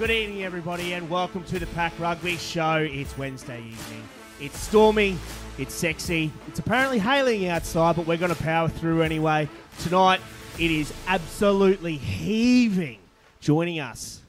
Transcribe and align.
Good 0.00 0.12
evening, 0.12 0.44
everybody, 0.44 0.94
and 0.94 1.10
welcome 1.10 1.44
to 1.44 1.58
the 1.58 1.66
PAC 1.66 1.92
Rugby 1.98 2.38
Show. 2.38 2.88
It's 2.90 3.18
Wednesday 3.18 3.58
evening. 3.58 4.02
It's 4.40 4.58
stormy, 4.58 5.18
it's 5.58 5.74
sexy, 5.74 6.32
it's 6.48 6.58
apparently 6.58 6.98
hailing 6.98 7.48
outside, 7.48 7.96
but 7.96 8.06
we're 8.06 8.16
going 8.16 8.34
to 8.34 8.42
power 8.42 8.70
through 8.70 9.02
anyway. 9.02 9.46
Tonight, 9.80 10.22
it 10.58 10.70
is 10.70 10.90
absolutely 11.06 11.98
heaving. 11.98 12.98
Joining 13.40 13.78
us 13.78 14.22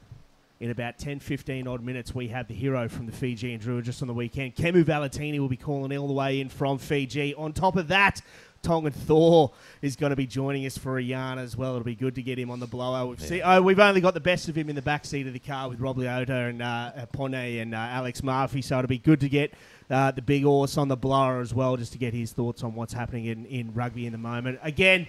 in 0.59 0.71
about 0.71 0.99
10 0.99 1.21
15 1.21 1.65
odd 1.70 1.81
minutes, 1.81 2.13
we 2.13 2.27
have 2.27 2.49
the 2.49 2.53
hero 2.53 2.89
from 2.89 3.05
the 3.05 3.13
Fijian 3.13 3.57
Drua 3.61 3.81
just 3.81 4.01
on 4.01 4.09
the 4.09 4.13
weekend. 4.13 4.57
Kemu 4.57 4.83
Valetini 4.83 5.39
will 5.39 5.47
be 5.47 5.55
calling 5.55 5.97
all 5.97 6.07
the 6.07 6.13
way 6.13 6.41
in 6.41 6.49
from 6.49 6.79
Fiji. 6.79 7.33
On 7.35 7.53
top 7.53 7.77
of 7.77 7.88
that, 7.88 8.21
Tongan 8.62 8.91
Thor 8.91 9.52
is 9.82 9.96
going 9.96 10.12
to 10.12 10.16
be 10.16 10.27
joining 10.27 10.66
us 10.66 10.77
for 10.77 10.98
a 10.98 11.02
yarn 11.02 11.39
as 11.39 11.57
well. 11.57 11.71
It'll 11.71 11.84
be 11.84 11.96
good 11.96 12.16
to 12.16 12.21
get 12.21 12.38
him 12.38 12.50
on 12.50 12.59
the 12.59 12.68
blower. 12.68 13.07
We've, 13.07 13.20
see, 13.20 13.41
oh, 13.41 13.62
we've 13.62 13.80
only 13.80 14.02
got 14.02 14.14
the 14.14 14.20
best 14.20 14.49
of 14.49 14.58
him 14.58 14.70
in 14.70 14.76
the 14.76 14.81
back 14.81 15.05
seat 15.05 15.27
of 15.27 15.34
the 15.34 15.40
car 15.40 15.70
with 15.70 15.80
Rob 15.80 15.98
Leota 15.98 16.49
and 16.49 16.62
uh, 16.62 17.05
Pone 17.13 17.34
and 17.34 17.73
uh, 17.73 17.77
Alex 17.77 18.23
Murphy, 18.23 18.62
so 18.62 18.80
it'll 18.80 18.88
be 18.88 18.98
good 18.98 19.20
to 19.21 19.30
get 19.30 19.54
uh, 19.90 20.12
the 20.12 20.21
big 20.21 20.44
horse 20.44 20.77
on 20.77 20.88
the 20.88 20.95
blower 20.95 21.40
as 21.40 21.54
well, 21.54 21.76
just 21.77 21.91
to 21.94 21.98
get 21.98 22.13
his 22.13 22.32
thoughts 22.32 22.63
on 22.63 22.76
what's 22.76 22.94
happening 22.94 23.26
in, 23.26 23.45
in 23.45 23.73
rugby 23.73 24.05
in 24.05 24.12
the 24.12 24.18
moment. 24.18 24.59
Again, 24.63 25.07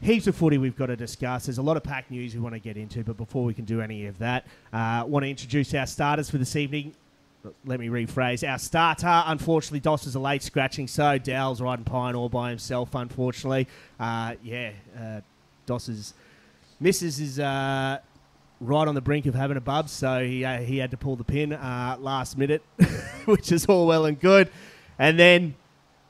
heaps 0.00 0.26
of 0.26 0.34
footy 0.34 0.58
we've 0.58 0.76
got 0.76 0.86
to 0.86 0.96
discuss. 0.96 1.46
There's 1.46 1.58
a 1.58 1.62
lot 1.62 1.76
of 1.76 1.82
pack 1.82 2.10
news 2.10 2.34
we 2.34 2.40
want 2.40 2.54
to 2.54 2.60
get 2.60 2.76
into, 2.76 3.04
but 3.04 3.16
before 3.16 3.44
we 3.44 3.54
can 3.54 3.64
do 3.64 3.80
any 3.80 4.06
of 4.06 4.18
that, 4.18 4.46
I 4.72 5.00
uh, 5.00 5.06
want 5.06 5.24
to 5.24 5.30
introduce 5.30 5.74
our 5.74 5.86
starters 5.86 6.30
for 6.30 6.38
this 6.38 6.56
evening 6.56 6.94
let 7.64 7.80
me 7.80 7.88
rephrase. 7.88 8.48
Our 8.48 8.58
starter, 8.58 9.22
unfortunately, 9.26 9.80
Doss 9.80 10.06
is 10.06 10.14
a 10.14 10.20
late 10.20 10.42
scratching, 10.42 10.86
so 10.86 11.18
Dow's 11.18 11.60
riding 11.60 11.84
Pine 11.84 12.14
all 12.14 12.28
by 12.28 12.50
himself, 12.50 12.94
unfortunately. 12.94 13.66
Uh, 13.98 14.34
yeah, 14.42 14.72
uh, 14.98 15.20
Doss's 15.66 16.14
missus 16.80 17.20
is 17.20 17.38
uh, 17.38 17.98
right 18.60 18.88
on 18.88 18.94
the 18.94 19.00
brink 19.00 19.26
of 19.26 19.34
having 19.34 19.56
a 19.56 19.60
bub, 19.60 19.88
so 19.88 20.22
he, 20.24 20.44
uh, 20.44 20.58
he 20.58 20.78
had 20.78 20.90
to 20.90 20.96
pull 20.96 21.16
the 21.16 21.24
pin 21.24 21.52
uh, 21.52 21.96
last 21.98 22.36
minute, 22.36 22.62
which 23.24 23.52
is 23.52 23.66
all 23.66 23.86
well 23.86 24.04
and 24.04 24.20
good. 24.20 24.50
And 24.98 25.18
then, 25.18 25.54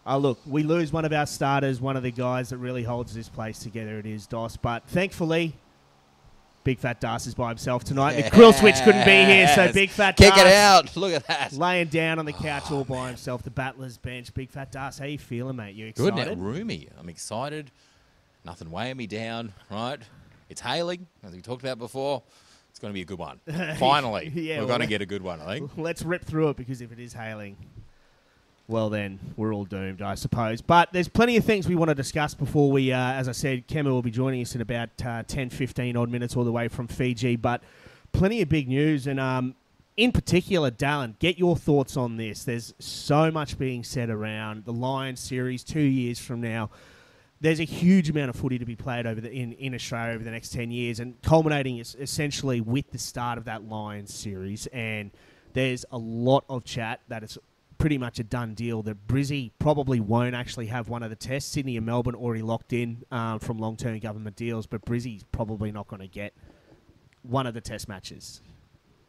oh, 0.07 0.19
look, 0.19 0.39
we 0.47 0.65
lose 0.65 0.93
one 0.93 1.05
of 1.05 1.13
our 1.13 1.27
starters, 1.27 1.81
one 1.81 1.97
of 1.97 2.03
the 2.03 2.11
guys 2.11 2.51
that 2.51 2.59
really 2.59 2.83
holds 2.83 3.15
this 3.15 3.29
place 3.29 3.61
together. 3.61 3.99
It 3.99 4.07
is 4.07 4.27
Doss, 4.27 4.57
but 4.57 4.89
thankfully, 4.89 5.55
Big 6.63 6.79
Fat 6.79 7.01
Das 7.01 7.27
is 7.27 7.35
by 7.35 7.49
himself 7.49 7.85
tonight. 7.85 8.19
Yes. 8.19 8.31
The 8.31 8.37
Krill 8.37 8.53
Switch 8.53 8.77
couldn't 8.83 9.07
be 9.07 9.25
here, 9.25 9.49
so 9.49 9.73
Big 9.73 9.91
Fat 9.91 10.17
Kick 10.17 10.35
Das 10.35 10.41
it 10.41 10.47
out. 10.47 10.97
Look 10.97 11.13
at 11.13 11.27
that. 11.27 11.53
Laying 11.55 11.89
down 11.89 12.19
on 12.19 12.27
the 12.27 12.35
couch 12.35 12.71
all 12.71 12.85
by 12.85 13.09
himself. 13.09 13.43
The 13.43 13.51
Battlers 13.51 13.97
bench. 13.97 14.33
Big 14.35 14.51
Fat 14.51 14.71
Das, 14.71 14.99
how 14.99 15.07
you 15.07 15.19
feeling, 15.19 15.57
mate? 15.57 15.75
You 15.75 15.87
excited? 15.87 16.15
Good 16.15 16.39
now, 16.39 16.45
roomy. 16.45 16.89
I'm 16.99 17.09
excited. 17.09 17.71
Nothing 18.45 18.71
weighing 18.71 18.97
me 18.97 19.07
down, 19.07 19.53
right? 19.71 20.01
It's 20.49 20.61
hailing, 20.61 21.07
as 21.23 21.33
we 21.33 21.41
talked 21.41 21.63
about 21.63 21.79
before. 21.79 22.23
It's 22.71 22.79
going 22.79 22.93
to 22.93 22.95
be 22.95 23.03
a 23.03 23.05
good 23.05 23.19
one. 23.19 23.41
Finally, 23.79 24.33
yeah, 24.35 24.57
we're 24.57 24.61
well, 24.61 24.69
going 24.69 24.81
to 24.81 24.87
get 24.87 25.03
a 25.03 25.07
good 25.07 25.23
one, 25.23 25.41
I 25.41 25.59
think. 25.59 25.71
Let's 25.77 26.03
rip 26.03 26.25
through 26.25 26.51
it 26.51 26.57
because 26.57 26.81
if 26.81 26.93
it 26.93 26.99
is 26.99 27.13
hailing, 27.13 27.57
well 28.71 28.89
then 28.89 29.19
we're 29.37 29.53
all 29.53 29.65
doomed, 29.65 30.01
I 30.01 30.15
suppose. 30.15 30.63
But 30.63 30.93
there's 30.93 31.09
plenty 31.09 31.37
of 31.37 31.45
things 31.45 31.69
we 31.69 31.75
want 31.75 31.89
to 31.89 31.95
discuss 31.95 32.35
before 32.35 32.71
we, 32.71 32.93
uh, 32.93 33.13
as 33.13 33.29
I 33.29 33.33
said, 33.33 33.67
Kemu 33.69 33.87
will 33.87 34.03
be 34.03 34.11
joining 34.11 34.41
us 34.41 34.55
in 34.55 34.61
about 34.61 34.91
uh, 35.05 35.25
10, 35.25 35.51
15 35.51 35.97
odd 35.97 36.09
minutes 36.09 36.37
all 36.37 36.45
the 36.45 36.53
way 36.53 36.69
from 36.69 36.87
Fiji. 36.87 37.37
But 37.37 37.63
plenty 38.13 38.41
of 38.41 38.49
big 38.49 38.69
news, 38.69 39.07
and 39.07 39.19
um, 39.19 39.57
in 39.97 40.13
particular, 40.13 40.71
Dallin, 40.71 41.19
get 41.19 41.39
your 41.39 41.57
thoughts 41.57 41.97
on 41.97 42.17
this. 42.17 42.45
There's 42.45 42.73
so 42.79 43.31
much 43.31 43.59
being 43.59 43.85
said 43.85 44.09
around 44.09 44.65
the 44.65 44.73
Lions 44.73 45.21
series 45.21 45.65
two 45.65 45.81
years 45.81 46.19
from 46.19 46.41
now. 46.41 46.71
There's 47.43 47.61
a 47.61 47.65
huge 47.65 48.11
amount 48.11 48.31
of 48.31 48.37
footy 48.37 48.59
to 48.59 48.67
be 48.67 48.77
played 48.77 49.07
over 49.07 49.21
the, 49.21 49.33
in, 49.33 49.53
in 49.53 49.75
Australia 49.75 50.15
over 50.15 50.23
the 50.23 50.31
next 50.31 50.51
10 50.51 50.71
years, 50.71 51.01
and 51.01 51.21
culminating 51.23 51.79
is 51.79 51.97
essentially 51.99 52.61
with 52.61 52.91
the 52.93 52.99
start 52.99 53.39
of 53.39 53.47
that 53.47 53.69
Lions 53.69 54.15
series. 54.15 54.67
And 54.69 55.11
there's 55.55 55.85
a 55.91 55.99
lot 55.99 56.45
of 56.49 56.65
chat 56.65 57.01
that 57.09 57.23
it's 57.23 57.39
pretty 57.81 57.97
much 57.97 58.19
a 58.19 58.23
done 58.23 58.55
deal 58.55 58.83
that 58.83 59.09
Brizzy 59.09 59.53
probably 59.59 60.01
won't 60.01 60.35
actually 60.35 60.67
have 60.67 60.89
one 60.91 61.03
of 61.03 61.09
the 61.09 61.17
tests. 61.17 61.51
Sydney 61.51 61.79
and 61.79 61.87
Melbourne 61.87 62.15
already 62.15 62.43
locked 62.43 62.75
in 62.75 63.05
um, 63.11 63.39
from 63.39 63.59
long 63.59 63.77
term 63.77 63.99
government 63.99 64.37
deals, 64.37 64.67
but 64.67 64.85
Brizzy's 64.85 65.25
probably 65.33 65.73
not 65.73 65.89
going 65.89 66.03
to 66.03 66.09
get 66.09 66.35
one 67.23 67.47
of 67.47 67.55
the 67.55 67.61
test 67.61 67.89
matches. 67.89 68.43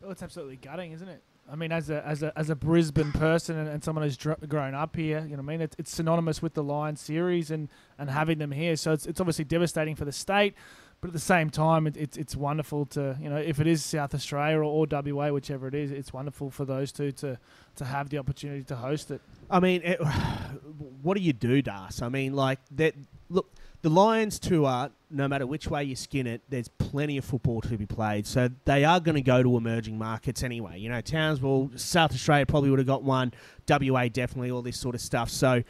Well, 0.01 0.09
it's 0.09 0.23
absolutely 0.23 0.55
gutting, 0.55 0.93
isn't 0.93 1.07
it? 1.07 1.21
I 1.51 1.55
mean, 1.55 1.73
as 1.73 1.89
a 1.89 2.05
as 2.07 2.23
a 2.23 2.31
as 2.37 2.49
a 2.49 2.55
Brisbane 2.55 3.11
person 3.11 3.57
and, 3.57 3.67
and 3.67 3.83
someone 3.83 4.05
who's 4.05 4.15
dr- 4.15 4.47
grown 4.47 4.73
up 4.73 4.95
here, 4.95 5.19
you 5.19 5.35
know, 5.35 5.43
what 5.43 5.51
I 5.51 5.57
mean, 5.57 5.61
it's, 5.61 5.75
it's 5.77 5.91
synonymous 5.91 6.41
with 6.41 6.53
the 6.53 6.63
Lions 6.63 7.01
series 7.01 7.51
and, 7.51 7.67
and 7.99 8.09
having 8.09 8.37
them 8.37 8.51
here. 8.51 8.77
So 8.77 8.93
it's 8.93 9.05
it's 9.05 9.19
obviously 9.19 9.43
devastating 9.43 9.95
for 9.95 10.05
the 10.05 10.13
state. 10.13 10.55
But 11.01 11.07
at 11.07 11.13
the 11.13 11.19
same 11.19 11.49
time, 11.49 11.87
it, 11.87 11.97
it's 11.97 12.15
it's 12.15 12.35
wonderful 12.35 12.85
to 12.87 13.17
you 13.19 13.27
know 13.27 13.37
if 13.37 13.59
it 13.59 13.65
is 13.65 13.83
South 13.83 14.13
Australia 14.13 14.59
or, 14.59 14.63
or 14.63 14.85
WA, 14.89 15.29
whichever 15.29 15.67
it 15.67 15.73
is, 15.73 15.91
it's 15.91 16.13
wonderful 16.13 16.51
for 16.51 16.63
those 16.63 16.91
two 16.91 17.11
to 17.13 17.39
to 17.77 17.85
have 17.85 18.09
the 18.09 18.19
opportunity 18.19 18.63
to 18.65 18.75
host 18.75 19.09
it. 19.09 19.19
I 19.49 19.59
mean, 19.59 19.81
it, 19.83 19.99
what 21.01 21.17
do 21.17 21.23
you 21.23 21.33
do, 21.33 21.63
Das? 21.63 22.03
I 22.03 22.09
mean, 22.09 22.33
like 22.33 22.59
that. 22.75 22.93
Look, 23.29 23.51
the 23.81 23.89
Lions 23.89 24.37
tour, 24.37 24.91
no 25.09 25.27
matter 25.27 25.47
which 25.47 25.67
way 25.67 25.83
you 25.83 25.95
skin 25.95 26.27
it, 26.27 26.41
there's 26.49 26.67
plenty 26.67 27.17
of 27.17 27.25
football 27.25 27.61
to 27.61 27.77
be 27.77 27.87
played. 27.87 28.27
So 28.27 28.49
they 28.65 28.83
are 28.83 28.99
going 28.99 29.15
to 29.15 29.21
go 29.21 29.41
to 29.41 29.57
emerging 29.57 29.97
markets 29.97 30.43
anyway. 30.43 30.79
You 30.79 30.89
know, 30.89 31.01
Townsville, 31.01 31.71
South 31.77 32.11
Australia 32.11 32.45
probably 32.45 32.69
would 32.69 32.79
have 32.79 32.87
got 32.87 33.01
one. 33.01 33.33
WA 33.67 34.07
definitely, 34.07 34.51
all 34.51 34.61
this 34.61 34.77
sort 34.77 34.93
of 34.93 35.01
stuff. 35.01 35.29
So, 35.31 35.63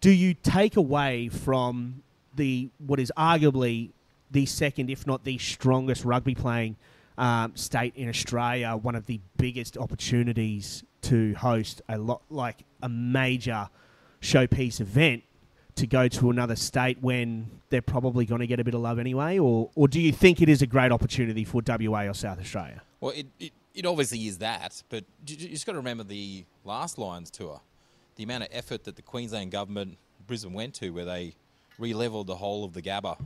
do 0.00 0.10
you 0.10 0.34
take 0.34 0.76
away 0.76 1.28
from 1.30 2.02
the 2.34 2.68
what 2.78 3.00
is 3.00 3.10
arguably 3.16 3.92
the 4.30 4.46
second, 4.46 4.90
if 4.90 5.06
not 5.06 5.24
the 5.24 5.38
strongest 5.38 6.04
rugby 6.04 6.34
playing 6.34 6.76
um, 7.16 7.54
state 7.54 7.94
in 7.96 8.08
Australia, 8.08 8.76
one 8.76 8.94
of 8.94 9.06
the 9.06 9.20
biggest 9.36 9.76
opportunities 9.78 10.84
to 11.02 11.34
host 11.34 11.82
a 11.88 11.98
lot 11.98 12.22
like 12.30 12.64
a 12.82 12.88
major 12.88 13.68
showpiece 14.20 14.80
event 14.80 15.22
to 15.76 15.86
go 15.86 16.08
to 16.08 16.30
another 16.30 16.56
state 16.56 16.98
when 17.00 17.50
they're 17.68 17.82
probably 17.82 18.24
going 18.24 18.40
to 18.40 18.46
get 18.46 18.60
a 18.60 18.64
bit 18.64 18.74
of 18.74 18.80
love 18.80 18.98
anyway, 18.98 19.38
or 19.38 19.70
or 19.74 19.88
do 19.88 20.00
you 20.00 20.12
think 20.12 20.40
it 20.40 20.48
is 20.48 20.62
a 20.62 20.66
great 20.66 20.92
opportunity 20.92 21.44
for 21.44 21.62
WA 21.66 22.02
or 22.02 22.14
South 22.14 22.40
Australia? 22.40 22.82
Well, 23.00 23.12
it 23.12 23.26
it, 23.38 23.52
it 23.74 23.86
obviously 23.86 24.26
is 24.26 24.38
that, 24.38 24.82
but 24.88 25.04
you, 25.26 25.48
just 25.48 25.66
got 25.66 25.72
to 25.72 25.78
remember 25.78 26.04
the 26.04 26.44
last 26.64 26.96
Lions 26.96 27.30
tour, 27.30 27.60
the 28.16 28.22
amount 28.22 28.44
of 28.44 28.50
effort 28.52 28.84
that 28.84 28.96
the 28.96 29.02
Queensland 29.02 29.50
government 29.50 29.98
Brisbane 30.26 30.52
went 30.52 30.74
to, 30.74 30.90
where 30.90 31.04
they 31.04 31.34
re-leveled 31.78 32.28
the 32.28 32.36
whole 32.36 32.64
of 32.64 32.72
the 32.72 32.80
Gabba 32.82 33.18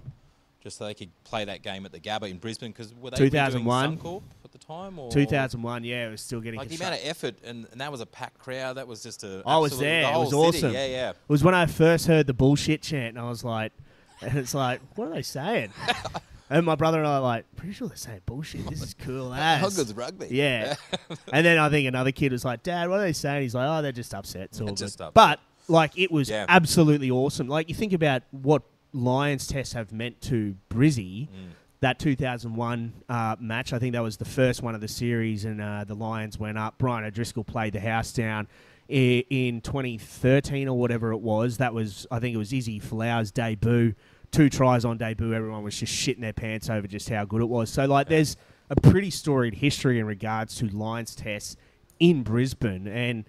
just 0.63 0.79
so 0.79 0.87
they 0.87 0.95
could 0.95 1.11
play 1.25 1.45
that 1.45 1.63
game 1.63 1.85
at 1.87 1.93
the 1.93 2.01
Gabba 2.01 2.31
in 2.31 2.39
Brisbane 2.39 2.73
because 2.73 2.95
were 2.95 3.11
they 3.11 3.17
2001 3.17 4.01
at 4.45 4.53
the 4.53 4.59
time 4.59 4.99
or 4.99 5.11
2001 5.11 5.85
yeah 5.85 6.09
it 6.09 6.11
was 6.11 6.21
still 6.21 6.41
getting 6.41 6.59
like 6.59 6.69
the 6.69 6.77
amount 6.77 6.95
of 6.95 7.01
effort 7.05 7.37
and, 7.45 7.67
and 7.71 7.81
that 7.81 7.93
was 7.93 8.01
a 8.01 8.07
packed 8.07 8.39
crowd 8.39 8.77
that 8.77 8.89
was 8.89 9.03
just 9.03 9.25
a 9.25 9.43
I 9.47 9.59
was 9.59 9.79
there 9.79 10.03
the 10.03 10.09
it 10.09 10.19
was 10.19 10.31
city. 10.31 10.37
awesome 10.37 10.73
yeah 10.73 10.87
yeah 10.87 11.11
it 11.11 11.17
was 11.29 11.45
when 11.45 11.55
I 11.55 11.67
first 11.67 12.07
heard 12.07 12.27
the 12.27 12.35
bullshit 12.35 12.83
chant 12.83 13.17
and 13.17 13.25
I 13.25 13.29
was 13.29 13.45
like 13.45 13.73
and 14.21 14.37
it's 14.37 14.55
like 14.55 14.81
what 14.97 15.09
are 15.09 15.15
they 15.15 15.23
saying 15.23 15.73
And 16.51 16.65
my 16.65 16.77
brother 16.77 16.99
and 16.99 17.07
I 17.07 17.17
are 17.17 17.21
like, 17.21 17.45
pretty 17.57 17.75
sure 17.75 17.89
they're 17.89 17.97
saying 17.97 18.23
bullshit. 18.25 18.67
This 18.69 18.83
is 18.83 18.95
cool 18.95 19.35
ass. 19.35 19.61
How 19.61 19.69
good's 19.69 19.93
rugby? 19.93 20.29
Yeah. 20.31 20.77
and 21.33 21.45
then 21.45 21.59
I 21.59 21.69
think 21.69 21.87
another 21.87 22.13
kid 22.13 22.33
was 22.33 22.45
like, 22.45 22.63
Dad, 22.63 22.89
what 22.89 23.01
are 23.01 23.03
they 23.03 23.13
saying? 23.13 23.43
He's 23.43 23.55
like, 23.55 23.69
oh, 23.69 23.83
they're 23.83 23.93
just 23.93 24.15
upset. 24.15 24.43
It's 24.43 24.61
all 24.61 24.69
just 24.69 24.99
good. 24.99 25.05
Upset. 25.05 25.15
But 25.15 25.41
like, 25.69 25.99
it 25.99 26.11
was 26.11 26.31
yeah. 26.31 26.47
absolutely 26.49 27.11
awesome. 27.11 27.49
Like, 27.49 27.69
you 27.69 27.75
think 27.75 27.93
about 27.93 28.23
what 28.31 28.63
Lions 28.93 29.47
tests 29.47 29.75
have 29.75 29.93
meant 29.93 30.21
to 30.23 30.57
Brizzy. 30.71 31.29
Mm. 31.29 31.51
That 31.81 32.01
2001 32.01 32.93
uh, 33.09 33.37
match, 33.39 33.73
I 33.73 33.79
think 33.79 33.93
that 33.93 34.03
was 34.03 34.17
the 34.17 34.25
first 34.25 34.63
one 34.63 34.75
of 34.75 34.81
the 34.81 34.89
series, 34.89 35.45
and 35.45 35.61
uh, 35.61 35.85
the 35.85 35.95
Lions 35.95 36.37
went 36.37 36.59
up. 36.59 36.77
Brian 36.77 37.05
O'Driscoll 37.05 37.45
played 37.45 37.73
the 37.73 37.79
house 37.81 38.13
down 38.13 38.49
in 38.89 39.61
2013 39.61 40.67
or 40.67 40.77
whatever 40.77 41.13
it 41.13 41.21
was. 41.21 41.59
That 41.59 41.73
was, 41.73 42.05
I 42.11 42.19
think 42.19 42.35
it 42.35 42.39
was 42.39 42.53
Izzy 42.53 42.81
Folau's 42.81 43.31
debut. 43.31 43.95
Two 44.33 44.51
tries 44.51 44.85
on 44.85 44.99
debut. 44.99 45.33
Everyone 45.33 45.63
was 45.63 45.77
just 45.77 45.93
shitting 45.93 46.21
their 46.21 46.33
pants 46.33 46.69
over 46.69 46.89
just 46.89 47.09
how 47.09 47.25
good 47.25 47.43
it 47.43 47.49
was. 47.49 47.71
So, 47.71 47.85
like, 47.85 48.07
yeah. 48.07 48.17
there's 48.17 48.37
a 48.71 48.77
pretty 48.77 49.11
storied 49.11 49.55
history 49.55 49.99
in 49.99 50.07
regards 50.07 50.57
to 50.57 50.67
Lions 50.69 51.15
tests 51.15 51.57
in 52.01 52.23
Brisbane, 52.23 52.87
and 52.87 53.25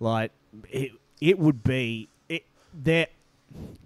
like 0.00 0.32
it, 0.70 0.92
it 1.20 1.38
would 1.38 1.62
be 1.62 2.08
it 2.28 2.44
there 2.74 3.06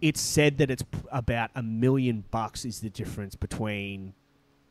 it's 0.00 0.20
said 0.20 0.58
that 0.58 0.70
it's 0.70 0.84
about 1.10 1.50
a 1.54 1.62
million 1.62 2.24
bucks 2.30 2.64
is 2.64 2.80
the 2.80 2.90
difference 2.90 3.34
between 3.34 4.14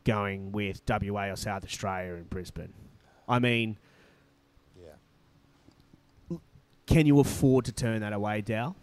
going 0.03 0.51
with 0.51 0.81
WA 0.87 1.25
or 1.25 1.35
South 1.35 1.63
Australia 1.63 2.15
and 2.15 2.29
Brisbane. 2.29 2.73
I 3.27 3.39
mean, 3.39 3.77
yeah. 4.81 6.37
Can 6.87 7.05
you 7.05 7.19
afford 7.19 7.65
to 7.65 7.71
turn 7.71 8.01
that 8.01 8.13
away, 8.13 8.41
Dal? 8.41 8.75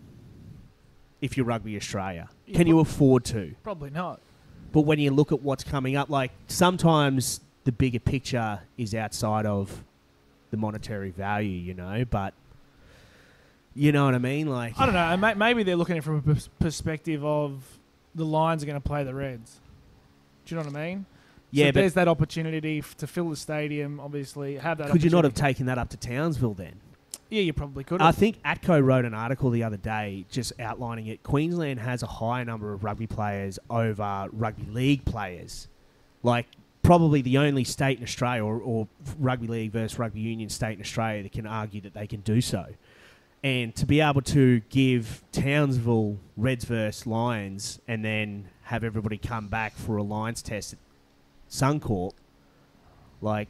If 1.20 1.36
you're 1.36 1.46
Rugby 1.46 1.76
Australia, 1.76 2.28
yeah, 2.46 2.56
can 2.56 2.66
you 2.66 2.78
afford 2.78 3.24
to? 3.26 3.54
Probably 3.62 3.90
not. 3.90 4.20
But 4.72 4.82
when 4.82 4.98
you 4.98 5.10
look 5.10 5.32
at 5.32 5.42
what's 5.42 5.64
coming 5.64 5.96
up, 5.96 6.10
like 6.10 6.30
sometimes 6.46 7.40
the 7.64 7.72
bigger 7.72 7.98
picture 7.98 8.60
is 8.76 8.94
outside 8.94 9.46
of 9.46 9.82
the 10.50 10.56
monetary 10.56 11.10
value, 11.10 11.48
you 11.48 11.74
know. 11.74 12.04
But 12.08 12.34
you 13.76 13.92
know 13.92 14.06
what 14.06 14.14
I 14.14 14.18
mean? 14.18 14.48
Like 14.48 14.78
I 14.78 14.86
don't 14.86 15.20
know. 15.20 15.34
Maybe 15.34 15.62
they're 15.62 15.76
looking 15.76 15.96
at 15.96 15.98
it 15.98 16.04
from 16.04 16.22
a 16.26 16.62
perspective 16.62 17.24
of 17.24 17.62
the 18.14 18.24
Lions 18.24 18.62
are 18.62 18.66
going 18.66 18.80
to 18.80 18.86
play 18.86 19.04
the 19.04 19.14
Reds. 19.14 19.60
Do 20.44 20.54
you 20.54 20.60
know 20.60 20.66
what 20.66 20.76
I 20.76 20.86
mean? 20.86 21.06
Yeah, 21.50 21.66
so 21.66 21.72
but 21.72 21.80
there's 21.80 21.94
that 21.94 22.08
opportunity 22.08 22.78
f- 22.78 22.96
to 22.96 23.06
fill 23.06 23.30
the 23.30 23.36
stadium. 23.36 24.00
Obviously, 24.00 24.56
have 24.56 24.78
that. 24.78 24.90
could 24.90 25.04
you 25.04 25.10
not 25.10 25.24
have 25.24 25.34
taken 25.34 25.66
that 25.66 25.78
up 25.78 25.90
to 25.90 25.96
Townsville 25.96 26.54
then? 26.54 26.80
Yeah, 27.28 27.42
you 27.42 27.52
probably 27.52 27.84
could. 27.84 28.00
I 28.00 28.12
think 28.12 28.42
Atco 28.44 28.82
wrote 28.84 29.04
an 29.04 29.14
article 29.14 29.50
the 29.50 29.64
other 29.64 29.76
day 29.76 30.24
just 30.30 30.52
outlining 30.60 31.08
it. 31.08 31.22
Queensland 31.22 31.80
has 31.80 32.02
a 32.02 32.06
higher 32.06 32.44
number 32.44 32.72
of 32.72 32.84
rugby 32.84 33.06
players 33.06 33.58
over 33.68 34.28
rugby 34.32 34.66
league 34.70 35.04
players. 35.04 35.68
Like, 36.22 36.46
probably 36.82 37.22
the 37.22 37.38
only 37.38 37.64
state 37.64 37.98
in 37.98 38.04
Australia, 38.04 38.44
or, 38.44 38.58
or 38.58 38.88
rugby 39.18 39.48
league 39.48 39.72
versus 39.72 39.98
rugby 39.98 40.20
union 40.20 40.48
state 40.48 40.74
in 40.74 40.80
Australia, 40.80 41.24
that 41.24 41.32
can 41.32 41.46
argue 41.46 41.80
that 41.80 41.94
they 41.94 42.06
can 42.06 42.20
do 42.20 42.40
so. 42.40 42.66
And 43.46 43.76
to 43.76 43.86
be 43.86 44.00
able 44.00 44.22
to 44.22 44.58
give 44.70 45.22
Townsville 45.30 46.16
Reds 46.36 46.64
versus 46.64 47.06
Lions 47.06 47.78
and 47.86 48.04
then 48.04 48.48
have 48.64 48.82
everybody 48.82 49.18
come 49.18 49.46
back 49.46 49.76
for 49.76 49.96
a 49.98 50.02
Lions 50.02 50.42
test 50.42 50.72
at 50.72 50.78
Suncorp, 51.48 52.10
like, 53.22 53.46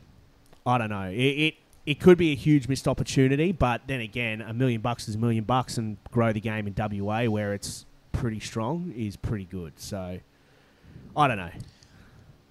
I 0.66 0.76
don't 0.76 0.90
know. 0.90 1.08
It, 1.08 1.14
it 1.16 1.54
it 1.86 1.98
could 2.00 2.18
be 2.18 2.32
a 2.32 2.34
huge 2.34 2.68
missed 2.68 2.86
opportunity, 2.86 3.52
but 3.52 3.80
then 3.86 4.00
again, 4.00 4.42
a 4.42 4.52
million 4.52 4.82
bucks 4.82 5.08
is 5.08 5.14
a 5.14 5.18
million 5.18 5.44
bucks, 5.44 5.78
and 5.78 5.96
grow 6.10 6.30
the 6.30 6.40
game 6.40 6.66
in 6.66 6.74
WA 6.76 7.24
where 7.24 7.54
it's 7.54 7.86
pretty 8.12 8.40
strong 8.40 8.92
is 8.94 9.16
pretty 9.16 9.44
good. 9.44 9.72
So, 9.76 10.18
I 11.16 11.26
don't 11.28 11.38
know. 11.38 11.50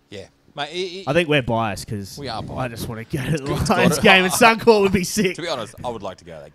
Yeah, 0.09 0.27
mate. 0.56 0.69
It, 0.71 0.77
it- 1.01 1.07
I 1.07 1.13
think 1.13 1.30
we're 1.30 1.44
biased 1.44 1.86
because 1.86 2.18
We 2.18 2.27
are 2.27 2.42
biased. 2.42 2.59
I 2.59 2.68
just 2.69 2.89
want 2.89 3.07
to 3.07 3.18
go 3.18 3.24
to 3.24 3.38
the 3.38 3.74
Lions 3.74 4.00
game 4.00 4.24
and 4.24 4.33
Suncorp 4.33 4.81
would 4.81 4.94
be 4.94 5.03
sick. 5.18 5.36
to 5.36 5.44
be 5.44 5.47
honest, 5.47 5.75
I 5.83 5.89
would 5.89 6.01
like 6.01 6.18
to 6.18 6.25
go 6.25 6.42
to 6.44 6.50
that 6.50 6.53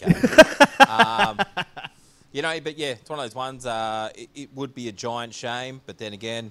game. 0.59 0.67
um, 0.91 1.39
you 2.33 2.43
know, 2.43 2.59
but 2.61 2.77
yeah, 2.79 2.91
it's 2.91 3.09
one 3.09 3.19
of 3.19 3.25
those 3.25 3.35
ones. 3.35 3.67
Uh, 3.67 4.11
it, 4.15 4.29
it 4.35 4.49
would 4.55 4.75
be 4.75 4.89
a 4.89 4.93
giant 4.93 5.35
shame, 5.35 5.81
but 5.87 5.99
then 5.99 6.13
again, 6.13 6.51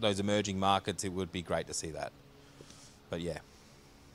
those 0.00 0.20
emerging 0.20 0.58
markets, 0.58 1.04
it 1.04 1.12
would 1.12 1.32
be 1.32 1.42
great 1.42 1.66
to 1.66 1.74
see 1.74 1.90
that. 1.90 2.12
But 3.10 3.20
yeah, 3.20 3.38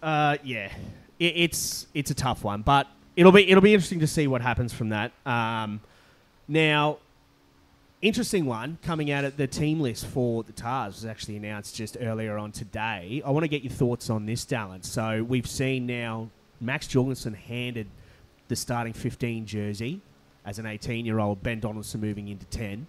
Uh, 0.02 0.38
yeah, 0.44 0.72
it, 1.20 1.34
it's 1.36 1.88
it's 1.94 2.12
a 2.12 2.16
tough 2.16 2.44
one, 2.44 2.62
but 2.62 2.88
it'll 3.16 3.32
be 3.32 3.50
it'll 3.50 3.62
be 3.62 3.74
interesting 3.74 4.00
to 4.00 4.08
see 4.08 4.28
what 4.28 4.42
happens 4.42 4.74
from 4.74 4.90
that. 4.90 5.12
Um, 5.26 5.80
now, 6.48 6.98
interesting 8.02 8.46
one 8.46 8.78
coming 8.84 9.12
out 9.12 9.24
at 9.24 9.38
the 9.38 9.48
team 9.48 9.80
list 9.80 10.06
for 10.08 10.44
the 10.44 10.52
Tahs 10.52 10.96
was 10.96 11.06
actually 11.06 11.38
announced 11.38 11.76
just 11.76 11.96
earlier 12.02 12.38
on 12.38 12.52
today. 12.52 13.22
I 13.26 13.32
want 13.32 13.44
to 13.44 13.48
get 13.48 13.64
your 13.64 13.72
thoughts 13.72 14.10
on 14.10 14.26
this, 14.26 14.46
Dallin. 14.46 14.84
So 14.84 15.24
we've 15.24 15.48
seen 15.48 15.86
now 15.86 16.30
Max 16.60 16.88
Jorgensen 16.88 17.34
handed 17.34 17.88
the 18.52 18.56
starting 18.58 18.92
15 18.92 19.46
jersey 19.46 20.02
as 20.46 20.60
an 20.60 20.66
18 20.66 21.06
year 21.06 21.20
old. 21.20 21.42
Ben 21.42 21.62
Donaldson 21.62 22.02
moving 22.02 22.28
into 22.28 22.46
10. 22.48 22.86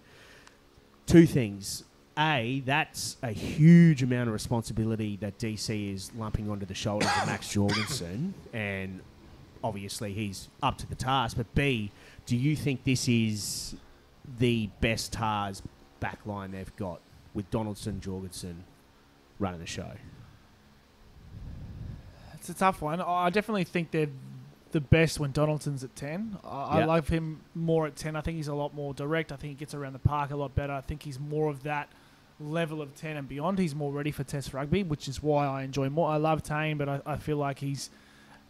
Two 1.05 1.25
things. 1.25 1.85
A, 2.19 2.61
that's 2.65 3.15
a 3.23 3.31
huge 3.31 4.03
amount 4.03 4.27
of 4.27 4.33
responsibility 4.33 5.17
that 5.21 5.39
DC 5.39 5.93
is 5.93 6.11
lumping 6.15 6.51
onto 6.51 6.65
the 6.65 6.73
shoulders 6.73 7.09
of 7.19 7.25
Max 7.25 7.49
Jorgensen, 7.51 8.35
and 8.51 8.99
obviously 9.63 10.13
he's 10.13 10.49
up 10.61 10.77
to 10.77 10.87
the 10.87 10.95
task. 10.95 11.37
But 11.37 11.55
B, 11.55 11.91
do 12.25 12.35
you 12.35 12.55
think 12.55 12.83
this 12.83 13.07
is 13.07 13.73
the 14.37 14.69
best 14.79 15.13
Tahs 15.13 15.63
backline 16.01 16.51
they've 16.51 16.75
got 16.75 16.99
with 17.33 17.49
Donaldson, 17.49 17.99
Jorgensen 17.99 18.63
running 19.39 19.61
the 19.61 19.65
show? 19.65 19.93
It's 22.35 22.49
a 22.49 22.53
tough 22.53 22.81
one. 22.81 23.01
I 23.01 23.29
definitely 23.29 23.63
think 23.63 23.89
they're 23.89 24.09
the 24.73 24.81
best 24.81 25.19
when 25.19 25.31
Donaldson's 25.31 25.83
at 25.83 25.95
10. 25.95 26.37
I, 26.43 26.47
I 26.81 26.85
love 26.85 27.07
him 27.07 27.39
more 27.55 27.87
at 27.87 27.95
10. 27.95 28.15
I 28.15 28.21
think 28.21 28.35
he's 28.37 28.49
a 28.49 28.53
lot 28.53 28.73
more 28.75 28.93
direct. 28.93 29.31
I 29.31 29.35
think 29.37 29.51
he 29.51 29.55
gets 29.55 29.73
around 29.73 29.93
the 29.93 29.99
park 29.99 30.31
a 30.31 30.35
lot 30.35 30.53
better. 30.53 30.73
I 30.73 30.81
think 30.81 31.03
he's 31.03 31.19
more 31.19 31.49
of 31.49 31.63
that 31.63 31.89
level 32.39 32.81
of 32.81 32.93
10 32.95 33.15
and 33.15 33.27
beyond. 33.29 33.57
He's 33.59 33.73
more 33.73 33.91
ready 33.91 34.11
for 34.11 34.23
Test 34.23 34.53
rugby, 34.53 34.83
which 34.83 35.07
is 35.07 35.23
why 35.23 35.45
I 35.47 35.63
enjoy 35.63 35.89
more. 35.89 36.09
I 36.09 36.17
love 36.17 36.43
Tane, 36.43 36.77
but 36.77 36.89
I, 36.89 37.01
I 37.05 37.15
feel 37.15 37.37
like 37.37 37.59
he's 37.59 37.89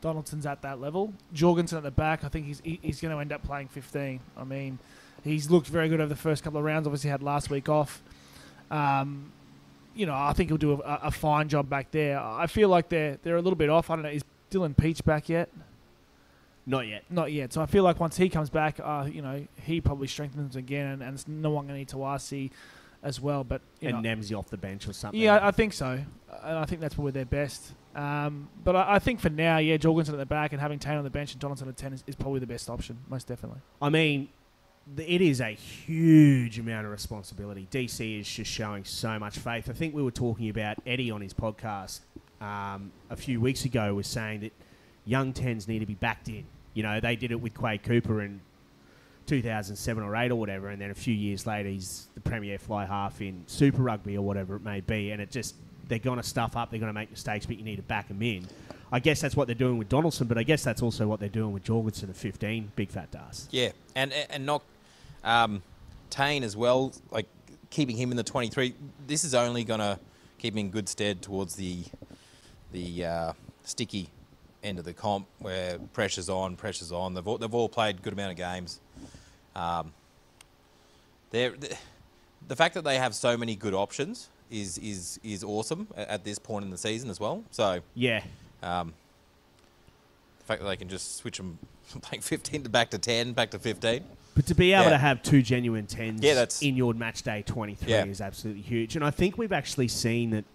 Donaldson's 0.01 0.45
at 0.45 0.61
that 0.63 0.81
level. 0.81 1.13
Jorgensen 1.33 1.77
at 1.77 1.83
the 1.83 1.91
back, 1.91 2.23
I 2.23 2.27
think 2.29 2.45
he's 2.47 2.59
he- 2.63 2.79
he's 2.81 2.99
going 2.99 3.13
to 3.13 3.19
end 3.21 3.31
up 3.31 3.43
playing 3.43 3.67
15. 3.67 4.19
I 4.35 4.43
mean, 4.43 4.79
he's 5.23 5.49
looked 5.51 5.67
very 5.67 5.87
good 5.89 6.01
over 6.01 6.09
the 6.09 6.15
first 6.15 6.43
couple 6.43 6.57
of 6.59 6.65
rounds. 6.65 6.87
Obviously, 6.87 7.09
had 7.09 7.21
last 7.23 7.49
week 7.49 7.69
off. 7.69 8.01
Um, 8.71 9.31
you 9.95 10.05
know, 10.05 10.15
I 10.15 10.33
think 10.33 10.49
he'll 10.49 10.57
do 10.57 10.81
a, 10.81 10.99
a 11.03 11.11
fine 11.11 11.47
job 11.49 11.69
back 11.69 11.91
there. 11.91 12.19
I 12.19 12.47
feel 12.47 12.69
like 12.69 12.89
they're 12.89 13.17
they're 13.23 13.35
a 13.37 13.41
little 13.41 13.55
bit 13.57 13.69
off. 13.69 13.89
I 13.89 13.95
don't 13.95 14.03
know. 14.03 14.09
Is 14.09 14.23
Dylan 14.49 14.75
Pietsch 14.75 15.03
back 15.05 15.29
yet? 15.29 15.49
Not 16.65 16.87
yet. 16.87 17.03
Not 17.09 17.31
yet. 17.31 17.51
So 17.53 17.61
I 17.61 17.65
feel 17.65 17.83
like 17.83 17.99
once 17.99 18.15
he 18.17 18.29
comes 18.29 18.49
back, 18.49 18.79
uh, 18.81 19.07
you 19.11 19.21
know, 19.21 19.45
he 19.65 19.81
probably 19.81 20.07
strengthens 20.07 20.55
again, 20.55 20.87
and, 20.87 21.01
and 21.01 21.13
it's 21.15 21.27
no 21.27 21.49
one 21.49 21.65
going 21.65 21.75
to 21.75 21.79
need 21.79 21.89
to 21.89 21.97
RC 21.97 22.51
as 23.01 23.19
well. 23.19 23.43
But 23.43 23.61
and 23.81 24.01
know, 24.01 24.37
off 24.37 24.49
the 24.49 24.57
bench 24.57 24.87
or 24.87 24.93
something. 24.93 25.19
yeah, 25.19 25.45
I 25.45 25.51
think 25.51 25.73
so. 25.73 25.99
And 26.43 26.57
I 26.57 26.65
think 26.65 26.81
that's 26.81 26.95
probably 26.95 27.11
their 27.11 27.25
best. 27.25 27.73
Um, 27.95 28.49
but 28.63 28.75
I, 28.75 28.95
I 28.95 28.99
think 28.99 29.19
for 29.19 29.29
now, 29.29 29.57
yeah, 29.57 29.77
Jorgensen 29.77 30.15
at 30.15 30.17
the 30.17 30.25
back 30.25 30.51
and 30.51 30.61
having 30.61 30.79
Tane 30.79 30.97
on 30.97 31.03
the 31.03 31.09
bench 31.09 31.33
and 31.33 31.41
Donaldson 31.41 31.67
at 31.67 31.77
10 31.77 31.93
is, 31.93 32.03
is 32.07 32.15
probably 32.15 32.39
the 32.39 32.47
best 32.47 32.69
option, 32.69 32.97
most 33.07 33.27
definitely. 33.27 33.59
I 33.81 33.89
mean, 33.89 34.29
it 34.97 35.21
is 35.21 35.41
a 35.41 35.51
huge 35.51 36.59
amount 36.59 36.85
of 36.85 36.91
responsibility. 36.91 37.67
DC 37.71 38.19
is 38.19 38.27
just 38.27 38.51
showing 38.51 38.83
so 38.83 39.19
much 39.19 39.37
faith. 39.37 39.69
I 39.69 39.73
think 39.73 39.93
we 39.93 40.01
were 40.01 40.11
talking 40.11 40.49
about 40.49 40.77
Eddie 40.85 41.11
on 41.11 41.21
his 41.21 41.33
podcast 41.33 42.01
um, 42.41 42.91
a 43.09 43.15
few 43.15 43.39
weeks 43.39 43.65
ago, 43.65 43.93
was 43.93 44.07
saying 44.07 44.41
that 44.41 44.53
young 45.05 45.33
tens 45.33 45.67
need 45.67 45.79
to 45.79 45.85
be 45.85 45.95
backed 45.95 46.27
in. 46.29 46.45
You 46.73 46.83
know, 46.83 46.99
they 46.99 47.15
did 47.15 47.31
it 47.31 47.39
with 47.39 47.53
Quade 47.53 47.83
Cooper 47.83 48.21
in 48.21 48.41
2007 49.27 50.03
or 50.03 50.15
8 50.15 50.31
or 50.31 50.35
whatever, 50.35 50.69
and 50.69 50.81
then 50.81 50.91
a 50.91 50.95
few 50.95 51.13
years 51.13 51.45
later, 51.45 51.69
he's 51.69 52.07
the 52.15 52.21
premier 52.21 52.57
fly 52.57 52.85
half 52.85 53.21
in 53.21 53.43
Super 53.47 53.81
Rugby 53.81 54.17
or 54.17 54.21
whatever 54.21 54.55
it 54.55 54.63
may 54.63 54.81
be, 54.81 55.11
and 55.11 55.21
it 55.21 55.31
just 55.31 55.55
they're 55.87 55.99
going 55.99 56.17
to 56.17 56.23
stuff 56.23 56.55
up, 56.55 56.71
they're 56.71 56.79
going 56.79 56.89
to 56.89 56.93
make 56.93 57.11
mistakes, 57.11 57.45
but 57.45 57.57
you 57.57 57.63
need 57.63 57.75
to 57.75 57.81
back 57.83 58.07
them 58.07 58.21
in. 58.21 58.47
I 58.91 58.99
guess 58.99 59.21
that's 59.21 59.35
what 59.35 59.47
they're 59.47 59.55
doing 59.55 59.77
with 59.77 59.89
Donaldson, 59.89 60.27
but 60.27 60.37
I 60.37 60.43
guess 60.43 60.63
that's 60.63 60.81
also 60.81 61.07
what 61.07 61.19
they're 61.19 61.29
doing 61.29 61.51
with 61.51 61.63
Jorgensen 61.63 62.09
at 62.09 62.15
15, 62.15 62.71
big 62.75 62.89
fat 62.89 63.11
Das. 63.11 63.47
yeah, 63.51 63.71
and 63.95 64.13
and 64.13 64.45
not 64.45 64.61
um, 65.23 65.63
Tane 66.09 66.43
as 66.43 66.55
well. 66.55 66.93
Like 67.11 67.27
keeping 67.69 67.97
him 67.97 68.11
in 68.11 68.17
the 68.17 68.23
23. 68.23 68.75
This 69.07 69.23
is 69.23 69.33
only 69.33 69.63
going 69.63 69.79
to 69.79 69.99
keep 70.37 70.53
him 70.53 70.59
in 70.59 70.69
good 70.69 70.87
stead 70.87 71.21
towards 71.21 71.55
the 71.55 71.83
the 72.71 73.05
uh, 73.05 73.33
sticky 73.63 74.09
end 74.63 74.79
of 74.79 74.85
the 74.85 74.93
comp 74.93 75.27
where 75.39 75.77
pressure's 75.93 76.29
on, 76.29 76.55
pressure's 76.55 76.91
on. 76.91 77.13
They've 77.13 77.27
all, 77.27 77.37
they've 77.37 77.53
all 77.53 77.69
played 77.69 78.01
good 78.01 78.13
amount 78.13 78.31
of 78.31 78.37
games. 78.37 78.79
Um, 79.55 79.93
they're, 81.31 81.53
the 82.47 82.55
fact 82.55 82.73
that 82.75 82.83
they 82.83 82.97
have 82.97 83.13
so 83.13 83.37
many 83.37 83.55
good 83.55 83.73
options 83.73 84.29
is 84.51 84.77
is 84.79 85.19
is 85.23 85.43
awesome 85.43 85.87
at, 85.97 86.23
this 86.23 86.37
point 86.37 86.63
in 86.65 86.71
the 86.71 86.77
season 86.77 87.09
as 87.09 87.19
well. 87.19 87.43
So 87.51 87.79
Yeah, 87.95 88.23
um, 88.61 88.93
the 90.39 90.45
fact 90.45 90.61
that 90.61 90.67
they 90.67 90.77
can 90.77 90.89
just 90.89 91.17
switch 91.17 91.37
them 91.37 91.57
like 92.11 92.21
15 92.21 92.63
to 92.63 92.69
back 92.69 92.89
to 92.91 92.97
10, 92.97 93.33
back 93.33 93.51
to 93.51 93.59
15. 93.59 94.03
But 94.35 94.47
to 94.47 94.55
be 94.55 94.73
able 94.73 94.85
Yeah. 94.85 94.89
to 94.91 94.97
have 94.97 95.21
two 95.23 95.41
genuine 95.43 95.85
tens 95.85 96.21
Yeah, 96.23 96.33
that's- 96.33 96.61
in 96.61 96.75
your 96.75 96.93
match 96.93 97.21
day 97.23 97.43
23 97.45 97.91
Yeah. 97.91 98.05
is 98.05 98.19
absolutely 98.21 98.63
huge. 98.63 98.95
And 98.95 99.05
I 99.05 99.11
think 99.11 99.37
we've 99.37 99.51
actually 99.53 99.87
seen 99.87 100.31
that, 100.31 100.45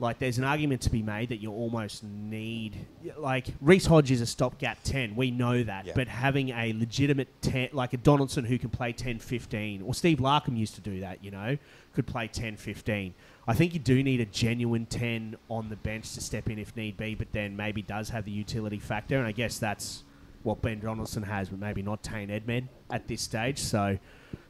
like, 0.00 0.18
there's 0.18 0.38
an 0.38 0.44
argument 0.44 0.82
to 0.82 0.90
be 0.90 1.02
made 1.02 1.28
that 1.28 1.36
you 1.36 1.52
almost 1.52 2.02
need, 2.02 2.76
like, 3.16 3.46
Reece 3.60 3.86
Hodge 3.86 4.10
is 4.10 4.20
a 4.20 4.26
stopgap 4.26 4.78
10. 4.82 5.14
We 5.14 5.30
know 5.30 5.62
that. 5.62 5.86
Yeah. 5.86 5.92
But 5.94 6.08
having 6.08 6.48
a 6.50 6.72
legitimate 6.72 7.28
10, 7.42 7.68
like 7.72 7.92
a 7.92 7.96
Donaldson 7.96 8.44
who 8.44 8.58
can 8.58 8.70
play 8.70 8.92
10 8.92 9.20
15, 9.20 9.82
or 9.82 9.94
Steve 9.94 10.18
Larkham 10.18 10.56
used 10.56 10.74
to 10.74 10.80
do 10.80 11.00
that, 11.00 11.22
you 11.22 11.30
know, 11.30 11.56
could 11.94 12.06
play 12.06 12.26
10 12.26 12.56
15. 12.56 13.14
I 13.46 13.54
think 13.54 13.72
you 13.72 13.78
do 13.78 14.02
need 14.02 14.20
a 14.20 14.24
genuine 14.24 14.86
10 14.86 15.36
on 15.48 15.68
the 15.68 15.76
bench 15.76 16.14
to 16.14 16.20
step 16.20 16.50
in 16.50 16.58
if 16.58 16.74
need 16.76 16.96
be, 16.96 17.14
but 17.14 17.28
then 17.32 17.56
maybe 17.56 17.82
does 17.82 18.08
have 18.08 18.24
the 18.24 18.32
utility 18.32 18.80
factor. 18.80 19.18
And 19.18 19.26
I 19.26 19.32
guess 19.32 19.58
that's 19.58 20.02
what 20.42 20.60
Ben 20.60 20.80
Donaldson 20.80 21.22
has, 21.22 21.50
but 21.50 21.60
maybe 21.60 21.82
not 21.82 22.02
Tane 22.02 22.28
Edmed 22.28 22.68
at 22.90 23.06
this 23.06 23.22
stage. 23.22 23.58
So, 23.58 23.98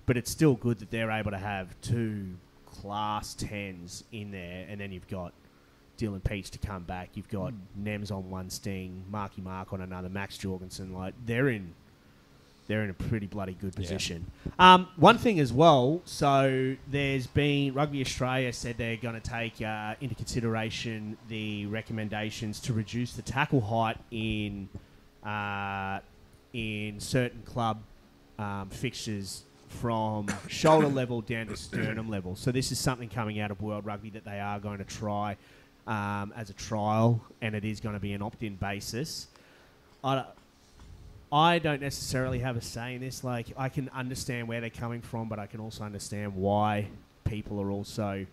but 0.06 0.16
it's 0.16 0.30
still 0.30 0.54
good 0.54 0.78
that 0.78 0.90
they're 0.90 1.10
able 1.10 1.32
to 1.32 1.38
have 1.38 1.78
two 1.82 2.36
class 2.74 3.34
tens 3.34 4.04
in 4.12 4.30
there, 4.30 4.66
and 4.68 4.80
then 4.80 4.92
you've 4.92 5.08
got 5.08 5.32
Dylan 5.98 6.20
Pietsch 6.22 6.50
to 6.50 6.58
come 6.58 6.82
back. 6.82 7.10
You've 7.14 7.28
got 7.28 7.52
Nems 7.80 8.10
on 8.10 8.28
one 8.30 8.50
sting, 8.50 9.04
Marky 9.10 9.40
Mark 9.40 9.72
on 9.72 9.80
another, 9.80 10.08
Max 10.08 10.36
Jorgensen. 10.36 10.92
Like 10.92 11.14
they're 11.24 11.48
in, 11.48 11.72
they're 12.66 12.82
in 12.82 12.90
a 12.90 12.94
pretty 12.94 13.26
bloody 13.26 13.52
good 13.54 13.74
Yeah. 13.76 13.80
position. 13.82 14.30
Um, 14.58 14.88
one 14.96 15.18
thing 15.18 15.38
as 15.38 15.52
well. 15.52 16.00
So 16.04 16.74
there's 16.90 17.26
been 17.28 17.74
Rugby 17.74 18.00
Australia 18.00 18.52
said 18.52 18.76
they're 18.76 18.96
going 18.96 19.20
to 19.20 19.30
take 19.30 19.62
uh, 19.62 19.94
into 20.00 20.14
consideration 20.16 21.16
the 21.28 21.66
recommendations 21.66 22.58
to 22.60 22.72
reduce 22.72 23.12
the 23.12 23.22
tackle 23.22 23.60
height 23.60 23.98
in 24.10 24.68
uh, 25.24 26.00
in 26.52 26.98
certain 27.00 27.42
club 27.42 27.82
um, 28.38 28.68
fixtures 28.70 29.44
from 29.74 30.26
shoulder 30.48 30.88
level 30.88 31.20
down 31.20 31.46
to 31.48 31.56
sternum 31.56 32.08
level. 32.08 32.36
So 32.36 32.52
this 32.52 32.72
is 32.72 32.78
something 32.78 33.08
coming 33.08 33.40
out 33.40 33.50
of 33.50 33.60
World 33.60 33.84
Rugby 33.84 34.10
that 34.10 34.24
they 34.24 34.40
are 34.40 34.58
going 34.58 34.78
to 34.78 34.84
try 34.84 35.36
um, 35.86 36.32
as 36.36 36.50
a 36.50 36.54
trial, 36.54 37.20
and 37.42 37.54
it 37.54 37.64
is 37.64 37.80
going 37.80 37.94
to 37.94 38.00
be 38.00 38.12
an 38.12 38.22
opt-in 38.22 38.56
basis. 38.56 39.28
I, 40.02 40.24
I 41.30 41.58
don't 41.58 41.82
necessarily 41.82 42.38
have 42.38 42.56
a 42.56 42.62
say 42.62 42.94
in 42.94 43.00
this. 43.00 43.24
Like, 43.24 43.48
I 43.56 43.68
can 43.68 43.88
understand 43.90 44.48
where 44.48 44.60
they're 44.60 44.70
coming 44.70 45.02
from, 45.02 45.28
but 45.28 45.38
I 45.38 45.46
can 45.46 45.60
also 45.60 45.84
understand 45.84 46.34
why 46.34 46.86
people 47.24 47.60
are 47.60 47.70
also 47.70 48.26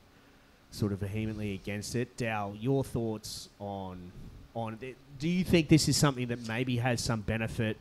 sort 0.69 0.93
of 0.93 0.99
vehemently 0.99 1.53
against 1.53 1.95
it. 1.95 2.15
Dal, 2.17 2.55
your 2.59 2.83
thoughts 2.83 3.49
on 3.59 4.11
on 4.53 4.77
it? 4.81 4.97
Do 5.19 5.29
you 5.29 5.43
think 5.43 5.69
this 5.69 5.87
is 5.87 5.95
something 5.95 6.27
that 6.27 6.47
maybe 6.47 6.77
has 6.77 7.01
some 7.01 7.21
benefit 7.21 7.77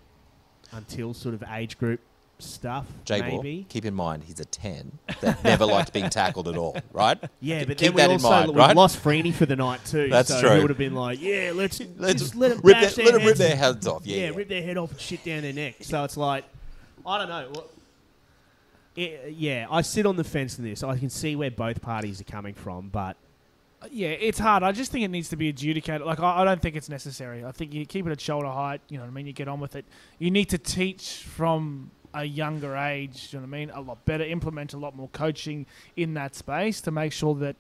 until 0.73 1.15
sort 1.15 1.35
of 1.35 1.43
age 1.53 1.79
group 1.79 2.01
stuff? 2.41 2.87
J 3.05 3.21
maybe. 3.21 3.67
keep 3.69 3.85
in 3.85 3.95
mind 3.95 4.25
he's 4.25 4.41
a 4.41 4.45
10 4.45 4.99
that 5.21 5.43
never 5.45 5.67
liked 5.67 5.93
being 5.93 6.11
tackled 6.11 6.49
at 6.49 6.57
all, 6.57 6.77
right? 6.93 7.19
Yeah, 7.41 7.65
but 7.65 7.79
keep 7.79 7.95
then 7.95 8.09
we 8.09 8.15
also 8.15 8.27
in 8.29 8.33
mind, 8.33 8.51
we 8.53 8.57
right? 8.59 8.77
lost 8.77 9.03
Freeney 9.03 9.33
for 9.33 9.47
the 9.47 9.57
night 9.57 9.85
too. 9.85 10.09
That's 10.09 10.29
so 10.29 10.41
true. 10.41 10.55
He 10.55 10.61
would 10.61 10.71
have 10.71 10.79
been 10.79 10.95
like, 10.95 11.21
"Yeah, 11.21 11.53
let's 11.55 11.81
Let's 11.97 12.21
just 12.23 12.35
let 12.37 12.51
them 12.51 12.61
rip, 12.63 12.79
their, 12.81 13.05
let 13.05 13.15
'em 13.15 13.21
rip 13.21 13.23
heads 13.23 13.39
their 13.39 13.57
heads 13.57 13.87
off. 13.87 14.07
Yeah, 14.07 14.17
yeah, 14.17 14.25
yeah. 14.31 14.37
rip 14.37 14.49
their 14.49 14.63
head 14.63 14.77
off 14.77 14.91
and 14.91 15.01
shit 15.01 15.25
down 15.25 15.43
their 15.43 15.53
neck. 15.53 15.77
So 15.83 16.05
it's 16.05 16.17
like, 16.17 16.45
I 17.07 17.19
don't 17.19 17.29
know. 17.29 17.65
It, 18.97 19.21
eh, 19.25 19.29
yeah, 19.29 19.67
I 19.71 19.83
sit 19.83 20.07
on 20.07 20.17
the 20.17 20.25
fence 20.25 20.59
in 20.59 20.65
this. 20.65 20.83
I 20.83 20.97
can 20.99 21.11
see 21.11 21.37
where 21.37 21.51
both 21.51 21.81
parties 21.81 22.21
are 22.21 22.25
coming 22.25 22.55
from, 22.55 22.89
but 22.89 23.17
uh, 23.83 23.87
Yeah, 23.91 24.09
it's 24.09 24.39
hard. 24.39 24.63
I 24.63 24.73
just 24.73 24.91
think 24.93 25.05
it 25.05 25.09
needs 25.09 25.29
to 25.31 25.37
be 25.37 25.49
adjudicated. 25.49 26.07
Like, 26.07 26.21
I, 26.21 26.41
I 26.43 26.45
don't 26.45 26.61
think 26.61 26.77
it's 26.77 26.89
necessary. 26.89 27.45
I 27.45 27.53
think 27.53 27.73
you 27.73 27.87
keep 27.87 28.07
it 28.07 28.11
at 28.11 28.21
shoulder 28.21 28.49
height. 28.49 28.81
You 28.89 28.99
know 28.99 29.05
what 29.05 29.11
I 29.11 29.15
mean? 29.15 29.27
You 29.27 29.33
get 29.33 29.49
on 29.49 29.61
with 29.61 29.77
it. 29.77 29.85
You 30.19 30.31
need 30.31 30.47
to 30.51 30.59
teach 30.59 31.25
from 31.25 31.91
a 32.15 32.25
younger 32.25 32.77
age. 32.77 33.29
You 33.33 33.39
know 33.39 33.47
what 33.47 33.57
I 33.57 33.59
mean? 33.59 33.71
A 33.71 33.81
lot 33.81 34.05
better. 34.05 34.25
Implement 34.25 34.75
a 34.75 34.79
lot 34.79 34.97
more 34.97 35.09
coaching 35.09 35.67
in 35.97 36.15
that 36.15 36.35
space 36.35 36.81
to 36.83 36.91
make 36.91 37.13
sure 37.13 37.35
that 37.37 37.57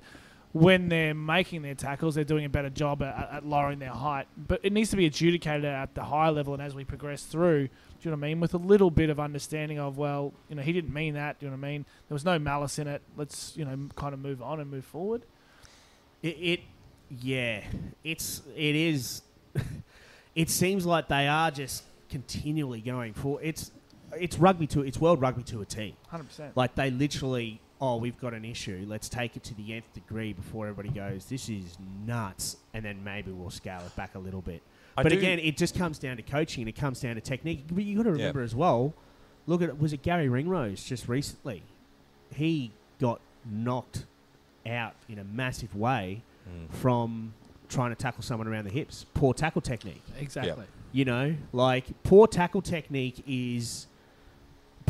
when 0.52 0.88
they're 0.88 1.14
making 1.14 1.62
their 1.62 1.74
tackles, 1.74 2.16
they're 2.16 2.24
doing 2.24 2.44
a 2.44 2.48
better 2.48 2.70
job 2.70 3.02
at, 3.02 3.30
at 3.32 3.46
lowering 3.46 3.78
their 3.78 3.90
height. 3.90 4.26
But 4.36 4.60
it 4.62 4.72
needs 4.72 4.90
to 4.90 4.96
be 4.96 5.06
adjudicated 5.06 5.64
at 5.64 5.94
the 5.94 6.02
higher 6.02 6.32
level, 6.32 6.54
and 6.54 6.62
as 6.62 6.74
we 6.74 6.84
progress 6.84 7.22
through, 7.22 7.68
do 7.68 7.72
you 8.02 8.10
know 8.10 8.16
what 8.16 8.26
I 8.26 8.28
mean? 8.30 8.40
With 8.40 8.54
a 8.54 8.58
little 8.58 8.90
bit 8.90 9.10
of 9.10 9.20
understanding 9.20 9.78
of, 9.78 9.96
well, 9.96 10.32
you 10.48 10.56
know, 10.56 10.62
he 10.62 10.72
didn't 10.72 10.92
mean 10.92 11.14
that. 11.14 11.38
Do 11.38 11.46
you 11.46 11.50
know 11.50 11.56
what 11.56 11.66
I 11.66 11.70
mean? 11.70 11.84
There 12.08 12.14
was 12.14 12.24
no 12.24 12.38
malice 12.38 12.78
in 12.78 12.88
it. 12.88 13.02
Let's, 13.16 13.56
you 13.56 13.64
know, 13.64 13.78
kind 13.94 14.12
of 14.12 14.20
move 14.20 14.42
on 14.42 14.58
and 14.58 14.70
move 14.70 14.84
forward. 14.84 15.22
it, 16.22 16.28
it 16.28 16.60
yeah, 17.10 17.64
it's 18.04 18.42
it 18.56 18.76
is. 18.76 19.22
it 20.34 20.48
seems 20.48 20.86
like 20.86 21.08
they 21.08 21.26
are 21.26 21.50
just 21.50 21.82
continually 22.08 22.80
going 22.80 23.14
for 23.14 23.40
it's 23.40 23.70
it's 24.18 24.38
rugby 24.38 24.66
to 24.68 24.82
it's 24.82 24.98
world 25.00 25.20
rugby 25.20 25.42
to 25.44 25.60
a 25.60 25.64
T. 25.64 25.94
Hundred 26.08 26.24
percent. 26.24 26.56
Like 26.56 26.74
they 26.74 26.90
literally, 26.90 27.60
oh, 27.80 27.96
we've 27.96 28.18
got 28.20 28.34
an 28.34 28.44
issue. 28.44 28.84
Let's 28.88 29.08
take 29.08 29.36
it 29.36 29.42
to 29.44 29.54
the 29.54 29.74
nth 29.74 29.92
degree 29.94 30.32
before 30.32 30.66
everybody 30.68 30.90
goes, 30.94 31.26
this 31.26 31.48
is 31.48 31.76
nuts, 32.06 32.56
and 32.74 32.84
then 32.84 33.02
maybe 33.04 33.30
we'll 33.32 33.50
scale 33.50 33.80
it 33.86 33.94
back 33.96 34.14
a 34.14 34.18
little 34.18 34.40
bit. 34.42 34.62
I 34.96 35.02
but 35.02 35.12
do- 35.12 35.18
again, 35.18 35.38
it 35.38 35.56
just 35.56 35.76
comes 35.78 35.98
down 35.98 36.16
to 36.16 36.22
coaching 36.22 36.62
and 36.62 36.68
it 36.68 36.76
comes 36.76 37.00
down 37.00 37.14
to 37.14 37.20
technique. 37.20 37.64
But 37.70 37.84
you 37.84 37.96
got 37.96 38.04
to 38.04 38.12
remember 38.12 38.42
as 38.42 38.54
well. 38.54 38.92
Look 39.46 39.62
at 39.62 39.78
was 39.80 39.92
it 39.92 40.02
Garry 40.02 40.28
Ringrose 40.28 40.82
just 40.84 41.08
recently? 41.08 41.62
He 42.34 42.72
got 43.00 43.20
knocked 43.50 44.04
out 44.66 44.94
in 45.08 45.18
a 45.18 45.24
massive 45.24 45.74
way 45.74 46.22
Mm. 46.48 46.72
from 46.74 47.34
trying 47.68 47.90
to 47.90 47.94
tackle 47.94 48.22
someone 48.22 48.48
around 48.48 48.64
the 48.64 48.70
hips. 48.70 49.04
Poor 49.14 49.32
tackle 49.34 49.60
technique. 49.60 50.02
Exactly. 50.18 50.64
You 50.92 51.04
know, 51.04 51.34
like 51.52 51.84
poor 52.02 52.26
tackle 52.26 52.62
technique 52.62 53.22
is 53.26 53.86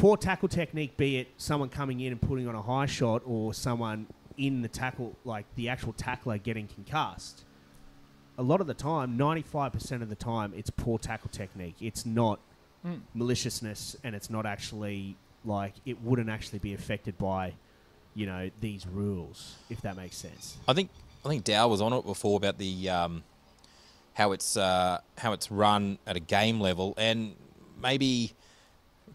poor 0.01 0.17
tackle 0.17 0.49
technique, 0.49 0.97
be 0.97 1.19
it 1.19 1.29
someone 1.37 1.69
coming 1.69 2.01
in 2.01 2.13
and 2.13 2.21
putting 2.21 2.49
on 2.49 2.55
a 2.55 2.63
high 2.63 2.87
shot 2.87 3.23
or 3.27 3.53
someone 3.53 4.07
in 4.39 4.63
the 4.63 4.69
tackle, 4.69 5.15
like 5.25 5.45
the 5.57 5.69
actual 5.69 5.93
tackler 5.93 6.39
getting 6.39 6.67
concussed. 6.67 7.45
A 8.39 8.43
lot 8.43 8.63
of 8.63 8.67
the 8.67 8.75
time, 8.75 9.19
95% 9.19 10.01
of 10.03 10.09
the 10.09 10.15
time, 10.15 10.55
it's 10.57 10.71
poor 10.71 10.99
tackle 10.99 11.31
technique. 11.31 11.77
It's 11.81 12.05
not 12.07 12.41
Mm. 12.83 13.03
maliciousness 13.13 13.95
and 14.03 14.15
it's 14.15 14.31
not 14.31 14.47
actually 14.47 15.15
like 15.45 15.75
it 15.85 16.01
wouldn't 16.01 16.31
actually 16.31 16.61
be 16.61 16.73
affected 16.73 17.19
by, 17.19 17.53
you 18.15 18.25
know, 18.25 18.51
these 18.63 18.87
rules, 18.87 19.57
if 19.69 19.83
that 19.83 19.97
makes 19.97 20.17
sense. 20.17 20.57
I 20.67 20.73
think 20.73 20.89
I 21.23 21.29
think 21.29 21.45
Dow 21.45 21.69
was 21.69 21.83
on 21.83 21.93
it 21.93 22.07
before 22.07 22.39
about 22.39 22.57
the 22.57 22.89
um, 22.89 23.23
how 24.15 24.33
it's 24.33 24.57
uh, 24.57 25.01
how 25.19 25.35
it's 25.35 25.51
run 25.51 25.99
at 26.07 26.17
a 26.17 26.21
game 26.21 26.59
level, 26.59 26.95
and 26.97 27.37
maybe 27.83 28.33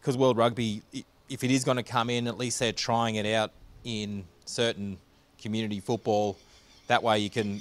because 0.05 0.17
World 0.17 0.37
Rugby, 0.37 0.83
if 1.29 1.43
it 1.43 1.49
is 1.49 1.63
going 1.63 1.77
to 1.77 1.83
come 1.83 2.11
in, 2.11 2.27
at 2.27 2.37
least 2.37 2.59
they're 2.59 2.71
trying 2.71 3.15
it 3.15 3.25
out 3.25 3.51
in 3.83 4.23
certain 4.45 4.99
community 5.41 5.79
football. 5.79 6.37
That 6.85 7.01
way, 7.01 7.17
you 7.17 7.31
can 7.31 7.59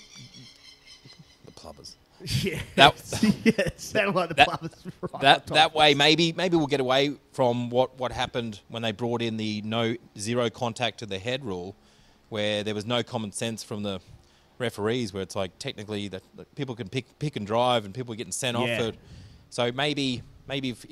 the 1.47 1.53
plumbers. 1.53 1.97
Yeah. 2.43 2.61
That- 2.77 2.95
yeah, 3.45 3.69
sound 3.77 4.15
like 4.15 4.29
the 4.29 4.35
that- 4.35 4.49
plumbers 4.49 4.85
right 5.01 5.21
that 5.23 5.47
that 5.49 5.75
way 5.75 5.95
maybe 5.95 6.33
maybe 6.33 6.57
we'll 6.57 6.67
get 6.69 6.81
away 6.81 7.17
from 7.33 7.69
what 7.71 7.99
what 7.99 8.13
happened 8.13 8.61
when 8.69 8.83
they 8.83 8.93
brought 8.93 9.21
in 9.21 9.37
the 9.37 9.61
no 9.63 9.97
zero 10.19 10.49
contact 10.49 10.99
to 11.01 11.07
the 11.07 11.19
head 11.19 11.45
rule 11.45 11.75
where 12.31 12.63
there 12.65 12.75
was 12.75 12.87
no 12.87 13.03
common 13.03 13.31
sense 13.33 13.63
from 13.63 13.83
the 13.83 14.01
referees 14.59 15.13
where 15.13 15.23
it's 15.23 15.37
like 15.37 15.59
technically 15.59 16.09
that, 16.09 16.23
people 16.55 16.75
can 16.75 16.89
pick 16.89 17.05
pick 17.19 17.37
and 17.37 17.47
drive 17.47 17.85
and 17.85 17.93
people 17.93 18.15
are 18.15 18.17
getting 18.17 18.33
sent 18.33 18.57
off 18.57 18.69
Yeah. 18.69 18.91
for 18.91 18.97
so 19.51 19.73
maybe 19.73 20.23
maybe 20.49 20.71
if 20.71 20.87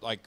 like 0.00 0.20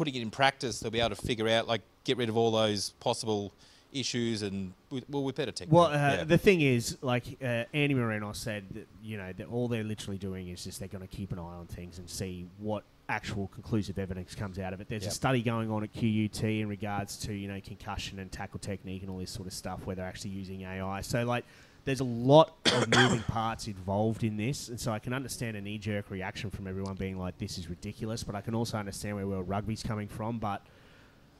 putting 0.00 0.14
it 0.14 0.22
in 0.22 0.30
practice 0.30 0.80
they'll 0.80 0.90
be 0.90 0.98
able 0.98 1.14
to 1.14 1.22
figure 1.30 1.46
out 1.46 1.68
like 1.68 1.82
get 2.04 2.16
rid 2.16 2.30
of 2.30 2.36
all 2.36 2.50
those 2.50 2.90
possible 3.00 3.52
issues 3.92 4.40
and 4.40 4.72
with, 4.88 5.04
well 5.10 5.22
with 5.22 5.36
better 5.36 5.52
technique 5.52 5.74
Well, 5.74 5.88
uh, 5.88 5.90
yeah. 5.92 6.24
the 6.24 6.38
thing 6.38 6.62
is, 6.62 6.96
like 7.02 7.24
uh, 7.42 7.64
Andy 7.74 7.94
Marinos 7.94 8.36
said, 8.36 8.64
that, 8.72 8.86
you 9.02 9.18
know, 9.18 9.30
that 9.36 9.48
all 9.48 9.68
they're 9.68 9.84
literally 9.84 10.16
doing 10.16 10.48
is 10.48 10.64
just 10.64 10.78
they're 10.78 10.88
going 10.88 11.06
to 11.06 11.14
keep 11.14 11.32
an 11.32 11.38
eye 11.38 11.42
on 11.42 11.66
things 11.66 11.98
and 11.98 12.08
see 12.08 12.46
what 12.58 12.84
actual 13.08 13.48
conclusive 13.48 13.98
evidence 13.98 14.34
comes 14.34 14.58
out 14.58 14.72
of 14.72 14.80
it. 14.80 14.88
There's 14.88 15.06
a 15.06 15.10
study 15.10 15.42
going 15.42 15.70
on 15.70 15.82
at 15.82 15.92
QUT 15.92 16.42
in 16.44 16.68
regards 16.68 17.16
to 17.18 17.34
you 17.34 17.48
know 17.48 17.60
concussion 17.60 18.20
and 18.20 18.30
tackle 18.30 18.60
technique 18.60 19.02
and 19.02 19.10
all 19.10 19.18
this 19.18 19.30
sort 19.30 19.46
of 19.48 19.52
stuff 19.52 19.80
where 19.84 19.96
they're 19.96 20.06
actually 20.06 20.30
using 20.30 20.62
AI. 20.62 21.00
So 21.02 21.24
like. 21.24 21.44
There's 21.84 22.00
a 22.00 22.04
lot 22.04 22.56
of 22.66 22.88
moving 22.88 23.22
parts 23.22 23.66
involved 23.66 24.22
in 24.22 24.36
this, 24.36 24.68
and 24.68 24.78
so 24.78 24.92
I 24.92 24.98
can 24.98 25.12
understand 25.12 25.56
a 25.56 25.60
knee-jerk 25.60 26.10
reaction 26.10 26.50
from 26.50 26.66
everyone 26.66 26.94
being 26.94 27.18
like, 27.18 27.38
"This 27.38 27.56
is 27.58 27.68
ridiculous," 27.68 28.22
but 28.22 28.34
I 28.34 28.40
can 28.42 28.54
also 28.54 28.76
understand 28.76 29.16
where 29.16 29.26
World 29.26 29.48
Rugby's 29.48 29.82
coming 29.82 30.06
from. 30.08 30.38
But 30.38 30.64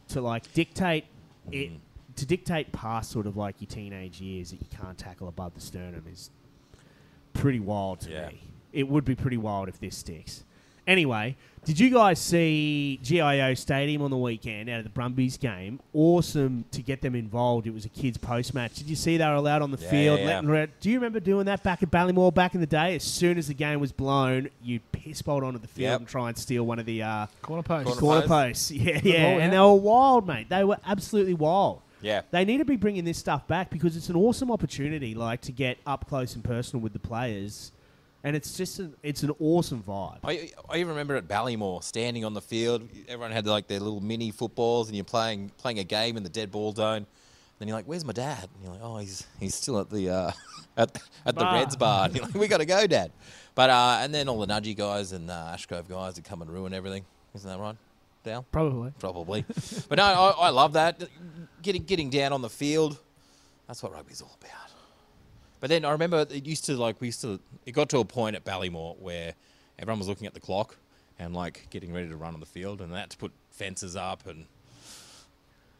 to 0.09 0.21
like 0.21 0.53
dictate 0.55 1.05
it 1.53 1.71
Mm. 1.73 1.79
to 2.17 2.27
dictate 2.27 2.73
past 2.73 3.11
sort 3.11 3.27
of 3.27 3.37
like 3.37 3.61
your 3.61 3.69
teenage 3.69 4.21
years 4.21 4.51
that 4.51 4.61
you 4.61 4.67
can't 4.71 4.99
tackle 4.99 5.29
above 5.29 5.55
the 5.55 5.61
sternum 5.61 6.05
is 6.11 6.31
pretty 7.33 7.61
wild 7.61 8.01
to 8.01 8.11
Yeah. 8.11 8.29
me. 8.29 8.41
It 8.73 8.89
would 8.89 9.05
be 9.05 9.15
pretty 9.15 9.37
wild 9.37 9.69
if 9.69 9.79
this 9.79 9.97
sticks. 9.97 10.45
Anyway, 10.91 11.37
did 11.65 11.79
you 11.79 11.89
guys 11.89 12.19
see 12.19 12.99
GIO 13.05 13.55
Stadium 13.55 14.03
on 14.03 14.11
the 14.11 14.17
weekend 14.17 14.69
out 14.69 14.79
of 14.79 14.85
the 14.85 14.91
Brumbies 14.91 15.37
game? 15.37 15.79
Awesome 15.95 16.65
to 16.73 16.83
get 16.83 17.01
them 17.01 17.15
involved. 17.15 17.69
It 17.69 17.73
was 17.73 17.85
a 17.85 17.89
kids 17.89 18.19
post 18.19 18.55
match. 18.55 18.75
Did 18.75 18.89
you 18.91 18.97
see 18.97 19.17
they 19.17 19.25
were 19.25 19.35
allowed 19.35 19.63
on 19.63 19.71
the 19.71 19.79
Yeah, 19.81 19.91
field? 19.91 20.19
yeah, 20.19 20.27
letting 20.27 20.49
yeah. 20.49 20.55
around- 20.57 20.71
Do 20.81 20.91
you 20.91 20.97
remember 20.97 21.21
doing 21.21 21.47
that 21.47 21.63
back 21.63 21.85
at 21.85 21.91
Ballymore 21.93 22.35
back 22.35 22.57
in 22.57 22.61
the 22.61 22.67
day? 22.67 22.97
As 22.97 23.05
soon 23.05 23.39
as 23.39 23.47
the 23.47 23.55
game 23.55 23.79
was 23.79 23.93
blown, 23.93 24.49
you'd 24.65 24.83
piss 24.91 25.23
bolt 25.23 25.45
onto 25.45 25.61
the 25.61 25.69
field 25.69 25.91
Yep. 25.93 25.99
and 26.01 26.09
try 26.09 26.29
and 26.29 26.37
steal 26.37 26.65
one 26.67 26.81
of 26.81 26.87
the 26.87 27.05
uh, 27.05 27.27
Corner 27.41 27.63
post. 27.63 27.87
Corner 27.87 28.01
corner 28.01 28.21
post. 28.23 28.29
posts. 28.29 28.71
Yeah, 28.73 28.95
Good 29.01 29.05
yeah. 29.05 29.23
ball, 29.23 29.33
And 29.35 29.43
yeah. 29.45 29.51
they 29.51 29.59
were 29.59 29.75
wild, 29.75 30.27
mate. 30.27 30.49
They 30.49 30.65
were 30.65 30.79
absolutely 30.85 31.35
wild. 31.35 31.83
yeah 32.03 32.23
They 32.33 32.45
need 32.45 32.59
to 32.59 32.65
be 32.65 32.75
bringing 32.77 33.05
this 33.05 33.19
stuff 33.19 33.47
back 33.47 33.71
because 33.71 33.97
it's 33.97 34.09
an 34.09 34.17
awesome 34.17 34.51
opportunity, 34.51 35.15
like 35.15 35.41
to 35.43 35.53
get 35.53 35.79
up 35.87 36.09
close 36.09 36.35
and 36.35 36.43
personal 36.43 36.83
with 36.83 36.95
the 36.95 36.99
players, 36.99 37.71
and 38.23 38.37
it's 38.37 38.57
just 38.57 38.79
an, 38.79 38.95
it's 39.03 39.23
an 39.23 39.33
awesome 39.39 39.83
vibe. 39.83 40.19
I, 40.25 40.50
I 40.69 40.77
even 40.77 40.89
remember 40.89 41.17
at 41.17 41.27
Ballymore, 41.27 41.83
standing 41.83 42.25
on 42.25 42.35
the 42.35 42.41
field. 42.41 42.89
Everyone 43.09 43.33
had 43.33 43.47
like 43.47 43.67
their 43.67 43.81
little 43.81 44.00
mini 44.00 44.31
footballs, 44.31 44.89
and 44.89 44.97
you're 44.97 45.05
playing 45.05 45.50
playing 45.59 45.79
a 45.79 45.85
game 45.85 46.17
in 46.17 46.23
the 46.23 46.29
dead 46.29 46.50
ball 46.50 46.73
zone. 46.73 47.07
Then 47.59 47.69
you're 47.69 47.77
like, 47.77 47.87
"Where's 47.87 48.05
my 48.05 48.12
dad?" 48.12 48.49
And 48.55 48.65
you're 48.65 48.73
like, 48.73 48.83
"Oh, 48.83 48.99
he's 48.99 49.27
he's 49.39 49.55
still 49.55 49.79
at 49.81 49.91
the 49.91 50.11
uh, 50.11 50.33
at 50.77 51.00
at 51.27 51.35
the 51.35 51.41
Bar. 51.41 51.55
Reds 51.55 51.77
bar." 51.77 52.05
And 52.07 52.17
you're 52.17 52.25
like, 52.25 52.35
"We 52.35 52.49
got 52.49 52.59
to 52.59 52.67
go, 52.67 52.87
Dad." 52.87 53.12
But 53.55 53.71
uh, 53.71 53.99
and 54.00 54.15
then 54.15 54.29
all 54.29 54.41
the 54.41 54.47
Nudgee 54.47 54.77
guys 54.77 55.12
and 55.12 55.31
uh, 55.31 55.53
Ashgrove 55.55 55.89
guys 55.89 56.17
would 56.17 56.25
come 56.25 56.43
and 56.43 56.50
ruin 56.50 56.73
everything. 56.75 57.05
Isn't 57.35 57.49
that 57.49 57.59
right, 57.59 57.77
Dal? 58.25 58.45
Probably. 58.53 58.93
Probably. 58.99 59.45
but 59.89 59.97
no, 59.99 60.05
I, 60.05 60.47
I 60.47 60.49
love 60.50 60.75
that. 60.75 61.03
Getting 61.62 61.85
getting 61.85 62.11
down 62.11 62.33
on 62.33 62.43
the 62.43 62.50
field. 62.50 62.99
That's 63.67 63.83
what 63.83 63.93
rugby's 63.93 64.21
all 64.21 64.37
about. 64.41 64.70
But 65.61 65.71
then 65.71 65.85
I 65.85 65.90
remember 65.93 66.26
it 66.31 66.47
used 66.47 66.64
to 66.67 66.76
like 66.76 67.00
we 67.00 67.09
used 67.09 67.21
to. 67.21 67.38
It 67.67 67.73
got 67.73 67.88
to 67.90 67.99
a 67.99 68.05
point 68.05 68.35
at 68.37 68.45
Ballymore 68.45 68.99
where 68.99 69.35
everyone 69.79 69.99
was 69.99 70.09
looking 70.09 70.26
at 70.26 70.35
the 70.35 70.40
clock 70.40 70.76
and 71.19 71.35
like 71.35 71.69
getting 71.71 71.93
ready 71.93 72.09
to 72.09 72.17
run 72.17 72.35
on 72.35 72.40
the 72.40 72.47
field, 72.47 72.81
and 72.81 72.93
had 72.93 73.11
to 73.11 73.17
put 73.17 73.33
fences 73.50 73.97
up 73.97 74.26
and. 74.26 74.47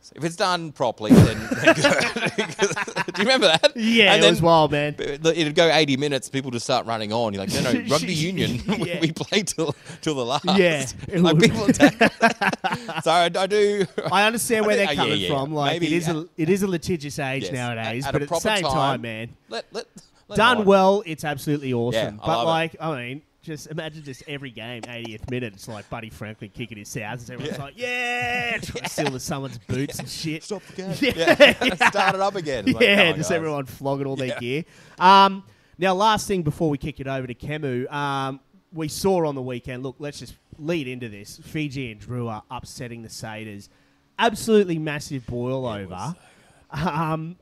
So 0.02 0.12
if 0.16 0.25
it's 0.25 0.37
done 0.37 0.73
properly, 0.73 1.12
then, 1.12 1.38
then 1.62 1.75
good. 1.75 1.85
do 3.14 3.23
you 3.23 3.28
remember 3.28 3.49
that? 3.49 3.73
Yeah, 3.76 4.14
and 4.14 4.25
it 4.25 4.30
was 4.30 4.40
wild, 4.42 4.73
man. 4.73 4.95
It'd 4.99 5.54
go 5.54 5.69
80 5.71 5.97
minutes, 5.99 6.28
people 6.28 6.50
just 6.50 6.64
start 6.64 6.87
running 6.87 7.12
on. 7.12 7.35
You're 7.35 7.45
like, 7.45 7.52
no, 7.52 7.73
no, 7.73 7.80
rugby 7.88 8.14
union, 8.14 8.62
we- 8.66 8.88
Yeah. 8.88 9.00
we 9.00 9.12
play 9.12 9.42
till 9.42 9.75
till 10.00 10.14
the 10.14 10.25
last. 10.25 10.45
Yeah, 10.47 10.87
like 11.21 11.38
people 11.38 11.69
so 11.75 13.11
I, 13.11 13.30
I 13.37 13.47
do. 13.47 13.85
I 14.11 14.26
understand 14.26 14.66
where 14.66 14.75
I 14.75 14.76
they're 14.78 14.87
think- 14.88 14.99
coming 15.00 15.21
yeah, 15.21 15.28
yeah. 15.28 15.35
from. 15.38 15.52
Like 15.54 15.73
Maybe 15.73 15.87
it 15.88 15.92
is 15.92 16.09
a 16.09 16.26
it 16.37 16.49
is 16.49 16.62
a 16.62 16.66
litigious 16.69 17.19
age 17.19 17.45
Yes, 17.45 17.52
nowadays, 17.52 18.04
at- 18.04 18.09
at 18.09 18.12
but 18.14 18.23
at 18.23 18.28
the 18.28 18.40
same 18.40 18.62
time, 18.62 18.73
time, 18.73 19.00
man, 19.02 19.28
Let 19.49 19.66
let, 19.73 19.87
let 20.28 20.37
done 20.37 20.59
on. 20.59 20.64
well, 20.64 21.02
it's 21.07 21.25
absolutely 21.25 21.73
awesome. 21.73 22.16
But 22.16 22.26
love 22.28 22.42
it. 22.45 22.50
like, 22.50 22.76
I 22.80 22.97
mean, 23.02 23.23
Just 23.42 23.68
imagine 23.68 24.02
just 24.04 24.23
every 24.28 24.50
game, 24.50 24.82
80th 24.82 25.30
minute, 25.30 25.54
it's 25.54 25.66
like 25.66 25.88
Buddy 25.88 26.11
Franklin 26.11 26.50
kicking 26.50 26.76
his 26.76 26.92
thousands. 26.92 27.30
Everyone's 27.30 27.59
like, 27.59 27.73
yeah, 27.76 28.59
trying 28.59 28.82
to 28.85 28.88
steal 28.90 29.18
someone's 29.18 29.56
boots 29.66 29.99
and 29.99 30.06
shit. 30.09 30.42
Stop 30.44 30.62
the 30.64 30.73
game. 30.75 30.94
Yeah. 31.00 31.54
Yeah. 31.62 31.88
Start 31.88 32.14
it 32.16 32.20
up 32.20 32.35
again. 32.35 32.66
Like, 32.66 32.80
yeah, 32.85 33.09
on, 33.11 33.16
just 33.16 33.30
guys. 33.30 33.37
everyone 33.37 33.64
flogging 33.64 34.06
all 34.06 34.16
their 34.16 34.26
Yeah. 34.28 34.38
gear. 34.40 34.64
Um, 34.99 35.42
now, 35.78 35.94
last 35.94 36.28
thing 36.28 36.42
before 36.42 36.68
we 36.68 36.76
kick 36.76 37.00
it 37.00 37.06
over 37.06 37.26
to 37.26 37.35
Kemu, 37.35 37.90
um, 37.90 38.40
we 38.75 38.88
saw 38.88 39.26
on 39.26 39.35
the 39.35 39.40
weekend. 39.42 39.82
Look, 39.85 39.97
let's 39.99 40.18
just 40.18 40.35
lead 40.59 40.87
into 40.87 41.09
this. 41.09 41.38
Fijian 41.42 41.99
Drua 41.99 42.30
are 42.32 42.42
upsetting 42.50 43.00
the 43.02 43.09
Saders. 43.09 43.70
Absolutely 44.18 44.78
massive 44.78 45.26
boil 45.26 45.66
over. 45.66 46.14
Um, 46.73 47.37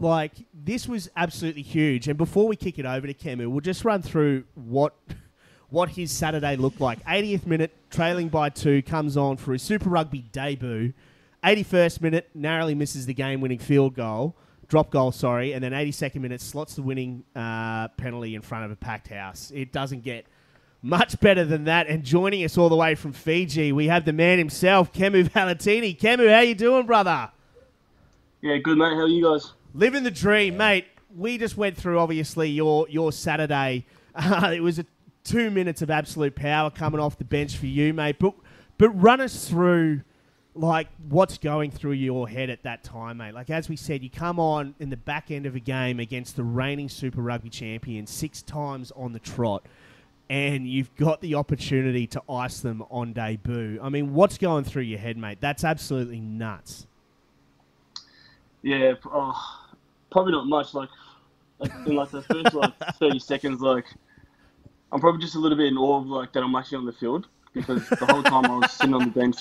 like 0.00 0.32
this 0.52 0.88
was 0.88 1.10
absolutely 1.16 1.62
huge. 1.62 2.08
And 2.08 2.16
before 2.16 2.46
we 2.46 2.56
kick 2.56 2.78
it 2.78 2.86
over 2.86 3.06
to 3.06 3.14
Kemu, 3.14 3.48
we'll 3.48 3.60
just 3.60 3.84
run 3.84 4.02
through 4.02 4.44
what 4.54 4.94
what 5.70 5.90
his 5.90 6.10
Saturday 6.10 6.56
looked 6.56 6.80
like. 6.80 7.04
80th 7.04 7.46
minute, 7.46 7.72
trailing 7.90 8.28
by 8.28 8.48
two, 8.48 8.82
comes 8.82 9.16
on 9.16 9.36
for 9.36 9.52
his 9.52 9.62
Super 9.62 9.88
Rugby 9.88 10.26
debut. 10.32 10.92
81st 11.44 12.02
minute, 12.02 12.30
narrowly 12.34 12.74
misses 12.74 13.06
the 13.06 13.14
game-winning 13.14 13.58
field 13.58 13.94
goal, 13.94 14.36
drop 14.68 14.90
goal, 14.90 15.10
sorry, 15.10 15.52
and 15.52 15.64
then 15.64 15.72
82nd 15.72 16.20
minute 16.20 16.40
slots 16.40 16.74
the 16.74 16.82
winning 16.82 17.24
uh, 17.34 17.88
penalty 17.96 18.34
in 18.34 18.42
front 18.42 18.64
of 18.66 18.70
a 18.70 18.76
packed 18.76 19.08
house. 19.08 19.50
It 19.54 19.72
doesn't 19.72 20.02
get 20.02 20.26
much 20.82 21.18
better 21.20 21.44
than 21.44 21.64
that. 21.64 21.86
And 21.86 22.04
joining 22.04 22.44
us 22.44 22.58
all 22.58 22.68
the 22.68 22.76
way 22.76 22.94
from 22.94 23.12
Fiji, 23.12 23.72
we 23.72 23.86
have 23.86 24.04
the 24.04 24.12
man 24.12 24.38
himself, 24.38 24.92
Kemu 24.92 25.28
Valetini. 25.30 25.98
Kemu, 25.98 26.32
how 26.32 26.40
you 26.40 26.54
doing, 26.54 26.86
brother? 26.86 27.30
Yeah, 28.42 28.56
good 28.58 28.78
mate. 28.78 28.94
How 28.94 29.00
are 29.00 29.08
you 29.08 29.24
guys? 29.24 29.52
Living 29.74 30.02
the 30.02 30.10
dream, 30.10 30.56
mate. 30.56 30.86
We 31.16 31.38
just 31.38 31.56
went 31.56 31.76
through 31.76 31.98
obviously 31.98 32.50
your 32.50 32.88
your 32.88 33.12
Saturday. 33.12 33.86
Uh, 34.12 34.50
it 34.52 34.60
was 34.60 34.80
a 34.80 34.86
two 35.22 35.52
minutes 35.52 35.82
of 35.82 35.88
absolute 35.90 36.34
power 36.34 36.68
coming 36.68 37.00
off 37.00 37.16
the 37.16 37.24
bench 37.24 37.56
for 37.56 37.66
you, 37.66 37.94
mate. 37.94 38.16
But 38.18 38.34
but 38.76 38.90
run 38.90 39.20
us 39.20 39.48
through 39.48 40.00
like 40.54 40.88
what's 41.08 41.38
going 41.38 41.70
through 41.70 41.92
your 41.92 42.28
head 42.28 42.50
at 42.50 42.64
that 42.64 42.82
time, 42.82 43.18
mate. 43.18 43.34
Like 43.34 43.50
as 43.50 43.68
we 43.68 43.76
said, 43.76 44.02
you 44.02 44.10
come 44.10 44.40
on 44.40 44.74
in 44.80 44.90
the 44.90 44.96
back 44.96 45.30
end 45.30 45.46
of 45.46 45.54
a 45.54 45.60
game 45.60 46.00
against 46.00 46.34
the 46.34 46.42
reigning 46.42 46.88
Super 46.88 47.22
Rugby 47.22 47.50
champion 47.50 48.06
six 48.06 48.42
times 48.42 48.90
on 48.96 49.12
the 49.12 49.20
trot. 49.20 49.64
And 50.28 50.68
you've 50.68 50.94
got 50.96 51.20
the 51.20 51.36
opportunity 51.36 52.06
to 52.08 52.22
ice 52.28 52.60
them 52.60 52.84
on 52.90 53.12
debut. 53.12 53.78
I 53.82 53.88
mean, 53.88 54.12
what's 54.12 54.38
going 54.38 54.64
through 54.64 54.82
your 54.82 54.98
head, 54.98 55.16
mate? 55.16 55.38
That's 55.40 55.64
absolutely 55.64 56.20
nuts. 56.20 56.86
Yeah, 58.62 58.94
oh, 59.06 59.59
probably 60.10 60.32
not 60.32 60.46
much. 60.46 60.74
Like, 60.74 60.88
like 61.58 61.72
in 61.86 61.94
like 61.94 62.10
the 62.10 62.22
first 62.22 62.54
like 62.54 62.72
thirty 62.98 63.18
seconds, 63.18 63.60
like 63.60 63.86
I'm 64.92 65.00
probably 65.00 65.20
just 65.20 65.34
a 65.34 65.38
little 65.38 65.56
bit 65.58 65.66
in 65.68 65.76
awe 65.78 65.98
of 65.98 66.06
like 66.06 66.32
that 66.32 66.42
I'm 66.42 66.54
actually 66.54 66.78
on 66.78 66.86
the 66.86 66.92
field 66.92 67.28
because 67.54 67.88
the 67.88 68.06
whole 68.06 68.22
time 68.22 68.46
I 68.46 68.56
was 68.58 68.72
sitting 68.72 68.94
on 68.94 69.04
the 69.04 69.10
bench, 69.10 69.36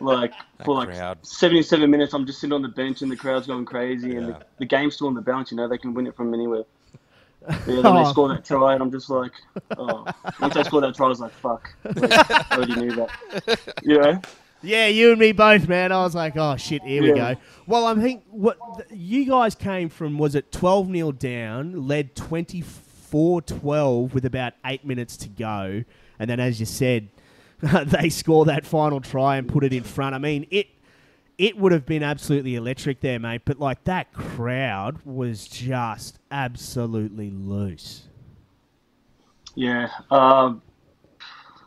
like 0.00 0.32
for 0.64 0.74
like 0.76 0.88
crowd. 0.88 1.18
77 1.22 1.90
minutes, 1.90 2.14
I'm 2.14 2.26
just 2.26 2.40
sitting 2.40 2.52
on 2.54 2.62
the 2.62 2.68
bench 2.68 3.02
and 3.02 3.10
the 3.10 3.16
crowd's 3.16 3.46
going 3.46 3.64
crazy 3.64 4.16
and 4.16 4.28
the, 4.28 4.38
the 4.58 4.64
game's 4.64 4.94
still 4.94 5.06
on 5.08 5.14
the 5.14 5.20
bounce. 5.22 5.50
You 5.50 5.56
know, 5.56 5.68
they 5.68 5.78
can 5.78 5.94
win 5.94 6.06
it 6.06 6.16
from 6.16 6.32
anywhere. 6.34 6.64
Yeah, 7.48 7.54
then 7.66 7.82
they 7.82 7.90
Oh. 8.00 8.10
score 8.10 8.28
that 8.30 8.44
try, 8.44 8.74
and 8.74 8.82
I'm 8.82 8.90
just 8.90 9.08
like, 9.08 9.30
oh. 9.78 10.04
Once 10.40 10.56
I 10.56 10.62
score 10.64 10.80
that 10.80 10.96
try, 10.96 11.06
I 11.06 11.08
was 11.10 11.20
like, 11.20 11.30
fuck. 11.32 11.70
Like, 11.94 12.12
I 12.30 12.56
already 12.56 12.74
knew 12.74 12.90
that. 12.96 13.78
You 13.84 13.98
know? 14.00 14.20
Yeah, 14.66 14.88
you 14.88 15.10
and 15.10 15.18
me 15.18 15.32
both, 15.32 15.68
man. 15.68 15.92
I 15.92 16.02
was 16.02 16.14
like, 16.14 16.36
oh 16.36 16.56
shit, 16.56 16.82
here 16.82 17.02
we 17.02 17.12
go. 17.12 17.36
Well, 17.66 17.86
I 17.86 17.94
think 17.94 18.24
what 18.30 18.58
th- 18.76 18.88
you 18.90 19.24
guys 19.24 19.54
came 19.54 19.88
from 19.88 20.18
was 20.18 20.34
it 20.34 20.50
12 20.52 20.88
0 20.90 21.12
down, 21.12 21.86
led 21.86 22.16
24 22.16 23.42
12 23.42 24.12
with 24.14 24.24
about 24.24 24.54
eight 24.64 24.84
minutes 24.84 25.16
to 25.18 25.28
go. 25.28 25.84
And 26.18 26.28
then, 26.28 26.40
as 26.40 26.58
you 26.58 26.66
said, 26.66 27.08
they 27.62 28.08
score 28.08 28.44
that 28.46 28.66
final 28.66 29.00
try 29.00 29.36
and 29.36 29.48
put 29.48 29.64
it 29.64 29.72
in 29.72 29.82
front. 29.84 30.14
I 30.14 30.18
mean, 30.18 30.46
it. 30.50 30.68
It 31.38 31.58
would 31.58 31.72
have 31.72 31.84
been 31.84 32.02
absolutely 32.02 32.54
electric 32.54 33.02
there, 33.02 33.18
mate. 33.18 33.42
But 33.44 33.60
like 33.60 33.84
that 33.84 34.10
crowd 34.14 34.98
was 35.04 35.46
just 35.46 36.18
absolutely 36.30 37.30
loose. 37.30 38.04
Yeah, 39.54 39.90
um, 40.10 40.62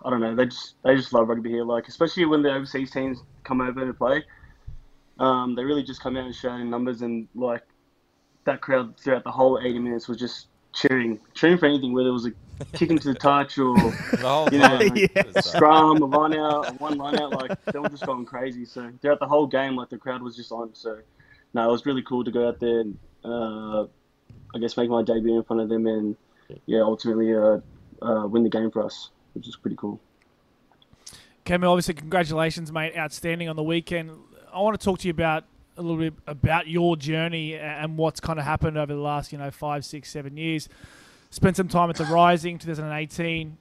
I 0.03 0.09
don't 0.09 0.21
know. 0.21 0.35
They 0.35 0.45
just 0.45 0.75
they 0.83 0.95
just 0.95 1.13
love 1.13 1.27
rugby 1.27 1.49
here. 1.49 1.63
Like 1.63 1.87
especially 1.87 2.25
when 2.25 2.41
the 2.41 2.53
overseas 2.53 2.91
teams 2.91 3.23
come 3.43 3.61
over 3.61 3.85
to 3.85 3.93
play, 3.93 4.23
um, 5.19 5.55
they 5.55 5.63
really 5.63 5.83
just 5.83 6.01
come 6.01 6.17
out 6.17 6.25
and 6.25 6.35
show 6.35 6.53
in 6.53 6.69
numbers 6.69 7.01
and 7.01 7.27
like 7.35 7.63
that 8.45 8.61
crowd 8.61 8.97
throughout 8.97 9.23
the 9.23 9.31
whole 9.31 9.59
80 9.61 9.79
minutes 9.79 10.07
was 10.07 10.17
just 10.17 10.47
cheering, 10.73 11.19
cheering 11.33 11.57
for 11.57 11.65
anything, 11.65 11.93
whether 11.93 12.09
it 12.09 12.13
was 12.13 12.25
a 12.25 12.31
kick 12.73 12.89
into 12.89 13.09
the 13.13 13.19
touch 13.19 13.57
or 13.57 13.75
The 13.75 14.49
You 14.51 14.59
know. 14.59 14.79
Yeah. 14.95 15.41
Scrum, 15.41 16.01
a 16.01 16.05
line 16.05 16.35
out, 16.35 16.69
a 16.69 16.73
one 16.73 16.97
line 16.97 17.19
out. 17.19 17.31
Like 17.31 17.63
they 17.65 17.79
were 17.79 17.89
just 17.89 18.05
going 18.05 18.25
crazy. 18.25 18.65
So 18.65 18.91
throughout 19.01 19.19
the 19.19 19.27
whole 19.27 19.47
game, 19.47 19.75
like 19.75 19.89
the 19.89 19.97
crowd 19.97 20.21
was 20.21 20.35
just 20.35 20.51
on. 20.51 20.73
So 20.73 20.99
no, 21.53 21.67
it 21.67 21.71
was 21.71 21.85
really 21.85 22.03
cool 22.03 22.23
to 22.23 22.31
go 22.31 22.47
out 22.47 22.59
there 22.59 22.81
and 22.81 22.97
uh, 23.23 23.83
I 24.55 24.59
guess 24.59 24.77
make 24.77 24.89
my 24.89 25.03
debut 25.03 25.35
in 25.35 25.43
front 25.43 25.61
of 25.61 25.69
them 25.69 25.85
and 25.87 26.15
yeah, 26.65 26.81
ultimately 26.81 27.33
uh, 27.35 27.59
uh, 28.01 28.27
win 28.27 28.43
the 28.43 28.49
game 28.49 28.71
for 28.71 28.83
us, 28.83 29.09
which 29.39 29.47
is 29.47 29.55
pretty 29.55 29.77
cool. 29.77 29.99
Kemu, 31.45 31.69
obviously, 31.69 31.93
congratulations, 31.93 32.71
mate. 32.71 32.93
Outstanding 32.97 33.47
on 33.47 33.55
the 33.55 33.63
weekend. 33.63 34.11
I 34.53 34.59
want 34.59 34.79
to 34.79 34.83
talk 34.83 34.99
to 34.99 35.07
you 35.07 35.11
about 35.11 35.45
a 35.77 35.81
little 35.81 35.97
bit 35.97 36.13
about 36.27 36.67
your 36.67 36.97
journey 36.97 37.55
and 37.55 37.97
what's 37.97 38.19
kind 38.19 38.37
of 38.37 38.43
happened 38.43 38.77
over 38.77 38.93
the 38.93 38.99
last, 38.99 39.31
you 39.31 39.37
know, 39.37 39.49
five, 39.49 39.85
six, 39.85 40.11
seven 40.11 40.35
years. 40.35 40.67
Spent 41.29 41.55
some 41.55 41.69
time 41.69 41.89
at 41.89 41.95
the 41.95 42.03
Rising, 42.03 42.57
2018, 42.57 43.57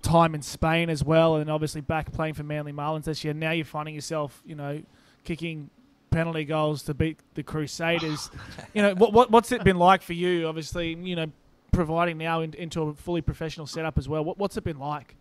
time 0.00 0.34
in 0.34 0.40
Spain 0.40 0.88
as 0.88 1.04
well, 1.04 1.36
and 1.36 1.50
obviously 1.50 1.82
back 1.82 2.10
playing 2.12 2.34
for 2.34 2.42
Manly 2.42 2.72
Marlins 2.72 3.04
this 3.04 3.22
year. 3.22 3.34
Now 3.34 3.50
you're 3.50 3.66
finding 3.66 3.94
yourself, 3.94 4.42
you 4.46 4.54
know, 4.54 4.82
kicking 5.24 5.68
penalty 6.10 6.44
goals 6.44 6.84
to 6.84 6.94
beat 6.94 7.18
the 7.34 7.42
Crusaders. 7.42 8.30
you 8.74 8.80
know, 8.80 8.94
what, 8.94 9.12
what 9.12 9.30
what's 9.30 9.52
it 9.52 9.62
been 9.62 9.78
like 9.78 10.00
for 10.00 10.14
you? 10.14 10.46
Obviously, 10.46 10.94
you 10.94 11.16
know, 11.16 11.26
providing 11.72 12.18
now 12.18 12.40
in, 12.40 12.54
into 12.54 12.82
a 12.82 12.94
fully 12.94 13.22
professional 13.22 13.66
setup 13.66 13.98
as 13.98 14.08
well. 14.08 14.24
What, 14.24 14.38
what's 14.38 14.56
it 14.56 14.64
been 14.64 14.78
like? 14.78 15.16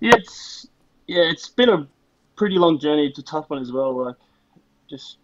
Yeah, 0.00 0.12
it's 0.16 0.66
yeah, 1.06 1.22
it's 1.22 1.48
been 1.48 1.68
a 1.68 1.86
pretty 2.36 2.56
long 2.56 2.78
journey. 2.78 3.06
It's 3.06 3.18
a 3.18 3.22
tough 3.22 3.48
one 3.48 3.60
as 3.60 3.72
well. 3.72 4.04
Like, 4.04 4.16
just 4.90 5.18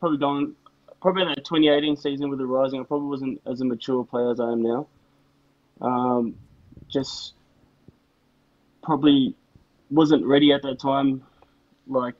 probably 0.00 0.18
going 0.18 0.54
probably 1.00 1.22
in 1.22 1.28
that 1.28 1.44
2018 1.44 1.96
season 1.96 2.30
with 2.30 2.38
the 2.38 2.46
Rising. 2.46 2.80
I 2.80 2.84
probably 2.84 3.08
wasn't 3.08 3.40
as 3.46 3.60
a 3.60 3.64
mature 3.64 4.04
player 4.04 4.30
as 4.30 4.40
I 4.40 4.52
am 4.52 4.62
now. 4.62 4.86
Um, 5.80 6.36
just 6.88 7.34
probably 8.82 9.34
wasn't 9.90 10.24
ready 10.24 10.52
at 10.52 10.62
that 10.62 10.78
time, 10.78 11.22
like 11.88 12.14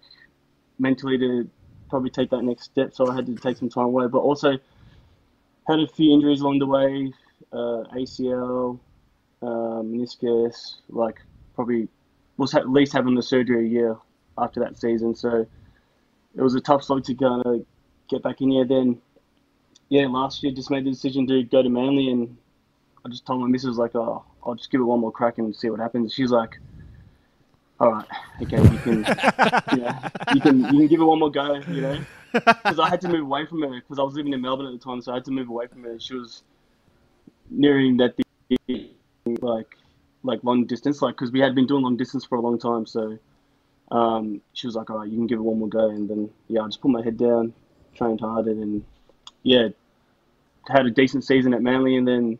mentally 0.78 1.16
to 1.18 1.48
probably 1.90 2.10
take 2.10 2.30
that 2.30 2.42
next 2.42 2.64
step. 2.64 2.94
So 2.94 3.08
I 3.08 3.14
had 3.14 3.26
to 3.26 3.36
take 3.36 3.56
some 3.56 3.68
time 3.68 3.86
away, 3.86 4.06
but 4.08 4.18
also 4.18 4.58
had 5.66 5.80
a 5.80 5.86
few 5.86 6.12
injuries 6.12 6.40
along 6.40 6.58
the 6.58 6.66
way, 6.66 7.12
uh, 7.52 7.84
ACL, 7.94 8.80
uh, 9.42 9.82
meniscus, 9.82 10.76
like 10.88 11.16
probably 11.54 11.88
was 12.36 12.54
at 12.54 12.68
least 12.68 12.92
having 12.92 13.14
the 13.14 13.22
surgery 13.22 13.66
a 13.66 13.68
year 13.68 13.96
after 14.38 14.60
that 14.60 14.78
season. 14.78 15.14
So 15.14 15.46
it 16.34 16.42
was 16.42 16.54
a 16.54 16.60
tough 16.60 16.84
slog 16.84 17.04
to 17.04 17.14
kind 17.14 17.42
of 17.44 17.66
get 18.08 18.22
back 18.22 18.40
in 18.40 18.50
here. 18.50 18.64
Then, 18.64 19.00
yeah, 19.88 20.06
last 20.06 20.42
year 20.42 20.52
just 20.52 20.70
made 20.70 20.84
the 20.84 20.90
decision 20.90 21.26
to 21.28 21.42
go 21.42 21.62
to 21.62 21.68
Manly, 21.68 22.08
and 22.08 22.36
I 23.04 23.08
just 23.08 23.26
told 23.26 23.40
my 23.40 23.48
missus 23.48 23.76
like, 23.76 23.94
oh, 23.94 24.24
I'll 24.44 24.54
just 24.54 24.70
give 24.70 24.80
it 24.80 24.84
one 24.84 25.00
more 25.00 25.12
crack 25.12 25.38
and 25.38 25.54
see 25.54 25.70
what 25.70 25.80
happens. 25.80 26.14
She's 26.14 26.30
like, 26.30 26.58
all 27.82 27.90
right, 27.90 28.06
okay, 28.42 28.62
you 28.62 28.78
can, 28.78 29.02
yeah, 29.76 30.08
you 30.32 30.40
can, 30.40 30.60
you 30.60 30.70
can 30.70 30.86
give 30.86 31.00
it 31.00 31.04
one 31.04 31.18
more 31.18 31.32
go, 31.32 31.54
you 31.68 31.80
know, 31.80 31.98
because 32.32 32.78
I 32.78 32.88
had 32.88 33.00
to 33.00 33.08
move 33.08 33.22
away 33.22 33.44
from 33.44 33.62
her 33.62 33.80
because 33.80 33.98
I 33.98 34.02
was 34.02 34.14
living 34.14 34.32
in 34.32 34.40
Melbourne 34.40 34.66
at 34.66 34.72
the 34.72 34.78
time, 34.78 35.02
so 35.02 35.10
I 35.10 35.16
had 35.16 35.24
to 35.24 35.32
move 35.32 35.48
away 35.48 35.66
from 35.66 35.82
her. 35.82 35.98
She 35.98 36.14
was 36.14 36.44
nearing 37.50 37.96
that 37.96 38.14
big, 38.48 38.90
like 39.40 39.76
like 40.22 40.44
long 40.44 40.64
distance, 40.66 41.02
like 41.02 41.16
because 41.16 41.32
we 41.32 41.40
had 41.40 41.56
been 41.56 41.66
doing 41.66 41.82
long 41.82 41.96
distance 41.96 42.24
for 42.24 42.38
a 42.38 42.40
long 42.40 42.56
time. 42.56 42.86
So 42.86 43.18
um, 43.90 44.40
she 44.52 44.68
was 44.68 44.76
like, 44.76 44.88
"All 44.88 44.98
right, 44.98 45.08
you 45.08 45.16
can 45.16 45.26
give 45.26 45.40
it 45.40 45.42
one 45.42 45.58
more 45.58 45.68
go." 45.68 45.90
And 45.90 46.08
then 46.08 46.30
yeah, 46.46 46.62
I 46.62 46.66
just 46.66 46.80
put 46.80 46.92
my 46.92 47.02
head 47.02 47.18
down, 47.18 47.52
trained 47.96 48.20
hard, 48.20 48.46
and 48.46 48.84
yeah, 49.42 49.70
had 50.68 50.86
a 50.86 50.90
decent 50.90 51.24
season 51.24 51.52
at 51.52 51.62
Manly, 51.62 51.96
and 51.96 52.06
then 52.06 52.38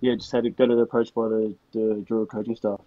yeah, 0.00 0.14
just 0.14 0.30
had 0.30 0.44
to 0.44 0.50
got 0.50 0.70
approach 0.70 1.12
by 1.12 1.26
the 1.26 1.56
the 1.72 2.04
Drua 2.08 2.28
coaching 2.28 2.54
staff. 2.54 2.80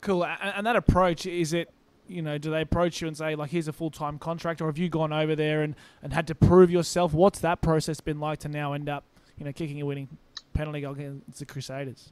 Cool. 0.00 0.24
And 0.24 0.66
that 0.66 0.76
approach 0.76 1.26
is 1.26 1.52
it. 1.52 1.70
You 2.08 2.22
know, 2.22 2.38
do 2.38 2.50
they 2.50 2.62
approach 2.62 3.00
you 3.00 3.06
and 3.06 3.16
say 3.16 3.36
like, 3.36 3.50
"Here's 3.50 3.68
a 3.68 3.72
full 3.72 3.90
time 3.90 4.18
contract," 4.18 4.60
or 4.60 4.66
have 4.66 4.78
you 4.78 4.88
gone 4.88 5.12
over 5.12 5.36
there 5.36 5.62
and, 5.62 5.76
and 6.02 6.12
had 6.12 6.26
to 6.26 6.34
prove 6.34 6.70
yourself? 6.70 7.12
What's 7.12 7.38
that 7.40 7.60
process 7.60 8.00
been 8.00 8.18
like 8.18 8.40
to 8.40 8.48
now 8.48 8.72
end 8.72 8.88
up, 8.88 9.04
you 9.38 9.44
know, 9.44 9.52
kicking 9.52 9.80
a 9.80 9.86
winning 9.86 10.08
penalty 10.52 10.80
goal 10.80 10.94
against 10.94 11.38
the 11.38 11.46
Crusaders? 11.46 12.10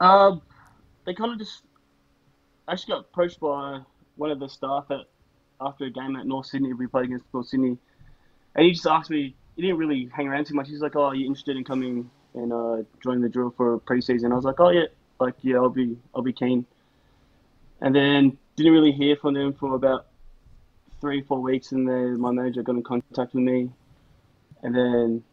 Um, 0.00 0.42
they 1.06 1.14
kind 1.14 1.32
of 1.32 1.38
just 1.38 1.62
actually 2.68 2.92
got 2.92 3.00
approached 3.00 3.40
by 3.40 3.80
one 4.16 4.30
of 4.30 4.38
the 4.38 4.48
staff 4.48 4.84
at 4.90 5.06
after 5.58 5.84
a 5.84 5.90
game 5.90 6.16
at 6.16 6.26
North 6.26 6.46
Sydney. 6.46 6.74
We 6.74 6.86
played 6.86 7.06
against 7.06 7.24
North 7.32 7.46
Sydney, 7.46 7.78
and 8.54 8.66
he 8.66 8.72
just 8.72 8.86
asked 8.86 9.10
me. 9.10 9.34
He 9.56 9.62
didn't 9.62 9.76
really 9.76 10.10
hang 10.14 10.28
around 10.28 10.46
too 10.46 10.54
much. 10.54 10.68
He's 10.68 10.80
like, 10.80 10.96
"Oh, 10.96 11.04
are 11.04 11.14
you 11.14 11.26
interested 11.26 11.56
in 11.56 11.64
coming 11.64 12.10
and 12.34 12.52
uh, 12.52 12.76
join 13.02 13.20
the 13.20 13.28
Drua 13.28 13.54
for 13.56 13.78
preseason. 13.80 14.32
I 14.32 14.36
was 14.36 14.44
like, 14.44 14.60
oh 14.60 14.70
yeah, 14.70 14.86
like 15.22 15.34
yeah, 15.42 15.56
I'll 15.56 15.68
be 15.68 15.96
I'll 16.14 16.22
be 16.22 16.32
keen. 16.32 16.66
And 17.80 17.94
then 17.94 18.38
didn't 18.56 18.72
really 18.72 18.92
hear 18.92 19.16
from 19.16 19.34
them 19.34 19.52
for 19.54 19.74
about 19.74 20.06
three 21.00 21.22
four 21.22 21.40
weeks, 21.40 21.72
and 21.72 21.88
then 21.88 22.20
my 22.20 22.30
manager 22.30 22.62
got 22.62 22.76
in 22.76 22.82
contact 22.82 23.34
with 23.34 23.42
me, 23.42 23.70
and 24.62 24.74
then 24.74 25.24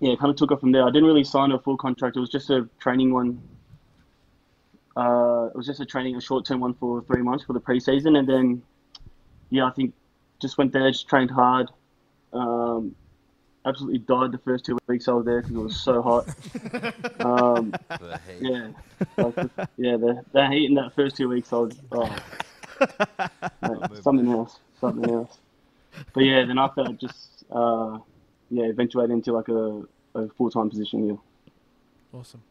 yeah, 0.00 0.14
kind 0.16 0.30
of 0.30 0.36
took 0.36 0.50
it 0.50 0.60
from 0.60 0.72
there. 0.72 0.82
I 0.82 0.90
didn't 0.90 1.04
really 1.04 1.24
sign 1.24 1.52
a 1.52 1.58
full 1.58 1.76
contract. 1.76 2.16
It 2.16 2.20
was 2.20 2.30
just 2.30 2.50
a 2.50 2.68
training 2.78 3.12
one. 3.12 3.40
Uh, 4.96 5.48
it 5.52 5.56
was 5.56 5.66
just 5.66 5.80
a 5.80 5.84
training, 5.84 6.16
a 6.16 6.20
short 6.20 6.46
term 6.46 6.60
one 6.60 6.74
for 6.74 7.02
three 7.02 7.22
months 7.22 7.44
for 7.44 7.52
the 7.52 7.60
preseason, 7.60 8.18
and 8.18 8.28
then 8.28 8.62
yeah, 9.50 9.66
I 9.66 9.70
think 9.70 9.94
just 10.40 10.58
went 10.58 10.72
there, 10.72 10.90
just 10.90 11.08
trained 11.08 11.30
hard. 11.30 11.70
Um, 12.32 12.94
absolutely 13.66 13.98
died 13.98 14.32
the 14.32 14.38
first 14.38 14.64
two 14.64 14.78
weeks 14.88 15.08
I 15.08 15.12
was 15.12 15.24
there 15.24 15.40
because 15.42 15.56
it 15.56 15.58
was 15.58 15.80
so 15.80 16.02
hot. 16.02 16.28
Um, 17.24 17.70
The 17.88 18.20
heat. 18.28 18.42
yeah, 18.42 18.68
like, 19.16 19.34
the- 19.34 19.68
yeah, 19.78 19.96
the, 19.96 20.22
the 20.32 20.46
heat 20.48 20.66
in 20.66 20.74
that 20.74 20.94
first 20.94 21.16
two 21.16 21.28
weeks, 21.28 21.52
I 21.52 21.56
was 21.56 21.76
oh, 21.92 22.16
mate, 23.62 24.02
something 24.02 24.28
else, 24.30 24.58
something 24.80 25.10
else. 25.10 25.38
But 26.12 26.20
yeah, 26.24 26.44
then 26.44 26.58
after 26.58 26.84
that, 26.84 26.98
just 27.00 27.44
uh, 27.50 27.98
yeah, 28.50 28.64
eventuated 28.66 29.10
into 29.10 29.32
like 29.32 29.48
a, 29.48 29.82
a 30.14 30.28
full 30.30 30.50
time 30.50 30.68
position 30.70 31.04
here. 31.04 31.18
Awesome. 32.12 32.42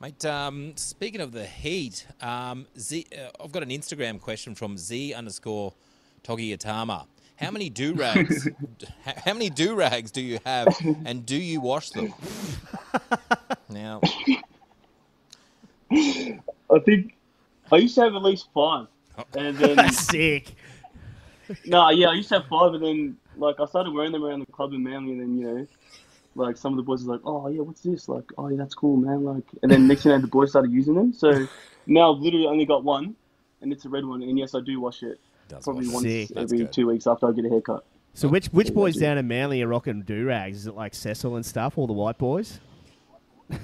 Mate, 0.00 0.24
um, 0.26 0.72
speaking 0.76 1.20
of 1.20 1.32
the 1.32 1.44
heat, 1.44 2.06
um, 2.20 2.66
Z, 2.78 3.06
uh, 3.16 3.30
I've 3.42 3.50
got 3.52 3.62
an 3.62 3.70
Instagram 3.70 4.20
question 4.20 4.54
from 4.54 4.76
Z 4.78 5.12
underscore 5.14 5.72
Togiatama. 6.24 7.06
How 7.38 7.52
many 7.52 7.70
do 7.70 7.92
rags? 7.94 8.48
how 9.24 9.32
many 9.32 9.48
do 9.48 9.74
rags 9.74 10.10
do 10.10 10.20
you 10.20 10.40
have, 10.44 10.76
and 11.04 11.24
do 11.24 11.36
you 11.36 11.60
wash 11.60 11.90
them? 11.90 12.12
Now, 13.70 14.00
I 15.90 16.78
think 16.84 17.14
I 17.70 17.76
used 17.76 17.94
to 17.94 18.02
have 18.02 18.14
at 18.14 18.22
least 18.22 18.48
five, 18.52 18.86
and 19.34 19.56
then 19.56 19.88
sick. 19.92 20.54
no, 21.64 21.90
yeah, 21.90 22.08
I 22.08 22.14
used 22.14 22.28
to 22.30 22.40
have 22.40 22.48
five, 22.48 22.74
and 22.74 22.84
then 22.84 23.16
like 23.36 23.60
I 23.60 23.66
started 23.66 23.92
wearing 23.92 24.12
them 24.12 24.24
around 24.24 24.40
the 24.40 24.52
club 24.52 24.72
in 24.72 24.82
Manly, 24.82 25.12
and 25.12 25.20
then 25.20 25.38
you 25.38 25.46
know, 25.46 25.66
like 26.34 26.56
some 26.56 26.72
of 26.72 26.76
the 26.76 26.82
boys 26.82 27.04
were 27.04 27.14
like, 27.14 27.22
"Oh 27.24 27.46
yeah, 27.48 27.60
what's 27.60 27.82
this?" 27.82 28.08
Like, 28.08 28.24
"Oh 28.36 28.48
yeah, 28.48 28.56
that's 28.56 28.74
cool, 28.74 28.96
man." 28.96 29.24
Like, 29.24 29.44
and 29.62 29.70
then 29.70 29.86
next 29.86 30.02
thing 30.02 30.10
you 30.10 30.18
know, 30.18 30.22
the 30.22 30.28
boys 30.28 30.50
started 30.50 30.72
using 30.72 30.94
them. 30.94 31.12
So 31.12 31.46
now 31.86 32.12
I've 32.12 32.20
literally 32.20 32.46
only 32.46 32.66
got 32.66 32.82
one, 32.82 33.14
and 33.60 33.72
it's 33.72 33.84
a 33.84 33.88
red 33.88 34.04
one. 34.04 34.22
And 34.22 34.36
yes, 34.36 34.56
I 34.56 34.60
do 34.60 34.80
wash 34.80 35.04
it 35.04 35.20
does 35.48 35.64
probably 35.64 35.86
wash. 35.86 35.94
once 35.94 36.04
Sick. 36.06 36.30
Every 36.36 36.66
two 36.68 36.86
weeks 36.86 37.06
after 37.06 37.26
I 37.28 37.32
get 37.32 37.44
a 37.44 37.48
haircut. 37.48 37.84
So 38.14 38.28
which 38.28 38.46
which 38.48 38.72
boys 38.74 38.96
down 38.96 39.16
in 39.18 39.28
Manly 39.28 39.62
are 39.62 39.68
rocking 39.68 40.02
do 40.02 40.26
rags? 40.26 40.58
Is 40.58 40.66
it 40.66 40.74
like 40.74 40.94
Cecil 40.94 41.36
and 41.36 41.46
stuff? 41.46 41.78
All 41.78 41.86
the 41.86 41.92
white 41.92 42.18
boys? 42.18 42.60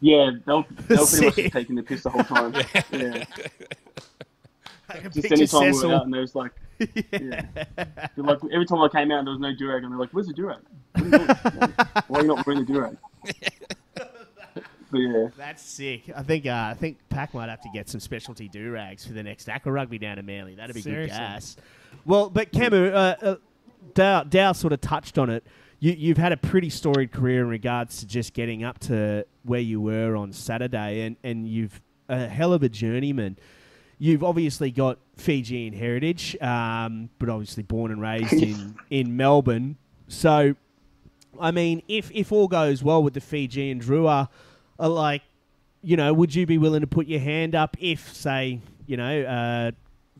Yeah, 0.00 0.32
they'll 0.44 0.66
they'll 0.86 1.06
pretty 1.06 1.24
much 1.24 1.34
Sick. 1.34 1.44
just 1.44 1.52
taking 1.54 1.76
the 1.76 1.82
piss 1.82 2.02
the 2.02 2.10
whole 2.10 2.24
time. 2.24 2.52
yeah, 2.92 3.24
I 4.90 4.98
can 4.98 5.10
just 5.10 5.14
picture 5.14 5.34
any 5.34 5.46
time 5.46 5.62
we 5.62 5.72
Cecil. 5.72 5.88
were 5.88 5.94
out, 5.94 6.04
and 6.04 6.12
there's 6.12 6.34
like, 6.34 6.52
yeah, 6.78 7.46
They're 7.54 8.06
like 8.18 8.38
every 8.52 8.66
time 8.66 8.82
I 8.82 8.88
came 8.88 9.10
out, 9.10 9.24
there 9.24 9.32
was 9.32 9.40
no 9.40 9.54
durag, 9.54 9.82
and 9.82 9.90
they're 9.92 9.98
like, 9.98 10.10
"Where's 10.10 10.26
the 10.26 10.34
durag? 10.34 10.60
What 10.92 11.02
are 11.02 11.06
you 11.06 11.10
doing? 11.10 11.72
Why 12.08 12.18
are 12.18 12.22
you 12.22 12.28
not 12.28 12.46
wearing 12.46 12.64
the 12.66 12.70
durag?" 12.70 12.98
But 14.94 15.00
yeah. 15.00 15.28
That's 15.36 15.60
sick. 15.60 16.10
I 16.14 16.22
think 16.22 16.46
uh, 16.46 16.68
I 16.70 16.74
think 16.74 16.98
Pack 17.08 17.34
might 17.34 17.48
have 17.48 17.60
to 17.62 17.68
get 17.74 17.88
some 17.88 17.98
specialty 17.98 18.48
do 18.48 18.70
rags 18.70 19.04
for 19.04 19.12
the 19.12 19.24
next 19.24 19.48
aqua 19.48 19.72
rugby 19.72 19.98
down 19.98 20.20
in 20.20 20.26
Manly. 20.26 20.54
That'd 20.54 20.74
be 20.74 20.82
Seriously. 20.82 21.08
good 21.08 21.16
gas. 21.16 21.56
Well, 22.04 22.30
but 22.30 22.52
Kemu, 22.52 22.92
uh, 22.92 23.26
uh, 23.26 23.36
Dow, 23.94 24.22
Dow 24.22 24.52
sort 24.52 24.72
of 24.72 24.80
touched 24.80 25.18
on 25.18 25.30
it. 25.30 25.44
You, 25.80 25.92
you've 25.92 26.18
had 26.18 26.30
a 26.30 26.36
pretty 26.36 26.70
storied 26.70 27.10
career 27.10 27.42
in 27.42 27.48
regards 27.48 27.98
to 28.00 28.06
just 28.06 28.34
getting 28.34 28.62
up 28.62 28.78
to 28.80 29.26
where 29.42 29.60
you 29.60 29.80
were 29.80 30.14
on 30.14 30.32
Saturday, 30.32 31.02
and, 31.02 31.16
and 31.24 31.48
you've 31.48 31.80
a 32.08 32.28
hell 32.28 32.52
of 32.52 32.62
a 32.62 32.68
journeyman. 32.68 33.36
You've 33.98 34.22
obviously 34.22 34.70
got 34.70 34.98
Fijian 35.16 35.72
heritage, 35.72 36.36
um, 36.40 37.10
but 37.18 37.28
obviously 37.28 37.64
born 37.64 37.90
and 37.90 38.00
raised 38.00 38.32
in, 38.32 38.76
in 38.90 39.16
Melbourne. 39.16 39.76
So, 40.06 40.54
I 41.40 41.50
mean, 41.50 41.82
if 41.88 42.12
if 42.12 42.30
all 42.30 42.46
goes 42.46 42.84
well 42.84 43.02
with 43.02 43.14
the 43.14 43.20
Fijian 43.20 43.80
Drua, 43.80 44.28
uh, 44.78 44.88
like, 44.88 45.22
you 45.82 45.96
know, 45.96 46.12
would 46.12 46.34
you 46.34 46.46
be 46.46 46.58
willing 46.58 46.80
to 46.80 46.86
put 46.86 47.06
your 47.06 47.20
hand 47.20 47.54
up 47.54 47.76
if, 47.78 48.14
say, 48.14 48.60
you 48.86 48.96
know, 48.96 49.22
uh, 49.22 49.70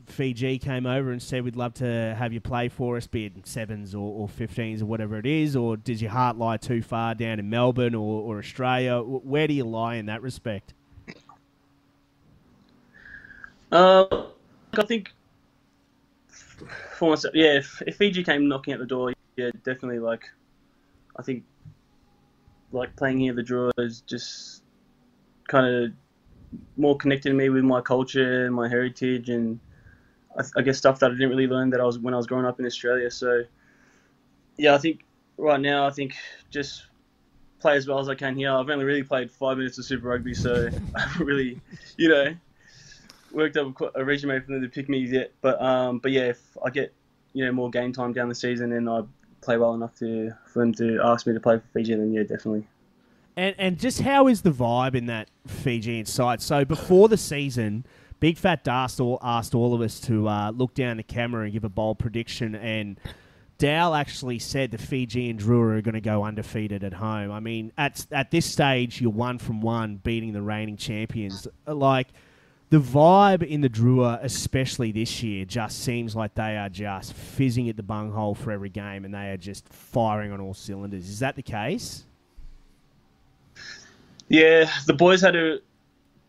Fiji 0.07 0.59
came 0.59 0.85
over 0.85 1.11
and 1.11 1.21
said 1.21 1.43
we'd 1.43 1.55
love 1.55 1.73
to 1.75 2.15
have 2.17 2.31
you 2.31 2.39
play 2.39 2.69
for 2.69 2.97
us, 2.97 3.07
be 3.07 3.25
it 3.25 3.33
sevens 3.47 3.95
or, 3.95 4.21
or 4.21 4.27
15s 4.27 4.81
or 4.81 4.85
whatever 4.85 5.17
it 5.17 5.25
is, 5.25 5.55
or 5.55 5.77
does 5.77 6.01
your 6.01 6.11
heart 6.11 6.37
lie 6.37 6.57
too 6.57 6.81
far 6.81 7.15
down 7.15 7.39
in 7.39 7.49
Melbourne 7.49 7.95
or, 7.95 8.21
or 8.21 8.39
Australia? 8.39 8.99
Where 9.01 9.47
do 9.47 9.53
you 9.53 9.63
lie 9.63 9.95
in 9.95 10.05
that 10.05 10.21
respect? 10.21 10.73
Uh, 13.71 14.05
I 14.73 14.85
think 14.85 15.11
for 16.95 17.09
myself, 17.09 17.33
yeah, 17.35 17.57
if, 17.57 17.81
if 17.85 17.97
Fiji 17.97 18.23
came 18.23 18.47
knocking 18.47 18.73
at 18.73 18.79
the 18.79 18.85
door, 18.85 19.13
yeah, 19.35 19.49
definitely. 19.63 19.99
Like, 19.99 20.29
I 21.17 21.23
think 21.23 21.43
like 22.75 22.95
playing 22.95 23.19
here, 23.19 23.33
the 23.33 23.43
Drua 23.43 23.71
just 24.05 24.63
kind 25.47 25.67
of 25.67 25.91
more 26.77 26.95
connected 26.97 27.33
me 27.33 27.49
with 27.49 27.63
my 27.63 27.81
culture 27.81 28.45
and 28.45 28.55
my 28.55 28.67
heritage, 28.67 29.29
and 29.29 29.59
I, 30.37 30.43
I 30.57 30.61
guess 30.61 30.77
stuff 30.77 30.99
that 30.99 31.11
I 31.11 31.13
didn't 31.13 31.29
really 31.29 31.47
learn 31.47 31.69
that 31.71 31.81
I 31.81 31.85
was 31.85 31.99
when 31.99 32.13
I 32.13 32.17
was 32.17 32.27
growing 32.27 32.45
up 32.45 32.59
in 32.59 32.65
Australia. 32.65 33.09
So, 33.11 33.43
yeah, 34.57 34.75
I 34.75 34.77
think 34.77 35.01
right 35.37 35.59
now, 35.59 35.87
I 35.87 35.91
think 35.91 36.15
just 36.51 36.85
play 37.59 37.75
as 37.75 37.87
well 37.87 37.99
as 37.99 38.09
I 38.09 38.15
can 38.15 38.35
here. 38.35 38.51
I've 38.51 38.69
only 38.69 38.85
really 38.85 39.03
played 39.03 39.31
five 39.31 39.57
minutes 39.57 39.77
of 39.77 39.85
Super 39.85 40.07
Rugby, 40.09 40.33
so 40.33 40.69
I 40.95 40.99
haven't 40.99 41.25
really, 41.25 41.59
you 41.97 42.09
know 42.09 42.35
worked 43.35 43.57
up 43.57 43.79
a- 43.81 43.91
a 43.95 44.05
resume 44.05 44.39
for 44.39 44.53
them 44.53 44.61
to 44.61 44.69
pick 44.69 44.89
me 44.89 44.99
yet. 44.99 45.33
But 45.41 45.61
um, 45.61 45.99
but 45.99 46.11
yeah, 46.11 46.29
if 46.29 46.41
I 46.63 46.69
get 46.69 46.93
you 47.33 47.45
know 47.45 47.51
more 47.51 47.69
game 47.69 47.93
time 47.93 48.13
down 48.13 48.29
the 48.29 48.35
season 48.35 48.71
and 48.71 48.89
I 48.89 49.01
play 49.45 49.57
well 49.57 49.73
enough 49.73 49.95
to 49.99 50.31
for 50.45 50.59
them 50.59 50.73
to 50.73 50.99
ask 51.03 51.27
me 51.27 51.33
to 51.33 51.39
play 51.39 51.57
for 51.57 51.65
Fiji, 51.73 51.95
then 51.95 52.11
yeah, 52.11 52.23
definitely. 52.23 52.67
And 53.37 53.55
and 53.57 53.79
just 53.79 54.01
how 54.01 54.27
is 54.27 54.41
the 54.41 54.51
vibe 54.51 54.95
in 54.95 55.05
that 55.07 55.29
Fijian 55.47 56.05
side? 56.05 56.41
So 56.41 56.65
before 56.65 57.07
the 57.07 57.17
season, 57.17 57.85
Big 58.19 58.37
Fat 58.37 58.63
Dast 58.63 58.99
asked 59.21 59.53
all 59.53 59.73
of 59.73 59.81
us 59.81 59.99
to 60.01 60.27
uh, 60.27 60.51
look 60.51 60.73
down 60.73 60.97
the 60.97 61.03
camera 61.03 61.43
and 61.43 61.53
give 61.53 61.63
a 61.63 61.69
bold 61.69 61.99
prediction, 61.99 62.55
and 62.55 62.99
Dow 63.57 63.93
actually 63.93 64.39
said 64.39 64.71
the 64.71 64.77
Fijian 64.77 65.37
Drua 65.37 65.77
are 65.77 65.81
going 65.81 65.95
to 65.95 66.01
go 66.01 66.23
undefeated 66.23 66.83
at 66.83 66.93
home. 66.93 67.31
I 67.31 67.39
mean, 67.39 67.71
at 67.77 68.05
at 68.11 68.31
this 68.31 68.45
stage, 68.45 69.01
you're 69.01 69.11
one 69.11 69.37
from 69.37 69.61
one, 69.61 69.97
beating 69.97 70.33
the 70.33 70.41
reigning 70.41 70.77
champions. 70.77 71.47
Like 71.67 72.07
the 72.75 72.81
vibe 72.81 73.41
in 73.41 73.61
the 73.61 73.69
Drua, 73.69 74.19
especially 74.21 74.91
this 74.91 75.23
year, 75.23 75.45
just 75.45 75.81
seems 75.81 76.13
like 76.13 76.35
they 76.35 76.57
are 76.57 76.67
just 76.67 77.13
fizzing 77.13 77.69
at 77.69 77.77
the 77.77 77.83
bunghole 77.83 78.35
for 78.35 78.51
every 78.51 78.67
game, 78.67 79.05
and 79.05 79.13
they 79.13 79.29
are 79.29 79.37
just 79.37 79.65
firing 79.69 80.33
on 80.33 80.41
all 80.41 80.53
cylinders. 80.53 81.07
Is 81.07 81.19
that 81.19 81.37
the 81.37 81.41
case? 81.41 82.05
Yeah, 84.27 84.69
the 84.87 84.93
boys 84.93 85.21
had 85.21 85.37
a 85.37 85.59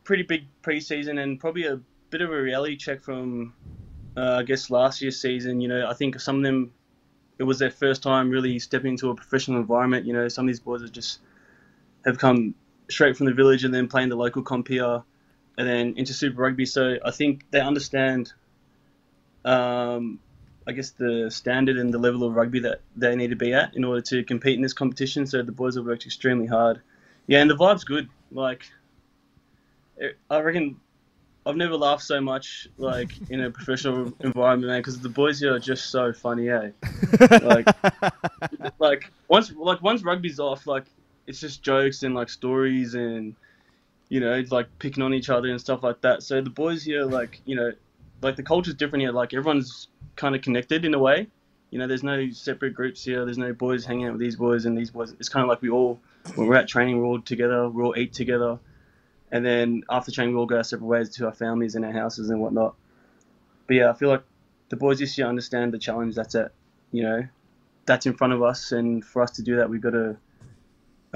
pretty 0.05 0.23
big 0.23 0.45
preseason 0.63 1.21
and 1.21 1.41
probably 1.41 1.67
a 1.67 1.81
bit 2.11 2.21
of 2.21 2.31
a 2.31 2.41
reality 2.41 2.77
check 2.77 3.03
from, 3.03 3.53
uh, 4.17 4.37
I 4.37 4.43
guess, 4.45 4.71
last 4.71 5.03
year's 5.03 5.21
season. 5.21 5.61
You 5.61 5.67
know, 5.67 5.89
I 5.91 5.95
think 5.95 6.21
some 6.21 6.37
of 6.37 6.43
them, 6.45 6.73
it 7.41 7.43
was 7.43 7.59
their 7.59 7.73
first 7.73 8.05
time 8.05 8.31
really 8.31 8.61
stepping 8.61 8.93
into 8.93 9.11
a 9.11 9.17
professional 9.17 9.59
environment. 9.59 10.07
You 10.07 10.13
know, 10.13 10.29
some 10.29 10.45
of 10.45 10.47
these 10.47 10.61
boys 10.61 10.83
have 10.83 10.93
just 10.93 11.19
have 12.05 12.19
come 12.19 12.55
straight 12.89 13.17
from 13.17 13.27
the 13.27 13.35
village 13.35 13.65
and 13.65 13.75
then 13.75 13.89
playing 13.89 14.11
the 14.11 14.17
local 14.17 14.43
comp 14.43 14.69
here 14.69 15.03
and 15.59 15.67
then 15.67 15.95
into 15.97 16.13
Super 16.13 16.43
Rugby. 16.43 16.67
So 16.67 16.97
I 17.05 17.11
think 17.11 17.45
they 17.51 17.61
understand, 17.61 18.33
um, 19.45 20.19
I 20.67 20.73
guess, 20.73 20.91
the 20.91 21.31
standard 21.31 21.77
and 21.77 21.93
the 21.93 21.99
level 21.99 22.25
of 22.25 22.35
rugby 22.35 22.61
that 22.61 22.81
they 22.97 23.15
need 23.17 23.31
to 23.31 23.37
be 23.37 23.53
at 23.55 23.75
in 23.77 23.85
order 23.85 24.01
to 24.03 24.25
compete 24.25 24.57
in 24.57 24.63
this 24.63 24.73
competition. 24.73 25.27
So 25.27 25.43
the 25.43 25.53
boys 25.53 25.77
have 25.77 25.87
worked 25.87 26.07
extremely 26.07 26.47
hard. 26.47 26.81
Yeah, 27.27 27.41
and 27.41 27.51
the 27.51 27.57
vibe's 27.57 27.85
good. 27.85 28.09
Like, 28.31 28.65
it- 29.97 30.19
I 30.31 30.41
reckon 30.41 30.81
I've 31.47 31.57
never 31.57 31.77
laughed 31.77 32.03
so 32.03 32.21
much 32.21 32.67
like 32.77 33.13
in 33.31 33.41
a 33.41 33.51
professional 33.51 34.13
environment, 34.21 34.69
man. 34.71 34.81
Because 34.81 35.01
the 35.01 35.09
boys 35.09 35.39
here 35.41 35.55
are 35.55 35.61
just 35.61 35.91
so 35.91 36.13
funny, 36.13 36.49
eh? 36.49 36.71
Like, 37.43 37.67
like 38.79 39.13
once 39.29 39.53
like 39.53 39.81
once 39.83 40.03
rugby's 40.03 40.41
off, 40.41 40.67
like 40.67 40.87
it's 41.27 41.41
just 41.41 41.63
jokes 41.63 42.03
and 42.03 42.15
like 42.15 42.29
stories 42.29 42.95
and 42.95 43.35
you 44.09 44.21
know 44.21 44.43
like 44.51 44.69
picking 44.79 45.03
on 45.03 45.15
each 45.15 45.31
other 45.31 45.49
and 45.49 45.61
stuff 45.61 45.83
like 45.83 46.01
that. 46.03 46.23
So 46.23 46.41
the 46.41 46.51
boys 46.51 46.85
here, 46.85 47.05
like 47.05 47.41
you 47.45 47.57
know, 47.57 47.73
like 48.23 48.37
the 48.37 48.43
culture's 48.43 48.75
different 48.75 49.03
here. 49.03 49.13
Like 49.13 49.35
everyone's 49.35 49.89
kind 50.17 50.35
of 50.35 50.43
connected 50.43 50.85
in 50.85 50.95
a 50.95 50.99
way. 50.99 51.29
You 51.71 51.79
know, 51.79 51.87
there's 51.87 52.05
no 52.05 52.31
separate 52.31 52.75
groups 52.75 53.05
here. 53.05 53.25
There's 53.25 53.39
no 53.39 53.53
boys 53.53 53.85
hanging 53.85 54.07
out 54.07 54.13
with 54.13 54.21
these 54.21 54.37
boys 54.37 54.67
and 54.67 54.79
these 54.79 54.91
boys. 54.91 55.13
It's 55.19 55.29
kind 55.29 55.43
of 55.43 55.49
like 55.49 55.63
we 55.63 55.69
all, 55.69 56.01
when 56.37 56.47
we're 56.47 56.55
at 56.55 56.69
training, 56.69 56.99
we're 56.99 57.07
all 57.07 57.21
together. 57.21 57.69
We 57.69 57.83
all 57.83 57.99
eat 57.99 58.13
together, 58.13 58.59
and 59.33 59.45
then 59.45 59.83
after 59.91 60.13
training, 60.13 60.35
we 60.35 60.41
all 60.41 60.47
go 60.47 60.57
our 60.57 60.65
separate 60.65 60.87
ways 60.87 61.11
to 61.17 61.27
our 61.27 61.33
families 61.33 61.75
and 61.75 61.85
our 61.85 61.93
houses 61.93 62.31
and 62.31 62.41
whatnot. 62.41 62.75
But 63.67 63.77
yeah, 63.77 63.91
I 63.91 63.95
feel 63.95 64.09
like 64.09 64.23
the 64.69 64.77
boys 64.77 64.99
this 64.99 65.19
year 65.19 65.27
understand 65.27 65.73
the 65.73 65.79
challenge 65.79 66.15
that's 66.15 66.35
at, 66.35 66.53
you 66.93 67.03
know, 67.03 67.27
that's 67.85 68.07
in 68.07 68.15
front 68.15 68.33
of 68.33 68.43
us, 68.43 68.73
and 68.73 69.05
for 69.05 69.23
us 69.23 69.33
to 69.33 69.43
do 69.43 69.57
that, 69.57 69.69
we've 69.69 69.81
got 69.81 69.91
to 69.91 70.17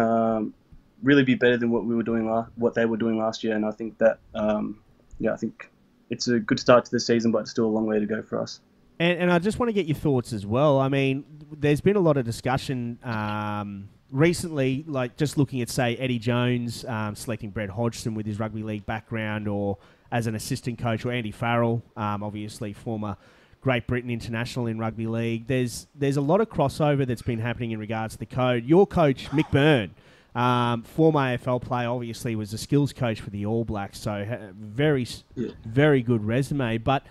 um, 0.03 0.55
really 1.03 1.25
be 1.25 1.35
better 1.35 1.57
than 1.57 1.71
what 1.71 1.85
we 1.85 1.95
were 1.95 2.03
doing 2.03 2.27
what 2.57 2.75
they 2.75 2.87
were 2.87 2.97
doing 2.97 3.19
last 3.19 3.43
year. 3.43 3.55
And 3.57 3.65
I 3.65 3.71
think 3.71 3.99
that 3.99 4.19
um, 4.35 4.81
yeah, 5.19 5.33
I 5.33 5.37
think 5.37 5.71
it's 6.09 6.29
a 6.29 6.41
good 6.41 6.59
start 6.59 6.85
to 6.85 6.91
the 6.91 7.01
season, 7.01 7.31
but 7.31 7.41
it's 7.41 7.51
still 7.51 7.67
a 7.67 7.69
long 7.69 7.87
way 7.87 8.01
to 8.01 8.07
go 8.07 8.23
for 8.23 8.41
us. 8.41 8.61
And, 8.99 9.19
and 9.19 9.33
I 9.33 9.39
just 9.39 9.59
want 9.59 9.69
to 9.69 9.73
get 9.73 9.87
your 9.87 9.97
thoughts 9.97 10.33
as 10.33 10.45
well. 10.45 10.79
I 10.79 10.89
mean, 10.89 11.25
there's 11.53 11.81
been 11.81 11.97
a 11.97 12.01
lot 12.01 12.17
of 12.17 12.25
discussion 12.25 12.99
um, 13.03 13.89
recently, 14.11 14.85
like 14.87 15.17
just 15.17 15.39
looking 15.39 15.63
at, 15.63 15.71
say, 15.71 15.97
Eddie 15.97 16.19
Jones 16.19 16.85
um, 16.85 17.15
selecting 17.15 17.51
Brett 17.51 17.71
Hodgson 17.71 18.15
with 18.15 18.27
his 18.27 18.39
rugby 18.39 18.63
league 18.63 18.85
background 18.85 19.49
or 19.49 19.79
as 20.13 20.27
an 20.27 20.35
assistant 20.35 20.79
coach, 20.79 21.07
or 21.07 21.13
Andy 21.13 21.31
Farrell, 21.31 21.83
um, 21.97 22.25
obviously 22.25 22.73
former 22.73 23.17
Great 23.61 23.87
Britain 23.87 24.11
international 24.11 24.67
in 24.67 24.79
rugby 24.79 25.07
league. 25.07 25.47
There's, 25.47 25.87
there's 25.95 26.17
a 26.17 26.21
lot 26.21 26.41
of 26.41 26.49
crossover 26.49 27.07
that's 27.07 27.23
been 27.23 27.39
happening 27.39 27.71
in 27.71 27.79
regards 27.79 28.15
to 28.15 28.19
the 28.19 28.27
code. 28.27 28.65
Your 28.65 28.87
coach, 28.87 29.27
Mick 29.27 29.51
Byrne, 29.53 29.95
um, 30.35 30.83
former 30.83 31.21
AFL 31.21 31.61
player, 31.63 31.89
obviously 31.89 32.37
was 32.37 32.53
a 32.53 32.59
skills 32.59 32.93
coach 32.93 33.21
for 33.21 33.31
the 33.31 33.47
All 33.47 33.65
Blacks, 33.65 33.99
so 33.99 34.27
very, 34.59 35.07
Yeah. 35.35 35.51
very 35.65 36.03
good 36.03 36.25
resume. 36.25 36.79
But 36.79 37.05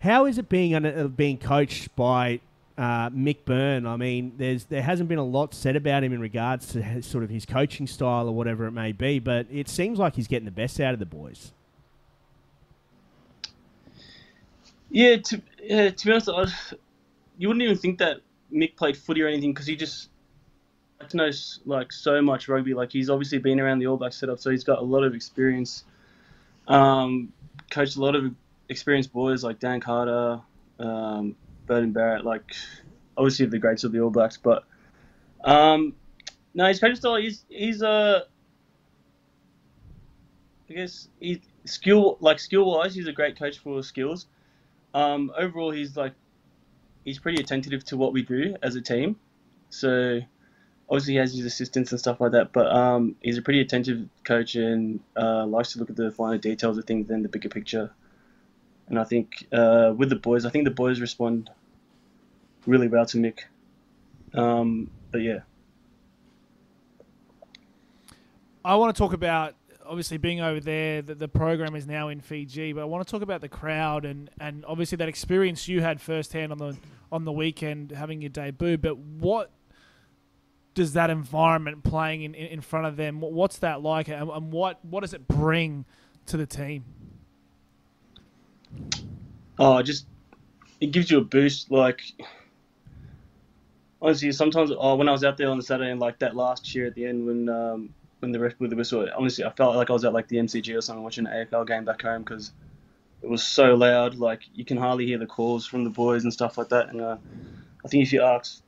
how 0.00 0.24
is 0.26 0.38
it 0.38 0.48
being 0.48 0.74
under, 0.74 1.04
uh, 1.04 1.08
being 1.08 1.38
coached 1.38 1.94
by 1.96 2.40
uh, 2.76 3.10
Mick 3.10 3.44
Byrne? 3.44 3.86
I 3.86 3.96
mean, 3.96 4.32
there's 4.36 4.64
there 4.64 4.82
hasn't 4.82 5.08
been 5.08 5.18
a 5.18 5.24
lot 5.24 5.54
said 5.54 5.76
about 5.76 6.04
him 6.04 6.12
in 6.12 6.20
regards 6.20 6.66
to 6.68 6.82
his, 6.82 7.06
sort 7.06 7.24
of 7.24 7.30
his 7.30 7.46
coaching 7.46 7.86
style 7.86 8.28
or 8.28 8.32
whatever 8.32 8.66
it 8.66 8.72
may 8.72 8.92
be, 8.92 9.18
but 9.18 9.46
it 9.50 9.68
seems 9.68 9.98
like 9.98 10.16
he's 10.16 10.26
getting 10.28 10.44
the 10.44 10.50
best 10.50 10.80
out 10.80 10.92
of 10.92 10.98
the 10.98 11.06
boys. 11.06 11.52
Yeah, 14.90 15.16
to 15.16 15.42
yeah, 15.62 15.90
to 15.90 16.04
be 16.06 16.12
honest, 16.12 16.28
I, 16.28 16.46
you 17.38 17.48
wouldn't 17.48 17.62
even 17.62 17.76
think 17.76 17.98
that 17.98 18.18
Mick 18.52 18.76
played 18.76 18.96
footy 18.96 19.22
or 19.22 19.26
anything 19.28 19.52
because 19.52 19.66
he 19.66 19.76
just 19.76 20.08
knows 21.14 21.60
like 21.64 21.92
so 21.92 22.20
much 22.22 22.48
rugby. 22.48 22.74
Like 22.74 22.92
he's 22.92 23.10
obviously 23.10 23.38
been 23.38 23.60
around 23.60 23.78
the 23.78 23.86
All 23.86 23.96
Black 23.96 24.12
setup, 24.12 24.38
so 24.38 24.50
he's 24.50 24.64
got 24.64 24.78
a 24.78 24.84
lot 24.84 25.04
of 25.04 25.14
experience. 25.14 25.84
Um, 26.68 27.32
coached 27.70 27.96
a 27.96 28.00
lot 28.00 28.14
of 28.14 28.34
experienced 28.68 29.12
boys 29.12 29.44
like 29.44 29.60
Dan 29.60 29.80
Carter, 29.80 30.40
um, 30.78 31.36
Beauden 31.66 31.92
Barrett, 31.92 32.24
like 32.24 32.54
obviously 33.16 33.46
the 33.46 33.58
greats 33.58 33.84
of 33.84 33.92
the 33.92 34.00
All 34.00 34.10
Blacks. 34.10 34.36
But 34.36 34.64
um, 35.44 35.94
no, 36.54 36.66
his 36.66 36.80
coaching 36.80 36.96
style, 36.96 37.16
he's 37.16 37.44
he's 37.48 37.82
uh, 37.82 38.22
I 40.68 40.72
guess 40.72 41.08
he 41.20 41.40
skill 41.64 42.16
like 42.20 42.38
skill 42.38 42.66
wise, 42.66 42.94
he's 42.94 43.06
a 43.06 43.12
great 43.12 43.38
coach 43.38 43.58
for 43.58 43.82
skills. 43.82 44.26
Um, 44.94 45.30
overall, 45.36 45.70
he's 45.70 45.96
like 45.96 46.14
he's 47.04 47.18
pretty 47.18 47.40
attentive 47.40 47.84
to 47.84 47.96
what 47.96 48.12
we 48.12 48.22
do 48.22 48.56
as 48.62 48.74
a 48.76 48.80
team. 48.80 49.16
So 49.68 50.20
obviously 50.88 51.14
he 51.14 51.18
has 51.18 51.34
his 51.34 51.44
assistants 51.44 51.90
and 51.90 52.00
stuff 52.00 52.20
like 52.20 52.32
that, 52.32 52.52
but 52.52 52.70
um, 52.74 53.16
he's 53.20 53.38
a 53.38 53.42
pretty 53.42 53.60
attentive 53.60 54.08
coach 54.24 54.54
and 54.54 55.00
uh, 55.16 55.44
likes 55.46 55.72
to 55.72 55.78
look 55.78 55.90
at 55.90 55.96
the 55.96 56.10
finer 56.12 56.38
details 56.38 56.78
of 56.78 56.84
things 56.84 57.08
than 57.08 57.22
the 57.22 57.28
bigger 57.28 57.48
picture. 57.48 57.90
And 58.88 58.98
I 58.98 59.04
think 59.04 59.46
uh, 59.52 59.92
with 59.96 60.10
the 60.10 60.16
boys, 60.16 60.46
I 60.46 60.50
think 60.50 60.64
the 60.64 60.70
boys 60.70 61.00
respond 61.00 61.50
really 62.66 62.88
well 62.88 63.04
to 63.06 63.18
Mick. 63.18 63.40
Um, 64.32 64.90
but 65.10 65.22
yeah, 65.22 65.40
I 68.64 68.76
want 68.76 68.94
to 68.94 68.98
talk 68.98 69.12
about 69.12 69.54
obviously 69.84 70.18
being 70.18 70.40
over 70.40 70.60
there. 70.60 71.02
The, 71.02 71.14
the 71.14 71.28
program 71.28 71.74
is 71.74 71.86
now 71.86 72.08
in 72.08 72.20
Fiji, 72.20 72.72
but 72.72 72.82
I 72.82 72.84
want 72.84 73.06
to 73.06 73.10
talk 73.10 73.22
about 73.22 73.40
the 73.40 73.48
crowd 73.48 74.04
and, 74.04 74.30
and 74.40 74.64
obviously 74.66 74.96
that 74.96 75.08
experience 75.08 75.68
you 75.68 75.80
had 75.80 76.00
firsthand 76.00 76.52
on 76.52 76.58
the 76.58 76.76
on 77.12 77.24
the 77.24 77.32
weekend 77.32 77.92
having 77.92 78.20
your 78.20 78.30
debut. 78.30 78.76
But 78.76 78.98
what 78.98 79.50
does 80.76 80.92
that 80.92 81.10
environment 81.10 81.82
playing 81.82 82.22
in, 82.22 82.34
in, 82.34 82.60
front 82.60 82.86
of 82.86 82.96
them? 82.96 83.20
What's 83.20 83.58
that 83.58 83.82
like, 83.82 84.08
and, 84.08 84.30
and 84.30 84.52
what 84.52 84.84
what 84.84 85.00
does 85.00 85.14
it 85.14 85.26
bring 85.26 85.84
to 86.26 86.36
the 86.36 86.46
team? 86.46 86.84
oh, 89.58 89.82
just 89.82 90.06
it 90.80 90.92
gives 90.92 91.10
you 91.10 91.18
a 91.18 91.24
boost. 91.24 91.70
Like 91.70 92.02
honestly, 94.00 94.30
sometimes 94.32 94.70
oh, 94.76 94.96
when 94.96 95.08
I 95.08 95.12
was 95.12 95.24
out 95.24 95.36
there 95.36 95.48
on 95.48 95.56
the 95.56 95.62
Saturday 95.62 95.90
and 95.90 96.00
like 96.00 96.18
that 96.20 96.36
last 96.36 96.74
year 96.74 96.86
at 96.86 96.94
the 96.94 97.06
end 97.06 97.26
when 97.26 97.48
um, 97.48 97.94
when 98.20 98.32
the 98.32 98.40
ref 98.40 98.58
blew 98.58 98.68
the 98.68 98.76
whistle, 98.76 99.08
honestly, 99.16 99.44
I 99.44 99.50
felt 99.50 99.76
like 99.76 99.90
I 99.90 99.92
was 99.92 100.04
at 100.04 100.12
like 100.12 100.28
the 100.28 100.36
MCG 100.36 100.76
or 100.76 100.80
something 100.80 101.02
watching 101.02 101.26
an 101.26 101.46
AFL 101.46 101.66
game 101.66 101.84
back 101.84 102.02
home 102.02 102.22
because 102.22 102.52
it 103.22 103.28
was 103.28 103.42
so 103.42 103.74
loud. 103.74 104.16
Like 104.16 104.42
you 104.54 104.64
can 104.64 104.76
hardly 104.76 105.06
hear 105.06 105.18
the 105.18 105.26
calls 105.26 105.66
from 105.66 105.84
the 105.84 105.90
boys 105.90 106.24
and 106.24 106.32
stuff 106.32 106.58
like 106.58 106.68
that. 106.68 106.88
And 106.90 107.00
uh, 107.00 107.16
I 107.84 107.88
think 107.88 108.02
if 108.02 108.12
you 108.12 108.22
ask, 108.22 108.62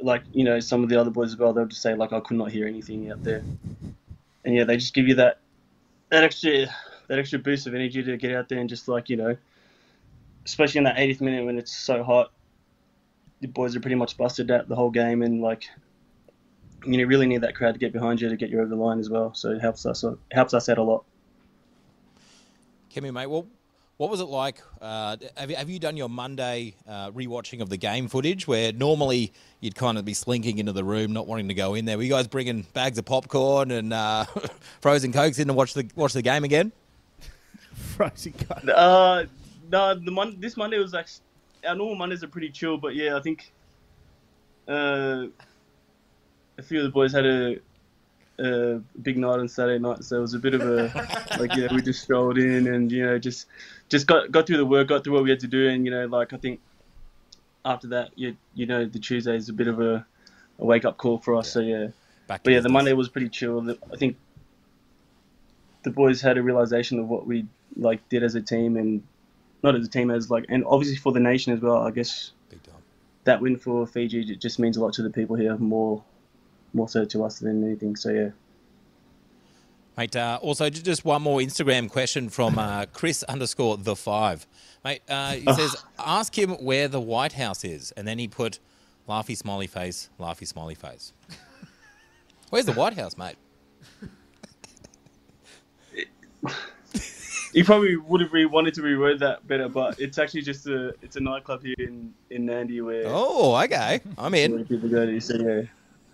like 0.00 0.22
you 0.32 0.44
know, 0.44 0.60
some 0.60 0.82
of 0.82 0.88
the 0.88 1.00
other 1.00 1.10
boys 1.10 1.32
as 1.32 1.38
well, 1.38 1.52
they'll 1.52 1.66
just 1.66 1.82
say 1.82 1.94
like 1.94 2.12
I 2.12 2.20
could 2.20 2.36
not 2.36 2.50
hear 2.50 2.66
anything 2.66 3.10
out 3.10 3.22
there. 3.24 3.42
And 4.44 4.54
yeah, 4.54 4.64
they 4.64 4.76
just 4.76 4.94
give 4.94 5.08
you 5.08 5.14
that 5.16 5.38
that 6.10 6.24
extra 6.24 6.66
that 7.08 7.18
extra 7.18 7.38
boost 7.38 7.66
of 7.66 7.74
energy 7.74 8.02
to 8.02 8.16
get 8.16 8.34
out 8.34 8.48
there 8.48 8.58
and 8.58 8.68
just 8.68 8.88
like 8.88 9.08
you 9.08 9.16
know, 9.16 9.36
especially 10.44 10.78
in 10.78 10.84
that 10.84 10.96
80th 10.96 11.20
minute 11.20 11.44
when 11.44 11.58
it's 11.58 11.76
so 11.76 12.02
hot, 12.02 12.32
the 13.40 13.48
boys 13.48 13.74
are 13.76 13.80
pretty 13.80 13.96
much 13.96 14.16
busted 14.16 14.50
out 14.50 14.68
the 14.68 14.76
whole 14.76 14.90
game 14.90 15.22
and 15.22 15.40
like 15.40 15.68
you 16.84 16.98
know, 16.98 17.04
really 17.04 17.26
need 17.26 17.42
that 17.42 17.54
crowd 17.54 17.72
to 17.72 17.78
get 17.78 17.92
behind 17.92 18.20
you 18.20 18.28
to 18.28 18.36
get 18.36 18.50
you 18.50 18.58
over 18.58 18.68
the 18.68 18.76
line 18.76 18.98
as 18.98 19.08
well. 19.08 19.34
So 19.34 19.50
it 19.50 19.60
helps 19.60 19.86
us 19.86 20.04
it 20.04 20.18
helps 20.32 20.54
us 20.54 20.68
out 20.68 20.78
a 20.78 20.82
lot. 20.82 21.04
Kemu, 22.92 23.12
mate, 23.12 23.26
well, 23.26 23.46
what 23.96 24.10
was 24.10 24.20
it 24.20 24.24
like? 24.24 24.60
Uh, 24.80 25.16
have, 25.36 25.50
you, 25.50 25.56
have 25.56 25.70
you 25.70 25.78
done 25.78 25.96
your 25.96 26.08
Monday 26.08 26.74
uh, 26.88 27.10
rewatching 27.10 27.60
of 27.60 27.68
the 27.68 27.76
game 27.76 28.08
footage 28.08 28.48
where 28.48 28.72
normally 28.72 29.32
you'd 29.60 29.74
kind 29.74 29.98
of 29.98 30.04
be 30.04 30.14
slinking 30.14 30.58
into 30.58 30.72
the 30.72 30.82
room, 30.82 31.12
not 31.12 31.26
wanting 31.26 31.48
to 31.48 31.54
go 31.54 31.74
in 31.74 31.84
there? 31.84 31.96
Were 31.96 32.02
you 32.02 32.10
guys 32.10 32.26
bringing 32.26 32.62
bags 32.72 32.98
of 32.98 33.04
popcorn 33.04 33.70
and 33.70 33.92
uh, 33.92 34.24
frozen 34.80 35.12
cokes 35.12 35.38
in 35.38 35.48
to 35.48 35.54
watch 35.54 35.74
the 35.74 35.88
watch 35.94 36.14
the 36.14 36.22
game 36.22 36.44
again? 36.44 36.72
Frozen 37.72 38.32
coke. 38.32 38.68
Uh, 38.74 39.24
no, 39.70 39.94
the 39.94 40.10
mon- 40.10 40.40
this 40.40 40.56
Monday 40.56 40.78
was 40.78 40.92
like 40.92 41.08
our 41.66 41.74
normal 41.74 41.94
Mondays 41.94 42.24
are 42.24 42.28
pretty 42.28 42.50
chill, 42.50 42.76
but 42.76 42.94
yeah, 42.94 43.16
I 43.16 43.20
think 43.20 43.52
uh, 44.68 45.26
a 46.58 46.62
few 46.62 46.78
of 46.78 46.84
the 46.84 46.90
boys 46.90 47.12
had 47.12 47.26
a, 47.26 47.58
a 48.42 48.80
big 49.02 49.16
night 49.18 49.38
on 49.38 49.48
Saturday 49.48 49.78
night, 49.78 50.02
so 50.04 50.16
it 50.16 50.20
was 50.20 50.34
a 50.34 50.38
bit 50.38 50.54
of 50.54 50.62
a 50.62 51.36
like 51.38 51.54
yeah, 51.54 51.72
we 51.72 51.80
just 51.82 52.02
strolled 52.02 52.38
in 52.38 52.66
and 52.66 52.90
you 52.90 53.04
know 53.04 53.18
just 53.18 53.46
just 53.88 54.06
got 54.06 54.30
got 54.32 54.46
through 54.46 54.56
the 54.56 54.66
work, 54.66 54.88
got 54.88 55.04
through 55.04 55.12
what 55.14 55.22
we 55.22 55.30
had 55.30 55.40
to 55.40 55.46
do, 55.46 55.68
and 55.68 55.84
you 55.84 55.90
know 55.90 56.06
like 56.06 56.32
I 56.32 56.36
think 56.36 56.60
after 57.64 57.88
that 57.88 58.10
you 58.16 58.36
you 58.54 58.66
know 58.66 58.84
the 58.84 58.98
Tuesday 58.98 59.36
is 59.36 59.48
a 59.48 59.52
bit 59.52 59.68
of 59.68 59.80
a, 59.80 60.04
a 60.58 60.64
wake 60.64 60.84
up 60.84 60.96
call 60.98 61.18
for 61.18 61.36
us. 61.36 61.50
So 61.52 61.60
yeah, 61.60 61.88
Back 62.26 62.42
but 62.44 62.50
yeah, 62.52 62.58
the 62.58 62.62
business. 62.64 62.72
Monday 62.72 62.92
was 62.94 63.08
pretty 63.08 63.28
chill. 63.28 63.70
I 63.92 63.96
think 63.96 64.16
the 65.82 65.90
boys 65.90 66.20
had 66.20 66.38
a 66.38 66.42
realization 66.42 66.98
of 66.98 67.08
what 67.08 67.26
we 67.26 67.46
like 67.76 68.06
did 68.08 68.22
as 68.22 68.34
a 68.34 68.40
team, 68.42 68.76
and 68.76 69.02
not 69.62 69.76
as 69.76 69.86
a 69.86 69.90
team 69.90 70.10
as 70.10 70.30
like, 70.30 70.46
and 70.48 70.64
obviously 70.66 70.96
for 70.96 71.12
the 71.12 71.20
nation 71.20 71.52
as 71.52 71.60
well. 71.60 71.76
I 71.76 71.90
guess 71.90 72.32
Big 72.50 72.62
time. 72.62 72.74
that 73.24 73.40
win 73.40 73.56
for 73.56 73.86
Fiji 73.86 74.24
j- 74.24 74.36
just 74.36 74.58
means 74.58 74.76
a 74.76 74.80
lot 74.82 74.92
to 74.94 75.02
the 75.02 75.10
people 75.10 75.36
here, 75.36 75.56
more 75.56 76.02
more 76.74 76.88
so 76.88 77.04
to 77.04 77.24
us 77.24 77.38
than 77.40 77.64
anything. 77.64 77.96
So 77.96 78.10
yeah. 78.10 78.30
Mate, 79.96 80.16
uh, 80.16 80.38
also 80.40 80.70
just 80.70 81.04
one 81.04 81.20
more 81.20 81.40
Instagram 81.40 81.90
question 81.90 82.30
from 82.30 82.58
uh, 82.58 82.86
Chris 82.94 83.22
underscore 83.24 83.76
the 83.76 83.94
five. 83.94 84.46
Mate, 84.84 85.02
uh, 85.08 85.32
he 85.34 85.52
says, 85.52 85.76
ask 85.98 86.36
him 86.36 86.52
where 86.52 86.88
the 86.88 87.00
White 87.00 87.34
House 87.34 87.62
is. 87.62 87.92
And 87.92 88.08
then 88.08 88.18
he 88.18 88.26
put 88.26 88.58
laughy 89.06 89.36
smiley 89.36 89.66
face, 89.66 90.08
laughy 90.18 90.46
smiley 90.46 90.74
face. 90.74 91.12
Where's 92.48 92.64
the 92.64 92.72
White 92.72 92.94
House, 92.94 93.18
mate? 93.18 93.36
He 97.52 97.62
probably 97.62 97.96
would 97.98 98.22
have 98.22 98.32
re- 98.32 98.46
wanted 98.46 98.72
to 98.74 98.80
reword 98.80 99.18
that 99.18 99.46
better, 99.46 99.68
but 99.68 100.00
it's 100.00 100.16
actually 100.16 100.40
just 100.40 100.66
a 100.66 100.94
it's 101.02 101.16
a 101.16 101.20
nightclub 101.20 101.62
here 101.62 101.74
in 101.78 102.14
in 102.30 102.46
Nadi 102.46 102.82
where, 102.82 103.02
Oh, 103.06 103.54
okay. 103.64 104.00
I'm 104.16 104.32
in. 104.34 104.52
where 104.54 104.64
people 104.64 104.88
go 104.88 105.04
to. 105.04 105.20
So 105.20 105.34
yeah, 105.34 105.62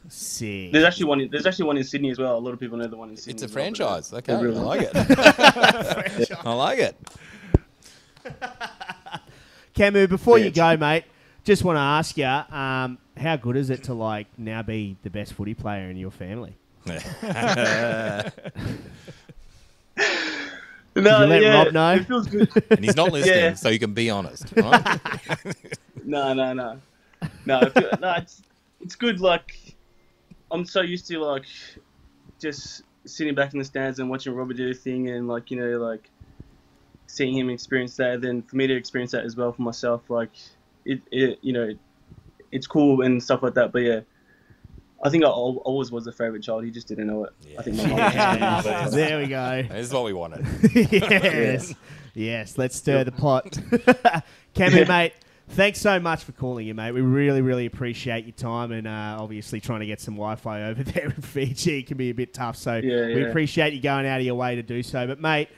Sick. 0.08 0.72
there's 0.72 0.84
actually 0.84 1.04
one. 1.06 1.20
In, 1.20 1.30
there's 1.30 1.46
actually 1.46 1.66
one 1.66 1.76
in 1.76 1.84
Sydney 1.84 2.10
as 2.10 2.18
well. 2.18 2.36
A 2.36 2.40
lot 2.40 2.52
of 2.54 2.60
people 2.60 2.78
know 2.78 2.86
the 2.86 2.96
one 2.96 3.10
in 3.10 3.16
Sydney. 3.16 3.34
It's 3.34 3.42
a 3.42 3.46
as 3.46 3.54
well, 3.54 3.64
but, 3.64 3.76
franchise. 3.76 4.12
Okay. 4.12 4.32
I 4.32 4.36
everyone- 4.36 4.64
like 4.64 4.80
it. 4.82 6.36
I 6.44 6.52
like 6.54 6.78
it. 6.78 6.96
Kemu, 9.74 10.08
before 10.08 10.38
Yeah, 10.38 10.46
you 10.46 10.50
go, 10.50 10.76
mate, 10.76 11.04
just 11.44 11.62
want 11.64 11.76
to 11.76 11.80
ask 11.80 12.16
you, 12.16 12.24
um, 12.24 12.98
how 13.16 13.36
good 13.36 13.56
is 13.56 13.70
it 13.70 13.84
to 13.84 13.94
like 13.94 14.26
now 14.38 14.62
be 14.62 14.96
the 15.02 15.10
best 15.10 15.34
footy 15.34 15.54
player 15.54 15.90
in 15.90 15.96
your 15.96 16.10
family? 16.10 16.54
No, 20.96 21.20
you 21.20 21.26
let 21.26 21.42
yeah, 21.42 21.62
Rob 21.64 21.72
know? 21.72 21.92
It 21.94 22.06
feels 22.08 22.26
good. 22.26 22.50
and 22.70 22.84
he's 22.84 22.96
not 22.96 23.12
listening, 23.12 23.36
Yeah. 23.38 23.54
so 23.54 23.68
you 23.68 23.78
can 23.78 23.94
be 23.94 24.10
honest. 24.10 24.46
Right? 24.56 24.98
No, 26.04 26.32
no, 26.34 26.52
no, 26.52 26.80
no. 27.46 27.58
I 27.60 27.68
feel, 27.68 27.90
no, 28.00 28.12
it's 28.14 28.42
it's 28.80 28.96
good. 28.96 29.20
Like 29.20 29.67
I'm 30.50 30.64
so 30.64 30.80
used 30.80 31.06
to 31.08 31.18
like 31.20 31.44
just 32.40 32.82
sitting 33.04 33.34
back 33.34 33.52
in 33.52 33.58
the 33.58 33.64
stands 33.64 33.98
and 33.98 34.08
watching 34.10 34.34
Robert 34.34 34.56
do 34.56 34.70
a 34.70 34.74
thing, 34.74 35.08
and 35.10 35.28
like 35.28 35.50
you 35.50 35.58
know, 35.58 35.78
like 35.78 36.10
seeing 37.06 37.36
him 37.36 37.50
experience 37.50 37.96
that. 37.96 38.20
Then 38.20 38.42
for 38.42 38.56
me 38.56 38.66
to 38.66 38.74
experience 38.74 39.12
that 39.12 39.24
as 39.24 39.36
well 39.36 39.52
for 39.52 39.62
myself, 39.62 40.08
like 40.08 40.30
it, 40.84 41.00
it 41.10 41.38
you 41.42 41.52
know, 41.52 41.70
it's 42.52 42.66
cool 42.66 43.02
and 43.02 43.22
stuff 43.22 43.42
like 43.42 43.54
that. 43.54 43.72
But 43.72 43.82
yeah, 43.82 44.00
I 45.02 45.10
think 45.10 45.24
I 45.24 45.28
always 45.28 45.90
was 45.92 46.06
a 46.06 46.12
favourite 46.12 46.42
child. 46.42 46.64
He 46.64 46.70
just 46.70 46.88
didn't 46.88 47.06
know 47.06 47.24
it. 47.24 47.32
I 47.58 47.62
think 47.62 47.76
my 47.76 47.86
mum 47.86 47.98
was 47.98 48.12
just 48.14 48.64
being 48.64 48.74
but- 48.74 48.90
there 48.92 49.18
we 49.18 49.26
go. 49.26 49.62
This 49.70 49.86
is 49.86 49.92
what 49.92 50.04
we 50.04 50.12
wanted. 50.12 50.46
yes. 50.74 51.74
Yes, 52.14 52.58
let's 52.58 52.74
stir 52.74 53.04
the 53.04 53.12
pot. 53.12 53.44
Kemu, 54.54 54.88
mate, 54.88 55.12
thanks 55.48 55.80
so 55.80 55.98
much 55.98 56.24
for 56.24 56.32
calling 56.32 56.66
you, 56.66 56.74
mate. 56.74 56.92
We 56.92 57.00
really, 57.00 57.40
really 57.40 57.66
appreciate 57.66 58.24
your 58.24 58.32
time 58.32 58.72
and 58.72 58.86
uh, 58.86 59.16
obviously 59.18 59.60
trying 59.60 59.80
to 59.80 59.86
get 59.86 60.00
some 60.00 60.14
Wi 60.14 60.36
Fi 60.36 60.62
over 60.68 60.82
there 60.82 61.06
in 61.06 61.22
Fiji 61.22 61.82
can 61.82 61.96
be 61.96 62.10
a 62.10 62.14
bit 62.14 62.34
tough. 62.34 62.56
So 62.56 62.76
Yeah, 62.76 63.06
we 63.06 63.24
appreciate 63.24 63.72
you 63.72 63.80
going 63.80 64.06
out 64.06 64.20
of 64.20 64.26
your 64.26 64.34
way 64.34 64.56
to 64.56 64.62
do 64.62 64.82
so. 64.82 65.06
But, 65.06 65.20
mate, 65.20 65.48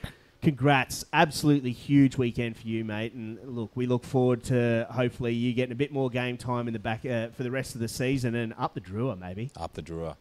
congrats. 0.43 1.05
Absolutely 1.13 1.73
huge 1.73 2.17
weekend 2.17 2.57
for 2.57 2.67
you, 2.67 2.85
mate. 2.85 3.13
And 3.15 3.39
look, 3.45 3.71
we 3.75 3.87
look 3.87 4.05
forward 4.05 4.43
to 4.45 4.87
hopefully 4.91 5.35
you 5.35 5.53
getting 5.53 5.73
a 5.73 5.77
bit 5.77 5.93
more 5.93 6.09
game 6.11 6.37
time 6.37 6.67
in 6.67 6.73
the 6.73 6.79
back 6.79 7.05
uh, 7.05 7.29
for 7.29 7.43
the 7.43 7.51
rest 7.51 7.75
of 7.75 7.81
the 7.81 7.89
season 7.89 8.35
and 8.35 8.55
up 8.59 8.75
the 8.75 8.81
Drua, 8.81 9.19
maybe. 9.19 9.51
Up 9.57 9.75
the 9.75 9.83
Drua. 9.83 10.17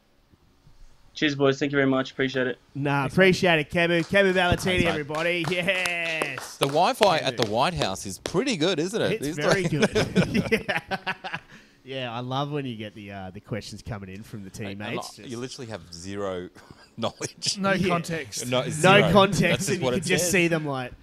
Cheers, 1.14 1.36
boys. 1.36 1.60
Thank 1.60 1.72
you 1.72 1.78
very 1.78 1.90
much. 1.90 2.12
Appreciate 2.12 2.48
it. 2.48 2.58
Nah, 2.76 3.06
appreciate 3.06 3.60
it, 3.60 3.70
Kemu. 3.70 4.02
Kemu 4.08 4.34
Valetini, 4.34 4.86
everybody. 4.86 5.44
Yes. 5.50 6.58
The 6.58 6.68
Wi-Fi 6.68 7.18
at 7.18 7.36
the 7.36 7.50
White 7.50 7.74
House 7.74 8.06
is 8.06 8.20
pretty 8.20 8.56
good, 8.56 8.80
isn't 8.80 9.02
it? 9.02 9.14
It's 9.14 9.26
These 9.26 9.36
very 9.36 9.64
days- 9.64 9.86
good. 9.88 10.52
yeah. 10.70 11.38
yeah, 11.84 12.14
I 12.14 12.20
love 12.22 12.52
when 12.52 12.66
you 12.66 12.76
get 12.78 12.94
the 12.96 13.12
uh, 13.12 13.32
the 13.32 13.42
questions 13.42 13.82
coming 13.82 14.10
in 14.10 14.24
from 14.24 14.44
the 14.46 14.50
teammates. 14.50 15.18
like, 15.20 15.30
you 15.30 15.38
literally 15.38 15.70
have 15.72 15.82
zero 15.94 16.50
knowledge. 16.98 17.58
No 17.58 17.74
Yeah. 17.74 17.88
context. 17.90 18.48
No, 18.48 18.64
no 18.82 19.12
context, 19.12 19.70
and 19.70 19.82
you 19.82 19.90
can 19.92 20.00
just 20.02 20.26
says. 20.26 20.32
see 20.32 20.48
them 20.48 20.66
like, 20.66 20.94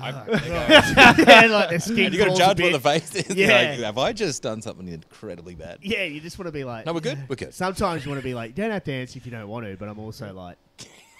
I- 0.00 0.10
yeah, 1.18 1.46
like 1.50 1.70
their 1.70 1.78
skin 1.80 2.06
and 2.06 2.14
you 2.14 2.18
got 2.24 2.32
to 2.32 2.36
judge 2.36 2.60
what 2.60 2.72
the 2.72 2.80
face 2.80 3.14
is. 3.14 3.34
Yeah. 3.36 3.48
Like, 3.70 3.78
have 3.80 3.98
I 3.98 4.12
just 4.12 4.42
done 4.42 4.60
something 4.62 4.88
incredibly 4.88 5.54
bad? 5.54 5.78
Yeah, 5.82 6.04
you 6.04 6.20
just 6.20 6.38
want 6.38 6.46
to 6.48 6.52
be 6.52 6.64
like, 6.64 6.86
No, 6.86 6.92
we're 6.92 7.00
good. 7.00 7.18
We're 7.28 7.36
good. 7.36 7.54
Sometimes 7.54 8.04
you 8.04 8.10
want 8.10 8.20
to 8.20 8.24
be 8.26 8.34
like, 8.34 8.50
you 8.50 8.54
don't 8.62 8.70
have 8.72 8.84
to 8.84 8.92
answer 8.92 9.16
if 9.18 9.26
you 9.26 9.32
don't 9.32 9.48
want 9.48 9.66
to, 9.66 9.76
but 9.76 9.88
I'm 9.88 9.98
also 9.98 10.32
like, 10.32 10.56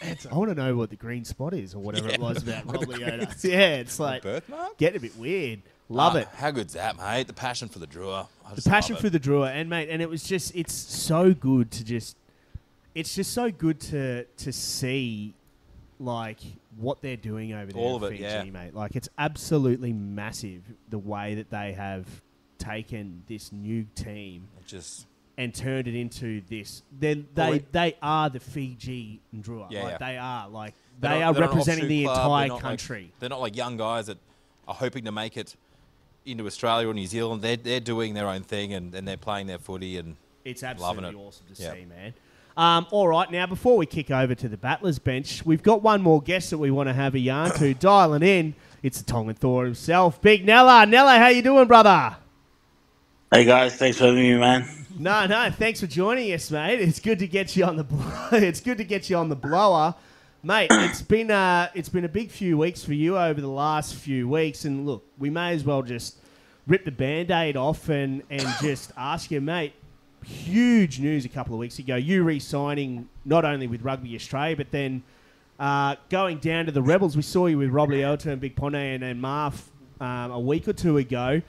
I 0.03 0.35
want 0.35 0.51
to 0.51 0.55
know 0.55 0.77
what 0.77 0.91
the 0.91 0.97
green 0.97 1.25
spot 1.25 1.55
is 1.55 1.75
or 1.75 1.79
whatever 1.79 2.09
it 2.09 2.21
was 2.21 2.43
about 2.43 2.67
Rob 2.67 2.85
Leota. 2.85 3.43
Yeah, 3.45 3.77
it's 3.77 3.99
like 3.99 4.23
Birthmark? 4.23 4.77
getting 4.77 4.99
a 4.99 5.01
bit 5.01 5.17
weird. 5.17 5.63
Love 5.89 6.17
Ah, 6.17 6.21
it. 6.21 6.29
How 6.35 6.51
good's 6.51 6.75
that, 6.75 6.97
mate? 6.97 7.27
The 7.27 7.33
passion 7.33 7.69
for 7.69 7.79
the 7.79 7.87
Drua. 7.87 8.27
The 8.55 8.63
passion 8.69 8.97
for 8.97 9.09
the 9.09 9.21
Drua 9.21 9.51
and 9.51 9.71
mate 9.71 9.89
and 9.91 10.03
it 10.03 10.09
was 10.11 10.23
just 10.25 10.55
it's 10.55 10.75
so 10.75 11.33
good 11.33 11.71
to 11.73 11.85
just 11.85 12.17
it's 12.95 13.15
just 13.15 13.33
so 13.33 13.51
good 13.51 13.81
to 13.81 14.25
to 14.25 14.53
see 14.53 15.35
like 16.01 16.39
what 16.77 17.01
they're 17.03 17.17
doing 17.17 17.53
over 17.53 17.73
there 17.73 17.81
All 17.83 17.97
in 17.97 18.03
of 18.05 18.13
it, 18.13 18.17
Fiji, 18.17 18.23
yeah. 18.25 18.45
mate 18.45 18.75
like 18.75 18.97
it's 18.97 19.09
absolutely 19.19 19.93
massive 19.93 20.63
the 20.89 20.99
way 20.99 21.35
that 21.37 21.51
they 21.51 21.73
have 21.73 22.07
taken 22.59 23.23
this 23.29 23.53
new 23.53 23.87
team 23.95 24.49
It 24.61 24.67
just 24.67 25.07
and 25.37 25.53
turned 25.55 25.89
it 25.89 25.95
into 25.95 26.41
this 26.49 26.83
they 26.99 27.15
they 27.15 27.25
Well, 27.37 27.53
it- 27.55 27.73
they 27.73 27.97
are 28.03 28.31
the 28.31 28.41
Fiji 28.41 29.21
Drua 29.37 29.67
Yeah, 29.71 29.83
like 29.85 29.91
yeah. 29.93 29.99
they 30.09 30.17
are 30.19 30.49
like 30.49 30.75
they're 31.01 31.11
they 31.11 31.19
not- 31.21 31.27
are 31.29 31.33
they're 31.35 31.41
not 31.43 31.51
an 31.51 31.57
representing 31.59 31.85
offshoot 31.85 31.89
the 31.89 32.05
club. 32.05 32.17
They're 32.17 32.25
entire 32.25 32.49
not 32.49 32.55
like- 32.55 32.63
country 32.63 33.13
they're 33.21 33.29
not 33.29 33.41
like 33.41 33.57
young 33.57 33.77
guys 33.77 34.07
that 34.07 34.19
are 34.67 34.75
hoping 34.75 35.05
to 35.05 35.13
make 35.13 35.37
it 35.37 35.57
into 36.27 36.47
Australia 36.47 36.89
or 36.89 36.95
New 36.95 37.07
Zealand. 37.07 37.43
They're 37.43 37.57
they're 37.57 37.81
doing 37.81 38.15
their 38.15 38.29
own 38.29 38.43
thing 38.43 38.73
and, 38.73 38.95
and 38.95 39.07
they're 39.07 39.17
playing 39.19 39.47
their 39.47 39.59
footy 39.59 39.99
and 39.99 40.17
It's 40.45 40.63
absolutely 40.63 41.09
it. 41.11 41.15
awesome 41.17 41.47
to 41.55 41.63
Yeah. 41.63 41.73
see, 41.75 41.85
man. 41.85 42.15
Um, 42.57 42.87
all 42.93 43.09
right, 43.09 43.31
now 43.31 43.47
before 43.47 43.77
we 43.77 43.87
kick 43.87 44.11
over 44.13 44.35
to 44.35 44.49
the 44.49 44.57
battlers 44.57 45.01
bench, 45.01 45.45
we've 45.45 45.63
got 45.63 45.83
one 45.83 46.01
more 46.03 46.23
guest 46.23 46.51
that 46.51 46.59
we 46.59 46.71
want 46.71 46.89
to 46.89 46.93
have 46.93 47.15
a 47.15 47.19
yarn 47.19 47.51
to 47.59 47.75
dialing 47.81 48.23
in. 48.23 48.55
It's 48.83 48.99
the 49.01 49.05
Tongan 49.05 49.35
Thor 49.35 49.65
himself, 49.65 50.21
Big 50.23 50.45
Nella. 50.47 50.87
Nella, 50.87 51.19
how 51.19 51.29
you 51.29 51.43
doing, 51.43 51.67
brother? 51.67 52.17
Hey 53.33 53.45
guys, 53.45 53.75
thanks 53.75 53.99
for 53.99 54.05
having 54.05 54.23
me, 54.23 54.37
man. 54.37 54.69
No, 54.97 55.27
no, 55.27 55.51
thanks 55.51 55.81
for 55.81 55.89
joining 55.89 56.33
us, 56.33 56.49
mate. 56.53 56.81
It's 56.81 57.01
good 57.01 57.19
to 57.19 57.27
get 57.27 57.57
you 57.57 57.65
on 57.65 57.75
the 57.77 57.83
blo- 57.83 58.29
it's 58.33 58.61
good 58.61 58.79
to 58.79 58.85
get 58.85 59.11
you 59.11 59.17
on 59.17 59.29
the 59.29 59.37
blower, 59.37 59.95
mate. 60.45 60.69
It's 60.71 61.03
been 61.03 61.33
uh, 61.33 61.71
it's 61.75 61.89
been 61.89 62.05
a 62.05 62.09
big 62.09 62.31
few 62.31 62.57
weeks 62.57 62.85
for 62.85 62.93
you 62.93 63.19
over 63.19 63.41
the 63.41 63.49
last 63.49 63.97
few 63.97 64.29
weeks, 64.29 64.65
and 64.65 64.87
look, 64.87 65.05
we 65.19 65.31
may 65.31 65.53
as 65.53 65.65
well 65.65 65.83
just 65.83 66.19
rip 66.69 66.85
the 66.85 66.93
band-aid 66.93 67.57
off 67.57 67.89
and 67.89 68.23
and 68.31 68.47
just 68.63 68.93
ask 68.97 69.33
you, 69.33 69.41
mate. 69.41 69.73
Huge 70.25 71.01
news 71.01 71.25
a 71.25 71.29
couple 71.29 71.55
of 71.55 71.61
weeks 71.61 71.79
ago. 71.79 71.97
You 71.97 72.25
re-signing 72.25 73.09
not 73.25 73.45
only 73.45 73.67
with 73.67 73.83
Rugby 73.83 74.15
Australia, 74.15 74.57
but 74.57 74.71
then 74.71 75.03
uh, 75.59 75.97
going 76.09 76.39
down 76.39 76.67
to 76.67 76.73
the 76.73 76.83
Rebels. 76.83 77.17
We 77.17 77.23
saw 77.23 77.47
you 77.47 77.59
with 77.59 77.71
Rob 77.71 77.91
Leota 77.91 78.27
and 78.27 78.41
Big 78.41 78.57
Pone 78.57 78.75
and, 78.75 79.05
and 79.05 79.21
Marv 79.21 79.71
um, 80.01 80.31
a 80.31 80.41
week 80.41 80.67
or 80.69 80.73
two 80.73 80.99
ago. 80.99 81.43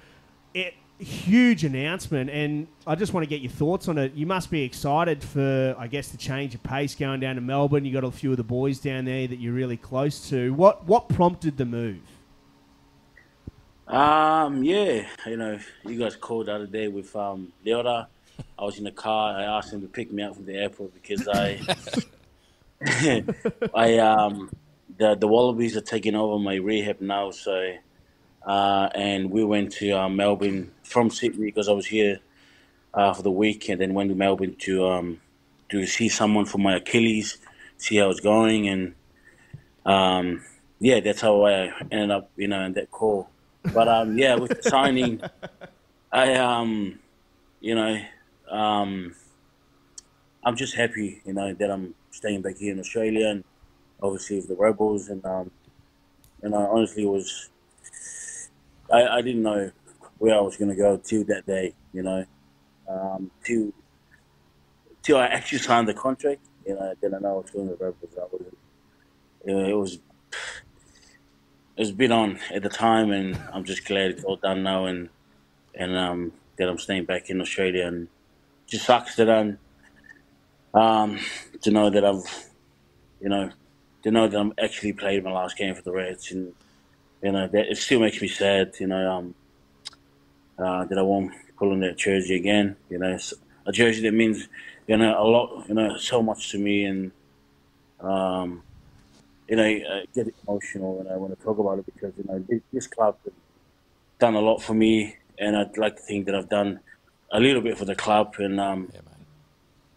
It 0.54 0.74
huge 1.00 1.64
announcement, 1.64 2.30
and 2.30 2.68
I 2.88 2.96
just 2.96 3.14
want 3.14 3.24
to 3.24 3.30
get 3.30 3.42
your 3.42 3.52
thoughts 3.52 3.88
on 3.88 3.98
it. 3.98 4.14
You 4.14 4.26
must 4.26 4.50
be 4.50 4.64
excited 4.64 5.24
for, 5.24 5.76
I 5.78 5.88
guess, 5.88 6.10
the 6.10 6.18
change 6.18 6.56
of 6.56 6.64
pace 6.64 6.96
going 6.96 7.20
down 7.20 7.36
to 7.36 7.42
Melbourne. 7.42 7.86
You 7.86 7.94
got 7.94 8.04
a 8.04 8.12
few 8.12 8.32
of 8.32 8.38
the 8.38 8.44
boys 8.44 8.80
down 8.80 9.06
there 9.06 9.28
that 9.28 9.40
you're 9.40 9.54
really 9.54 9.78
close 9.78 10.30
to. 10.30 10.54
What 10.54 10.86
what 10.86 11.10
prompted 11.10 11.58
the 11.58 11.66
move? 11.66 12.02
Um, 13.88 14.64
yeah, 14.64 15.06
you 15.28 15.38
know, 15.38 15.60
you 15.86 16.00
guys 16.00 16.16
called 16.16 16.48
the 16.48 16.56
other 16.56 16.68
day 16.68 16.88
with 16.88 17.16
um 17.16 17.52
Leota. 17.66 18.08
I 18.58 18.64
was 18.64 18.78
in 18.78 18.84
the 18.84 18.92
car. 18.92 19.38
I 19.38 19.44
asked 19.44 19.74
him 19.74 19.82
to 19.82 19.88
pick 19.88 20.12
me 20.12 20.24
up 20.24 20.36
from 20.36 20.46
the 20.46 20.56
airport 20.56 20.94
because 20.94 21.28
I, 21.28 21.60
I 23.74 23.98
um, 23.98 24.50
the 24.98 25.16
the 25.16 25.28
Wallabies 25.28 25.76
are 25.76 25.82
taking 25.82 26.16
over 26.16 26.42
my 26.42 26.56
rehab 26.56 27.02
now. 27.02 27.32
So, 27.32 27.74
uh, 28.46 28.90
and 28.96 29.32
we 29.32 29.44
went 29.44 29.74
to 29.74 29.92
uh, 29.92 30.10
Melbourne 30.10 30.72
from 30.84 31.10
Sydney 31.10 31.46
because 31.46 31.68
I 31.68 31.74
was 31.74 31.88
here 31.88 32.20
uh, 32.94 33.14
for 33.14 33.24
the 33.24 33.32
week, 33.32 33.70
and 33.70 33.80
then 33.80 33.94
went 33.94 34.10
to 34.10 34.16
Melbourne 34.16 34.56
to 34.60 34.88
um 34.88 35.22
to 35.70 35.86
see 35.86 36.10
someone 36.10 36.46
for 36.46 36.58
my 36.58 36.76
Achilles, 36.76 37.38
see 37.78 37.98
how 37.98 38.10
it's 38.10 38.20
going, 38.20 38.68
and 38.68 38.96
um, 39.86 40.44
yeah, 40.80 41.00
that's 41.00 41.22
how 41.22 41.46
I 41.46 41.72
ended 41.92 42.12
up, 42.12 42.32
you 42.36 42.48
know, 42.48 42.62
in 42.64 42.74
that 42.74 42.92
call. 42.92 43.30
But 43.74 43.88
um, 43.88 44.18
yeah, 44.18 44.36
with 44.36 44.62
the 44.62 44.70
signing, 44.70 45.22
I 46.12 46.36
um, 46.36 47.00
you 47.60 47.76
know, 47.76 48.00
um, 48.52 49.16
I'm 50.44 50.56
just 50.56 50.76
happy, 50.76 51.22
you 51.26 51.34
know, 51.34 51.54
that 51.54 51.72
I'm 51.72 51.96
staying 52.12 52.42
back 52.42 52.58
here 52.58 52.74
in 52.74 52.80
Australia 52.80 53.30
and 53.30 53.44
obviously 54.02 54.38
with 54.38 54.48
the 54.48 54.56
Rebels, 54.56 55.10
and 55.10 55.26
um, 55.26 55.52
you 56.44 56.50
know, 56.50 56.70
honestly, 56.72 57.06
was 57.06 57.50
I, 58.92 59.08
I 59.08 59.22
didn't 59.22 59.44
know 59.44 59.72
where 60.18 60.36
I 60.36 60.42
was 60.42 60.58
going 60.58 60.70
to 60.70 60.76
go 60.76 60.98
till 60.98 61.24
that 61.26 61.46
day, 61.46 61.74
you 61.94 62.04
know, 62.04 62.26
um, 62.88 63.32
till 63.44 63.72
till 65.02 65.18
I 65.18 65.28
actually 65.28 65.58
signed 65.70 65.88
the 65.88 65.94
contract, 65.94 66.42
you 66.66 66.76
know, 66.76 66.94
then 67.02 67.14
I 67.16 67.20
know 67.20 67.36
I 67.36 67.38
was 67.42 67.52
going 67.52 67.70
to 67.70 67.76
the 67.76 67.86
Rebels. 67.86 68.14
I 68.18 68.26
was, 68.32 69.70
it 69.70 69.76
was 69.76 69.94
it 71.78 71.82
was 71.82 71.90
a 71.90 71.94
bit 71.94 72.12
on 72.12 72.40
at 72.54 72.64
the 72.64 72.70
time, 72.70 73.12
and 73.12 73.40
I'm 73.52 73.64
just 73.64 73.86
glad 73.86 74.12
it's 74.12 74.24
all 74.24 74.38
done 74.38 74.64
now, 74.64 74.86
and 74.86 75.10
and 75.74 75.96
um, 75.98 76.32
that 76.58 76.70
I'm 76.70 76.78
staying 76.78 77.06
back 77.06 77.30
in 77.30 77.42
Australia, 77.42 77.88
and 77.88 78.08
just 78.68 78.86
sucks 78.86 79.16
that 79.16 79.30
I'm 79.30 79.58
um, 80.74 81.20
to 81.62 81.72
know 81.72 81.90
that 81.90 82.04
I've 82.04 82.50
you 83.22 83.30
know 83.30 83.50
to 84.04 84.12
know 84.12 84.28
that 84.28 84.40
I'm 84.40 84.54
actually 84.62 84.94
played 84.94 85.24
my 85.24 85.32
last 85.32 85.58
game 85.58 85.74
for 85.74 85.82
the 85.82 85.92
Reds, 85.92 86.32
and 86.32 86.54
you 87.22 87.32
know 87.32 87.48
that 87.48 87.72
it 87.72 87.78
still 87.78 88.00
makes 88.00 88.22
me 88.22 88.28
sad, 88.28 88.74
you 88.80 88.88
know, 88.88 89.12
um, 89.12 89.36
uh, 90.60 90.86
that 90.86 90.98
I 90.98 91.02
won't 91.02 91.34
pull 91.58 91.72
on 91.72 91.80
that 91.80 91.98
jersey 91.98 92.36
again, 92.36 92.76
you 92.90 93.00
know, 93.00 93.18
a 93.66 93.72
jersey 93.72 94.02
that 94.04 94.14
means 94.14 94.48
you 94.88 94.98
know 94.98 95.20
a 95.20 95.24
lot, 95.24 95.66
you 95.68 95.74
know, 95.74 95.98
so 95.98 96.22
much 96.22 96.52
to 96.52 96.60
me, 96.60 96.86
and 96.86 97.12
um, 98.00 98.62
you 99.48 99.56
know, 99.56 99.64
I 99.64 100.06
get 100.14 100.34
emotional 100.48 100.98
when 100.98 101.08
I 101.08 101.16
want 101.18 101.38
to 101.38 101.44
talk 101.44 101.58
about 101.58 101.80
it 101.80 101.86
because 101.86 102.14
you 102.18 102.26
know 102.28 102.44
this, 102.48 102.62
this 102.74 102.88
club 102.88 103.18
has 103.24 103.34
done 104.20 104.36
a 104.36 104.42
lot 104.42 104.62
for 104.62 104.74
me, 104.74 105.16
and 105.40 105.56
I'd 105.56 105.78
like 105.78 105.96
to 105.96 106.02
think 106.02 106.26
that 106.26 106.36
I've 106.36 106.50
done 106.50 106.80
a 107.36 107.40
little 107.40 107.62
bit 107.62 107.78
for 107.78 107.86
the 107.86 107.96
club. 107.96 108.36
And 108.40 108.60
um, 108.60 108.92
yeah, 108.94 109.02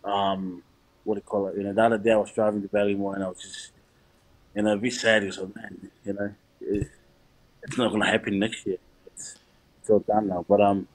um, 0.05 0.63
what 1.05 1.15
do 1.15 1.19
you 1.19 1.23
call 1.23 1.49
it? 1.49 1.57
You 1.57 1.65
know, 1.65 1.73
the 1.73 1.83
other 1.83 1.99
day 1.99 2.13
I 2.13 2.17
was 2.17 2.33
driving 2.33 2.63
to 2.63 2.69
Ballymore 2.69 3.15
and 3.15 3.25
I 3.25 3.29
was 3.29 3.41
just, 3.41 3.73
you 4.55 4.63
know, 4.63 4.73
a 4.73 4.77
bit 4.77 4.93
sad. 4.93 5.23
Because, 5.23 5.39
oh, 5.39 5.51
man, 5.55 5.91
you 6.05 6.13
know, 6.13 6.35
it, 6.61 6.89
it's 7.63 7.79
not 7.79 7.89
going 7.89 8.03
to 8.03 8.09
happen 8.09 8.39
next 8.39 8.67
year. 8.67 8.79
It's, 9.07 9.37
it's 9.81 9.91
all 9.91 10.01
done 10.01 10.29
now. 10.29 10.45
But 10.49 10.61
um, 10.61 10.89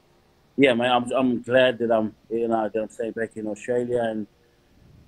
yeah, 0.58 0.74
man, 0.74 0.92
I'm 0.92 1.12
I'm 1.12 1.42
glad 1.42 1.80
that 1.80 1.92
I'm 1.92 2.16
you 2.30 2.48
know 2.48 2.70
that 2.72 2.82
I'm 2.82 2.90
staying 2.90 3.14
back 3.14 3.36
in 3.36 3.48
Australia, 3.48 4.04
and 4.04 4.28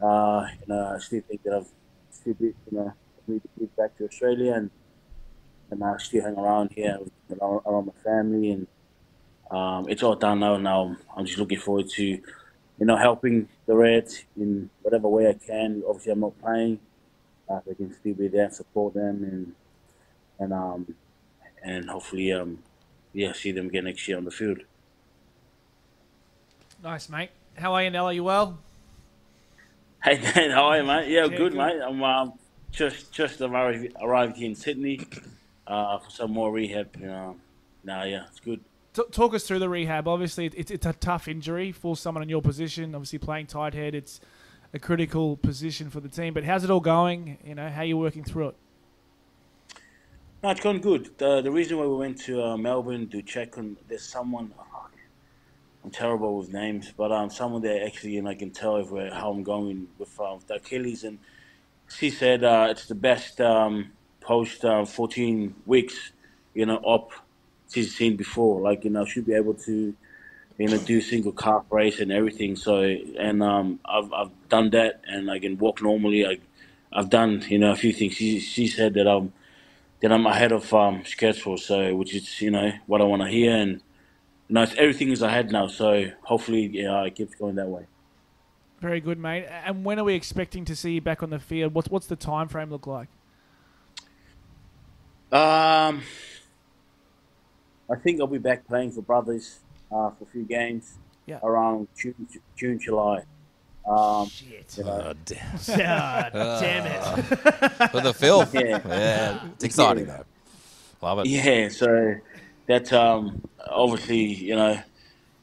uh, 0.02 0.48
you 0.62 0.68
know, 0.68 0.94
I 0.96 1.00
still 1.00 1.22
think 1.28 1.44
that 1.44 1.54
I've 1.54 1.68
still 2.12 2.34
be, 2.34 2.46
you 2.46 2.56
know 2.72 2.94
need 3.28 3.42
to 3.42 3.50
give 3.60 3.76
back 3.76 3.98
to 3.98 4.06
Australia 4.06 4.54
and 4.54 4.70
and 5.72 5.84
I 5.84 5.98
still 5.98 6.24
hang 6.24 6.38
around 6.38 6.72
here 6.74 7.00
around, 7.42 7.62
around 7.66 7.86
my 7.88 7.94
family 8.04 8.52
and 8.52 8.68
um, 9.52 9.88
it's 9.90 10.04
all 10.04 10.16
done 10.16 10.40
now. 10.40 10.58
Now 10.58 10.96
I'm 11.16 11.26
just 11.26 11.38
looking 11.38 11.60
forward 11.60 11.90
to 11.90 12.04
you 12.04 12.22
know 12.86 12.98
helping 12.98 13.48
the 13.66 13.76
Reds 13.76 14.24
in 14.38 14.70
whatever 14.82 15.08
way 15.08 15.30
I 15.30 15.34
can. 15.34 15.84
Obviously, 15.88 16.12
I'm 16.14 16.20
not 16.22 16.40
playing. 16.42 16.80
Uh, 17.50 17.60
I 17.70 17.74
can 17.76 17.94
still 17.94 18.16
be 18.16 18.28
there 18.28 18.46
and 18.46 18.54
support 18.54 18.94
them 18.96 19.24
and 19.24 19.54
and 20.40 20.54
um 20.54 20.96
and 21.64 21.90
hopefully 21.90 22.32
um 22.34 22.60
yeah 23.14 23.32
see 23.34 23.52
them 23.52 23.68
again 23.68 23.86
next 23.86 24.08
year 24.08 24.18
on 24.18 24.26
the 24.26 24.32
field. 24.32 24.60
Nice, 26.84 27.10
mate. 27.10 27.30
How 27.56 27.74
are 27.74 27.84
you, 27.84 27.90
Nella? 27.90 28.14
You 28.14 28.24
well? 28.24 28.58
Hey 30.04 30.18
Dan, 30.34 30.52
how 30.52 30.66
are 30.66 30.78
you, 30.78 30.84
mate? 30.84 31.08
Yeah, 31.10 31.26
Yeah, 31.26 31.38
good, 31.38 31.54
good. 31.54 31.54
mate. 31.54 31.82
I'm 31.82 32.04
um, 32.04 32.34
just 32.72 33.12
just 33.12 33.42
arrived 33.42 33.96
arrived 34.02 34.38
here 34.38 34.48
in 34.50 34.56
Sydney 34.56 35.00
uh, 35.68 35.98
for 36.00 36.10
some 36.10 36.32
more 36.32 36.52
rehab. 36.52 36.96
You 37.00 37.08
know, 37.08 37.36
no, 37.84 38.04
yeah, 38.04 38.26
it's 38.30 38.40
good. 38.40 38.60
T- 38.96 39.04
talk 39.12 39.34
us 39.34 39.46
through 39.46 39.60
the 39.60 39.68
rehab. 39.68 40.08
Obviously, 40.08 40.46
it's, 40.46 40.72
it's 40.72 40.86
a 40.86 40.94
tough 40.94 41.28
injury 41.28 41.74
for 41.74 41.98
someone 41.98 42.24
in 42.24 42.30
your 42.30 42.42
position. 42.42 42.96
Obviously, 42.96 43.20
playing 43.20 43.48
tight 43.48 43.74
head, 43.74 43.94
it's 43.94 44.22
a 44.74 44.80
critical 44.80 45.36
position 45.36 45.90
for 45.90 46.00
the 46.00 46.08
team. 46.08 46.34
But 46.34 46.46
how's 46.46 46.64
it 46.64 46.70
all 46.70 46.80
going? 46.80 47.38
You 47.44 47.56
know, 47.56 47.68
how 47.70 47.82
are 47.82 47.86
you 47.86 47.98
working 47.98 48.24
through 48.24 48.50
it? 48.50 48.56
No, 50.42 50.52
it's 50.52 50.62
gone 50.62 50.80
good. 50.80 51.10
The 51.18 51.42
the 51.42 51.52
reason 51.52 51.78
why 51.78 51.86
we 51.86 51.96
went 51.98 52.22
to 52.22 52.42
uh, 52.42 52.56
Melbourne 52.58 53.10
to 53.10 53.22
check 53.22 53.58
on 53.58 53.76
there's 53.90 54.04
someone. 54.04 54.54
oh, 54.58 54.88
I'm 55.84 55.92
terrible 55.92 56.38
with 56.38 56.54
names, 56.54 56.94
but 56.96 57.12
um, 57.12 57.30
someone 57.30 57.62
there 57.62 57.86
actually, 57.86 58.18
and 58.18 58.30
I 58.30 58.34
can 58.34 58.50
tell 58.50 58.82
we're, 58.86 59.14
how 59.14 59.30
I'm 59.30 59.44
going 59.44 59.88
with, 60.00 60.20
uh, 60.20 60.34
with 60.36 60.48
the 60.48 60.56
Achilles, 60.56 61.04
and 61.04 61.20
she 61.90 62.10
said 62.10 62.44
uh, 62.44 62.68
it's 62.72 62.88
the 62.88 62.96
best 62.96 63.42
um, 63.42 63.92
post 64.20 64.64
uh, 64.66 64.86
14 64.86 65.54
weeks, 65.68 66.12
you 66.56 66.66
know, 66.66 66.78
up 66.78 67.12
she's 67.72 67.96
seen 67.96 68.16
before. 68.16 68.62
Like 68.62 68.84
you 68.84 68.90
know, 68.90 69.06
she'll 69.06 69.24
be 69.24 69.34
able 69.34 69.54
to, 69.54 69.94
you 70.58 70.68
know, 70.68 70.78
do 70.78 71.02
single 71.02 71.32
calf 71.32 71.66
race 71.70 72.00
and 72.00 72.12
everything. 72.12 72.56
So, 72.56 72.82
and 72.82 73.44
um, 73.44 73.80
I've 73.86 74.12
I've 74.14 74.50
done 74.50 74.70
that, 74.72 75.02
and 75.08 75.30
I 75.30 75.40
can 75.40 75.58
walk 75.58 75.82
normally. 75.82 76.26
I 76.26 76.38
I've 76.92 77.10
done 77.10 77.44
you 77.48 77.60
know 77.60 77.72
a 77.72 77.76
few 77.76 77.94
things. 77.94 78.14
She 78.14 78.40
she 78.40 78.68
said 78.68 78.94
that 78.96 79.08
I'm 79.08 79.34
that 80.02 80.12
I'm 80.12 80.26
ahead 80.26 80.52
of 80.52 80.74
um, 80.74 81.04
schedule, 81.06 81.58
so 81.58 81.96
which 81.96 82.14
is 82.14 82.42
you 82.42 82.52
know 82.52 82.72
what 82.88 83.02
I 83.02 83.06
want 83.06 83.22
to 83.22 83.28
hear, 83.28 83.56
and 83.56 83.82
you 84.48 84.54
know 84.54 84.64
it's, 84.64 84.76
everything 84.76 85.12
is 85.12 85.22
ahead 85.22 85.52
now. 85.52 85.68
So 85.68 86.06
hopefully, 86.24 86.68
yeah, 86.68 87.04
it 87.04 87.16
keeps 87.16 87.36
going 87.36 87.56
that 87.56 87.68
way. 87.68 87.86
Very 88.82 89.00
good, 89.00 89.18
mate. 89.18 89.48
And 89.50 89.84
when 89.84 90.00
are 90.00 90.04
we 90.04 90.14
expecting 90.14 90.66
to 90.66 90.76
see 90.76 90.94
you 90.94 91.02
back 91.02 91.24
on 91.24 91.30
the 91.30 91.40
field? 91.40 91.74
What's 91.74 91.90
what's 91.90 92.08
the 92.08 92.16
time 92.16 92.48
frame 92.48 92.70
look 92.70 92.88
like? 92.88 93.08
Um, 95.32 96.04
I 97.92 97.96
think 97.96 98.20
I'll 98.20 98.28
be 98.28 98.38
back 98.40 98.68
playing 98.68 98.92
for 98.92 99.02
Brothers 99.02 99.60
uh, 99.92 100.10
for 100.12 100.24
a 100.24 100.28
few 100.32 100.44
games 100.44 100.98
Yeah. 101.26 101.40
around 101.44 101.88
June, 101.98 102.28
June, 102.56 102.80
July. 102.80 103.24
Um, 103.88 104.28
Shit. 104.28 104.78
you 104.80 104.84
know, 104.84 105.12
Oh, 105.12 105.14
damn. 105.26 105.60
Ah, 105.80 106.30
damn 106.60 106.86
it. 106.88 107.92
For 107.92 108.02
the 108.02 108.14
film. 108.16 108.48
Yeah. 108.54 108.82
yeah. 108.88 109.48
It's 109.54 109.64
exciting, 109.64 110.08
though. 110.08 110.26
Love 111.04 111.20
it. 111.20 111.28
yeah, 111.28 111.70
so 111.70 112.16
that 112.68 112.92
um, 112.92 113.44
obviously 113.70 114.24
you 114.24 114.56
know 114.56 114.80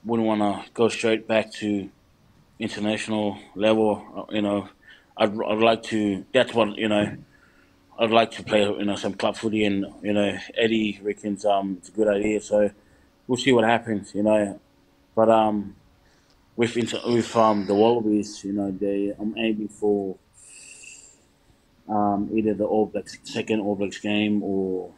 wouldn't 0.05 0.27
want 0.27 0.41
to 0.41 0.73
go 0.73 0.89
straight 0.89 1.29
back 1.29 1.53
to 1.61 1.89
international 2.59 3.39
level. 3.55 4.05
uh, 4.29 4.35
You 4.35 4.43
know, 4.43 4.69
I'd 5.17 5.31
I'd 5.31 5.59
like 5.59 5.85
to. 5.85 6.25
That's 6.35 6.53
what 6.53 6.77
you 6.77 6.89
know. 6.89 7.17
I'd 7.99 8.11
like 8.11 8.31
to 8.33 8.43
play, 8.43 8.63
you 8.63 8.85
know, 8.85 8.97
some 8.97 9.15
club 9.15 9.37
footy, 9.37 9.65
and 9.65 9.87
you 10.03 10.13
know, 10.13 10.37
Eddie 10.57 11.01
reckons 11.03 11.45
um, 11.45 11.77
it's 11.79 11.89
a 11.89 11.93
good 11.93 12.09
idea. 12.09 12.41
So 12.41 12.71
we'll 13.27 13.37
see 13.39 13.53
what 13.53 13.65
happens, 13.65 14.15
you 14.15 14.23
know. 14.23 14.61
But 15.15 15.29
um, 15.29 15.77
with 16.57 16.75
with 16.77 17.37
um 17.37 17.67
the 17.67 17.75
Wallabies, 17.75 18.45
you 18.45 18.53
know, 18.53 18.71
they 18.71 19.13
I'm 19.19 19.37
aiming 19.37 19.69
for 19.69 20.17
um 21.89 22.31
either 22.33 22.55
the 22.55 22.65
All 22.65 22.87
Blacks 22.87 23.19
second 23.25 23.61
All 23.61 23.77
Blacks 23.77 23.99
game 23.99 24.43
or 24.43 24.93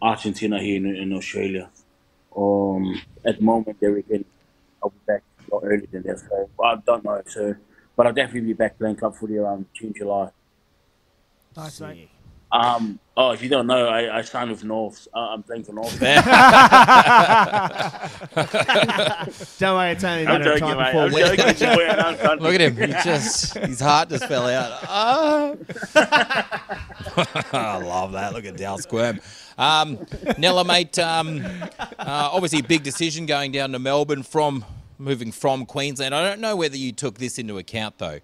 Argentina 0.00 0.60
here 0.60 0.76
in, 0.76 0.94
in 0.96 1.12
Australia. 1.12 1.70
Um, 2.36 3.02
at 3.24 3.38
the 3.38 3.44
moment, 3.44 3.80
they 3.80 3.88
reckon 3.88 4.24
I'll 4.82 4.90
be 4.90 4.98
back 5.06 5.22
a 5.50 5.54
lot 5.54 5.64
earlier 5.64 5.88
than 5.90 6.02
that. 6.04 6.20
So 6.20 6.48
I 6.62 6.76
don't 6.76 7.04
know. 7.04 7.20
So, 7.26 7.56
but 7.96 8.06
I'll 8.06 8.12
definitely 8.12 8.48
be 8.48 8.52
back 8.52 8.78
playing 8.78 8.96
club 8.96 9.16
footy 9.16 9.38
around 9.38 9.66
June, 9.74 9.92
July. 9.92 10.30
Nice, 11.56 11.80
mate. 11.80 12.10
Sick. 12.52 12.60
Um, 12.60 12.98
oh, 13.16 13.30
if 13.32 13.42
you 13.42 13.48
don't 13.48 13.66
know, 13.66 13.88
I, 13.88 14.18
I 14.18 14.22
signed 14.22 14.50
with 14.50 14.64
North. 14.64 15.06
Uh, 15.14 15.18
I'm 15.34 15.42
playing 15.42 15.64
for 15.64 15.72
North. 15.74 15.98
Don't 19.58 19.76
worry, 19.76 19.92
it's 19.92 20.04
only 20.04 20.24
a 20.24 20.28
I'm 20.28 20.40
matter 20.40 20.52
of 20.52 20.58
joking, 20.58 20.60
time 20.60 20.78
mate. 20.78 20.84
before 20.86 21.02
I'm 21.04 21.12
we- 21.12 21.20
joking. 21.20 21.48
It's 21.48 21.60
way 21.60 21.86
around. 21.86 22.40
Look 22.40 22.54
at 22.54 22.60
him. 22.60 22.76
He 22.76 22.86
just 23.04 23.54
his 23.58 23.80
heart 23.80 24.08
just 24.08 24.24
fell 24.26 24.46
out. 24.48 24.78
Ah. 24.90 25.54
I 27.52 27.76
love 27.78 28.12
that. 28.12 28.32
Look 28.32 28.44
at 28.44 28.56
Dal 28.56 28.78
squirm. 28.78 29.20
Um, 29.56 29.98
Nella, 30.38 30.64
mate. 30.64 30.98
Um, 30.98 31.44
uh, 31.98 32.30
obviously, 32.32 32.62
big 32.62 32.82
decision 32.82 33.26
going 33.26 33.52
down 33.52 33.72
to 33.72 33.78
Melbourne 33.78 34.22
from 34.22 34.64
moving 34.98 35.32
from 35.32 35.66
Queensland. 35.66 36.14
I 36.14 36.28
don't 36.28 36.40
know 36.40 36.56
whether 36.56 36.76
you 36.76 36.92
took 36.92 37.18
this 37.18 37.38
into 37.38 37.58
account 37.58 37.98
though, 37.98 38.20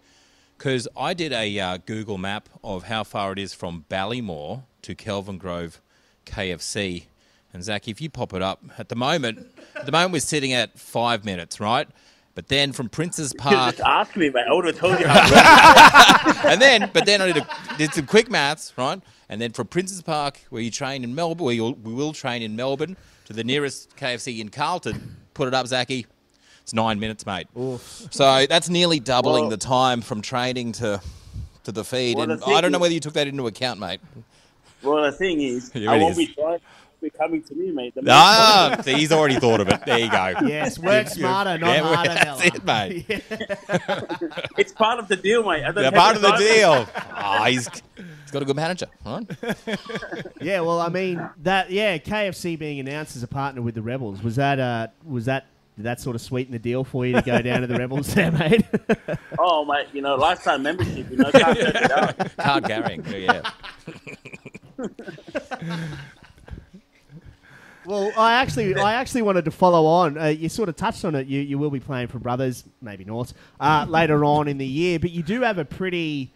because 0.65 0.89
I 0.97 1.12
did 1.12 1.31
a 1.35 1.61
uh, 1.61 1.77
Google 1.85 2.17
map 2.17 2.49
of 2.65 2.85
how 2.85 3.05
far 3.05 3.33
it 3.33 3.39
is 3.39 3.53
from 3.53 3.85
Ballymore 3.91 4.62
to 4.81 4.95
Kelvin 4.95 5.37
Grove 5.37 5.83
KFC. 6.25 7.05
And 7.53 7.62
Zach, 7.62 7.87
if 7.87 8.01
you 8.01 8.09
pop 8.09 8.33
it 8.33 8.41
up 8.41 8.62
at 8.79 8.89
the 8.89 8.97
moment, 8.97 9.47
at 9.77 9.85
the 9.85 9.93
moment 9.93 10.15
we're 10.15 10.21
sitting 10.21 10.55
at 10.55 10.79
five 10.79 11.23
minutes, 11.23 11.61
right? 11.61 11.87
But 12.35 12.49
then 12.49 12.73
from 12.73 12.89
Prince's 12.89 13.35
Park, 13.35 13.77
Just 13.77 13.87
ask 13.87 14.17
me, 14.17 14.31
mate. 14.31 14.47
I 14.49 14.55
would 14.55 14.65
have 14.65 14.79
told 14.79 14.99
you. 14.99 15.07
And 16.51 16.62
then, 16.62 16.91
but 16.95 17.05
then 17.05 17.21
I 17.21 17.27
did, 17.27 17.37
a, 17.37 17.49
did 17.77 17.93
some 17.93 18.07
quick 18.07 18.31
maths, 18.31 18.73
right? 18.79 19.03
And 19.29 19.43
then 19.43 19.53
from 19.53 19.67
Prince's 19.67 20.01
Park, 20.01 20.41
where 20.49 20.62
you 20.62 20.71
train 20.71 21.05
in 21.05 21.15
Melbourne, 21.15 21.45
where 21.45 21.55
you'll, 21.55 21.75
we 21.75 21.93
will 21.93 22.15
train 22.15 22.41
in 22.41 22.57
Melbourne, 22.57 22.97
to 23.27 23.35
the 23.35 23.45
nearest 23.45 23.95
KFC 23.99 24.39
in 24.41 24.49
Carlton, 24.49 25.17
put 25.35 25.47
it 25.47 25.53
up, 25.53 25.67
Zachy. 25.67 26.07
It's 26.65 26.73
nine 26.73 26.99
minutes, 26.99 27.27
mate. 27.27 27.47
So 28.11 28.47
that's 28.49 28.71
nearly 28.71 28.99
doubling 28.99 29.43
Well- 29.45 29.51
the 29.51 29.57
time 29.59 30.01
from 30.01 30.23
training 30.23 30.73
to 30.73 31.01
to 31.65 31.73
the 31.73 31.85
feed. 31.85 32.17
Well, 32.17 32.31
and 32.31 32.41
the 32.41 32.47
I 32.47 32.61
don't 32.62 32.73
know 32.73 32.79
whether 32.79 32.93
you 32.95 33.01
took 33.01 33.15
that 33.15 33.27
into 33.27 33.47
account, 33.47 33.81
mate. 33.81 34.01
well, 34.83 35.03
the 35.03 35.12
thing 35.12 35.41
is, 35.43 35.71
Here 35.73 35.89
I 35.91 35.99
won't 35.99 36.12
is. 36.12 36.17
be 36.17 36.27
trying. 36.35 36.59
Be 37.03 37.11
coming 37.11 37.43
to 37.43 37.55
me, 37.55 37.71
mate. 37.71 37.95
The 37.95 38.03
Ah, 38.09 38.81
see, 38.83 38.95
he's 38.95 39.12
already 39.12 39.39
thought 39.39 39.61
of 39.61 39.69
it. 39.69 39.85
There 39.85 39.99
you 39.99 40.11
go. 40.11 40.33
Yes, 40.47 40.79
work 40.79 41.07
smarter, 41.09 41.59
not 41.59 41.75
Yeah, 41.77 41.83
harder, 41.83 42.15
that's 42.15 42.65
Nella. 42.65 42.95
it, 42.95 43.07
mate. 44.25 44.45
It's 44.59 44.73
part 44.73 44.99
of 44.99 45.09
the 45.09 45.17
deal, 45.17 45.43
mate. 45.43 45.61
I 45.65 45.67
don't 45.67 45.75
They're 45.75 45.85
have 45.85 45.95
part 45.95 46.17
of 46.17 46.23
the 46.23 46.33
deal. 46.39 46.87
Ah, 47.11 47.45
he's, 47.45 47.69
he's 47.97 48.31
got 48.31 48.41
a 48.41 48.45
good 48.47 48.57
manager, 48.57 48.87
right? 49.05 49.27
Yeah, 50.41 50.61
well, 50.61 50.81
I 50.81 50.89
mean 50.89 51.29
that. 51.43 51.71
Yeah, 51.71 51.99
KFC 51.99 52.59
being 52.59 52.81
announced 52.81 53.17
as 53.17 53.23
a 53.23 53.29
partner 53.29 53.61
with 53.61 53.75
the 53.75 53.83
Rebels 53.83 54.23
was 54.23 54.37
that. 54.37 54.59
Uh, 54.59 54.87
was 55.05 55.27
that 55.27 55.47
did 55.77 55.85
that 55.87 56.01
sort 56.01 56.14
of 56.14 56.22
sweeten 56.22 56.53
the 56.53 56.59
deal 56.59 56.85
for 56.85 57.05
you 57.05 57.14
to 57.14 57.22
go 57.22 57.43
down 57.43 57.62
to 57.62 57.66
the 57.66 57.77
Rebels 57.77 58.14
there, 58.14 58.31
mate? 58.31 58.64
Oh, 59.37 59.64
mate, 59.64 59.89
you 59.93 60.01
know, 60.01 60.14
lifetime 60.14 60.62
membership. 60.62 61.11
You 61.11 61.16
know, 61.16 61.31
can't 61.33 61.59
turn 61.59 61.77
it 61.77 61.89
down. 61.89 62.14
Card 62.39 62.64
carrying. 62.64 63.05
Yeah. 63.05 63.51
well, 67.85 68.12
I 68.16 68.35
actually, 68.35 68.77
I 68.77 68.95
actually 68.95 69.22
wanted 69.22 69.45
to 69.47 69.51
follow 69.51 69.87
on. 69.87 70.16
Uh, 70.16 70.27
you 70.27 70.49
sort 70.49 70.68
of 70.68 70.77
touched 70.77 71.05
on 71.05 71.16
it. 71.16 71.27
You, 71.27 71.41
you 71.41 71.59
will 71.59 71.70
be 71.70 71.81
playing 71.81 72.07
for 72.09 72.20
Brothers, 72.20 72.64
maybe 72.81 73.05
North, 73.05 73.35
uh, 73.59 73.85
later 73.89 74.25
on 74.25 74.47
in 74.49 74.57
the 74.59 74.66
year, 74.66 74.99
but 75.01 75.11
you 75.11 75.22
do 75.22 75.43
have 75.43 75.59
a 75.59 75.64
pretty. 75.64 76.31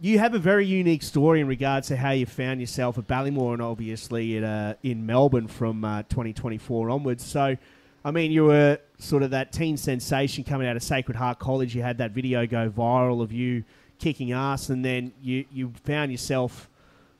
You 0.00 0.20
have 0.20 0.32
a 0.32 0.38
very 0.38 0.64
unique 0.64 1.02
story 1.02 1.40
in 1.40 1.48
regards 1.48 1.88
to 1.88 1.96
how 1.96 2.12
you 2.12 2.24
found 2.24 2.60
yourself 2.60 2.98
at 2.98 3.08
Ballymore 3.08 3.54
and 3.54 3.60
obviously 3.60 4.38
at, 4.38 4.44
uh, 4.44 4.74
in 4.84 5.04
Melbourne 5.06 5.48
from 5.48 5.84
uh, 5.84 6.04
2024 6.04 6.88
onwards. 6.88 7.24
So, 7.24 7.56
I 8.04 8.10
mean, 8.10 8.30
you 8.30 8.44
were 8.44 8.78
sort 8.98 9.22
of 9.22 9.30
that 9.30 9.52
teen 9.52 9.76
sensation 9.76 10.44
coming 10.44 10.68
out 10.68 10.76
of 10.76 10.82
Sacred 10.82 11.16
Heart 11.16 11.38
College. 11.38 11.74
You 11.74 11.82
had 11.82 11.98
that 11.98 12.12
video 12.12 12.46
go 12.46 12.70
viral 12.70 13.22
of 13.22 13.32
you 13.32 13.64
kicking 13.98 14.32
ass, 14.32 14.68
and 14.68 14.84
then 14.84 15.12
you, 15.20 15.44
you 15.52 15.72
found 15.84 16.12
yourself 16.12 16.68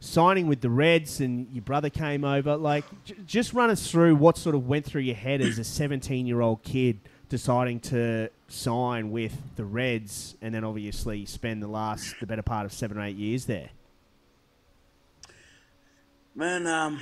signing 0.01 0.47
with 0.47 0.61
the 0.61 0.71
Reds, 0.71 1.21
and 1.21 1.49
your 1.53 1.63
brother 1.63 1.91
came 1.91 2.25
over. 2.25 2.57
Like, 2.57 2.85
j- 3.05 3.17
just 3.27 3.53
run 3.53 3.71
us 3.71 3.91
through 3.91 4.17
what 4.17 4.39
sort 4.39 4.55
of 4.55 4.69
went 4.69 4.85
through 4.85 5.03
your 5.03 5.17
head 5.17 5.41
as 5.41 5.59
a 5.59 5.65
17 5.65 6.27
year 6.27 6.41
old 6.41 6.63
kid 6.63 7.01
deciding 7.29 7.81
to 7.81 8.31
sign 8.49 9.11
with 9.11 9.37
the 9.57 9.65
Reds, 9.65 10.37
and 10.41 10.55
then 10.55 10.65
obviously 10.65 11.27
spend 11.27 11.63
the 11.63 11.69
last, 11.69 12.15
the 12.21 12.27
better 12.27 12.43
part 12.43 12.65
of 12.65 12.73
seven 12.73 12.97
or 12.97 13.03
eight 13.03 13.17
years 13.17 13.45
there. 13.45 13.71
Man, 16.35 16.67
um, 16.69 17.01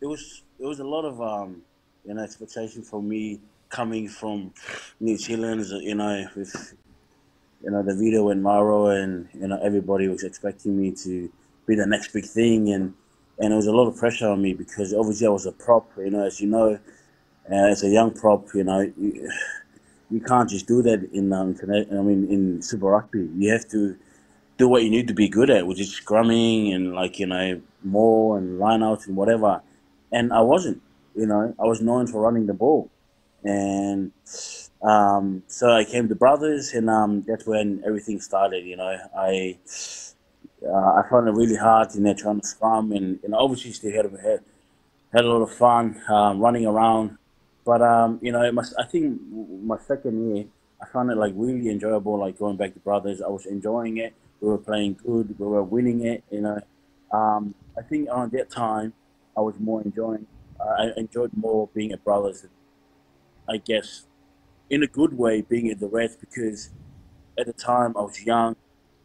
it 0.00 0.06
was 0.06 0.42
it 0.58 0.66
was 0.66 0.80
a 0.80 0.84
lot 0.84 1.04
of 1.04 1.20
um, 1.22 1.62
know, 2.12 2.22
expectation 2.22 2.82
for 2.82 3.02
me 3.02 3.40
coming 3.70 4.08
from 4.08 4.52
New 5.00 5.16
Zealand. 5.16 5.64
You 5.70 5.94
know, 5.94 6.26
with 6.36 6.74
you 7.62 7.70
know 7.70 7.82
the 7.82 7.94
video 7.94 8.28
and 8.28 8.42
Maro, 8.42 8.88
and 8.88 9.28
you 9.32 9.48
know 9.48 9.58
everybody 9.62 10.08
was 10.08 10.22
expecting 10.22 10.78
me 10.78 10.92
to 11.04 11.32
be 11.66 11.74
the 11.74 11.86
next 11.86 12.12
big 12.12 12.26
thing, 12.26 12.68
and 12.74 12.92
and 13.38 13.52
it 13.52 13.56
was 13.56 13.66
a 13.66 13.72
lot 13.72 13.88
of 13.88 13.96
pressure 13.96 14.28
on 14.28 14.42
me 14.42 14.52
because 14.52 14.92
obviously 14.92 15.26
I 15.26 15.30
was 15.30 15.46
a 15.46 15.52
prop. 15.52 15.90
You 15.96 16.10
know, 16.10 16.26
as 16.26 16.40
you 16.40 16.48
know, 16.48 16.78
uh, 17.50 17.54
as 17.54 17.82
a 17.82 17.88
young 17.88 18.12
prop, 18.12 18.48
you 18.54 18.64
know. 18.64 18.80
You, 18.80 19.30
you 20.10 20.20
can't 20.20 20.48
just 20.48 20.66
do 20.66 20.82
that 20.82 21.08
in 21.12 21.32
um. 21.32 21.56
I 21.62 22.02
mean, 22.02 22.28
in 22.30 22.62
Super 22.62 22.86
Rugby, 22.86 23.28
you 23.36 23.50
have 23.50 23.66
to 23.70 23.96
do 24.58 24.68
what 24.68 24.82
you 24.84 24.90
need 24.90 25.08
to 25.08 25.14
be 25.14 25.28
good 25.28 25.50
at, 25.50 25.66
which 25.66 25.80
is 25.80 25.98
scrumming 26.00 26.74
and 26.74 26.94
like 26.94 27.18
you 27.18 27.26
know 27.26 27.60
more 27.82 28.38
and 28.38 28.60
lineouts 28.60 29.06
and 29.06 29.16
whatever. 29.16 29.60
And 30.12 30.32
I 30.32 30.40
wasn't, 30.42 30.80
you 31.14 31.26
know, 31.26 31.54
I 31.58 31.64
was 31.64 31.80
known 31.80 32.06
for 32.06 32.20
running 32.20 32.46
the 32.46 32.54
ball, 32.54 32.90
and 33.42 34.12
Um, 34.84 35.42
so 35.46 35.72
I 35.72 35.84
came 35.84 36.08
to 36.08 36.14
Brothers, 36.14 36.74
and 36.74 36.90
um, 36.90 37.22
that's 37.26 37.46
when 37.46 37.82
everything 37.86 38.20
started. 38.20 38.66
You 38.66 38.76
know, 38.76 38.94
I 39.16 39.56
uh, 40.62 41.00
I 41.00 41.02
found 41.08 41.26
it 41.26 41.32
really 41.32 41.56
hard, 41.56 41.94
you 41.94 42.02
know, 42.02 42.12
trying 42.12 42.40
to 42.40 42.46
scrum, 42.46 42.92
and, 42.92 43.18
and 43.24 43.34
obviously 43.34 43.72
still 43.72 43.92
had 43.92 44.04
had 44.22 44.40
had 45.14 45.24
a 45.24 45.28
lot 45.28 45.40
of 45.40 45.50
fun 45.54 46.02
um, 46.08 46.38
running 46.38 46.66
around. 46.66 47.16
But 47.64 47.80
um, 47.80 48.18
you 48.20 48.30
know, 48.30 48.42
I 48.78 48.84
think 48.84 49.18
my 49.64 49.78
second 49.78 50.36
year, 50.36 50.44
I 50.82 50.86
found 50.92 51.10
it 51.10 51.16
like 51.16 51.32
really 51.34 51.70
enjoyable, 51.70 52.18
like 52.18 52.38
going 52.38 52.58
back 52.58 52.74
to 52.74 52.80
Brothers. 52.80 53.22
I 53.22 53.28
was 53.28 53.46
enjoying 53.46 53.96
it. 53.96 54.12
We 54.42 54.48
were 54.48 54.58
playing 54.58 54.98
good. 55.02 55.34
We 55.38 55.46
were 55.46 55.64
winning 55.64 56.04
it. 56.04 56.24
You 56.30 56.42
know, 56.42 56.60
um, 57.10 57.54
I 57.78 57.80
think 57.80 58.10
around 58.10 58.32
that 58.32 58.50
time, 58.50 58.92
I 59.34 59.40
was 59.40 59.54
more 59.58 59.80
enjoying. 59.80 60.26
I 60.66 60.90
enjoyed 60.96 61.32
more 61.36 61.68
being 61.74 61.92
at 61.92 62.04
Brothers. 62.04 62.46
I 63.48 63.58
guess, 63.58 64.06
in 64.70 64.82
a 64.82 64.86
good 64.86 65.16
way, 65.16 65.42
being 65.42 65.70
at 65.70 65.80
the 65.80 65.88
Reds 65.88 66.16
because 66.16 66.70
at 67.38 67.46
the 67.46 67.52
time 67.52 67.94
I 67.96 68.02
was 68.02 68.22
young. 68.22 68.56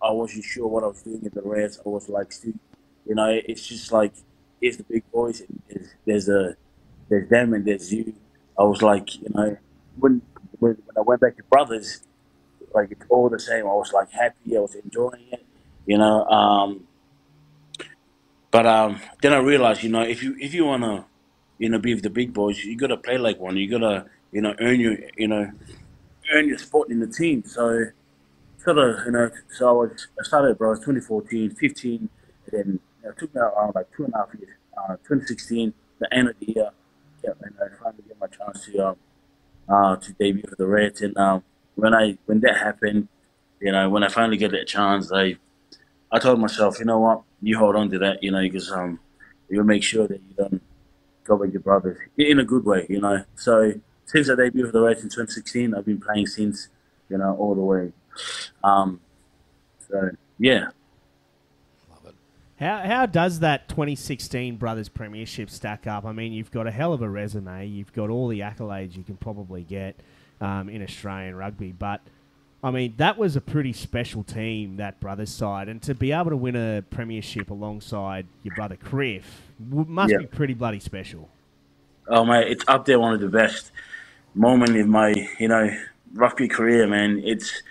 I 0.01 0.11
wasn't 0.11 0.45
sure 0.45 0.67
what 0.67 0.83
I 0.83 0.87
was 0.87 1.01
doing 1.01 1.21
at 1.25 1.33
the 1.33 1.41
Reds. 1.41 1.79
I 1.85 1.89
was 1.89 2.07
like, 2.07 2.31
you 2.43 3.15
know, 3.15 3.27
it's 3.45 3.67
just 3.67 3.91
like 3.91 4.13
it's 4.61 4.77
the 4.77 4.83
big 4.83 5.03
boys. 5.11 5.43
There's, 5.67 5.89
there's 6.05 6.29
a 6.29 6.55
there's 7.09 7.29
them 7.29 7.53
and 7.53 7.65
there's 7.65 7.93
you. 7.93 8.13
I 8.57 8.63
was 8.63 8.81
like, 8.81 9.15
you 9.21 9.27
know, 9.33 9.57
when 9.99 10.21
when, 10.59 10.73
when 10.75 10.97
I 10.97 11.01
went 11.01 11.21
back 11.21 11.35
to 11.37 11.43
Brothers, 11.43 12.01
like 12.73 12.91
it's 12.91 13.05
all 13.09 13.29
the 13.29 13.39
same. 13.39 13.65
I 13.65 13.73
was 13.73 13.91
like 13.93 14.11
happy. 14.11 14.55
I 14.55 14.59
was 14.61 14.75
enjoying 14.75 15.27
it, 15.31 15.45
you 15.85 15.97
know. 15.97 16.23
Um, 16.25 16.87
but 18.51 18.65
um, 18.65 19.01
then 19.21 19.33
I 19.33 19.37
realized, 19.37 19.83
you 19.83 19.89
know, 19.89 20.01
if 20.01 20.23
you 20.23 20.35
if 20.39 20.53
you 20.53 20.65
wanna, 20.65 21.05
you 21.59 21.69
know, 21.69 21.77
be 21.77 21.93
with 21.93 22.03
the 22.03 22.09
big 22.09 22.33
boys, 22.33 22.63
you 22.63 22.75
gotta 22.75 22.97
play 22.97 23.17
like 23.17 23.39
one. 23.39 23.57
You 23.57 23.69
gotta, 23.69 24.05
you 24.31 24.41
know, 24.41 24.55
earn 24.59 24.79
your, 24.79 24.97
you 25.17 25.27
know, 25.27 25.51
earn 26.33 26.47
your 26.47 26.57
spot 26.57 26.89
in 26.89 26.99
the 26.99 27.07
team. 27.07 27.43
So, 27.45 27.85
sort 28.63 28.77
of, 28.77 29.05
you 29.05 29.11
know, 29.11 29.29
so 29.51 29.69
I 29.69 29.71
was 29.71 30.07
I 30.19 30.23
started, 30.23 30.57
bro. 30.57 30.73
2014, 30.75 31.51
15, 31.51 31.97
and 31.99 32.09
then 32.51 32.79
it 33.03 33.19
took 33.19 33.35
me 33.35 33.41
around 33.41 33.75
like 33.75 33.87
two 33.95 34.05
and 34.05 34.13
a 34.13 34.17
half 34.17 34.29
years. 34.39 34.55
Uh, 34.77 34.95
2016, 35.07 35.73
the 35.99 36.13
end 36.13 36.29
of 36.29 36.35
the 36.39 36.53
year, 36.53 36.69
yeah, 37.23 37.31
and 37.41 37.53
I 37.61 37.83
finally 37.83 38.03
get 38.07 38.19
my 38.19 38.27
chance 38.27 38.65
to 38.65 38.87
um, 38.87 38.95
uh, 39.67 39.95
to 39.97 40.13
debut 40.13 40.43
for 40.47 40.55
the 40.55 40.65
Reds. 40.65 41.01
And 41.01 41.17
um, 41.17 41.43
when 41.75 41.93
I 41.93 42.17
when 42.25 42.39
that 42.39 42.57
happened, 42.57 43.09
you 43.59 43.73
know, 43.73 43.89
when 43.89 44.03
I 44.03 44.07
finally 44.07 44.37
get 44.37 44.51
that 44.51 44.67
chance, 44.67 45.11
I 45.11 45.35
I 46.09 46.19
told 46.19 46.39
myself, 46.39 46.79
you 46.79 46.85
know 46.85 46.99
what, 46.99 47.23
you 47.41 47.57
hold 47.57 47.75
on 47.75 47.89
to 47.89 47.99
that, 47.99 48.23
you 48.23 48.31
know, 48.31 48.41
because 48.41 48.71
um, 48.71 48.99
you'll 49.49 49.65
make 49.65 49.83
sure 49.83 50.07
that 50.07 50.21
you 50.21 50.35
don't 50.37 50.61
go 51.29 51.35
with 51.35 51.53
your 51.53 51.61
brothers 51.61 51.97
in 52.17 52.39
a 52.39 52.43
good 52.43 52.65
way, 52.65 52.85
you 52.89 52.99
know. 52.99 53.23
So 53.35 53.73
since 54.05 54.29
I 54.29 54.33
debuted 54.33 54.65
for 54.67 54.71
the 54.71 54.81
race 54.81 54.97
in 54.97 55.09
2016, 55.09 55.75
I've 55.75 55.85
been 55.85 56.01
playing 56.01 56.27
since, 56.27 56.67
you 57.09 57.17
know, 57.17 57.35
all 57.37 57.55
the 57.55 57.61
way. 57.61 57.93
Um, 58.63 58.99
so 59.87 60.09
yeah, 60.39 60.69
Love 61.89 62.05
it. 62.07 62.15
How, 62.59 62.79
how 62.79 63.05
does 63.05 63.39
that 63.39 63.69
2016 63.69 64.57
Brothers 64.57 64.89
Premiership 64.89 65.49
stack 65.49 65.87
up? 65.87 66.05
I 66.05 66.11
mean, 66.11 66.33
you've 66.33 66.51
got 66.51 66.67
a 66.67 66.71
hell 66.71 66.91
of 66.93 67.01
a 67.01 67.09
resume. 67.09 67.67
You've 67.67 67.93
got 67.93 68.09
all 68.09 68.27
the 68.27 68.39
accolades 68.41 68.97
you 68.97 69.03
can 69.03 69.17
probably 69.17 69.63
get 69.63 69.99
um, 70.41 70.69
in 70.69 70.81
Australian 70.81 71.35
rugby. 71.35 71.71
But, 71.71 72.01
I 72.61 72.71
mean, 72.71 72.93
that 72.97 73.17
was 73.17 73.35
a 73.35 73.41
pretty 73.41 73.71
special 73.71 74.23
team, 74.23 74.77
that 74.77 74.99
Brothers 74.99 75.29
side. 75.29 75.69
And 75.69 75.81
to 75.83 75.95
be 75.95 76.11
able 76.11 76.31
to 76.31 76.37
win 76.37 76.55
a 76.55 76.81
Premiership 76.81 77.49
alongside 77.49 78.25
your 78.43 78.53
brother 78.55 78.75
Criff 78.75 79.41
must 79.59 80.15
be 80.17 80.25
pretty 80.25 80.53
bloody 80.53 80.79
special. 80.79 81.29
Oh 82.07 82.25
mate, 82.25 82.51
it's 82.51 82.65
up 82.67 82.85
there 82.85 82.99
one 82.99 83.13
of 83.13 83.21
the 83.21 83.29
best 83.29 83.71
moment 84.33 84.75
in 84.75 84.89
my 84.89 85.13
you 85.39 85.47
know 85.47 85.69
rugby 86.13 86.47
career, 86.47 86.87
man. 86.87 87.21
It's 87.23 87.61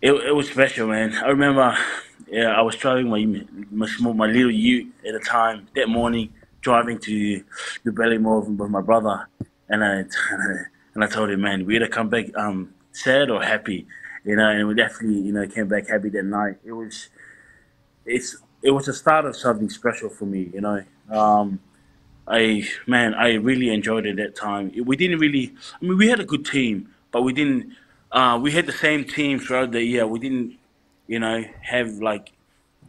it, 0.00 0.12
it 0.12 0.34
was 0.34 0.48
special, 0.48 0.88
man. 0.88 1.14
I 1.14 1.28
remember, 1.28 1.76
yeah, 2.28 2.50
I 2.52 2.62
was 2.62 2.76
driving 2.76 3.08
my 3.08 3.44
my 3.70 3.86
small 3.86 4.14
my 4.14 4.26
little 4.26 4.50
Ute 4.50 4.92
at 5.06 5.12
the 5.12 5.20
time 5.20 5.68
that 5.74 5.88
morning, 5.88 6.32
driving 6.60 6.98
to 7.00 7.44
the 7.84 7.90
Ballymore 7.90 8.46
with 8.56 8.70
my 8.70 8.80
brother, 8.80 9.28
and 9.68 9.84
I 9.84 10.04
and 10.94 11.04
I 11.04 11.06
told 11.06 11.30
him, 11.30 11.42
man, 11.42 11.66
we 11.66 11.74
had 11.74 11.80
to 11.80 11.88
come 11.88 12.08
back 12.08 12.34
um 12.36 12.72
sad 12.96 13.30
or 13.30 13.42
happy, 13.42 13.86
you 14.24 14.36
know, 14.36 14.48
and 14.48 14.66
we 14.66 14.74
definitely 14.74 15.20
you 15.20 15.32
know 15.32 15.46
came 15.46 15.68
back 15.68 15.88
happy 15.88 16.08
that 16.10 16.24
night. 16.24 16.56
It 16.64 16.72
was 16.72 17.08
it's 18.04 18.36
it 18.62 18.70
was 18.70 18.86
the 18.86 18.92
start 18.92 19.24
of 19.26 19.36
something 19.36 19.68
special 19.68 20.08
for 20.08 20.24
me, 20.26 20.50
you 20.52 20.60
know. 20.60 20.82
Um, 21.10 21.60
I 22.26 22.66
man, 22.86 23.14
I 23.14 23.34
really 23.34 23.70
enjoyed 23.70 24.06
it 24.06 24.16
that 24.16 24.34
time. 24.34 24.72
We 24.84 24.96
didn't 24.96 25.18
really. 25.18 25.54
I 25.80 25.84
mean, 25.84 25.98
we 25.98 26.08
had 26.08 26.20
a 26.20 26.24
good 26.24 26.44
team, 26.46 26.88
but 27.12 27.22
we 27.22 27.32
didn't. 27.32 27.72
Uh, 28.10 28.38
we 28.40 28.52
had 28.52 28.66
the 28.66 28.72
same 28.72 29.04
team 29.04 29.38
throughout 29.38 29.72
the 29.72 29.82
year. 29.82 30.06
We 30.06 30.18
didn't, 30.18 30.58
you 31.06 31.18
know, 31.18 31.44
have 31.62 31.90
like 31.98 32.32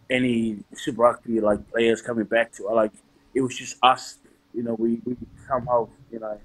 any 0.10 0.58
Super 0.74 1.02
Rugby 1.02 1.42
like 1.42 1.70
players 1.70 2.02
coming 2.02 2.26
back 2.26 2.54
to. 2.54 2.64
Like 2.68 2.92
it 3.34 3.42
was 3.42 3.56
just 3.56 3.78
us. 3.84 4.18
You 4.54 4.64
know, 4.64 4.74
we, 4.74 5.02
we 5.06 5.16
somehow 5.48 5.90
you 6.12 6.20
know 6.20 6.40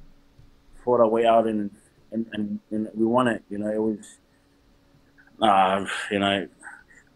fought 0.85 1.01
our 1.01 1.09
way 1.09 1.25
out 1.25 1.47
and 1.47 1.71
and, 2.13 2.27
and, 2.33 2.61
and 2.71 2.89
we 2.95 3.05
won 3.07 3.29
it. 3.29 3.43
You 3.49 3.59
know, 3.59 3.71
it 3.71 3.81
was. 3.81 4.19
Uh, 5.41 5.87
you 6.11 6.19
know, 6.21 6.47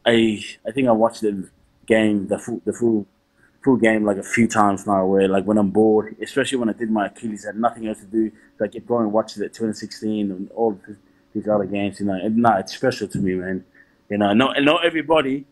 I 0.04 0.44
I 0.66 0.70
think 0.72 0.88
I 0.88 0.92
watched 0.92 1.20
the 1.20 1.48
game, 1.86 2.26
the 2.28 2.38
full 2.38 2.60
the 2.64 2.72
full 2.72 3.06
full 3.64 3.76
game 3.76 4.04
like 4.04 4.16
a 4.16 4.22
few 4.22 4.46
times 4.46 4.86
now 4.86 5.04
where 5.04 5.28
like 5.28 5.44
when 5.44 5.58
I'm 5.58 5.70
bored, 5.70 6.16
especially 6.22 6.58
when 6.58 6.68
I 6.68 6.72
did 6.72 6.90
my 6.90 7.06
Achilles, 7.06 7.44
I 7.44 7.48
had 7.48 7.56
nothing 7.56 7.88
else 7.88 7.98
to 8.00 8.06
do. 8.06 8.30
So 8.58 8.64
I 8.64 8.68
kept 8.68 8.86
going 8.86 9.04
and 9.04 9.12
watching 9.12 9.42
it 9.42 9.52
2016 9.52 10.30
and 10.30 10.50
all 10.52 10.74
th- 10.86 10.98
these 11.34 11.48
other 11.48 11.64
games, 11.64 11.98
you 12.00 12.06
know. 12.06 12.14
And 12.14 12.36
no, 12.36 12.56
it's 12.56 12.74
special 12.74 13.08
to 13.08 13.18
me, 13.18 13.34
man. 13.34 13.64
You 14.08 14.18
know, 14.18 14.32
not 14.32 14.62
not 14.62 14.84
everybody 14.84 15.44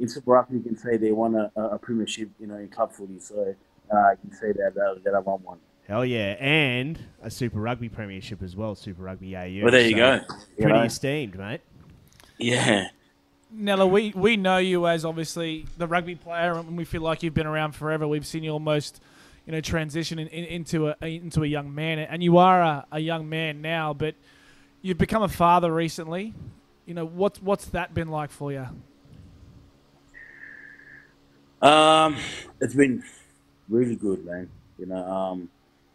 in 0.00 0.08
Super 0.08 0.32
Rugby 0.32 0.60
can 0.60 0.76
say 0.76 0.96
they 0.96 1.12
won 1.12 1.34
a, 1.36 1.52
a 1.56 1.78
premiership, 1.78 2.30
you 2.40 2.48
know, 2.48 2.56
in 2.56 2.68
club 2.68 2.92
footy. 2.92 3.20
So 3.20 3.54
uh, 3.92 3.96
I 3.96 4.14
can 4.20 4.32
say 4.32 4.52
that 4.52 4.76
uh, 4.76 4.98
that 5.04 5.14
I 5.14 5.20
won 5.20 5.40
one. 5.44 5.58
Hell 5.92 6.06
yeah. 6.06 6.36
And 6.40 6.98
a 7.20 7.30
Super 7.30 7.60
Rugby 7.60 7.90
Premiership 7.90 8.42
as 8.42 8.56
well, 8.56 8.74
Super 8.74 9.02
Rugby 9.02 9.36
AU. 9.36 9.60
Well, 9.62 9.72
there 9.72 9.82
you 9.82 9.90
So, 9.90 9.96
go. 9.96 10.14
You 10.14 10.62
Pretty 10.62 10.72
know? 10.72 10.84
esteemed, 10.84 11.38
mate. 11.38 11.60
Yeah. 12.38 12.88
Nella, 13.50 13.86
we, 13.86 14.10
we 14.16 14.38
know 14.38 14.56
you 14.56 14.86
as 14.86 15.04
obviously 15.04 15.66
the 15.76 15.86
rugby 15.86 16.14
player, 16.14 16.54
and 16.54 16.78
we 16.78 16.86
feel 16.86 17.02
like 17.02 17.22
you've 17.22 17.34
been 17.34 17.46
around 17.46 17.72
forever. 17.72 18.08
We've 18.08 18.24
seen 18.26 18.42
you 18.42 18.52
almost, 18.52 19.02
you 19.44 19.52
know, 19.52 19.60
transition 19.60 20.18
in, 20.18 20.28
in, 20.28 20.44
into 20.46 20.88
a 20.88 20.96
into 21.06 21.42
a 21.42 21.46
young 21.46 21.74
man, 21.74 21.98
and 21.98 22.22
you 22.22 22.38
are 22.38 22.62
a, 22.62 22.86
a 22.90 22.98
young 22.98 23.28
man 23.28 23.60
now. 23.60 23.92
But 23.92 24.14
you've 24.80 24.96
become 24.96 25.22
a 25.22 25.28
father 25.28 25.70
recently. 25.74 26.32
You 26.86 26.94
know, 26.94 27.04
what's 27.04 27.42
what's 27.42 27.66
that 27.66 27.92
been 27.92 28.08
like 28.08 28.30
for 28.30 28.50
you? 28.50 28.66
Um, 31.60 32.16
it's 32.62 32.72
been 32.72 33.04
really 33.68 33.96
good, 33.96 34.24
man. 34.24 34.48
You 34.78 34.86
know, 34.86 35.06
um, 35.06 35.50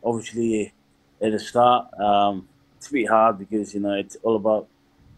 obviously 0.07 0.73
at 1.21 1.31
the 1.31 1.39
start, 1.39 1.87
um, 1.99 2.47
it's 2.77 2.89
a 2.89 2.93
bit 2.93 3.09
hard 3.09 3.39
because 3.39 3.73
you 3.73 3.81
know 3.81 3.93
it's 3.93 4.17
all 4.23 4.35
about 4.35 4.67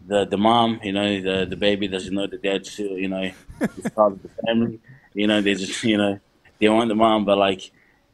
the 0.06 0.24
the 0.26 0.38
mom. 0.38 0.80
You 0.82 0.92
know, 0.92 1.20
the 1.28 1.46
the 1.48 1.56
baby 1.56 1.88
doesn't 1.88 2.14
know 2.14 2.26
the 2.26 2.38
dad 2.38 2.66
still. 2.66 2.96
You 3.04 3.08
know, 3.08 3.30
it's 3.76 3.88
part 3.90 4.12
of 4.14 4.22
the 4.22 4.30
family. 4.46 4.80
You 5.14 5.26
know, 5.26 5.40
they 5.42 5.54
just 5.54 5.82
you 5.84 5.98
know 5.98 6.18
they 6.60 6.68
want 6.68 6.88
the 6.88 6.94
mom, 6.94 7.24
but 7.24 7.38
like 7.38 7.62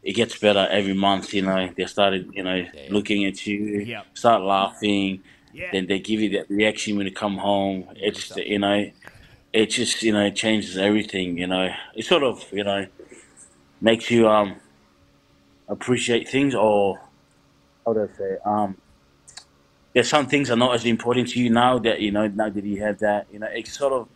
it 0.03 0.15
gets 0.15 0.39
better 0.39 0.67
every 0.71 0.95
month. 0.95 1.33
You 1.35 1.43
know, 1.43 1.71
they 1.77 1.87
started 1.87 2.31
you 2.33 2.43
know 2.43 2.57
Yeah. 2.57 2.89
looking 2.91 3.25
at 3.25 3.47
you, 3.47 3.59
Yep. 3.81 4.07
start 4.15 4.43
laughing. 4.43 5.23
Yeah. 5.53 5.71
Then 5.73 5.87
they 5.87 5.99
give 6.01 6.21
you 6.21 6.31
that 6.39 6.51
reaction 6.51 6.97
when 6.97 7.07
you 7.07 7.13
come 7.13 7.39
home. 7.39 7.89
It's 7.97 8.29
just, 8.29 8.37
you 8.37 8.59
know, 8.59 8.79
it 9.53 9.67
just 9.67 10.03
you 10.03 10.13
know 10.13 10.31
changes 10.31 10.77
everything. 10.77 11.39
You 11.39 11.47
know, 11.47 11.69
it 11.95 12.05
sort 12.05 12.23
of 12.23 12.45
you 12.53 12.65
know 12.65 12.87
makes 13.81 14.11
you 14.11 14.29
um 14.29 14.57
appreciate 15.69 16.29
things 16.29 16.55
or 16.55 17.01
how 17.85 17.93
do 17.93 18.03
I 18.03 18.17
say 18.17 18.37
um. 18.45 18.77
There's 19.93 20.11
some 20.11 20.27
things 20.27 20.51
are 20.51 20.57
not 20.57 20.75
as 20.75 20.85
important 20.85 21.29
to 21.29 21.41
you 21.41 21.49
now 21.49 21.79
that 21.79 22.01
you 22.01 22.11
know 22.11 22.27
now 22.27 22.51
that 22.51 22.65
you 22.65 22.83
have 22.83 22.99
that 22.99 23.29
you 23.33 23.39
know 23.39 23.49
it's 23.51 23.73
sort 23.73 23.95
of. 23.95 24.09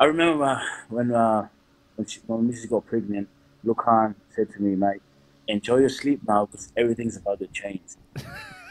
I 0.00 0.06
remember 0.06 0.60
when 0.88 1.12
uh, 1.12 1.46
when, 1.94 2.06
she, 2.08 2.18
when 2.26 2.50
Mrs. 2.50 2.70
got 2.70 2.86
pregnant, 2.86 3.28
Lukhan 3.64 4.16
said 4.34 4.50
to 4.54 4.60
me, 4.60 4.74
"Mate, 4.74 5.00
enjoy 5.46 5.76
your 5.76 5.90
sleep 5.90 6.22
now 6.26 6.46
because 6.46 6.72
everything's 6.76 7.16
about 7.16 7.38
to 7.38 7.46
change." 7.46 7.82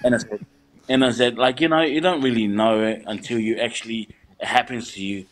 and 0.04 0.16
I 0.16 0.18
said, 0.18 0.46
and 0.90 1.06
I 1.06 1.12
said, 1.12 1.38
like 1.38 1.62
you 1.62 1.70
know, 1.70 1.82
you 1.82 2.02
don't 2.02 2.22
really 2.22 2.48
know 2.48 2.84
it 2.84 3.04
until 3.08 3.40
you 3.40 3.58
actually 3.60 4.10
it 4.40 4.46
happens 4.46 4.92
to 4.94 5.04
you, 5.04 5.26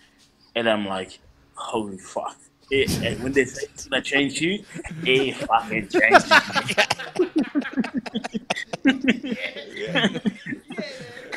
and 0.55 0.69
I'm 0.69 0.85
like, 0.85 1.19
holy 1.55 1.97
fuck. 1.97 2.37
It, 2.71 2.89
and 3.03 3.21
when 3.23 3.33
they 3.33 3.45
say 3.45 3.67
it's 3.73 3.85
gonna 3.87 4.01
change 4.01 4.41
you, 4.41 4.63
it 5.03 5.35
fucking 5.35 5.87
changes. 5.89 6.29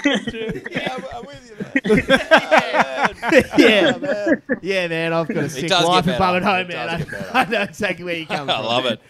yeah, 0.04 0.96
I'm 1.14 1.26
with 1.26 1.50
you, 1.50 1.56
man. 1.90 3.44
yeah, 3.58 4.34
yeah, 4.62 4.88
man. 4.88 5.12
I've 5.12 5.28
got 5.28 5.36
a 5.44 5.48
sick 5.48 5.68
does 5.68 5.86
wife 5.86 6.04
get 6.04 6.16
above 6.16 6.36
at 6.36 6.42
home, 6.44 6.70
It 6.70 6.74
man. 6.74 6.86
does 6.86 6.94
I, 6.94 6.98
get 6.98 7.10
better. 7.10 7.30
I 7.34 7.44
know 7.46 7.62
exactly 7.62 8.04
where 8.04 8.16
you 8.16 8.26
come 8.26 8.38
from 8.46 8.50
I 8.50 8.56
from. 8.56 8.64
love 8.66 8.86
it. 8.86 9.00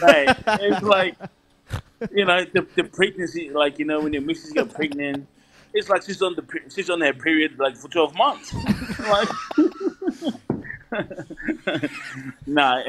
Hey, 0.00 0.26
it's 0.66 0.82
like 0.82 1.16
you 2.12 2.24
know, 2.24 2.44
the, 2.44 2.66
the 2.76 2.84
pregnancy, 2.84 3.50
like, 3.50 3.78
you 3.78 3.84
know, 3.86 4.00
when 4.00 4.12
your 4.12 4.22
missus 4.22 4.52
get 4.52 4.72
pregnant, 4.72 5.26
it's 5.72 5.88
like 5.88 6.02
she's 6.02 6.20
on 6.22 6.34
the 6.36 6.42
pe- 6.42 6.68
she's 6.74 6.90
on 6.90 7.00
her 7.00 7.12
period 7.12 7.58
like 7.58 7.76
for 7.76 7.88
twelve 7.88 8.14
months. 8.14 8.54
like, 9.00 9.28
no, 12.46 12.82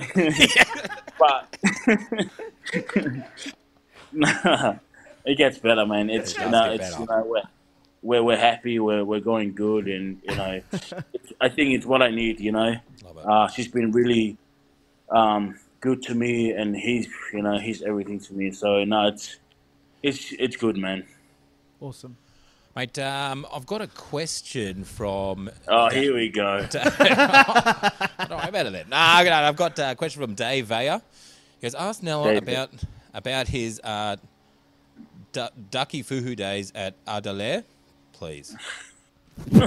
but 1.20 1.58
nah, 4.12 4.76
it 5.26 5.38
gets 5.38 5.58
better, 5.60 5.86
man. 5.86 6.10
It's 6.10 6.34
It 6.34 6.38
does 6.38 6.46
you 6.46 6.52
know, 6.52 6.64
get 6.64 6.74
it's 6.74 6.90
better. 6.92 7.02
you 7.02 7.08
know, 7.08 7.26
we're, 7.28 7.42
we're 8.02 8.24
we're 8.24 8.38
happy, 8.38 8.80
we're 8.80 9.04
we're 9.04 9.20
going 9.20 9.54
good, 9.54 9.88
and 9.88 10.22
you 10.24 10.36
know, 10.36 10.62
it's, 10.72 10.94
I 11.42 11.50
think 11.50 11.74
it's 11.74 11.86
what 11.86 12.02
I 12.02 12.10
need. 12.10 12.40
You 12.40 12.52
know, 12.52 12.76
uh, 13.26 13.48
she's 13.48 13.68
been 13.68 13.92
really 13.92 14.38
um, 15.10 15.58
good 15.80 16.02
to 16.04 16.16
me, 16.16 16.52
and 16.52 16.76
he's 16.76 17.08
you 17.34 17.42
know 17.42 17.58
he's 17.60 17.82
everything 17.82 18.20
to 18.22 18.34
me. 18.34 18.52
So 18.52 18.84
no, 18.84 19.08
it's 19.08 19.38
it's 20.04 20.32
it's 20.34 20.56
good, 20.56 20.78
man. 20.78 21.06
Awesome. 21.82 22.18
Mate, 22.78 23.00
um, 23.00 23.44
I've 23.52 23.66
got 23.66 23.82
a 23.82 23.88
question 23.88 24.84
from. 24.84 25.50
Oh, 25.68 25.90
here 25.90 26.14
we 26.14 26.30
go. 26.30 26.60
Don't 26.72 27.00
worry 27.00 27.00
about 27.00 28.66
it 28.68 28.72
then. 28.72 28.90
Nah, 28.90 29.24
no, 29.24 29.32
I've 29.34 29.56
got 29.56 29.80
a 29.80 29.96
question 29.96 30.22
from 30.22 30.36
Dave 30.36 30.68
Vaya. 30.68 31.02
He 31.60 31.66
goes, 31.66 31.74
ask 31.74 32.04
Nella 32.04 32.34
Dave. 32.34 32.44
about 32.44 32.70
about 33.16 33.48
his 33.48 33.82
uh, 33.84 34.18
du- 35.32 35.50
Ducky 35.72 36.04
Fuhu 36.04 36.36
days 36.36 36.72
at 36.76 36.94
Adelaide, 37.08 37.64
please. 38.14 38.56
It's 39.48 39.66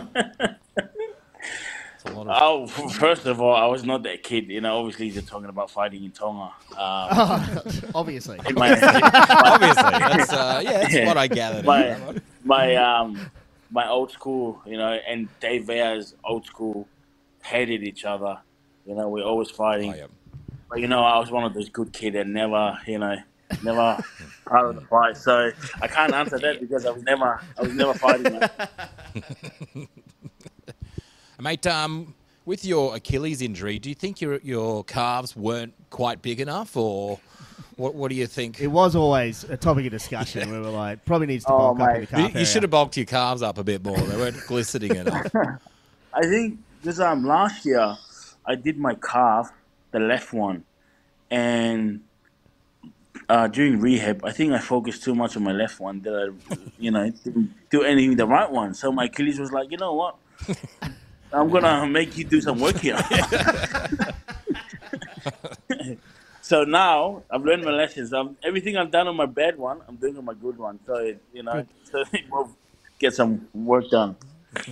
a 2.04 2.12
lot 2.12 2.28
of- 2.28 2.36
Oh, 2.40 2.66
first 2.68 3.26
of 3.26 3.40
all, 3.40 3.56
I 3.56 3.66
was 3.66 3.82
not 3.82 4.04
that 4.04 4.22
kid. 4.22 4.48
You 4.50 4.60
know, 4.60 4.78
obviously 4.78 5.10
they're 5.10 5.22
talking 5.22 5.48
about 5.48 5.68
fighting 5.68 6.04
in 6.04 6.12
Tonga. 6.12 6.52
Um, 6.76 6.76
Obviously. 7.96 8.38
in 8.46 8.54
my, 8.54 8.70
Obviously, 8.70 9.82
that's 9.82 10.32
uh, 10.32 10.60
yeah, 10.62 10.72
that's 10.78 10.94
Yeah. 10.94 11.06
what 11.08 11.16
I 11.16 11.26
gathered. 11.26 11.64
my 11.64 11.98
my 12.44 12.76
um 12.76 13.30
my 13.70 13.88
old 13.88 14.10
school, 14.10 14.60
you 14.66 14.76
know, 14.76 14.98
and 15.06 15.28
Dave 15.40 15.66
Vea's 15.66 16.14
old 16.24 16.44
school 16.46 16.88
hated 17.42 17.82
each 17.82 18.04
other. 18.04 18.38
You 18.86 18.94
know, 18.94 19.08
we're 19.08 19.24
always 19.24 19.50
fighting. 19.50 19.92
Oh, 19.92 19.96
yeah. 19.96 20.06
But 20.68 20.80
you 20.80 20.88
know, 20.88 21.02
I 21.02 21.18
was 21.18 21.30
one 21.30 21.44
of 21.44 21.54
those 21.54 21.68
good 21.68 21.92
kids 21.92 22.14
that 22.14 22.26
never, 22.26 22.78
you 22.86 22.98
know, 22.98 23.16
never 23.62 24.02
part 24.46 24.66
of 24.66 24.74
the 24.76 24.82
fight. 24.82 25.16
So 25.16 25.50
I 25.80 25.86
can't 25.86 26.12
answer 26.12 26.38
that 26.38 26.60
because 26.60 26.86
I 26.86 26.90
was 26.90 27.02
never, 27.02 27.40
I 27.58 27.62
was 27.62 27.72
never 27.72 27.94
fighting. 27.94 28.40
Mate, 31.40 31.66
um, 31.66 32.14
with 32.44 32.64
your 32.64 32.96
Achilles 32.96 33.40
injury, 33.42 33.78
do 33.78 33.88
you 33.88 33.94
think 33.94 34.20
your 34.20 34.38
your 34.38 34.84
calves 34.84 35.34
weren't 35.34 35.74
quite 35.90 36.20
big 36.22 36.40
enough, 36.40 36.76
or 36.76 37.18
what? 37.80 37.94
What 37.94 38.10
do 38.10 38.14
you 38.14 38.26
think? 38.26 38.60
It 38.60 38.68
was 38.68 38.94
always 38.94 39.44
a 39.44 39.56
topic 39.56 39.86
of 39.86 39.90
discussion. 39.92 40.50
We 40.50 40.58
were 40.60 40.68
like, 40.70 41.04
probably 41.04 41.26
needs 41.26 41.44
to 41.46 41.52
Oh, 41.52 41.74
bulk 41.74 41.80
up 41.80 41.88
in 41.88 41.94
the 41.94 42.00
mate. 42.00 42.08
calf 42.10 42.18
You, 42.20 42.26
you 42.26 42.32
area. 42.34 42.46
should 42.46 42.62
have 42.62 42.70
bulked 42.70 42.96
your 42.96 43.06
calves 43.06 43.42
up 43.42 43.58
a 43.58 43.64
bit 43.64 43.84
more. 43.84 43.96
They 43.98 44.16
weren't 44.16 44.46
glistening 44.46 44.94
enough. 44.96 45.26
I 46.14 46.22
think 46.22 46.58
because 46.80 47.00
um 47.00 47.24
last 47.24 47.64
year 47.64 47.96
I 48.46 48.54
did 48.54 48.78
my 48.78 48.94
calf, 48.94 49.50
the 49.92 50.00
left 50.00 50.32
one, 50.32 50.64
and 51.30 52.00
uh, 53.28 53.46
during 53.46 53.78
rehab, 53.80 54.24
I 54.24 54.32
think 54.32 54.52
I 54.52 54.58
focused 54.58 55.04
too 55.04 55.14
much 55.14 55.36
on 55.36 55.44
my 55.44 55.52
left 55.52 55.78
one 55.78 56.00
that 56.02 56.34
I, 56.50 56.56
you 56.78 56.90
know, 56.90 57.08
didn't 57.10 57.54
do 57.70 57.82
anything 57.84 58.08
with 58.10 58.18
the 58.18 58.26
right 58.26 58.50
one. 58.50 58.74
So 58.74 58.90
my 58.90 59.04
Achilles 59.04 59.38
was 59.38 59.52
like, 59.52 59.70
you 59.70 59.76
know 59.78 59.94
what? 59.94 60.16
I'm 61.32 61.48
gonna 61.48 61.86
make 61.86 62.16
you 62.18 62.24
do 62.24 62.40
some 62.40 62.58
work 62.58 62.78
here. 62.78 62.98
So 66.50 66.64
now 66.64 67.22
I've 67.30 67.44
learned 67.44 67.62
my 67.62 67.70
lessons. 67.70 68.12
Um, 68.12 68.36
everything 68.42 68.76
I've 68.76 68.90
done 68.90 69.06
on 69.06 69.14
my 69.14 69.26
bad 69.26 69.56
one, 69.56 69.82
I'm 69.86 69.94
doing 69.94 70.18
on 70.18 70.24
my 70.24 70.34
good 70.34 70.58
one. 70.58 70.80
So 70.84 70.96
it, 70.96 71.22
you 71.32 71.44
know, 71.44 71.64
so 71.84 72.02
it 72.12 72.28
will 72.28 72.50
get 72.98 73.14
some 73.14 73.46
work 73.54 73.88
done. 73.88 74.16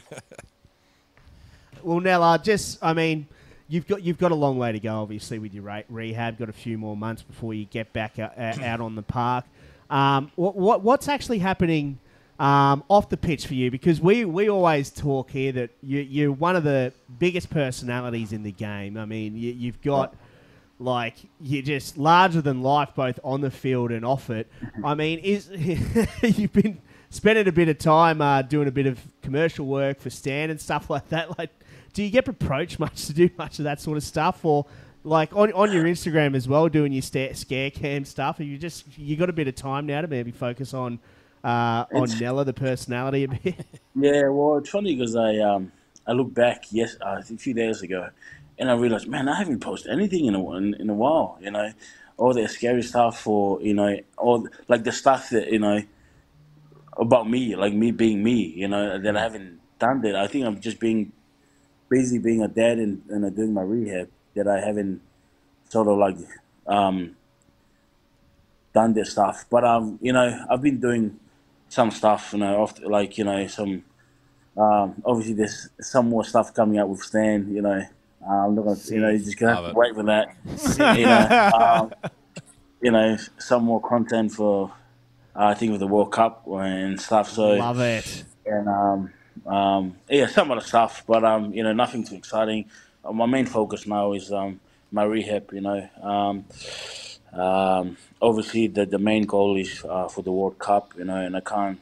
Well, 1.85 2.01
Nella, 2.01 2.41
just 2.43 2.79
I 2.83 2.93
mean, 2.93 3.29
you've 3.68 3.87
got 3.87 4.03
you've 4.03 4.18
got 4.18 4.33
a 4.33 4.35
long 4.35 4.59
way 4.59 4.72
to 4.72 4.81
go, 4.81 5.01
obviously, 5.01 5.39
with 5.39 5.55
your 5.55 5.62
re- 5.62 5.85
rehab. 5.89 6.37
Got 6.37 6.49
a 6.49 6.53
few 6.53 6.76
more 6.76 6.97
months 6.97 7.22
before 7.22 7.55
you 7.55 7.66
get 7.66 7.93
back 7.93 8.18
out, 8.18 8.37
uh, 8.37 8.57
out 8.64 8.81
on 8.81 8.97
the 8.97 9.03
park. 9.03 9.45
Um, 9.89 10.33
what, 10.35 10.57
what 10.57 10.83
what's 10.83 11.07
actually 11.07 11.39
happening 11.39 12.01
um, 12.41 12.83
off 12.91 13.09
the 13.11 13.16
pitch 13.16 13.47
for 13.47 13.55
you? 13.55 13.70
Because 13.70 14.01
we, 14.01 14.24
we 14.24 14.51
always 14.51 14.91
talk 14.91 15.31
here 15.31 15.53
that 15.53 15.70
you, 15.81 16.01
you're 16.01 16.33
one 16.33 16.57
of 16.57 16.64
the 16.64 16.93
biggest 17.20 17.49
personalities 17.49 18.33
in 18.33 18.43
the 18.43 18.53
game. 18.53 18.97
I 18.97 19.05
mean, 19.05 19.37
you, 19.37 19.53
you've 19.53 19.81
got 19.81 20.16
like 20.79 21.16
you're 21.41 21.62
just 21.62 21.99
larger 21.99 22.41
than 22.41 22.62
life 22.62 22.91
both 22.95 23.18
on 23.24 23.41
the 23.41 23.51
field 23.51 23.91
and 23.91 24.05
off 24.05 24.31
it. 24.31 24.51
I 24.85 24.95
mean, 24.95 25.18
is 25.18 25.49
you've 26.22 26.53
been 26.53 26.81
spending 27.11 27.49
a 27.49 27.53
bit 27.53 27.68
of 27.68 27.79
time 27.79 28.20
uh, 28.20 28.43
doing 28.43 28.68
a 28.68 28.70
bit 28.70 28.87
of 28.87 29.01
commercial 29.22 29.66
work 29.66 30.01
for 30.01 30.11
Stan 30.11 30.51
and 30.51 30.61
stuff 30.61 30.89
like 30.91 31.09
that. 31.09 31.39
Like, 31.39 31.51
do 31.93 32.03
you 32.03 32.11
get 32.11 32.29
approached 32.29 32.79
much 32.81 33.07
to 33.07 33.12
do 33.12 33.29
much 33.39 33.59
of 33.59 33.64
that 33.64 33.81
sort 33.81 33.97
of 33.97 34.05
stuff, 34.05 34.45
or 34.45 34.66
like 35.05 35.35
on, 35.35 35.53
on 35.53 35.72
your 35.72 35.85
Instagram 35.85 36.37
as 36.37 36.47
well, 36.49 36.68
doing 36.68 36.93
your 36.93 37.03
sta- 37.03 37.33
scare 37.35 37.70
cam 37.70 38.05
stuff? 38.05 38.39
Are 38.41 38.45
you 38.45 38.59
just 38.59 38.97
you 38.97 39.16
got 39.16 39.31
a 39.31 39.33
bit 39.33 39.49
of 39.49 39.55
time 39.57 39.87
now 39.87 40.01
to 40.03 40.07
maybe 40.07 40.31
focus 40.31 40.74
on 40.74 41.01
uh, 41.43 41.87
on 41.93 42.05
It's- 42.05 42.20
Nella, 42.20 42.45
the 42.45 42.53
personality 42.53 43.24
a 43.24 43.29
bit? 43.29 43.66
Yeah, 43.97 44.29
well, 44.29 44.59
it's 44.59 44.70
funny 44.70 44.95
because 44.95 45.16
I 45.16 45.39
um 45.39 45.72
I 46.07 46.12
look 46.12 46.33
back 46.33 46.64
yes 46.70 46.97
uh, 47.01 47.20
a 47.20 47.37
few 47.37 47.53
days 47.53 47.83
ago, 47.83 48.09
and 48.59 48.71
I 48.71 48.75
realized, 48.75 49.09
man, 49.09 49.29
I 49.29 49.37
haven't 49.37 49.61
posted 49.61 49.93
anything 49.93 50.27
in 50.27 50.35
a 50.35 50.57
in, 50.57 50.75
in 50.75 50.91
a 50.91 50.95
while. 50.95 51.39
You 51.41 51.51
know, 51.51 51.73
all 52.17 52.35
the 52.35 52.49
scary 52.49 52.83
stuff, 52.83 53.27
or 53.27 53.61
you 53.63 53.75
know, 53.75 53.99
all 54.17 54.49
like 54.69 54.85
the 54.85 54.93
stuff 54.93 55.31
that 55.31 55.51
you 55.53 55.59
know 55.59 55.83
about 56.97 57.29
me, 57.29 57.55
like 57.57 57.73
me 57.73 57.91
being 57.91 58.23
me. 58.23 58.53
You 58.57 58.69
know, 58.69 58.99
that 58.99 59.17
I 59.17 59.21
haven't 59.23 59.61
done 59.79 60.01
that. 60.03 60.17
I 60.17 60.27
think 60.27 60.45
I'm 60.45 60.61
just 60.61 60.81
being 60.81 61.13
busy 61.89 62.19
being 62.19 62.43
a 62.43 62.49
dad 62.49 62.79
and 62.79 63.03
and 63.09 63.35
doing 63.35 63.55
my 63.55 63.63
rehab 63.63 64.09
that 64.35 64.47
I 64.47 64.61
haven't 64.61 65.01
sort 65.69 65.89
of 65.89 65.99
like 65.99 66.17
um 66.67 67.17
done 68.73 68.95
this 68.95 69.13
stuff. 69.13 69.45
But 69.51 69.65
um, 69.65 69.99
you 70.01 70.13
know, 70.13 70.45
I've 70.51 70.63
been 70.63 70.81
doing 70.81 71.19
some 71.69 71.91
stuff, 71.91 72.31
you 72.33 72.39
know, 72.41 72.63
off 72.63 72.81
like 72.83 73.19
you 73.19 73.25
know 73.25 73.47
some. 73.47 73.85
Um, 74.57 75.03
obviously, 75.05 75.35
there's 75.35 75.69
some 75.81 76.09
more 76.09 76.25
stuff 76.25 76.53
coming 76.53 76.79
out 76.79 76.89
with 76.89 77.01
Stan. 77.01 77.55
You 77.55 77.63
know, 77.63 77.83
uh, 78.27 78.47
I'm 78.47 78.55
not 78.55 78.64
gonna, 78.64 78.79
you 78.91 79.01
know, 79.01 79.09
you're 79.11 79.19
just 79.19 79.39
gonna 79.39 79.55
have 79.55 79.64
to 79.64 79.71
it. 79.71 79.77
wait 79.77 79.95
for 79.95 80.03
that. 80.05 80.35
you 80.97 81.07
know, 81.07 81.51
um, 82.03 82.11
you 82.81 82.91
know, 82.91 83.16
some 83.39 83.64
more 83.64 83.81
content 83.81 84.33
for, 84.33 84.73
uh, 85.35 85.47
I 85.47 85.55
think, 85.55 85.73
with 85.73 85.81
the 85.81 85.87
World 85.87 86.12
Cup 86.12 86.47
and 86.47 87.01
stuff. 87.01 87.31
So 87.31 87.55
Love 87.55 87.81
it. 87.81 88.25
and 88.47 88.69
um, 88.69 89.12
um, 89.47 89.97
yeah, 90.09 90.27
some 90.27 90.51
other 90.51 90.61
stuff, 90.61 91.05
but 91.07 91.25
um, 91.25 91.53
you 91.53 91.62
know, 91.62 91.73
nothing 91.73 92.05
too 92.05 92.16
exciting. 92.16 92.66
Uh, 93.05 93.12
my 93.12 93.27
main 93.27 93.47
focus 93.47 93.87
now 93.87 94.12
is 94.12 94.33
um, 94.33 94.61
my 94.93 95.05
rehab. 95.05 95.51
You 95.53 95.61
know, 95.61 95.89
um, 96.03 96.45
um, 97.33 97.97
obviously 98.21 98.66
the 98.66 98.85
the 98.85 98.99
main 98.99 99.25
goal 99.25 99.57
is 99.57 99.85
uh, 99.89 100.09
for 100.09 100.23
the 100.23 100.33
World 100.33 100.59
Cup. 100.59 100.93
You 100.99 101.05
know, 101.05 101.16
and 101.16 101.37
I 101.37 101.41
can't 101.41 101.79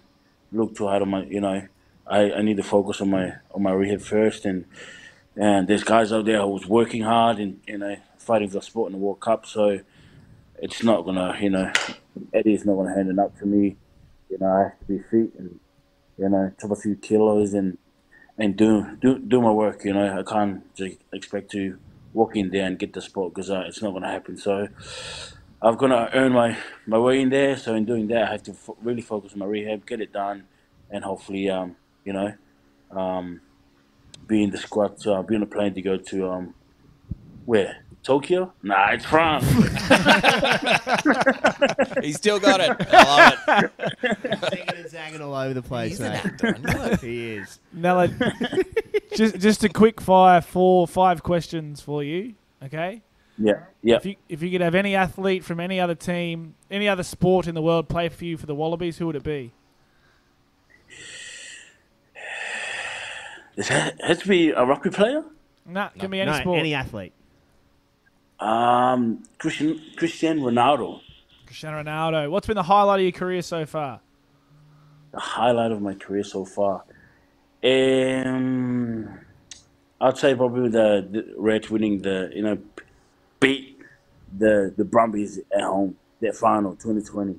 look 0.53 0.77
too 0.77 0.87
hard 0.87 1.03
on 1.03 1.09
my. 1.11 1.25
You 1.25 1.41
know, 1.41 1.67
I, 2.07 2.33
I 2.33 2.43
need 2.43 2.59
to 2.59 2.63
focus 2.63 3.01
on 3.01 3.11
my 3.11 3.33
on 3.55 3.63
my 3.63 3.73
rehab 3.73 4.01
first, 4.03 4.45
and 4.45 4.65
and 5.37 5.69
there's 5.69 5.85
guys 5.85 6.13
out 6.13 6.25
there 6.25 6.43
who's 6.43 6.67
working 6.67 7.03
hard 7.03 7.39
and 7.39 7.61
you 7.67 7.79
know 7.79 7.97
fighting 8.19 8.49
for 8.49 8.55
the 8.55 8.63
sport 8.63 8.93
in 8.93 8.99
the 8.99 9.05
World 9.05 9.21
Cup. 9.21 9.47
So 9.47 9.81
it's 10.59 10.83
not 10.83 11.05
gonna, 11.05 11.37
you 11.41 11.51
know, 11.51 11.73
Eddie's 12.33 12.65
not 12.65 12.77
gonna 12.77 12.95
hand 12.95 13.11
it 13.11 13.19
up 13.19 13.39
to 13.39 13.47
me. 13.47 13.77
You 14.31 14.39
know, 14.41 14.47
I 14.47 14.63
have 14.65 14.79
to 14.81 14.85
be 14.87 14.99
fit 14.99 15.39
and 15.39 15.61
you 16.19 16.29
know, 16.29 16.53
drop 16.59 16.73
a 16.73 16.77
few 16.77 16.97
kilos 16.97 17.55
and 17.55 17.79
and 18.39 18.57
do 18.57 18.97
do 19.01 19.19
do 19.19 19.41
my 19.41 19.51
work. 19.51 19.85
You 19.85 19.95
know, 19.95 20.19
I 20.19 20.23
can't 20.23 20.75
just 20.75 20.97
expect 21.13 21.51
to 21.53 21.79
walk 22.13 22.37
in 22.37 22.51
there 22.51 22.67
and 22.67 22.79
get 22.79 22.93
the 22.93 23.03
spot 23.03 23.35
because 23.35 23.51
uh, 23.51 23.65
it's 23.67 23.83
not 23.83 23.99
to 23.99 24.07
happen. 24.07 24.39
So 24.39 24.69
I've 25.63 25.79
got 25.79 25.89
to 25.89 26.11
earn 26.15 26.33
my 26.33 26.57
my 26.87 26.99
way 26.99 27.21
in 27.21 27.31
there. 27.31 27.57
So 27.57 27.75
in 27.75 27.85
doing 27.85 28.09
that, 28.09 28.29
I 28.29 28.33
have 28.33 28.43
to 28.45 28.55
really 28.83 29.03
focus 29.03 29.33
on 29.33 29.41
my 29.41 29.47
rehab, 29.47 29.87
get 29.87 30.01
it 30.01 30.13
done, 30.13 30.45
and 30.91 31.05
hopefully, 31.05 31.49
um, 31.51 31.77
you 32.05 32.13
know, 32.13 32.35
um, 32.91 33.41
be 34.27 34.43
in 34.43 34.51
the 34.51 34.59
squad, 34.59 35.07
uh, 35.07 35.23
be 35.23 35.37
on 35.37 35.43
a 35.43 35.47
plane 35.47 35.75
to 35.75 35.83
go 35.83 35.97
to 35.97 36.29
um, 36.31 36.55
where 37.45 37.85
Tokyo? 38.03 38.53
Nah, 38.63 38.93
it's 38.93 39.05
France. 39.05 39.45
He's 42.03 42.17
still 42.17 42.39
got 42.39 42.61
it. 42.61 42.71
I 42.93 43.03
love 43.03 43.35
it. 43.49 43.73
Zigging 44.41 44.81
and 44.81 44.91
zagging 44.91 45.21
all 45.21 45.35
over 45.35 45.55
the 45.55 45.63
place, 45.63 45.93
He's 45.93 46.01
an 46.01 46.13
mate. 46.13 46.25
actor. 46.25 46.57
I 46.57 46.73
know 46.73 46.85
it. 46.85 47.01
He 47.01 47.33
is. 47.35 47.59
Nella, 47.73 48.09
just 49.17 49.39
just 49.39 49.65
a 49.65 49.69
quick 49.69 50.01
fire 50.01 50.41
four 50.41 50.87
five 50.87 51.23
questions 51.23 51.81
for 51.81 52.03
you. 52.05 52.35
Okay. 52.63 53.03
yeah, 53.39 53.65
yeah. 53.83 53.97
If 53.97 54.07
you 54.07 54.17
if 54.29 54.43
you 54.43 54.51
could 54.51 54.61
have 54.61 54.75
any 54.75 54.95
athlete 54.95 55.45
from 55.45 55.61
any 55.61 55.81
other 55.81 55.95
team, 55.95 56.55
any 56.71 56.89
other 56.89 57.03
sport 57.03 57.47
in 57.49 57.55
the 57.55 57.63
world 57.63 57.89
play 57.89 58.09
for 58.09 58.25
you 58.25 58.37
for 58.37 58.47
the 58.47 58.55
Wallabies, 58.55 58.99
who 58.99 59.07
would 59.07 59.17
it 59.17 59.25
be? 59.25 59.53
Does 63.57 63.69
that 63.69 64.01
has 64.03 64.19
to 64.19 64.29
be 64.29 64.51
a 64.51 64.65
rugby 64.65 64.91
player? 64.91 65.25
Nah, 65.65 65.89
can 65.89 66.11
be 66.11 66.21
any 66.21 66.31
no, 66.31 66.39
sport. 66.39 66.61
any 66.61 66.75
athlete. 66.75 67.13
Um, 68.39 69.25
Christian 69.39 69.81
Cristiano 69.97 70.49
Ronaldo. 70.49 71.01
Cristiano 71.47 71.83
Ronaldo. 71.83 72.31
What's 72.31 72.47
been 72.47 72.57
the 72.57 72.63
highlight 72.63 73.01
of 73.01 73.05
your 73.05 73.13
career 73.13 73.43
so 73.43 73.65
far? 73.65 74.01
The 75.13 75.21
highlight 75.21 75.73
of 75.73 75.81
my 75.81 75.95
career 75.95 76.23
so 76.23 76.45
far. 76.45 76.85
Um, 77.65 79.19
I'd 80.01 80.19
say 80.19 80.35
probably 80.35 80.69
the, 80.69 81.09
the 81.11 81.35
Reds 81.37 81.71
winning 81.71 82.03
the 82.03 82.31
you 82.35 82.43
know 82.43 82.59
beat 83.41 83.81
the 84.37 84.73
the 84.77 84.85
Brumbies 84.85 85.39
at 85.51 85.63
home 85.63 85.97
that 86.21 86.37
final 86.37 86.73
2020. 86.73 87.39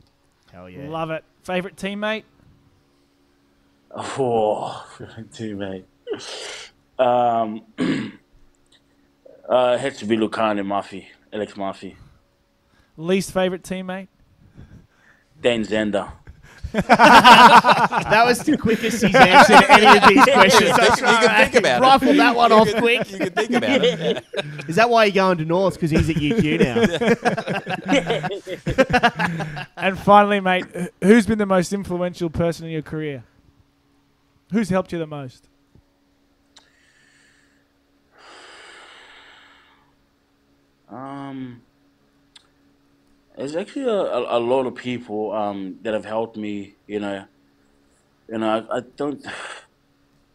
Hell 0.51 0.70
yeah. 0.70 0.89
Love 0.89 1.11
it. 1.11 1.24
Favorite 1.43 1.76
teammate? 1.76 2.24
Oh, 3.91 4.86
favorite 4.97 5.32
teammate. 5.32 5.84
Um, 6.99 7.61
uh, 9.49 9.76
it 9.76 9.80
has 9.80 9.97
to 9.99 10.05
be 10.05 10.18
Lukhan 10.18 10.59
and 10.59 10.68
Mafi, 10.70 11.05
Alex 11.32 11.53
Mafi, 11.53 11.95
Least 12.97 13.32
favorite 13.32 13.63
teammate? 13.63 14.07
Dan 15.39 15.63
Zander. 15.63 16.11
That 16.74 18.24
was 18.26 18.39
the 18.39 18.57
quickest 18.57 19.01
he's 19.03 19.15
answered 19.15 19.63
any 19.70 19.97
of 19.97 20.03
these 20.09 20.24
questions. 20.24 20.70
You 20.70 20.76
can 20.76 20.95
think- 20.95 20.99
you 20.99 21.05
can 21.05 21.30
think 21.51 21.55
about 21.55 21.82
it. 21.82 21.86
Rifle 21.86 22.13
that 22.15 22.36
one 22.36 22.51
off 22.51 22.68
You 22.68 22.74
can- 22.74 22.82
quick. 22.82 23.11
You 23.11 23.18
can 23.20 23.30
think 23.30 23.51
about 23.51 23.82
it. 23.84 24.26
Is 24.68 24.76
that 24.76 24.89
why 24.89 25.05
you're 25.05 25.13
going 25.13 25.38
to 25.38 25.45
North? 25.45 25.76
Because 25.76 25.91
he's 25.91 26.09
at 26.09 26.15
UQ 26.18 26.59
now. 26.59 26.82
And 29.78 29.97
finally, 29.99 30.39
mate, 30.39 30.65
who's 31.03 31.26
been 31.28 31.38
the 31.38 31.45
most 31.45 31.72
influential 31.72 32.30
person 32.30 32.65
in 32.65 32.72
your 32.72 32.82
career? 32.82 33.24
Who's 34.51 34.70
helped 34.70 34.91
you 34.91 34.99
the 34.99 35.07
most? 35.07 35.47
Um, 40.90 41.62
there's 43.36 43.56
actually 43.56 43.86
a, 43.86 44.00
a, 44.00 44.38
a 44.38 44.40
lot 44.40 44.66
of 44.66 44.76
people 44.76 45.32
um, 45.32 45.78
that 45.84 45.94
have 45.94 46.06
helped 46.06 46.38
me. 46.38 46.76
You 46.88 47.00
know, 47.00 47.26
you 48.30 48.38
know, 48.38 48.68
I, 48.70 48.78
I 48.78 48.82
don't. 48.96 49.26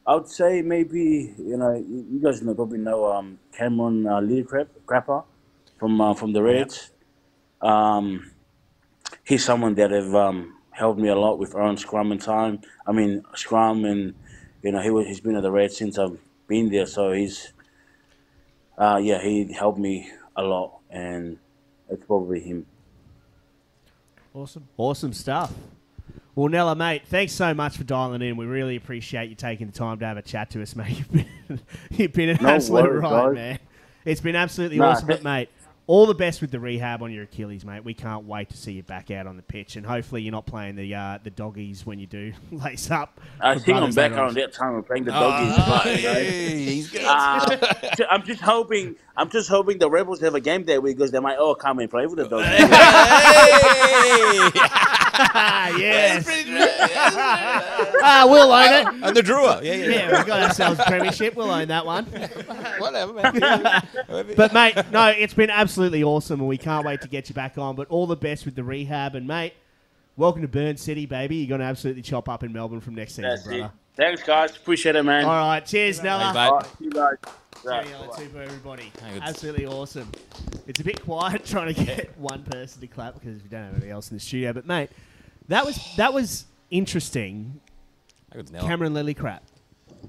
I 0.05 0.17
would 0.17 0.29
say 0.29 0.63
maybe 0.63 1.33
you 1.39 1.57
know 1.57 1.75
you 1.75 2.05
you 2.11 2.21
guys 2.21 2.43
know 2.43 2.55
probably 2.55 2.79
know 2.79 3.13
um, 3.13 3.39
Cameron 3.57 4.05
uh, 4.07 4.21
Lillicrap 4.21 4.67
Crapper 4.85 5.23
from 5.79 6.01
uh, 6.01 6.15
from 6.15 6.33
the 6.33 6.43
Reds. 6.43 6.91
Um, 7.61 8.33
he's 9.23 9.45
someone 9.45 9.77
that 9.77 9.93
have 9.93 10.13
um, 10.13 10.59
helped 10.71 10.99
me 10.99 11.09
a 11.09 11.15
lot 11.15 11.39
with 11.39 11.55
earned 11.55 11.79
scrum 11.79 12.11
and 12.11 12.21
time. 12.21 12.63
I 12.85 12.91
mean 12.91 13.23
scrum 13.35 13.85
and 13.85 14.15
you 14.63 14.73
know 14.73 14.81
he 14.81 14.91
was, 14.91 15.07
he's 15.07 15.21
been 15.21 15.37
at 15.37 15.43
the 15.43 15.53
Reds 15.53 15.77
since 15.77 15.99
I've 15.99 16.19
been 16.49 16.69
there, 16.69 16.87
so 16.87 17.13
he's 17.13 17.53
uh, 18.77 18.99
yeah 19.01 19.23
he 19.23 19.53
helped 19.53 19.79
me 19.79 20.11
a 20.37 20.43
lot, 20.43 20.79
and 20.91 21.39
it's 21.91 22.05
probably 22.05 22.41
him. 22.41 22.67
Awesome. 24.35 24.67
Awesome 24.77 25.13
stuff. 25.13 25.53
Well, 26.35 26.49
Nella, 26.49 26.75
mate, 26.75 27.03
thanks 27.07 27.33
so 27.33 27.53
much 27.53 27.77
for 27.77 27.85
dialing 27.85 28.23
in. 28.23 28.37
We 28.39 28.47
really 28.47 28.77
appreciate 28.77 29.29
you 29.29 29.35
taking 29.35 29.67
the 29.67 29.73
time 29.73 29.99
to 29.99 30.07
have 30.07 30.17
a 30.17 30.23
chat 30.23 30.49
to 30.51 30.63
us, 30.63 30.75
mate. 30.75 30.97
You've 30.99 31.13
been, 31.13 31.61
you've 31.91 32.13
been 32.15 32.29
an 32.31 32.39
No 32.41 32.49
absolute 32.49 32.85
worries, 32.85 33.03
right, 33.03 33.11
guys. 33.11 33.35
man. 33.35 33.59
It's 34.07 34.21
been 34.23 34.37
absolutely 34.37 34.79
Nah, 34.79 34.93
awesome, 34.93 35.09
th- 35.09 35.23
mate, 35.23 35.51
all 35.87 36.07
the 36.07 36.15
best 36.15 36.41
with 36.41 36.51
the 36.51 36.61
rehab 36.61 37.03
on 37.03 37.13
your 37.13 37.25
Achilles, 37.25 37.65
mate. 37.65 37.85
We 37.85 37.95
can't 37.95 38.25
wait 38.25 38.51
to 38.51 38.57
see 38.57 38.73
you 38.73 38.83
back 38.83 39.11
out 39.11 39.27
on 39.27 39.37
the 39.37 39.43
pitch, 39.43 39.77
and 39.77 39.85
hopefully 39.85 40.23
you're 40.23 40.33
not 40.33 40.47
playing 40.47 40.77
the 40.77 40.95
uh, 40.95 41.19
the 41.23 41.31
doggies 41.31 41.85
when 41.85 41.99
you 41.99 42.07
do 42.07 42.33
lace 42.53 42.91
up. 42.91 43.21
I 43.41 43.59
think 43.59 43.79
I'm 43.79 43.93
back 43.93 44.13
Day 44.13 44.19
on 44.19 44.35
that 44.35 44.53
time 44.53 44.75
of 44.77 44.87
playing 44.87 45.05
the 45.05 45.13
Oh, 45.17 45.21
doggies. 45.31 45.57
but, 45.67 45.87
you 45.87 46.03
know, 46.09 46.13
hey, 46.15 46.65
he's 46.65 46.95
uh, 46.97 47.57
I'm 48.11 48.23
just 48.25 48.41
hoping. 48.41 48.97
I'm 49.15 49.29
just 49.29 49.49
hoping 49.51 49.77
the 49.79 49.91
Rebels 49.91 50.21
have 50.21 50.35
a 50.35 50.41
game 50.41 50.65
that 50.65 50.83
week 50.83 50.97
because 50.97 51.11
they 51.11 51.21
might 51.21 51.37
all 51.37 51.55
come 51.55 51.79
and 51.81 51.91
play 51.91 52.07
with 52.07 52.17
the 52.17 52.27
doggies. 52.29 52.49
Hey! 52.49 52.69
Ah, 55.15 55.69
yes. 55.77 56.25
That's 56.25 56.27
pretty 56.27 56.51
good. 56.51 56.71
Ah, 58.05 58.27
we'll 58.29 58.51
own 58.53 58.73
it. 58.73 59.05
and 59.07 59.17
the 59.17 59.21
Drua. 59.23 59.63
Yeah, 59.63 59.75
yeah, 59.75 59.87
Yeah, 60.11 60.21
we 60.23 60.27
got 60.27 60.43
ourselves 60.43 60.81
a 60.81 60.85
premiership. 60.85 61.37
We'll 61.37 61.51
own 61.51 61.69
that 61.69 61.87
one. 61.87 62.05
Whatever, 62.79 63.13
man. 63.13 63.83
But 64.37 64.53
mate, 64.53 64.75
no, 64.91 65.07
it's 65.09 65.35
been 65.35 65.51
absolutely 65.51 65.72
awesome, 65.79 66.41
and 66.41 66.49
we 66.49 66.59
can't 66.59 66.87
wait 66.87 67.01
to 67.03 67.09
get 67.09 67.29
you 67.29 67.35
back 67.35 67.59
on. 67.59 67.77
But 67.77 67.89
all 67.89 68.07
the 68.07 68.17
best 68.17 68.45
with 68.45 68.55
the 68.55 68.65
rehab, 68.65 69.15
and 69.15 69.27
mate, 69.27 69.55
welcome 70.17 70.43
to 70.43 70.49
Burn 70.49 70.77
City, 70.77 71.07
baby. 71.07 71.37
You're 71.37 71.57
gonna 71.57 71.69
absolutely 71.69 72.03
chop 72.03 72.29
up 72.29 72.43
in 72.43 72.53
Melbourne 72.53 72.81
from 72.81 72.95
next 72.95 73.13
season, 73.15 73.31
That's 73.31 73.47
it. 73.47 73.71
Thanks, 73.95 74.23
guys. 74.23 74.57
Appreciate 74.57 74.97
it, 74.97 75.03
man. 75.03 75.25
All 75.25 75.31
right, 75.31 75.65
cheers, 75.65 76.03
Nella. 76.03 76.33
Thanks, 76.33 76.67
right, 76.67 76.77
you 76.81 76.91
guys. 76.91 77.17
Right, 77.65 77.87
Cheerio 77.87 78.29
for 78.31 78.43
everybody. 78.43 78.91
Hey, 79.01 79.21
Absolutely 79.21 79.67
awesome. 79.67 80.11
It's 80.67 80.81
a 80.81 80.85
bit 80.85 81.03
quiet 81.03 81.45
trying 81.47 81.75
to 81.75 81.85
get 81.85 82.17
one 82.19 82.43
person 82.43 82.81
to 82.81 82.87
clap 82.87 83.15
because 83.15 83.43
we 83.43 83.49
don't 83.49 83.63
have 83.63 83.73
anybody 83.73 83.91
else 83.91 84.11
in 84.11 84.17
the 84.17 84.21
studio. 84.21 84.53
But 84.53 84.67
mate, 84.67 84.91
that 85.49 85.65
was 85.65 85.79
that 85.97 86.13
was 86.13 86.47
interesting. 86.71 87.61
Hey, 88.33 88.41
it's 88.41 88.51
Nella. 88.51 88.67
Cameron 88.67 88.95
Lillicrap, 88.95 89.41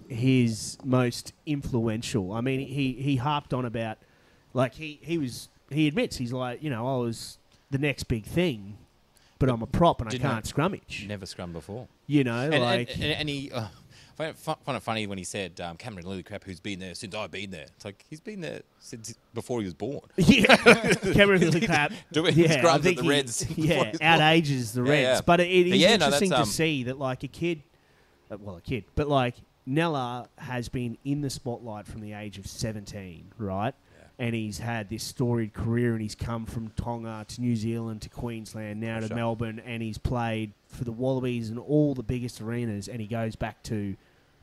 his 0.07 0.77
most 0.83 1.33
influential. 1.45 2.31
I 2.31 2.41
mean, 2.41 2.61
he 2.61 2.93
he 2.93 3.17
harped 3.17 3.53
on 3.53 3.65
about 3.65 3.97
like 4.53 4.73
he 4.73 4.99
he 5.03 5.17
was 5.17 5.49
he 5.73 5.87
admits 5.87 6.17
he's 6.17 6.33
like 6.33 6.61
you 6.63 6.69
know 6.69 6.87
I 6.87 6.97
was 7.03 7.37
the 7.71 7.77
next 7.77 8.03
big 8.03 8.25
thing, 8.25 8.77
but 9.39 9.49
I'm 9.49 9.61
a 9.61 9.67
prop 9.67 10.01
and 10.01 10.09
I 10.09 10.17
can't 10.17 10.45
scrummage. 10.45 11.07
Never 11.07 11.25
scrum 11.25 11.51
before. 11.53 11.87
You 12.07 12.23
know, 12.23 12.49
And, 12.51 12.61
like 12.63 12.93
and, 12.93 13.03
and, 13.03 13.13
and 13.13 13.29
he, 13.29 13.51
uh, 13.51 13.61
I 13.61 14.15
find 14.15 14.29
it, 14.29 14.37
find 14.37 14.75
it 14.77 14.81
funny 14.83 15.07
when 15.07 15.17
he 15.17 15.23
said 15.23 15.59
um, 15.59 15.75
Cameron 15.77 16.05
Lillicrap, 16.05 16.43
who's 16.43 16.59
been 16.59 16.77
there 16.79 16.93
since 16.93 17.15
I've 17.15 17.31
been 17.31 17.49
there. 17.49 17.65
It's 17.75 17.85
like 17.85 18.05
he's 18.09 18.19
been 18.19 18.41
there 18.41 18.61
since 18.79 19.15
before 19.33 19.59
he 19.59 19.65
was 19.65 19.73
born. 19.73 20.01
yeah, 20.17 20.55
Cameron 20.57 21.41
Lillicrap. 21.41 21.93
Doing 22.11 22.35
yeah, 22.35 22.61
scrums 22.61 22.65
I 22.69 22.75
at 22.75 22.81
think 22.81 22.97
the 22.97 23.03
he- 23.03 23.09
Reds 23.09 23.45
Yeah, 23.57 23.83
he's 23.85 24.01
out 24.01 24.17
born. 24.19 24.29
ages 24.29 24.73
the 24.73 24.83
Reds, 24.83 25.17
yeah. 25.17 25.21
but 25.25 25.39
it, 25.39 25.45
it 25.49 25.69
But 25.71 25.79
yeah, 25.79 25.93
interesting 25.95 26.29
that's, 26.29 26.39
to 26.41 26.43
um, 26.43 26.49
see 26.49 26.83
that 26.83 26.99
like 26.99 27.23
a 27.23 27.27
kid, 27.27 27.63
uh, 28.29 28.37
well, 28.39 28.57
a 28.57 28.61
kid, 28.61 28.83
but 28.95 29.07
like 29.07 29.35
Nella 29.65 30.27
has 30.37 30.69
been 30.69 30.97
in 31.05 31.21
the 31.21 31.29
spotlight 31.31 31.87
from 31.87 32.01
the 32.01 32.13
age 32.13 32.37
of 32.37 32.45
seventeen, 32.45 33.31
right? 33.39 33.73
And 34.23 34.33
he's 34.33 34.59
had 34.59 34.87
this 34.87 35.03
storied 35.03 35.53
career, 35.53 35.91
and 35.91 36.01
he's 36.01 36.15
come 36.15 36.45
from 36.45 36.69
Tonga 36.77 37.25
to 37.27 37.41
New 37.41 37.57
Zealand 37.57 38.01
to 38.03 38.09
Queensland, 38.09 38.79
now 38.79 39.01
to 39.01 39.07
Sure. 39.07 39.17
Melbourne, 39.17 39.61
and 39.65 39.83
he's 39.83 39.97
played 39.97 40.53
for 40.67 40.85
the 40.85 40.93
Wallabies 40.93 41.49
and 41.49 41.59
all 41.59 41.93
the 41.93 42.03
biggest 42.03 42.39
arenas, 42.39 42.87
and 42.87 43.01
he 43.01 43.07
goes 43.07 43.35
back 43.35 43.61
to 43.63 43.97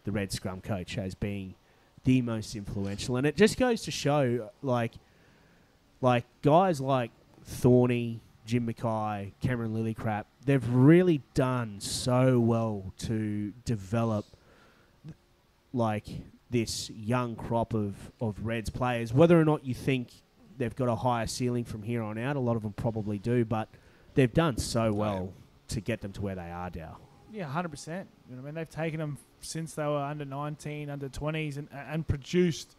the 0.04 0.12
Red 0.12 0.32
Scrum 0.32 0.60
coach 0.60 0.98
as 0.98 1.14
being 1.14 1.54
the 2.04 2.20
most 2.20 2.54
influential, 2.54 3.16
and 3.16 3.26
it 3.26 3.36
just 3.36 3.56
goes 3.56 3.80
to 3.82 3.90
show, 3.90 4.50
like, 4.62 4.92
like 6.02 6.24
guys 6.42 6.78
like 6.82 7.10
Thorny, 7.42 8.20
Jim 8.44 8.66
McKay, 8.66 9.32
Cameron 9.40 9.72
Lillicrap, 9.72 10.24
they've 10.44 10.68
really 10.68 11.22
done 11.32 11.80
so 11.80 12.38
well 12.38 12.92
to 12.98 13.54
develop 13.64 14.26
like 15.72 16.04
this 16.50 16.90
young 16.90 17.36
crop 17.36 17.74
of, 17.74 17.94
of 18.20 18.44
Reds 18.44 18.70
players. 18.70 19.12
Whether 19.12 19.40
or 19.40 19.44
not 19.44 19.64
you 19.64 19.74
think 19.74 20.10
they've 20.58 20.74
got 20.74 20.88
a 20.88 20.96
higher 20.96 21.26
ceiling 21.26 21.64
from 21.64 21.82
here 21.82 22.02
on 22.02 22.18
out, 22.18 22.36
a 22.36 22.40
lot 22.40 22.56
of 22.56 22.62
them 22.62 22.72
probably 22.72 23.18
do, 23.18 23.44
but 23.44 23.68
they've 24.14 24.32
done 24.32 24.56
so 24.58 24.92
well 24.92 25.32
to 25.68 25.80
get 25.80 26.00
them 26.00 26.12
to 26.12 26.20
where 26.20 26.34
they 26.34 26.50
are, 26.50 26.70
Dow. 26.70 26.96
Yeah, 27.32 27.44
hundred 27.44 27.68
percent. 27.68 28.08
You 28.28 28.36
know, 28.36 28.42
I 28.42 28.44
mean, 28.46 28.54
they've 28.54 28.68
taken 28.68 28.98
them 28.98 29.18
since 29.40 29.74
they 29.74 29.84
were 29.84 30.02
under 30.02 30.24
nineteen, 30.24 30.90
under 30.90 31.08
twenties, 31.08 31.56
and 31.56 31.68
and 31.72 32.06
produced 32.06 32.76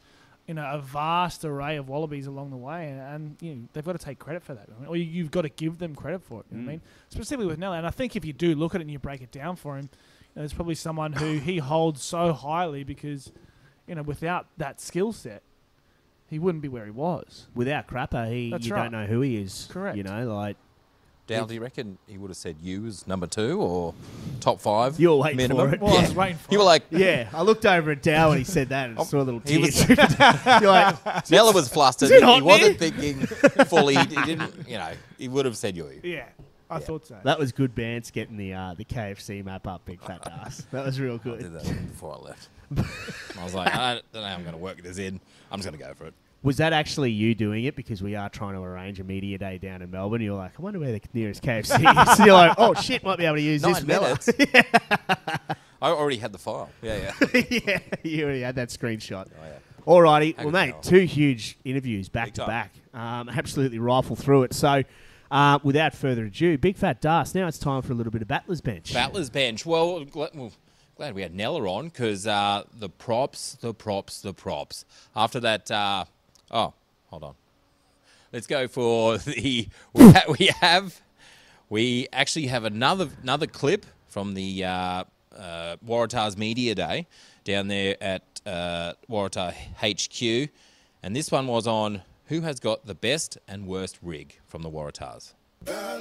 you 0.47 0.53
know 0.53 0.69
a 0.69 0.79
vast 0.79 1.45
array 1.45 1.77
of 1.77 1.87
wallabies 1.87 2.27
along 2.27 2.49
the 2.49 2.57
way, 2.57 2.89
and, 2.89 2.99
and 2.99 3.37
you 3.41 3.55
know 3.55 3.67
they've 3.71 3.85
got 3.85 3.93
to 3.93 4.05
take 4.05 4.19
credit 4.19 4.43
for 4.43 4.53
that, 4.53 4.67
I 4.75 4.79
mean, 4.79 4.89
or 4.89 4.97
you- 4.97 5.05
you've 5.05 5.31
got 5.31 5.43
to 5.43 5.49
give 5.49 5.77
them 5.77 5.95
credit 5.95 6.21
for 6.23 6.41
it. 6.41 6.47
You 6.51 6.57
know 6.57 6.63
what 6.65 6.71
I 6.71 6.75
mm. 6.75 6.79
mean, 6.79 6.81
specifically 7.09 7.45
with 7.45 7.59
Nelly, 7.59 7.77
and 7.77 7.87
I 7.87 7.91
think 7.91 8.15
if 8.15 8.25
you 8.25 8.33
do 8.33 8.53
look 8.55 8.75
at 8.75 8.81
it 8.81 8.83
and 8.83 8.91
you 8.91 8.99
break 8.99 9.21
it 9.21 9.31
down 9.31 9.55
for 9.55 9.77
him, 9.77 9.89
you 9.91 10.29
know, 10.35 10.41
there's 10.41 10.53
probably 10.53 10.75
someone 10.75 11.13
who 11.13 11.37
he 11.37 11.59
holds 11.59 12.03
so 12.03 12.33
highly 12.33 12.83
because 12.83 13.31
you 13.87 13.95
know 13.95 14.03
without 14.03 14.47
that 14.57 14.79
skill 14.81 15.11
set, 15.11 15.41
he 16.29 16.39
wouldn't 16.39 16.61
be 16.61 16.67
where 16.69 16.85
he 16.85 16.91
was. 16.91 17.47
Without 17.55 17.87
Crapper, 17.87 18.31
he 18.31 18.49
That's 18.51 18.65
you 18.65 18.73
right. 18.73 18.83
don't 18.83 18.91
know 18.91 19.05
who 19.05 19.21
he 19.21 19.37
is. 19.37 19.67
Correct. 19.71 19.97
You 19.97 20.03
know, 20.03 20.33
like 20.33 20.57
Dal, 21.27 21.45
do 21.45 21.53
you 21.53 21.61
reckon 21.61 21.97
he 22.07 22.17
would 22.17 22.29
have 22.29 22.35
said 22.37 22.57
you 22.61 22.85
as 22.87 23.07
number 23.07 23.27
two 23.27 23.61
or 23.61 23.93
top 24.41 24.59
five? 24.59 24.99
You 24.99 25.09
were 25.11 25.15
waiting 25.17 25.37
minimum? 25.37 25.69
for 25.69 25.75
it. 25.75 25.81
Well, 25.81 25.97
I 25.97 26.01
was 26.01 26.13
waiting 26.15 26.37
for 26.37 26.51
You 26.51 26.57
it. 26.57 26.59
were 26.59 26.65
like, 26.65 26.83
yeah, 26.89 27.29
I 27.33 27.41
looked 27.43 27.65
over 27.65 27.91
at 27.91 28.01
Dow 28.01 28.29
when 28.29 28.39
he 28.39 28.43
said 28.43 28.69
that 28.69 28.89
and 28.89 28.99
Oh, 28.99 29.03
saw 29.03 29.21
a 29.21 29.23
little 29.23 29.41
he 29.45 29.57
was- 29.59 29.85
tears. 29.85 29.97
You're 30.61 30.71
like, 30.71 31.29
Nella 31.31 31.53
was 31.53 31.69
flustered. 31.69 32.11
it 32.11 32.19
He 32.19 32.25
hot 32.25 32.41
wasn't 32.43 32.79
thinking 32.79 33.19
fully. 33.65 33.95
He 33.95 34.05
didn't, 34.23 34.67
you 34.67 34.77
know, 34.77 34.91
he 35.17 35.27
would 35.29 35.45
have 35.45 35.55
said 35.55 35.77
you. 35.77 35.89
yeah, 36.03 36.25
I 36.69 36.79
thought 36.79 37.05
so. 37.07 37.17
that 37.23 37.37
was 37.39 37.51
good, 37.53 37.75
Bance 37.75 38.11
getting 38.11 38.35
the 38.35 38.53
uh, 38.53 38.73
the 38.73 38.83
KFC 38.83 39.45
map 39.45 39.67
up, 39.67 39.85
big 39.85 40.01
fat 40.01 40.27
ass. 40.29 40.65
That 40.71 40.85
was 40.85 40.99
real 40.99 41.15
I 41.15 41.17
good. 41.23 41.39
did 41.39 41.53
that 41.53 41.63
before 41.87 42.15
I 42.19 42.27
left. 42.29 42.49
I 42.77 43.43
was 43.43 43.53
like, 43.53 43.73
I 43.73 43.93
don't 44.13 44.21
know 44.21 44.27
how 44.27 44.35
I'm 44.35 44.41
going 44.41 44.53
to 44.53 44.57
work 44.59 44.81
this 44.81 44.97
in. 44.97 45.19
I'm 45.51 45.59
just 45.59 45.69
going 45.69 45.79
to 45.79 45.85
go 45.85 45.93
for 45.93 46.05
it. 46.05 46.13
Was 46.43 46.57
that 46.57 46.73
actually 46.73 47.11
you 47.11 47.35
doing 47.35 47.65
it? 47.65 47.75
Because 47.75 48.01
we 48.01 48.15
are 48.15 48.27
trying 48.29 48.53
to 48.55 48.61
arrange 48.61 48.99
a 48.99 49.03
media 49.03 49.37
day 49.37 49.57
down 49.59 49.81
in 49.83 49.91
Melbourne. 49.91 50.21
You're 50.21 50.35
like, 50.37 50.53
I 50.57 50.61
wonder 50.61 50.79
where 50.79 50.91
the 50.91 51.01
nearest 51.13 51.43
KFC 51.43 51.61
is. 52.11 52.17
so 52.17 52.23
you're 52.25 52.33
like, 52.33 52.55
oh 52.57 52.73
shit, 52.73 53.03
might 53.03 53.17
be 53.19 53.25
able 53.25 53.35
to 53.35 53.41
use 53.41 53.61
this 53.61 53.77
Nine 53.83 53.87
Miller. 53.87 54.07
minutes. 54.07 54.29
I 55.81 55.89
already 55.89 56.17
had 56.17 56.31
the 56.31 56.37
file. 56.37 56.69
Yeah, 56.81 57.11
yeah. 57.33 57.41
yeah, 57.49 57.79
you 58.03 58.23
already 58.23 58.41
had 58.41 58.55
that 58.55 58.69
screenshot. 58.69 59.27
Oh, 59.29 59.45
yeah. 59.45 59.57
Alrighty, 59.87 60.35
How 60.37 60.43
well, 60.43 60.51
mate, 60.51 60.71
job. 60.73 60.83
two 60.83 60.99
huge 61.05 61.57
interviews 61.65 62.07
back 62.09 62.27
Big 62.27 62.33
to 62.35 62.41
time. 62.41 62.47
back. 62.49 62.73
Um, 62.93 63.29
absolutely 63.29 63.79
rifle 63.79 64.15
through 64.15 64.43
it. 64.43 64.53
So, 64.53 64.83
Uh, 65.31 65.57
without 65.63 65.93
further 65.95 66.25
ado, 66.25 66.57
Big 66.57 66.75
Fat 66.77 66.99
Dust. 67.01 67.33
Now 67.35 67.47
it's 67.47 67.57
time 67.57 67.81
for 67.81 67.93
a 67.93 67.95
little 67.95 68.11
bit 68.11 68.21
of 68.21 68.27
Battler's 68.27 68.59
Bench. 68.61 68.93
Battler's 68.93 69.29
bench. 69.29 69.65
Well, 69.65 70.01
gl- 70.05 70.35
well 70.35 70.51
glad 71.01 71.15
we 71.15 71.23
had 71.23 71.33
Nella 71.33 71.67
on 71.67 71.85
because 71.85 72.27
uh, 72.27 72.61
the 72.77 72.87
props, 72.87 73.57
the 73.59 73.73
props, 73.73 74.21
the 74.21 74.35
props. 74.35 74.85
After 75.15 75.39
that, 75.39 75.71
uh, 75.71 76.05
oh, 76.51 76.73
hold 77.07 77.23
on. 77.23 77.33
Let's 78.31 78.45
go 78.45 78.67
for 78.67 79.17
the. 79.17 79.67
We, 79.93 80.11
ha- 80.11 80.31
we 80.37 80.45
have, 80.59 81.01
we 81.71 82.07
actually 82.13 82.45
have 82.47 82.65
another 82.65 83.09
another 83.23 83.47
clip 83.47 83.87
from 84.09 84.35
the 84.35 84.63
uh, 84.63 85.03
uh, 85.35 85.77
Waratahs 85.83 86.37
Media 86.37 86.75
Day 86.75 87.07
down 87.45 87.67
there 87.67 87.97
at 87.99 88.21
uh, 88.45 88.93
Waratah 89.09 89.55
HQ, 89.77 90.51
and 91.01 91.15
this 91.15 91.31
one 91.31 91.47
was 91.47 91.65
on 91.65 92.03
who 92.27 92.41
has 92.41 92.59
got 92.59 92.85
the 92.85 92.93
best 92.93 93.39
and 93.47 93.65
worst 93.65 93.97
rig 94.03 94.37
from 94.45 94.61
the 94.61 94.69
Waratahs. 94.69 95.33
Girl, 95.65 95.99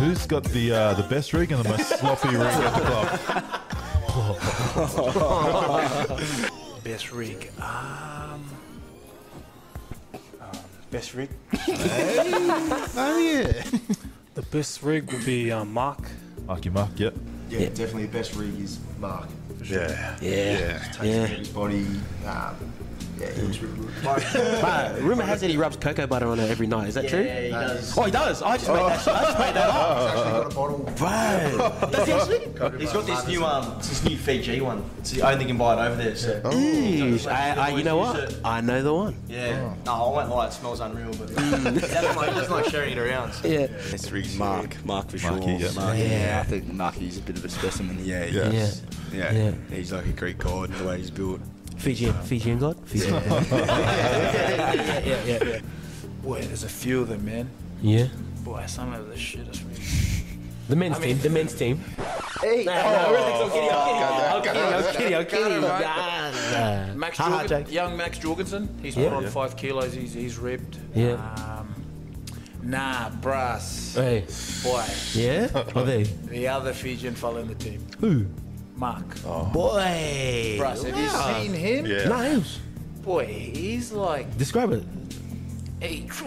Who's 0.00 0.26
got 0.26 0.44
the 0.44 0.72
uh, 0.72 0.94
the 0.94 1.02
best 1.02 1.34
rig 1.34 1.52
and 1.52 1.62
the 1.62 1.68
most 1.68 1.86
sloppy 2.00 2.28
rig 2.30 2.40
at 2.40 2.74
the 2.74 2.80
club? 2.80 3.20
Best 6.84 7.12
rig. 7.12 7.50
Um, 7.60 8.42
um, 10.40 10.58
best 10.90 11.12
rig. 11.14 11.28
oh 11.68 13.18
yeah. 13.18 13.62
The 14.34 14.42
best 14.50 14.82
rig 14.82 15.12
would 15.12 15.26
be 15.26 15.52
um, 15.52 15.70
Mark. 15.74 16.00
Marky 16.46 16.70
Mark, 16.70 16.98
yep. 16.98 17.14
Yeah, 17.50 17.68
definitely 17.68 18.06
the 18.06 18.12
best 18.18 18.34
rig 18.36 18.58
is 18.58 18.78
Mark. 18.98 19.28
For 19.58 19.64
sure. 19.66 19.86
Yeah. 19.86 20.16
Yeah. 20.22 20.78
Takes 20.92 21.04
Yeah. 21.04 21.26
his 21.26 21.48
body. 21.50 21.86
Um, 22.26 22.56
yeah, 23.20 23.30
he 23.32 23.42
looks 23.42 23.58
really. 23.58 23.80
But 24.02 25.00
rumor 25.00 25.24
has 25.24 25.42
it 25.42 25.50
he 25.50 25.56
rubs 25.56 25.76
cocoa 25.76 26.06
butter 26.06 26.26
on 26.26 26.40
it 26.40 26.48
every 26.50 26.66
night. 26.66 26.88
Is 26.88 26.94
that 26.94 27.08
true? 27.08 27.22
Yeah, 27.22 27.40
he 27.42 27.50
does. 27.50 27.98
Oh, 27.98 28.02
he 28.04 28.10
does. 28.10 28.42
I 28.42 28.56
just 28.56 28.68
made 28.68 28.76
that. 28.78 29.08
I 29.08 29.22
just 29.24 29.38
made 29.38 29.54
that 29.54 29.70
up. 29.70 30.00
He's 30.00 30.08
actually 30.10 30.32
got 30.32 30.52
a 30.52 30.54
bottle. 30.54 30.78
Bro, 30.96 31.90
does 31.90 32.06
he 32.06 32.12
actually? 32.12 32.78
He's 32.78 32.92
got 32.92 33.06
this 33.06 33.26
new 33.26 33.44
um, 33.44 33.74
it's 33.78 33.88
this 33.88 34.04
new 34.04 34.16
Fiji 34.16 34.60
one. 34.60 34.84
It's 34.98 35.10
the 35.10 35.22
only 35.22 35.38
thing 35.38 35.48
you 35.48 35.54
can 35.54 35.58
buy 35.58 35.74
it 35.74 35.86
over 35.90 36.02
there. 36.02 36.16
So. 36.16 36.40
Jeez. 36.40 37.26
I, 37.30 37.50
I, 37.50 37.76
you 37.76 37.84
know 37.84 37.96
what? 37.96 38.18
it. 38.18 38.40
I 38.44 38.60
know 38.60 38.82
the 38.82 38.94
one. 38.94 39.16
Yeah. 39.28 39.74
No, 39.84 39.92
I 39.92 40.10
won't 40.10 40.30
lie. 40.30 40.46
It 40.46 40.52
smells 40.52 40.80
unreal, 40.80 41.12
but 41.18 41.28
he 41.30 41.34
doesn't 41.34 42.16
like, 42.16 42.32
he 42.32 42.46
like 42.48 42.64
sharing 42.66 42.92
it 42.92 42.98
around. 42.98 43.32
So. 43.34 43.48
Yeah. 43.48 43.66
Best 43.66 44.10
rig's 44.10 44.36
Mark, 44.36 44.82
Mark 44.84 45.10
for 45.10 45.18
sure. 45.18 45.38
Yeah. 45.40 45.70
Marky, 45.72 46.02
Yeah. 46.02 46.42
I 46.42 46.48
think 46.48 46.72
Marky's 46.72 47.18
a 47.18 47.22
bit 47.22 47.36
of 47.36 47.44
a 47.44 47.48
specimen. 47.48 47.98
Yeah, 48.02 48.24
Yeah. 48.26 48.50
Yeah. 48.50 48.70
yeah. 49.12 49.32
Yeah. 49.32 49.52
He's 49.70 49.92
like 49.92 50.06
a 50.06 50.12
Greek 50.12 50.38
god 50.38 50.70
in 50.70 50.78
the 50.78 50.84
way 50.84 50.98
he's 50.98 51.10
built. 51.10 51.40
Fijian, 51.80 52.12
Fijian 52.24 52.58
god. 52.58 52.76
Fijian. 52.84 53.14
yeah, 53.14 55.00
yeah, 55.04 55.24
yeah, 55.24 55.44
yeah. 55.44 55.60
Boy, 56.22 56.42
there's 56.42 56.64
a 56.64 56.68
few 56.68 57.00
of 57.00 57.08
them, 57.08 57.24
man. 57.24 57.48
Yeah. 57.82 58.08
Boy, 58.44 58.64
some 58.66 58.92
of 58.92 59.08
the 59.08 59.14
shittest 59.14 59.64
me. 59.64 59.74
The 60.68 60.76
men's 60.76 60.98
team. 60.98 61.18
The 61.18 61.30
men's 61.30 61.54
team. 61.54 61.78
Hey. 62.40 62.64
No, 62.64 62.72
no, 62.72 62.80
I 62.80 63.10
really 63.10 63.32
think 63.32 63.52
so. 63.52 63.70
I'm 63.70 64.42
kidding. 64.42 64.62
I'm 64.62 64.62
kidding. 64.62 64.62
I'm 64.62 64.84
kidding. 64.94 65.14
I'm 65.14 65.24
kidding. 65.26 65.54
I'm 65.54 65.60
kidding. 65.60 65.64
Ah, 65.64 66.86
nah. 66.88 66.94
Max 66.94 67.16
Ha 67.18 67.24
ha, 67.24 67.42
Jorgen, 67.44 67.48
Jake. 67.48 67.72
young 67.72 67.96
Max 67.96 68.18
Jorgensen. 68.18 68.68
He's 68.82 68.96
Yeah. 68.96 69.08
put 69.08 69.12
on 69.24 69.26
five 69.28 69.56
kilos. 69.56 69.94
He's 69.94 70.12
he's 70.12 70.38
ripped. 70.38 70.78
Yeah. 70.94 71.14
Um, 71.58 71.74
nah, 72.62 73.08
brass. 73.10 73.94
Hey. 73.94 74.26
Boy, 74.62 74.84
Yeah. 75.14 75.48
Are 75.74 75.84
they? 75.84 76.02
the 76.04 76.46
other 76.48 76.72
Fijian 76.72 77.14
fella 77.14 77.40
in 77.40 77.48
the 77.48 77.54
team, 77.56 77.84
Who? 78.00 78.26
Mark. 78.80 79.22
Boy. 79.52 80.54
Brass. 80.58 80.82
Have 80.82 80.96
you 80.96 81.08
seen 81.10 81.52
him? 81.52 81.84
Yeah. 81.86 82.08
Niles. 82.08 82.58
Boy, 83.02 83.26
he's 83.26 83.92
like 83.92 84.36
Describe 84.38 84.72
it. 84.72 84.82
eight. 85.82 86.08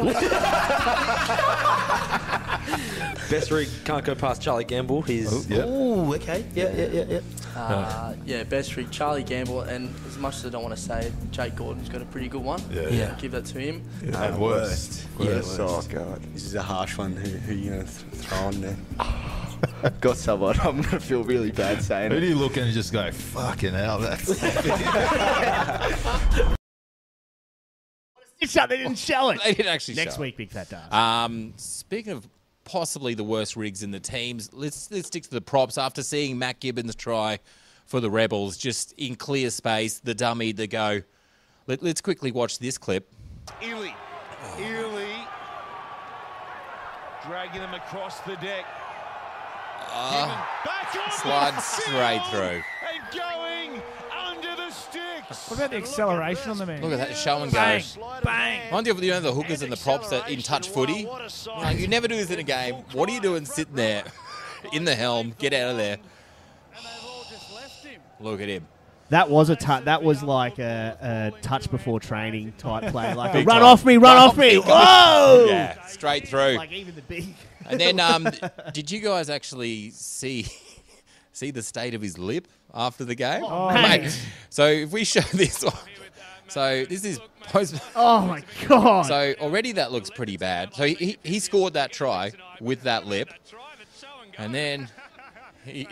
Best 3.29 3.49
rig 3.51 3.67
can't 3.85 4.05
go 4.05 4.13
past 4.15 4.41
Charlie 4.41 4.63
Gamble. 4.65 5.01
He's 5.01 5.49
Yep. 5.49 5.65
Oh, 5.67 6.13
okay. 6.13 6.45
Yeah, 6.53 6.71
yeah, 6.75 6.85
yeah, 6.87 7.03
yeah. 7.09 7.19
Uh, 7.55 8.13
yeah, 8.25 8.43
best 8.43 8.75
rig 8.75 8.89
Charlie 8.91 9.23
Gamble, 9.23 9.61
and 9.61 9.93
as 10.07 10.17
much 10.17 10.35
as 10.37 10.45
I 10.45 10.49
don't 10.49 10.63
want 10.63 10.75
to 10.75 10.81
say 10.81 11.05
it, 11.07 11.13
Jake 11.31 11.55
Gordon's 11.55 11.89
got 11.89 12.01
a 12.01 12.05
pretty 12.05 12.27
good 12.27 12.43
one. 12.43 12.61
Yeah. 12.71 12.87
Yeah. 12.89 13.15
Give 13.19 13.31
that 13.31 13.45
to 13.45 13.59
him. 13.59 13.83
And 14.01 14.39
worst. 14.39 15.07
Worst. 15.19 15.59
Oh 15.59 15.81
god, 15.89 16.21
this 16.33 16.45
is 16.45 16.55
a 16.55 16.61
harsh 16.61 16.97
one. 16.97 17.13
Who, 17.13 17.29
who 17.29 17.53
you 17.53 17.69
gonna 17.71 17.83
th- 17.83 18.23
throw 18.23 18.37
on 18.39 18.61
there? 18.61 18.77
I've 19.83 19.99
got 19.99 20.17
someone. 20.17 20.57
I'm 20.61 20.81
gonna 20.81 20.99
feel 20.99 21.23
really 21.23 21.51
bad 21.51 21.81
saying 21.81 22.11
it. 22.11 22.15
Who 22.15 22.19
do 22.21 22.25
it. 22.25 22.29
you 22.29 22.35
look 22.35 22.57
and 22.57 22.71
just 22.71 22.93
go, 22.93 23.11
fucking 23.11 23.73
hell, 23.73 23.99
that's 23.99 24.29
It's 28.39 28.51
shut. 28.51 28.69
They 28.69 28.77
didn't 28.77 28.97
show 28.97 29.29
it. 29.29 29.41
They 29.43 29.53
didn't 29.53 29.71
actually 29.73 29.95
Next 29.95 30.15
show 30.15 30.21
it. 30.21 30.25
week, 30.25 30.37
Big 30.37 30.51
Fat 30.51 30.69
Dust. 30.69 30.93
Um, 30.93 31.53
speaking 31.57 32.13
of 32.13 32.27
possibly 32.63 33.13
the 33.13 33.23
worst 33.23 33.55
rigs 33.55 33.83
in 33.83 33.91
the 33.91 33.99
teams, 33.99 34.49
let's 34.53 34.89
let's 34.91 35.07
stick 35.07 35.23
to 35.23 35.29
the 35.29 35.41
props. 35.41 35.77
After 35.77 36.01
seeing 36.01 36.37
Matt 36.39 36.59
Gibbon's 36.59 36.95
try 36.95 37.39
for 37.85 37.99
the 37.99 38.09
Rebels, 38.09 38.57
just 38.57 38.93
in 38.93 39.15
clear 39.15 39.49
space, 39.49 39.99
the 39.99 40.15
dummy, 40.15 40.51
the 40.53 40.67
go. 40.67 41.01
Let, 41.67 41.83
let's 41.83 42.01
quickly 42.01 42.31
watch 42.31 42.59
this 42.59 42.77
clip. 42.77 43.09
Ely. 43.61 43.93
Ely. 44.59 45.25
Dragging 47.25 47.61
them 47.61 47.73
across 47.73 48.19
the 48.21 48.35
deck. 48.37 48.65
Ah, 49.89 50.61
Back 50.65 50.95
on 51.05 51.11
slide 51.11 51.53
the 51.55 51.61
straight 51.61 52.21
through. 52.29 52.61
And 52.93 53.03
going 53.13 53.81
under 54.15 54.55
the 54.55 54.69
sticks. 54.71 55.49
What 55.49 55.59
about 55.59 55.71
the 55.71 55.77
acceleration 55.77 56.51
on 56.51 56.57
the 56.57 56.65
man? 56.65 56.81
Look 56.81 56.91
at 56.91 56.99
that 56.99 57.17
show 57.17 57.41
and 57.43 57.51
go. 57.51 57.57
Bang, 57.57 57.83
bang. 58.23 58.61
I 58.69 58.73
wonder 58.73 58.91
if 58.91 59.01
you 59.01 59.11
know 59.11 59.19
the 59.19 59.33
hookers 59.33 59.61
and 59.61 59.71
the 59.71 59.77
props 59.77 60.09
that 60.09 60.29
in 60.29 60.41
touch 60.41 60.69
footy. 60.69 61.01
You, 61.01 61.05
know, 61.05 61.69
you 61.69 61.87
never 61.87 62.07
do 62.07 62.15
this 62.15 62.31
in 62.31 62.39
a 62.39 62.43
game. 62.43 62.75
What 62.93 63.09
are 63.09 63.13
you 63.13 63.21
doing 63.21 63.45
sitting 63.45 63.75
there 63.75 64.03
in 64.71 64.85
the 64.85 64.95
helm? 64.95 65.33
Get 65.39 65.53
out 65.53 65.71
of 65.71 65.77
there. 65.77 65.97
Look 68.19 68.41
at 68.41 68.47
him. 68.47 68.67
That 69.13 69.29
was 69.29 69.51
a. 69.51 69.55
That 69.85 70.01
was 70.01 70.23
like 70.23 70.57
a, 70.57 71.31
a 71.37 71.41
touch 71.41 71.69
before 71.69 71.99
training 71.99 72.53
type 72.57 72.91
play. 72.91 73.13
Like 73.13 73.29
a 73.35 73.37
Big 73.39 73.47
run 73.47 73.57
time. 73.57 73.65
off 73.65 73.85
me, 73.85 73.97
run, 73.97 74.17
off 74.17 74.35
me. 74.35 74.57
Whoa! 74.57 75.45
Yeah, 75.47 75.85
straight 75.85 76.27
through. 76.27 76.55
Like 76.55 76.71
even 76.71 76.95
the 76.95 77.03
big. 77.03 77.25
And 77.69 77.79
then, 77.79 77.99
um, 77.99 78.27
did 78.73 78.89
you 78.91 78.99
guys 78.99 79.29
actually 79.29 79.91
see 79.91 80.47
see 81.31 81.51
the 81.51 81.61
state 81.61 81.93
of 81.93 82.01
his 82.01 82.17
lip 82.17 82.47
after 82.73 83.05
the 83.05 83.13
game? 83.13 83.43
Oh, 83.45 83.71
mate. 83.71 84.19
So 84.49 84.65
if 84.65 84.91
we 84.91 85.03
show 85.03 85.21
this 85.31 85.63
one, 85.63 85.73
so 86.47 86.83
this 86.85 87.05
is 87.05 87.19
post. 87.43 87.79
Oh 87.95 88.25
my 88.25 88.43
god. 88.67 89.03
So 89.03 89.35
already 89.39 89.73
that 89.73 89.91
looks 89.91 90.09
pretty 90.09 90.37
bad. 90.37 90.73
So 90.73 90.85
he, 90.85 90.95
he, 90.95 91.17
he 91.23 91.39
scored 91.39 91.75
that 91.75 91.93
try 91.93 92.31
with 92.59 92.81
that 92.81 93.05
lip, 93.05 93.29
and 94.39 94.53
then 94.53 94.89
he, 95.65 95.87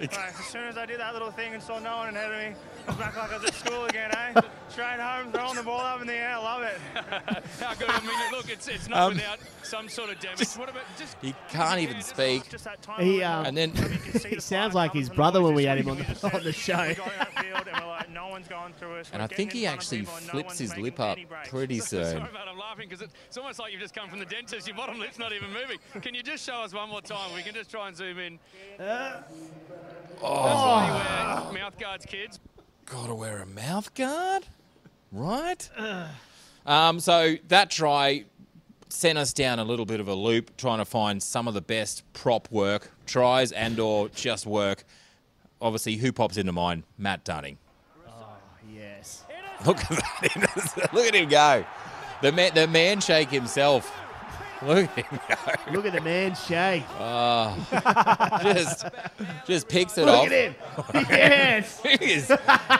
Right, 0.00 0.28
as 0.28 0.46
soon 0.46 0.64
as 0.64 0.78
I 0.78 0.86
did 0.86 0.98
that 0.98 1.12
little 1.12 1.30
thing 1.30 1.52
and 1.52 1.62
saw 1.62 1.78
no 1.78 1.98
one 1.98 2.16
ahead 2.16 2.32
of 2.32 2.38
me, 2.38 2.58
I 2.86 2.90
was 2.90 2.96
back 2.96 3.16
like 3.16 3.32
I 3.32 3.36
was 3.36 3.44
at 3.48 3.54
school 3.54 3.84
again, 3.84 4.10
eh? 4.12 4.40
Straight 4.70 4.98
home, 4.98 5.30
throwing 5.30 5.56
the 5.56 5.62
ball 5.62 5.80
up 5.80 6.00
in 6.00 6.06
the 6.06 6.14
air, 6.14 6.38
love 6.38 6.62
it. 6.62 6.78
How 7.60 7.74
good. 7.74 7.90
I 7.90 8.00
mean, 8.00 8.32
look, 8.32 8.48
it's, 8.50 8.66
it's 8.68 8.88
not 8.88 8.98
Um, 8.98 9.14
without 9.14 9.38
some 9.62 9.88
sort 9.90 10.10
of 10.10 10.18
damage. 10.18 10.48
what 10.54 10.70
about 10.70 10.84
just 10.96 11.16
he 11.20 11.34
can't 11.50 11.80
even 11.80 12.00
speak. 12.00 12.44
He 12.98 13.22
um, 13.22 13.44
And 13.46 13.56
then 13.56 13.72
he 14.28 14.40
sounds 14.40 14.74
like 14.74 14.92
his 14.92 15.10
brother 15.10 15.42
when 15.42 15.54
we 15.54 15.64
had 15.64 15.76
him 15.76 15.90
on 15.90 15.98
the, 15.98 16.30
on 16.34 16.44
the 16.44 16.52
show. 16.52 16.94
no 18.12 18.28
one's 18.28 18.48
going 18.48 18.72
through 18.74 18.94
us. 18.96 19.10
And 19.12 19.22
I 19.22 19.26
think 19.26 19.52
he 19.52 19.66
actually 19.66 20.04
flips 20.04 20.58
his 20.58 20.76
lip 20.78 20.98
up 20.98 21.18
pretty 21.48 21.80
soon. 21.80 22.04
Sorry 22.04 22.16
about 22.30 22.48
I'm 22.48 22.58
laughing 22.58 22.88
because 22.88 23.02
it's 23.28 23.36
almost 23.36 23.58
like 23.58 23.72
you've 23.72 23.80
just 23.80 23.94
come 23.94 24.08
from 24.08 24.18
the 24.18 24.24
dentist. 24.24 24.66
Your 24.66 24.76
bottom 24.76 24.98
lip's 24.98 25.18
not 25.18 25.32
even 25.32 25.52
moving. 25.52 25.78
Can 26.00 26.14
you 26.14 26.22
just 26.22 26.44
show 26.44 26.62
us 26.62 26.72
one 26.72 26.88
more 26.88 27.02
time? 27.02 27.34
We 27.34 27.42
can 27.42 27.54
just 27.54 27.70
try 27.70 27.88
and 27.88 27.96
zoom 27.96 28.18
in. 28.18 28.38
Oh. 30.22 30.44
That's 30.44 30.60
why 30.60 31.44
you 31.48 31.52
wear 31.54 31.62
mouth 31.62 31.78
guards, 31.78 32.06
kids. 32.06 32.40
Gotta 32.86 33.14
wear 33.14 33.38
a 33.38 33.46
mouth 33.46 33.94
guard, 33.94 34.46
right? 35.12 35.70
Um, 36.66 37.00
so 37.00 37.36
that 37.48 37.70
try 37.70 38.24
sent 38.88 39.16
us 39.16 39.32
down 39.32 39.58
a 39.58 39.64
little 39.64 39.86
bit 39.86 40.00
of 40.00 40.08
a 40.08 40.14
loop, 40.14 40.56
trying 40.56 40.78
to 40.78 40.84
find 40.84 41.22
some 41.22 41.46
of 41.46 41.54
the 41.54 41.60
best 41.60 42.02
prop 42.12 42.50
work, 42.50 42.90
tries 43.06 43.52
and/or 43.52 44.08
just 44.10 44.44
work. 44.46 44.84
Obviously, 45.62 45.96
who 45.96 46.12
pops 46.12 46.36
into 46.36 46.52
mind? 46.52 46.82
Matt 46.98 47.24
Dunning. 47.24 47.58
Yes. 48.74 49.24
Look 49.66 49.78
at 49.78 49.88
that! 49.90 50.90
Look 50.92 51.06
at 51.06 51.14
him 51.14 51.28
go. 51.28 51.64
The 52.22 52.32
man, 52.32 52.52
the 52.54 52.66
man 52.66 53.00
shake 53.00 53.30
himself. 53.30 53.90
Look 54.62 54.90
at 54.98 55.06
him 55.06 55.20
go. 55.28 55.72
Look 55.72 55.86
at 55.86 55.92
the 55.94 56.00
man 56.02 56.34
shake. 56.34 56.84
Oh, 56.98 57.56
just, 58.42 58.84
just 59.46 59.68
picks 59.68 59.96
it 59.96 60.04
Look 60.04 60.14
off. 60.14 60.26
at 60.26 60.32
him. 60.32 60.54
Yes. 60.94 61.80
He 61.84 61.88
is- 62.12 62.28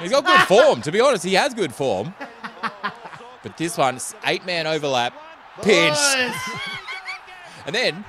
he's 0.00 0.10
got 0.10 0.24
good 0.24 0.40
form. 0.46 0.82
To 0.82 0.92
be 0.92 1.00
honest, 1.00 1.24
he 1.24 1.34
has 1.34 1.54
good 1.54 1.74
form. 1.74 2.12
But 3.42 3.56
this 3.56 3.78
one's 3.78 4.14
eight 4.26 4.44
man 4.44 4.66
overlap, 4.66 5.14
pinch, 5.62 5.96
and 7.66 7.74
then 7.74 8.04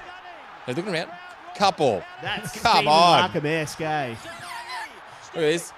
they're 0.65 0.75
looking 0.75 0.93
around. 0.93 1.09
Couple. 1.55 2.01
That's 2.21 2.51
Come 2.59 2.71
Stephen 2.77 2.87
on. 2.87 3.29
Larkham-esque, 3.29 3.81
eh? 3.81 4.09
Look 4.09 5.35
at 5.35 5.39
this. 5.39 5.73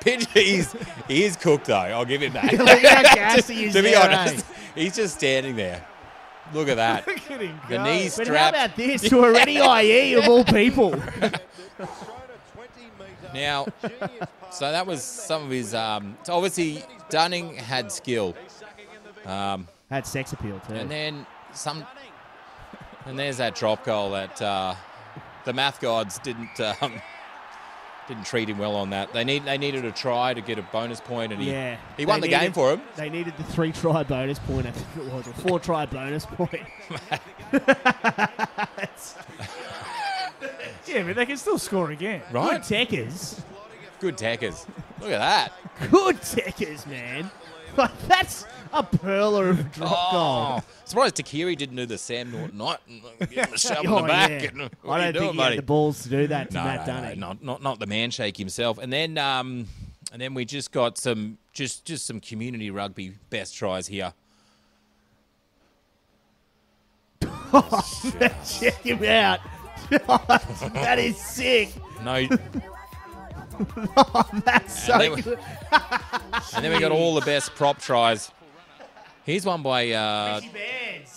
Pitch, 0.00 0.26
he's, 0.32 0.74
he 1.08 1.24
is 1.24 1.36
cooked 1.36 1.66
though. 1.66 1.74
I'll 1.74 2.04
give 2.06 2.22
him 2.22 2.32
that. 2.34 2.52
Look 2.52 2.68
at 2.68 3.06
how 3.06 3.14
gassy 3.14 3.54
he 3.54 3.64
is 3.66 3.74
to 3.74 3.82
be 3.82 3.94
honest, 3.94 4.46
eh? 4.48 4.54
he's 4.74 4.96
just 4.96 5.16
standing 5.16 5.56
there. 5.56 5.84
Look 6.52 6.68
at 6.68 6.76
that. 6.76 7.06
Look 7.06 7.30
at 7.30 7.40
him 7.40 7.60
The 7.68 7.76
go. 7.76 7.84
knee 7.84 8.08
But 8.16 8.26
how 8.28 8.48
about 8.48 8.76
this 8.76 9.02
to 9.10 9.20
a 9.24 9.32
ready 9.32 9.56
IE 9.58 10.14
of 10.14 10.28
all 10.28 10.44
people? 10.44 10.94
Now, 13.32 13.66
so 14.50 14.72
that 14.72 14.84
was 14.86 15.04
some 15.04 15.44
of 15.44 15.50
his. 15.50 15.72
Um, 15.72 16.16
so 16.24 16.34
obviously, 16.34 16.82
Dunning 17.10 17.54
had 17.54 17.92
skill. 17.92 18.34
Um, 19.24 19.68
Had 19.88 20.04
sex 20.06 20.32
appeal 20.32 20.60
too. 20.66 20.74
and 20.74 20.90
then 20.90 21.26
some. 21.52 21.86
And 23.06 23.16
there's 23.18 23.36
that 23.36 23.54
drop 23.54 23.84
goal 23.84 24.10
that 24.10 24.42
uh, 24.42 24.74
the 25.44 25.52
math 25.52 25.80
gods 25.80 26.18
didn't 26.18 26.58
um, 26.60 27.00
didn't 28.10 28.26
treat 28.26 28.48
him 28.48 28.58
well 28.58 28.76
on 28.76 28.90
that. 28.90 29.12
They 29.12 29.24
need 29.24 29.44
they 29.44 29.56
needed 29.56 29.84
a 29.84 29.92
try 29.92 30.34
to 30.34 30.40
get 30.40 30.58
a 30.58 30.62
bonus 30.62 31.00
point, 31.00 31.32
and 31.32 31.40
he 31.40 31.50
yeah, 31.50 31.76
he 31.96 32.04
won 32.04 32.20
the 32.20 32.28
game 32.28 32.52
for 32.52 32.72
him. 32.72 32.82
They 32.96 33.08
needed 33.08 33.36
the 33.36 33.44
three 33.44 33.72
try 33.72 34.02
bonus 34.02 34.38
point, 34.40 34.66
I 34.66 34.72
think 34.72 35.06
it 35.06 35.12
was, 35.12 35.28
or 35.28 35.32
four 35.34 35.60
try 35.60 35.86
bonus 35.86 36.26
point. 36.26 36.60
Yeah, 40.86 41.04
but 41.04 41.14
they 41.14 41.26
can 41.26 41.36
still 41.36 41.58
score 41.58 41.90
again. 41.90 42.20
Right? 42.32 42.60
Good 42.66 42.88
techers. 42.88 43.40
Good 44.00 44.18
tackers. 44.18 44.66
Look 45.00 45.10
at 45.10 45.18
that. 45.18 45.52
Good 45.90 46.16
techers, 46.16 46.86
man. 46.86 47.30
That's 48.08 48.46
a 48.72 48.82
perler 48.82 49.50
of 49.50 49.60
a 49.60 49.62
drop 49.64 50.12
goal. 50.12 50.20
Oh, 50.20 50.62
surprised 50.84 51.16
Takiri 51.16 51.56
didn't 51.56 51.76
do 51.76 51.86
the 51.86 51.98
Sam 51.98 52.30
Norton-Knight 52.32 52.78
and 52.88 53.02
like, 53.02 53.18
give 53.30 53.46
him 53.46 53.54
a 53.54 53.58
shove 53.58 53.84
in 53.84 53.90
Oh, 53.90 54.02
the 54.02 54.06
back. 54.08 54.30
yeah. 54.42 54.48
And, 54.50 54.62
I 54.62 54.68
what 54.82 54.98
don't 54.98 55.06
you 55.06 55.12
think 55.12 55.14
doing, 55.14 55.30
he 55.32 55.36
buddy? 55.38 55.54
had 55.56 55.58
the 55.58 55.66
balls 55.66 56.02
to 56.04 56.08
do 56.08 56.26
that 56.28 56.50
to 56.50 56.56
no, 56.56 56.64
Matt 56.64 56.86
Dunning. 56.86 57.20
no, 57.20 57.26
not, 57.28 57.42
not 57.42 57.62
not 57.62 57.78
the 57.80 57.86
man 57.86 58.10
shake 58.10 58.36
himself. 58.36 58.78
And 58.78 58.92
then 58.92 59.18
um, 59.18 59.66
and 60.12 60.20
then 60.22 60.34
we 60.34 60.44
just 60.44 60.72
got 60.72 60.98
some 60.98 61.38
just 61.52 61.84
just 61.84 62.06
some 62.06 62.20
community 62.20 62.70
rugby 62.70 63.14
best 63.30 63.54
tries 63.56 63.86
here. 63.88 64.12
Check 67.52 68.82
him 68.82 69.02
out. 69.04 69.40
that 69.90 70.98
is 70.98 71.16
sick. 71.16 71.70
No, 72.04 72.26
Oh, 73.96 74.28
that's 74.44 74.84
so 74.86 74.94
And 74.94 75.02
then 75.02 75.12
we- 75.14 75.22
and 76.54 76.64
then 76.64 76.72
we 76.72 76.80
got 76.80 76.92
all 76.92 77.14
the 77.14 77.20
best 77.20 77.54
prop 77.54 77.78
tries. 77.78 78.30
Here's 79.24 79.44
one 79.44 79.62
by 79.62 79.90
uh, 79.90 80.40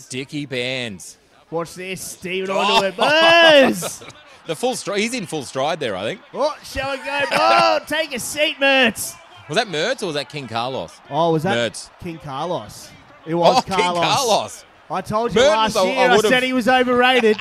Dickie 0.10 0.46
Bands. 0.46 1.18
Watch 1.50 1.76
this, 1.76 2.02
Steven 2.02 2.50
Oh. 2.52 2.58
onto 2.60 2.88
it. 2.88 2.98
Buzz! 2.98 4.04
the 4.46 4.56
full 4.56 4.76
stride. 4.76 5.00
He's 5.00 5.14
in 5.14 5.26
full 5.26 5.44
stride 5.44 5.80
there, 5.80 5.96
I 5.96 6.04
think. 6.04 6.22
Oh, 6.34 6.56
shall 6.64 6.92
we 6.92 6.98
go? 6.98 7.22
Oh, 7.32 7.80
take 7.88 8.14
a 8.14 8.20
seat, 8.20 8.58
Mertz. 8.60 9.16
Was 9.50 9.56
that 9.58 9.68
Mertz 9.68 10.04
or 10.04 10.08
was 10.08 10.16
that 10.16 10.30
King 10.30 10.48
Carlos? 10.48 11.00
Oh, 11.10 11.32
was 11.34 11.44
that 11.44 11.56
Mertz? 11.74 11.90
King 12.00 12.18
Carlos? 12.18 12.90
It 13.26 13.36
was 13.36 13.58
Oh, 13.58 13.62
King 13.62 13.78
Carlos. 13.78 14.04
Carlos. 14.04 14.66
I 14.92 15.02
told 15.02 15.34
you 15.34 15.42
Mertens, 15.42 15.76
last 15.76 15.78
I- 15.78 15.84
year. 15.86 15.98
I 16.00 16.04
I, 16.12 16.16
would've- 16.16 16.30
said 16.30 16.44
he 16.44 16.54
was 16.54 16.68
overrated. 16.68 17.38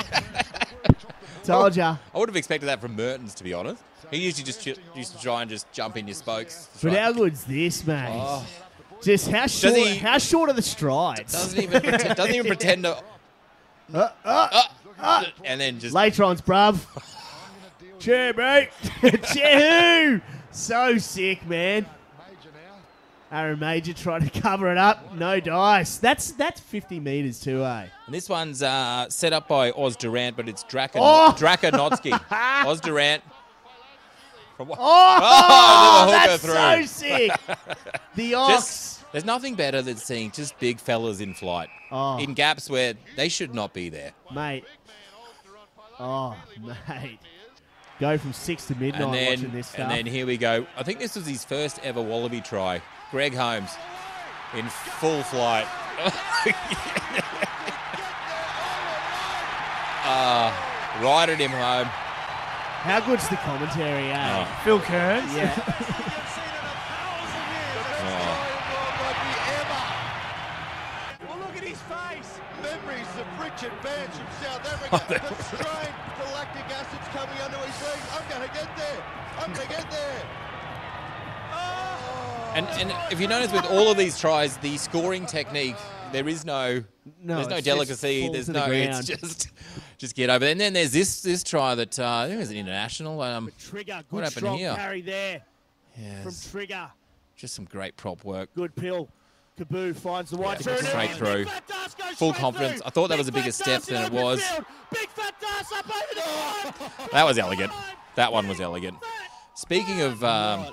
told 1.44 1.74
ya. 1.76 1.96
I 2.14 2.18
would 2.18 2.28
have 2.28 2.36
expected 2.36 2.66
that 2.66 2.80
from 2.80 2.94
Mertens, 2.96 3.34
to 3.34 3.44
be 3.44 3.52
honest. 3.52 3.82
He 4.12 4.18
usually 4.18 4.44
just 4.44 4.60
ch- 4.62 4.76
used 4.94 5.16
to 5.16 5.22
try 5.22 5.40
and 5.40 5.50
just 5.50 5.72
jump 5.72 5.96
in 5.96 6.06
your 6.06 6.14
spokes. 6.14 6.68
But 6.82 6.92
how 6.92 7.12
good's 7.12 7.44
this, 7.44 7.84
mate? 7.86 8.10
Oh. 8.12 8.46
Just 9.02 9.28
how 9.30 9.46
short? 9.46 9.74
he- 9.74 9.96
how 9.96 10.18
short 10.18 10.50
are 10.50 10.52
the 10.52 10.62
strides? 10.62 11.32
Doesn't 11.32 11.60
even 11.62 11.80
pretend, 11.80 12.16
doesn't 12.16 12.34
even 12.34 12.46
pretend 12.46 12.84
to. 12.84 13.02
Uh, 13.92 14.08
uh, 14.24 14.62
uh. 15.00 15.24
and 15.44 15.60
then 15.60 15.78
just 15.78 15.94
Latrons, 15.94 16.40
bruv. 16.40 16.78
Cheer, 17.98 18.32
mate. 18.32 18.70
Cheer 19.34 20.12
who? 20.14 20.20
So 20.50 20.96
sick, 20.96 21.46
man. 21.46 21.84
Aaron 23.30 23.58
Major 23.58 23.92
trying 23.92 24.28
to 24.28 24.40
cover 24.40 24.70
it 24.70 24.78
up. 24.78 25.14
No 25.14 25.40
dice. 25.40 25.96
That's 25.96 26.32
that's 26.32 26.60
50 26.60 27.00
metres 27.00 27.40
too, 27.40 27.64
eh? 27.64 27.86
And 28.06 28.14
this 28.14 28.28
one's 28.28 28.62
uh, 28.62 29.08
set 29.08 29.32
up 29.32 29.48
by 29.48 29.72
Oz 29.72 29.96
Durant, 29.96 30.36
but 30.36 30.48
it's 30.48 30.64
Draka 30.64 30.92
Oh! 30.96 31.34
Drakanotsky. 31.36 32.18
Oz 32.66 32.80
Durant. 32.80 33.22
From 34.62 34.68
what? 34.68 34.78
Oh, 34.80 36.04
little 36.06 36.20
hooker 36.20 36.28
that's 36.28 36.44
through. 36.44 36.86
so 36.86 37.06
sick. 37.08 37.32
The 38.14 38.34
Ox. 38.34 38.52
Just, 38.52 39.10
there's 39.10 39.24
nothing 39.24 39.56
better 39.56 39.82
than 39.82 39.96
seeing 39.96 40.30
just 40.30 40.56
big 40.60 40.78
fellas 40.78 41.20
in 41.20 41.34
flight. 41.34 41.68
Oh. 41.90 42.18
In 42.18 42.34
gaps 42.34 42.70
where 42.70 42.94
they 43.16 43.28
should 43.28 43.56
not 43.56 43.74
be 43.74 43.88
there. 43.88 44.12
Mate. 44.32 44.64
Oh, 45.98 46.36
mate. 46.88 47.18
Go 47.98 48.16
from 48.18 48.32
6 48.32 48.66
to 48.66 48.76
midnight 48.76 49.02
and 49.02 49.12
then, 49.14 49.30
watching 49.30 49.50
this 49.50 49.66
stuff. 49.66 49.80
and 49.80 49.90
then 49.90 50.06
here 50.06 50.26
we 50.26 50.36
go. 50.36 50.64
I 50.76 50.84
think 50.84 51.00
this 51.00 51.16
was 51.16 51.26
his 51.26 51.44
first 51.44 51.80
ever 51.82 52.00
Wallaby 52.00 52.40
try. 52.40 52.80
Greg 53.10 53.34
Holmes 53.34 53.70
in 54.56 54.68
full 54.68 55.24
flight. 55.24 55.66
uh, 60.04 60.52
righted 61.02 61.40
him 61.40 61.50
home. 61.50 61.88
How 62.82 62.98
good's 62.98 63.28
the 63.28 63.36
commentary, 63.36 64.10
eh? 64.10 64.44
Oh. 64.44 64.60
Phil 64.64 64.80
Kearns. 64.80 65.34
Yeah. 65.34 66.08
Oh. 68.04 68.48
Well, 71.28 71.38
look 71.38 71.56
at 71.56 71.62
his 71.62 71.78
face. 71.82 72.40
Memories 72.60 73.06
of 73.16 73.26
Richard 73.40 73.72
Vance 73.80 74.16
from 74.18 74.26
South 74.42 74.66
Africa. 74.66 75.06
the 75.08 75.42
strain, 75.44 75.94
the 76.18 76.24
lactic 76.34 76.64
acid's 76.76 77.08
coming 77.14 77.38
under 77.40 77.58
his 77.58 77.82
legs. 77.86 78.02
I'm 78.12 78.28
going 78.28 78.48
to 78.48 78.54
get 78.54 78.76
there. 78.76 79.04
I'm 79.38 79.52
going 79.52 79.68
to 79.68 79.72
get 79.72 79.88
there. 79.90 80.22
And, 82.54 82.66
and 82.80 82.92
if 83.12 83.20
you 83.20 83.28
notice 83.28 83.52
with 83.52 83.64
all 83.66 83.90
of 83.90 83.96
these 83.96 84.18
tries, 84.18 84.56
the 84.58 84.76
scoring 84.76 85.24
technique, 85.24 85.76
there 86.12 86.28
is 86.28 86.44
no, 86.44 86.82
No, 87.22 87.36
there's 87.36 87.48
no 87.48 87.60
delicacy. 87.60 88.28
There's 88.30 88.46
to 88.46 88.52
the 88.52 88.66
no, 88.66 88.72
it's 88.72 89.06
just, 89.06 89.48
just 90.02 90.16
get 90.16 90.28
over. 90.30 90.40
there. 90.40 90.50
And 90.50 90.60
then 90.60 90.72
there's 90.72 90.90
this 90.92 91.22
this 91.22 91.44
try 91.44 91.76
that 91.76 91.96
uh, 91.98 92.04
I 92.06 92.24
think 92.26 92.36
it 92.36 92.40
was 92.40 92.50
an 92.50 92.56
international. 92.56 93.22
Um, 93.22 93.50
Trigger, 93.58 94.02
good 94.10 94.16
what 94.16 94.24
happened 94.24 94.38
strong 94.38 94.58
here? 94.58 94.74
carry 94.74 95.00
there 95.00 95.42
Yes. 95.96 96.24
from 96.24 96.50
Trigger. 96.50 96.90
Just 97.36 97.54
some 97.54 97.64
great 97.66 97.96
prop 97.96 98.24
work. 98.24 98.50
Good 98.54 98.74
pill. 98.74 99.08
Kaboo 99.58 99.94
finds 99.94 100.30
the 100.30 100.38
white 100.38 100.64
Yeah, 100.66 100.76
straight 100.76 101.10
through. 101.10 101.44
Full 102.16 102.32
confidence. 102.32 102.82
I 102.84 102.90
thought 102.90 103.08
that 103.08 103.18
was 103.18 103.28
a 103.28 103.32
bigger 103.32 103.52
step 103.52 103.82
than 103.82 104.02
it 104.06 104.12
was. 104.12 104.42
Big 104.90 105.08
fat 105.10 105.34
up 105.72 105.86
over 105.86 106.14
the. 106.14 107.08
That 107.12 107.24
was 107.24 107.38
elegant. 107.38 107.70
That 108.16 108.32
one 108.32 108.48
was 108.48 108.60
elegant. 108.60 108.96
Speaking 109.54 110.00
of 110.00 110.24
um, 110.24 110.66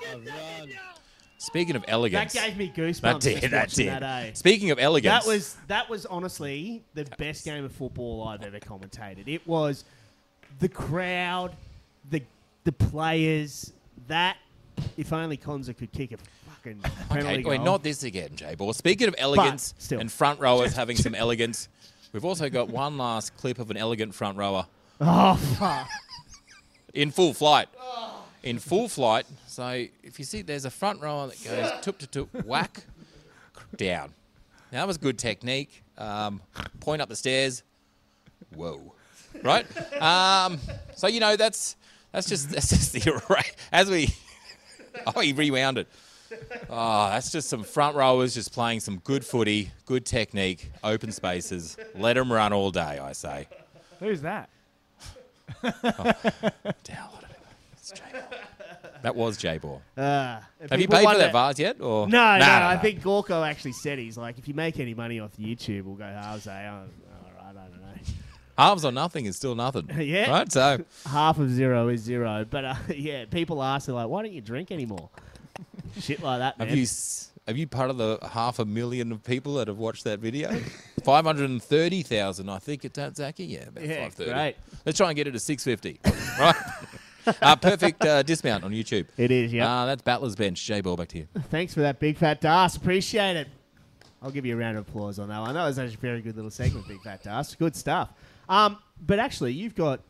speaking 1.39 1.75
of 1.75 1.83
elegance, 1.87 2.33
That 2.33 2.45
gave 2.49 2.57
me 2.57 2.71
goosebumps. 2.75 3.01
That 3.01 3.19
did. 3.21 3.41
just 3.41 3.51
That 3.51 3.69
did. 3.71 3.87
That, 3.89 4.03
eh? 4.03 4.31
Speaking 4.33 4.69
of 4.69 4.77
elegance, 4.79 5.25
that 5.25 5.27
was 5.27 5.57
that 5.67 5.89
was 5.89 6.05
honestly 6.05 6.83
the 6.93 7.05
best 7.17 7.43
game 7.45 7.65
of 7.65 7.71
football 7.71 8.27
I've 8.27 8.43
ever 8.43 8.59
commentated. 8.59 9.27
It 9.27 9.45
was 9.47 9.83
the 10.59 10.69
crowd, 10.69 11.53
the 12.11 12.21
the 12.65 12.71
players. 12.71 13.73
That 14.07 14.37
if 14.97 15.11
only 15.13 15.37
Conza 15.37 15.73
could 15.73 15.91
kick 15.91 16.11
a 16.11 16.17
fucking 16.49 16.79
penalty 17.09 17.27
Okay, 17.33 17.41
goal. 17.41 17.49
wait, 17.51 17.61
not 17.61 17.83
this 17.83 18.03
again, 18.03 18.29
Jay 18.35 18.55
Ball. 18.55 18.73
Speaking 18.73 19.07
of 19.07 19.15
elegance 19.17 19.73
and 19.91 20.11
front 20.11 20.39
rowers 20.39 20.73
having 20.75 20.95
some 20.95 21.15
elegance, 21.15 21.67
we've 22.13 22.25
also 22.25 22.49
got 22.49 22.69
one 22.69 22.97
last 22.97 23.35
clip 23.37 23.59
of 23.59 23.71
an 23.71 23.77
elegant 23.77 24.13
front 24.15 24.37
rower 24.37 24.65
Oh 25.01 25.35
fuck! 25.35 25.87
in 26.93 27.11
full 27.11 27.33
flight. 27.33 27.67
In 28.43 28.59
full 28.59 28.87
flight. 28.87 29.25
So 29.47 29.85
if 30.03 30.17
you 30.17 30.25
see, 30.25 30.41
there's 30.41 30.65
a 30.65 30.69
front 30.69 31.01
rower 31.01 31.27
that 31.27 31.43
goes 31.43 31.71
tup 31.81 31.97
to 31.99 32.07
tup, 32.07 32.29
whack, 32.45 32.83
down. 33.75 34.13
Now 34.71 34.79
that 34.79 34.87
was 34.87 34.97
good 34.97 35.17
technique. 35.17 35.83
Um, 35.97 36.41
point 36.79 37.01
up 37.01 37.09
the 37.09 37.15
stairs. 37.15 37.63
Whoa. 38.55 38.93
Right? 39.43 39.65
Um, 40.01 40.59
so 40.95 41.07
you 41.07 41.19
know 41.19 41.35
that's 41.35 41.75
that's 42.11 42.27
just 42.27 42.49
that's 42.51 42.69
just 42.69 42.93
the 42.93 43.21
array. 43.29 43.43
As 43.71 43.89
we 43.89 44.13
oh 45.15 45.19
he 45.19 45.33
rewound 45.33 45.77
it. 45.77 45.87
Oh, 46.69 47.09
that's 47.09 47.31
just 47.31 47.49
some 47.49 47.63
front 47.63 47.95
rowers 47.95 48.35
just 48.35 48.53
playing 48.53 48.81
some 48.81 48.97
good 48.99 49.25
footy, 49.25 49.71
good 49.85 50.05
technique, 50.05 50.71
open 50.83 51.11
spaces. 51.11 51.75
Let 51.95 52.13
them 52.13 52.31
run 52.31 52.53
all 52.53 52.69
day, 52.69 52.99
I 52.99 53.13
say. 53.13 53.47
Who's 53.99 54.21
that? 54.21 54.49
That 59.01 59.15
was 59.15 59.37
J-Bor. 59.37 59.81
Uh, 59.97 60.39
Have 60.69 60.81
you 60.81 60.87
paid 60.89 61.05
for 61.07 61.17
that 61.17 61.31
vase 61.31 61.57
yet? 61.57 61.79
Or 61.79 62.05
no, 62.07 62.17
Nah, 62.17 62.37
no, 62.37 62.45
nah, 62.45 62.67
I 62.69 62.77
think 62.77 63.01
Gorko 63.01 63.47
actually 63.47 63.71
said 63.71 63.97
he's 63.97 64.17
like, 64.17 64.37
if 64.37 64.45
you 64.47 64.53
make 64.53 64.77
any 64.77 64.93
money 64.93 65.21
off 65.21 65.31
YouTube, 65.37 65.83
we'll 65.83 65.95
go 65.95 66.03
halves. 66.03 66.47
Eh? 66.47 66.51
Oh, 66.69 66.73
all 66.73 66.83
right, 67.45 67.55
I 67.55 67.67
don't 67.69 67.81
know. 67.81 67.87
halves 68.57 68.83
or 68.83 68.91
nothing 68.91 69.25
is 69.25 69.37
still 69.37 69.55
nothing. 69.55 69.89
yeah. 70.01 70.29
Right. 70.29 70.51
So 70.51 70.83
half 71.05 71.39
of 71.39 71.49
zero 71.49 71.87
is 71.87 72.01
zero. 72.01 72.45
But 72.49 72.65
uh, 72.65 72.75
yeah, 72.93 73.23
people 73.25 73.63
ask, 73.63 73.85
they're 73.85 73.95
like, 73.95 74.09
why 74.09 74.21
don't 74.21 74.33
you 74.33 74.41
drink 74.41 74.69
anymore? 74.69 75.09
Shit 76.01 76.21
like 76.21 76.39
that, 76.39 76.59
man. 76.59 76.67
have 76.67 76.75
you 76.77 76.83
s- 76.83 77.31
have 77.47 77.57
you 77.57 77.67
part 77.67 77.89
of 77.89 77.97
the 77.97 78.19
half 78.31 78.59
a 78.59 78.65
million 78.65 79.11
of 79.13 79.23
people 79.23 79.55
that 79.55 79.67
have 79.69 79.77
watched 79.77 80.03
that 80.03 80.19
video? 80.19 80.51
Five 81.05 81.23
hundred 81.25 81.49
and 81.49 81.63
thirty 81.63 82.03
thousand, 82.03 82.49
I 82.49 82.59
think. 82.59 82.83
It's 82.85 82.97
that 82.97 83.15
Zachy. 83.15 83.45
Yeah, 83.45 83.69
about 83.69 83.83
Yeah, 83.85 84.03
five 84.03 84.13
thirty. 84.13 84.31
great. 84.31 84.55
Let's 84.85 84.97
try 84.97 85.07
and 85.07 85.15
get 85.15 85.25
it 85.27 85.31
to 85.31 85.39
six 85.39 85.63
fifty. 85.63 85.99
right. 86.37 86.55
uh, 87.41 87.55
perfect 87.55 88.03
uh, 88.05 88.24
dismount 88.24 88.63
on 88.63 88.72
YouTube. 88.72 89.07
It 89.17 89.32
is, 89.32 89.53
yeah. 89.53 89.72
Uh, 89.72 89.86
that's 89.86 90.01
Battler's 90.01 90.36
Bench. 90.36 90.63
Jay 90.63 90.82
Ball, 90.82 90.95
back 90.95 91.09
to 91.09 91.20
you. 91.20 91.28
Thanks 91.49 91.74
for 91.74 91.82
that, 91.82 91.99
Big 91.99 92.17
Fat 92.17 92.41
Das. 92.41 92.76
Appreciate 92.76 93.36
it. 93.36 93.47
I'll 94.22 94.32
give 94.32 94.45
you 94.45 94.55
a 94.55 94.59
round 94.59 94.78
of 94.78 94.88
applause 94.88 95.17
on 95.20 95.30
that 95.30 95.39
one. 95.39 95.53
That 95.53 95.65
was 95.65 95.80
actually 95.80 95.95
a 95.95 95.97
very 95.99 96.22
good 96.22 96.36
little 96.36 96.51
segment, 96.51 96.88
Big 96.88 97.01
Fat 97.01 97.24
Das. 97.24 97.55
Good 97.55 97.76
stuff. 97.76 98.11
Um, 98.47 98.78
but 99.05 99.20
actually, 99.20 99.53
you've 99.53 99.76
got. 99.76 100.01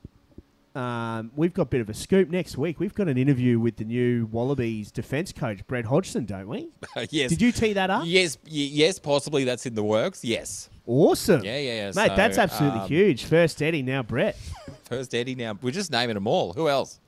Um, 0.75 1.31
we've 1.35 1.53
got 1.53 1.63
a 1.63 1.65
bit 1.65 1.81
of 1.81 1.89
a 1.89 1.93
scoop 1.95 2.29
next 2.29 2.55
week. 2.55 2.79
We've 2.79 2.93
got 2.93 3.07
an 3.07 3.17
interview 3.17 3.59
with 3.59 3.77
the 3.77 3.83
new 3.85 4.27
Wallabies 4.27 4.91
defence 4.91 5.31
coach, 5.31 5.65
Brett 5.67 5.85
Hodgson, 5.85 6.25
don't 6.25 6.47
we? 6.47 6.69
yes. 7.09 7.31
Did 7.31 7.41
you 7.41 7.51
tee 7.51 7.73
that 7.73 7.89
up? 7.89 8.03
Yes, 8.05 8.37
y- 8.45 8.49
yes, 8.51 8.99
possibly 8.99 9.43
that's 9.43 9.65
in 9.65 9.73
the 9.73 9.83
works. 9.83 10.23
Yes. 10.23 10.69
Awesome. 10.89 11.43
Yeah, 11.43 11.59
yeah, 11.59 11.73
yeah. 11.73 11.85
Mate, 11.93 12.09
So, 12.09 12.15
that's 12.15 12.39
absolutely 12.39 12.79
um, 12.79 12.87
huge. 12.87 13.25
First 13.25 13.61
Eddie, 13.61 13.83
now 13.83 14.01
Brett. 14.01 14.35
First 14.85 15.13
Eddie 15.13 15.35
now. 15.35 15.55
We're 15.61 15.69
just 15.69 15.91
naming 15.91 16.15
them 16.15 16.25
all. 16.25 16.51
Who 16.53 16.67
else? 16.67 16.99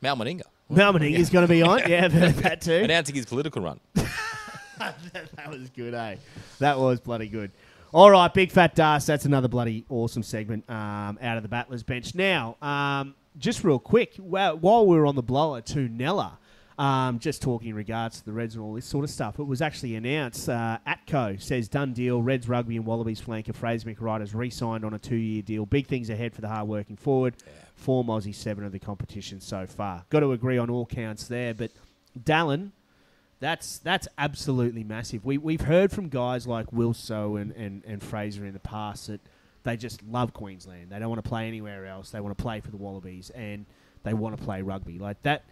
Mal 0.00 0.16
Meninga. 0.16 0.44
Mal 0.70 0.94
Meninga's 0.94 1.28
gonna 1.28 1.46
be 1.46 1.60
on. 1.60 1.82
Yeah, 1.86 2.06
I've 2.06 2.14
heard 2.14 2.34
that 2.36 2.62
too. 2.62 2.76
Announcing 2.76 3.14
his 3.14 3.26
political 3.26 3.60
run. 3.60 3.78
that 3.94 5.50
was 5.50 5.68
good, 5.76 5.92
eh? 5.92 6.16
That 6.60 6.78
was 6.78 6.98
bloody 6.98 7.28
good. 7.28 7.50
All 7.92 8.10
right, 8.10 8.32
big 8.32 8.50
fat 8.50 8.74
dust. 8.74 9.06
That's 9.06 9.26
another 9.26 9.48
bloody 9.48 9.84
awesome 9.90 10.22
segment 10.22 10.64
um, 10.70 11.18
out 11.20 11.36
of 11.36 11.42
the 11.42 11.48
battlers 11.50 11.82
bench. 11.82 12.14
Now, 12.14 12.56
um, 12.62 13.14
just 13.36 13.64
real 13.64 13.78
quick, 13.78 14.14
while, 14.16 14.56
while 14.56 14.86
we 14.86 14.96
were 14.96 15.04
on 15.04 15.14
the 15.14 15.22
blower 15.22 15.60
to 15.60 15.88
Nella, 15.90 16.38
um, 16.80 17.18
just 17.18 17.42
talking 17.42 17.68
in 17.68 17.74
regards 17.74 18.20
to 18.20 18.24
the 18.24 18.32
Reds 18.32 18.54
and 18.54 18.64
all 18.64 18.72
this 18.72 18.86
sort 18.86 19.04
of 19.04 19.10
stuff, 19.10 19.38
it 19.38 19.44
was 19.44 19.60
actually 19.60 19.96
announced. 19.96 20.48
Uh, 20.48 20.78
Atco 20.86 21.40
says 21.40 21.68
done 21.68 21.92
deal. 21.92 22.22
Reds 22.22 22.48
rugby 22.48 22.76
and 22.76 22.86
Wallabies 22.86 23.20
flanker 23.20 23.54
Fraser 23.54 23.94
has 23.94 24.34
re-signed 24.34 24.82
on 24.82 24.94
a 24.94 24.98
two-year 24.98 25.42
deal. 25.42 25.66
Big 25.66 25.86
things 25.86 26.08
ahead 26.08 26.34
for 26.34 26.40
the 26.40 26.48
hard-working 26.48 26.96
forward. 26.96 27.34
Four 27.74 28.02
Aussie, 28.04 28.34
seven 28.34 28.64
of 28.64 28.72
the 28.72 28.78
competition 28.78 29.42
so 29.42 29.66
far. 29.66 30.06
Got 30.08 30.20
to 30.20 30.32
agree 30.32 30.56
on 30.56 30.70
all 30.70 30.86
counts 30.86 31.28
there, 31.28 31.52
but 31.52 31.70
Dallin. 32.18 32.70
That's 33.40 33.78
that's 33.78 34.06
absolutely 34.18 34.84
massive. 34.84 35.24
We 35.24 35.38
we've 35.38 35.62
heard 35.62 35.90
from 35.90 36.10
guys 36.10 36.46
like 36.46 36.66
Wilso 36.72 37.40
and, 37.40 37.52
and, 37.52 37.82
and 37.86 38.02
Fraser 38.02 38.44
in 38.44 38.52
the 38.52 38.58
past 38.60 39.06
that 39.06 39.22
they 39.62 39.78
just 39.78 40.02
love 40.02 40.34
Queensland. 40.34 40.90
They 40.90 40.98
don't 40.98 41.08
want 41.08 41.24
to 41.24 41.28
play 41.28 41.48
anywhere 41.48 41.86
else. 41.86 42.10
They 42.10 42.20
want 42.20 42.36
to 42.36 42.42
play 42.42 42.60
for 42.60 42.70
the 42.70 42.76
Wallabies 42.76 43.30
and 43.30 43.64
they 44.02 44.12
want 44.12 44.36
to 44.36 44.44
play 44.44 44.60
rugby. 44.60 44.98
Like 44.98 45.22
that 45.22 45.44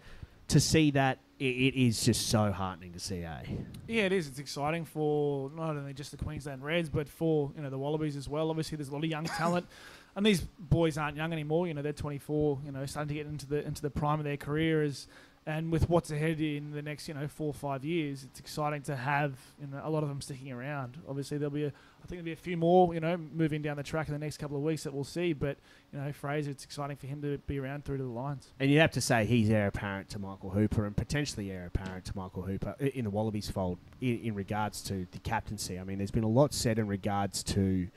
to 0.49 0.59
see 0.59 0.91
that 0.91 1.19
it, 1.39 1.45
it 1.45 1.81
is 1.81 2.03
just 2.03 2.27
so 2.27 2.51
heartening 2.51 2.93
to 2.93 2.99
see, 2.99 3.23
eh? 3.23 3.43
Yeah, 3.87 4.03
it 4.03 4.11
is. 4.11 4.27
It's 4.27 4.39
exciting 4.39 4.85
for 4.85 5.49
not 5.55 5.69
only 5.69 5.93
just 5.93 6.11
the 6.11 6.17
Queensland 6.17 6.63
Reds, 6.63 6.89
but 6.89 7.07
for 7.07 7.51
you 7.55 7.61
know 7.61 7.69
the 7.69 7.77
Wallabies 7.77 8.15
as 8.15 8.27
well. 8.27 8.49
Obviously, 8.49 8.75
there's 8.75 8.89
a 8.89 8.93
lot 8.93 9.03
of 9.03 9.09
young 9.09 9.25
talent, 9.25 9.65
and 10.15 10.25
these 10.25 10.41
boys 10.41 10.97
aren't 10.97 11.15
young 11.15 11.31
anymore. 11.31 11.67
You 11.67 11.73
know, 11.73 11.81
they're 11.81 11.93
24. 11.93 12.59
You 12.65 12.71
know, 12.71 12.85
starting 12.85 13.07
to 13.07 13.13
get 13.13 13.27
into 13.27 13.47
the 13.47 13.65
into 13.65 13.81
the 13.81 13.89
prime 13.89 14.19
of 14.19 14.25
their 14.25 14.37
careers. 14.37 15.07
And 15.49 15.71
with 15.71 15.89
what's 15.89 16.11
ahead 16.11 16.39
in 16.39 16.69
the 16.73 16.83
next, 16.83 17.07
you 17.07 17.15
know, 17.15 17.27
four 17.27 17.47
or 17.47 17.55
five 17.55 17.83
years, 17.83 18.23
it's 18.23 18.39
exciting 18.39 18.83
to 18.83 18.95
have 18.95 19.33
you 19.59 19.65
know 19.65 19.81
a 19.83 19.89
lot 19.89 20.03
of 20.03 20.09
them 20.09 20.21
sticking 20.21 20.51
around. 20.51 20.99
Obviously, 21.07 21.39
there'll 21.39 21.49
be 21.49 21.63
a, 21.63 21.69
I 21.69 22.05
think 22.05 22.09
there'll 22.09 22.25
be 22.25 22.33
a 22.33 22.35
few 22.35 22.55
more, 22.55 22.93
you 22.93 22.99
know, 22.99 23.17
moving 23.17 23.63
down 23.63 23.75
the 23.75 23.81
track 23.81 24.07
in 24.09 24.13
the 24.13 24.19
next 24.19 24.37
couple 24.37 24.57
of 24.57 24.61
weeks 24.61 24.83
that 24.83 24.93
we'll 24.93 25.03
see. 25.03 25.33
But 25.33 25.57
you 25.91 25.99
know, 25.99 26.11
Fraser, 26.13 26.51
it's 26.51 26.63
exciting 26.63 26.97
for 26.97 27.07
him 27.07 27.23
to 27.23 27.39
be 27.47 27.59
around 27.59 27.83
through 27.83 27.97
to 27.97 28.03
the 28.03 28.09
lines. 28.09 28.51
And 28.59 28.69
you'd 28.69 28.79
have 28.79 28.91
to 28.91 29.01
say 29.01 29.25
he's 29.25 29.49
heir 29.49 29.65
apparent 29.65 30.07
to 30.09 30.19
Michael 30.19 30.51
Hooper 30.51 30.85
and 30.85 30.95
potentially 30.95 31.49
heir 31.49 31.65
apparent 31.65 32.05
to 32.05 32.11
Michael 32.15 32.43
Hooper 32.43 32.75
in 32.79 33.05
the 33.05 33.09
Wallabies 33.09 33.49
fold 33.49 33.79
in, 34.01 34.19
in 34.19 34.35
regards 34.35 34.83
to 34.83 35.07
the 35.09 35.19
captaincy. 35.19 35.79
I 35.79 35.83
mean, 35.83 35.97
there's 35.97 36.11
been 36.11 36.23
a 36.23 36.29
lot 36.29 36.53
said 36.53 36.77
in 36.77 36.85
regards 36.85 37.41
to 37.45 37.87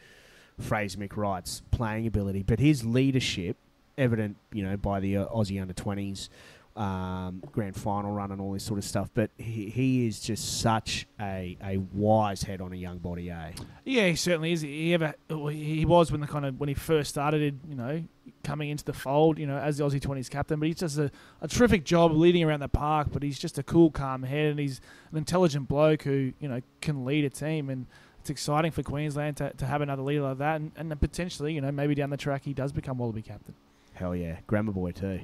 Fraser 0.58 0.96
McReight's 0.96 1.60
playing 1.70 2.06
ability, 2.06 2.44
but 2.44 2.60
his 2.60 2.82
leadership, 2.82 3.58
evident, 3.98 4.38
you 4.54 4.64
know, 4.64 4.78
by 4.78 5.00
the 5.00 5.18
uh, 5.18 5.26
Aussie 5.26 5.60
under 5.60 5.74
20s 5.74 6.30
um, 6.76 7.42
grand 7.52 7.76
final 7.76 8.10
run 8.10 8.32
and 8.32 8.40
all 8.40 8.52
this 8.52 8.64
sort 8.64 8.78
of 8.78 8.84
stuff. 8.84 9.10
But 9.12 9.30
he, 9.38 9.68
he 9.68 10.06
is 10.06 10.20
just 10.20 10.60
such 10.60 11.06
a, 11.20 11.56
a 11.62 11.78
wise 11.92 12.42
head 12.42 12.60
on 12.60 12.72
a 12.72 12.76
young 12.76 12.98
body, 12.98 13.30
eh? 13.30 13.52
Yeah, 13.84 14.08
he 14.08 14.16
certainly 14.16 14.52
is. 14.52 14.62
He 14.62 14.94
ever 14.94 15.14
he 15.28 15.84
was 15.84 16.10
when 16.10 16.20
the 16.20 16.26
kind 16.26 16.46
of 16.46 16.58
when 16.58 16.68
he 16.68 16.74
first 16.74 17.10
started, 17.10 17.60
you 17.68 17.74
know, 17.74 18.04
coming 18.44 18.70
into 18.70 18.84
the 18.84 18.92
fold, 18.92 19.38
you 19.38 19.46
know, 19.46 19.58
as 19.58 19.78
the 19.78 19.84
Aussie 19.84 20.00
Twenties 20.00 20.28
captain. 20.28 20.58
But 20.58 20.68
he 20.68 20.74
does 20.74 20.98
a, 20.98 21.10
a 21.40 21.48
terrific 21.48 21.84
job 21.84 22.12
leading 22.12 22.44
around 22.44 22.60
the 22.60 22.68
park. 22.68 23.08
But 23.12 23.22
he's 23.22 23.38
just 23.38 23.58
a 23.58 23.62
cool, 23.62 23.90
calm 23.90 24.22
head, 24.22 24.50
and 24.50 24.60
he's 24.60 24.80
an 25.10 25.18
intelligent 25.18 25.68
bloke 25.68 26.02
who 26.02 26.32
you 26.40 26.48
know 26.48 26.60
can 26.80 27.04
lead 27.04 27.24
a 27.24 27.30
team. 27.30 27.68
And 27.70 27.86
it's 28.20 28.30
exciting 28.30 28.70
for 28.70 28.84
Queensland 28.84 29.36
to, 29.38 29.52
to 29.54 29.66
have 29.66 29.80
another 29.80 30.02
leader 30.02 30.22
like 30.22 30.38
that, 30.38 30.60
and, 30.60 30.70
and 30.76 31.00
potentially, 31.00 31.54
you 31.54 31.60
know, 31.60 31.72
maybe 31.72 31.96
down 31.96 32.10
the 32.10 32.16
track 32.16 32.44
he 32.44 32.54
does 32.54 32.70
become 32.70 32.96
Wallaby 32.98 33.20
captain. 33.20 33.52
Hell 33.94 34.14
yeah. 34.14 34.38
Grammar 34.46 34.70
boy, 34.70 34.92
too. 34.92 35.20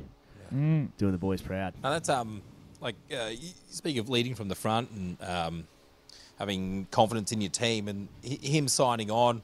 Mm. 0.52 0.88
Doing 0.98 1.12
the 1.12 1.18
boys 1.18 1.42
proud. 1.42 1.74
Now 1.82 1.90
that's 1.90 2.08
um 2.08 2.42
like 2.80 2.94
uh, 3.12 3.26
you 3.26 3.50
speak 3.70 3.96
of 3.98 4.08
leading 4.08 4.34
from 4.34 4.48
the 4.48 4.54
front 4.54 4.90
and 4.90 5.22
um, 5.22 5.66
having 6.38 6.86
confidence 6.90 7.32
in 7.32 7.40
your 7.40 7.50
team, 7.50 7.88
and 7.88 8.08
hi- 8.26 8.38
him 8.40 8.68
signing 8.68 9.10
on 9.10 9.42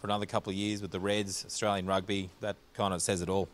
for 0.00 0.06
another 0.06 0.26
couple 0.26 0.50
of 0.50 0.56
years 0.56 0.82
with 0.82 0.90
the 0.90 1.00
Reds, 1.00 1.44
Australian 1.46 1.86
rugby, 1.86 2.28
that 2.40 2.56
kind 2.74 2.92
of 2.92 3.00
says 3.00 3.22
it 3.22 3.28
all. 3.28 3.48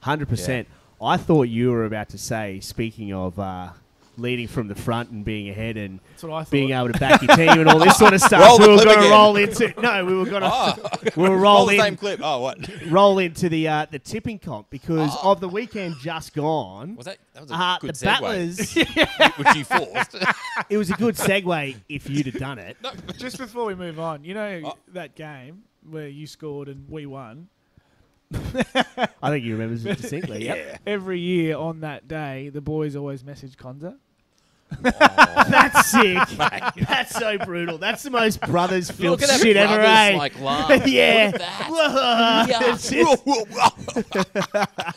Hundred 0.00 0.28
percent. 0.28 0.68
I 1.02 1.16
thought 1.16 1.44
you 1.48 1.72
were 1.72 1.84
about 1.84 2.08
to 2.10 2.18
say, 2.18 2.60
speaking 2.60 3.12
of 3.12 3.38
uh, 3.38 3.70
leading 4.16 4.46
from 4.46 4.68
the 4.68 4.74
front 4.74 5.10
and 5.10 5.24
being 5.24 5.48
ahead 5.48 5.76
and 5.76 6.00
That's 6.10 6.22
what 6.22 6.32
I 6.32 6.44
being 6.50 6.70
able 6.70 6.92
to 6.92 6.98
back 6.98 7.22
your 7.22 7.36
team 7.36 7.48
and 7.60 7.68
all 7.68 7.78
this 7.78 7.96
sort 7.96 8.12
of 8.14 8.20
stuff. 8.22 8.40
Roll 8.40 8.58
the 8.58 8.68
we 8.68 8.76
were 8.76 8.84
going 8.84 9.02
to 9.02 9.10
roll 9.10 9.36
into 9.36 9.80
no, 9.80 10.04
we 10.04 10.14
were 10.14 10.24
going 10.24 10.42
to 10.42 10.50
Oh. 10.52 10.74
we 11.16 11.22
were 11.28 11.36
Roll 11.36 11.40
roll 11.40 11.66
the 11.66 11.74
in, 11.74 11.80
same 11.80 11.96
clip. 11.96 12.20
Oh, 12.22 12.40
what? 12.40 12.58
roll 12.90 13.18
into 13.18 13.48
the 13.48 13.68
uh, 13.68 13.86
the 13.90 13.98
tipping 13.98 14.38
comp 14.38 14.70
because 14.70 15.16
of 15.22 15.40
the 15.40 15.48
weekend 15.48 15.96
just 16.00 16.34
gone. 16.34 16.96
Was 16.96 17.06
that 17.06 17.18
that 17.34 17.42
was 17.42 17.50
a 17.50 17.54
uh, 17.54 17.78
good 17.78 17.94
the 17.94 18.06
segue, 18.06 18.20
battlers, 18.20 18.74
which 19.36 19.54
you 19.56 19.64
forced. 19.64 20.16
it 20.70 20.76
was 20.76 20.90
a 20.90 20.94
good 20.94 21.16
segue 21.16 21.76
if 21.88 22.08
you'd 22.08 22.26
have 22.26 22.38
done 22.38 22.58
it. 22.58 22.76
Just 23.18 23.38
before 23.38 23.64
we 23.64 23.74
move 23.74 23.98
on, 23.98 24.24
you 24.24 24.34
know 24.34 24.74
that 24.92 25.14
game 25.14 25.64
where 25.88 26.08
you 26.08 26.26
scored 26.26 26.68
and 26.68 26.88
we 26.88 27.06
won. 27.06 27.48
I 29.22 29.30
think 29.30 29.44
you 29.44 29.56
remember 29.56 29.88
it 29.88 29.98
distinctly. 30.00 30.44
Yep. 30.44 30.80
Every 30.86 31.20
year 31.20 31.56
on 31.56 31.80
that 31.80 32.08
day, 32.08 32.48
the 32.48 32.60
boys 32.60 32.96
always 32.96 33.24
message 33.24 33.56
Conza. 33.56 33.96
That's 34.82 35.86
sick. 35.86 36.18
That's 36.88 37.14
so 37.14 37.38
brutal. 37.38 37.78
That's 37.78 38.02
the 38.02 38.10
most 38.10 38.40
brothers 38.42 38.90
filth 38.90 39.20
Look 39.20 39.22
at 39.22 39.28
that 39.28 39.40
shit 39.40 39.56
ever, 39.56 39.74
brothers, 39.76 39.90
eh? 40.14 40.16
like, 40.16 40.40
laugh. 40.40 40.86
yeah. 40.86 41.30
Look 41.32 41.40
at 41.80 42.46
that. 42.48 42.62
It's 42.68 42.90
just- 42.90 43.26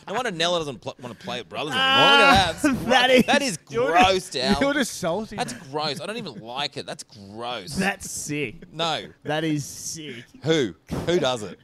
no 0.07 0.13
wonder 0.13 0.31
Nella 0.31 0.59
doesn't 0.59 0.79
pl- 0.81 0.95
want 1.01 1.17
to 1.17 1.25
play 1.25 1.39
with 1.41 1.49
brothers 1.49 1.73
anymore. 1.73 1.87
Look 1.87 2.19
at 2.19 2.31
that. 2.31 2.61
That's 2.61 2.61
That 2.85 3.07
gro- 3.07 3.15
is- 3.15 3.25
that 3.25 3.41
is 3.41 3.59
You're 3.69 3.91
gross, 3.91 4.29
Dal. 4.29 4.57
You're 4.61 4.73
just 4.73 4.93
salty. 4.95 5.35
That's 5.35 5.53
gross. 5.53 5.99
I 6.01 6.05
don't 6.05 6.17
even 6.17 6.39
like 6.39 6.77
it. 6.77 6.85
That's 6.85 7.03
gross. 7.03 7.75
That's 7.75 8.09
sick. 8.09 8.71
no. 8.73 9.05
That 9.23 9.43
is 9.43 9.65
sick. 9.65 10.23
Who? 10.43 10.73
Who 11.05 11.19
does 11.19 11.43
it? 11.43 11.59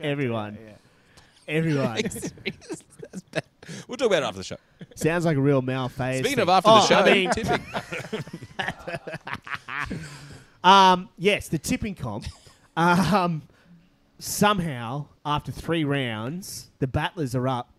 Everyone. 0.00 0.58
Everyone. 1.48 2.00
That's 2.02 3.22
bad. 3.30 3.44
We'll 3.88 3.96
talk 3.96 4.08
about 4.08 4.22
it 4.22 4.26
after 4.26 4.38
the 4.38 4.44
show. 4.44 4.56
Sounds 4.96 5.24
like 5.24 5.36
a 5.36 5.40
real 5.40 5.62
Mal 5.62 5.88
Fayez 5.88 6.18
Speaking 6.24 6.40
of 6.40 6.48
after 6.48 6.68
Oh, 6.70 6.80
the 6.80 6.86
show, 6.86 6.98
I 7.00 7.12
mean, 7.14 7.30
tipping. 7.34 7.64
um, 10.64 11.08
yes, 11.18 11.48
the 11.48 11.58
tipping 11.58 11.94
comp. 11.94 12.26
Um, 12.76 13.42
somehow, 14.18 15.06
after 15.24 15.52
three 15.52 15.84
rounds, 15.84 16.70
the 16.78 16.86
battlers 16.86 17.34
are 17.34 17.46
up 17.48 17.70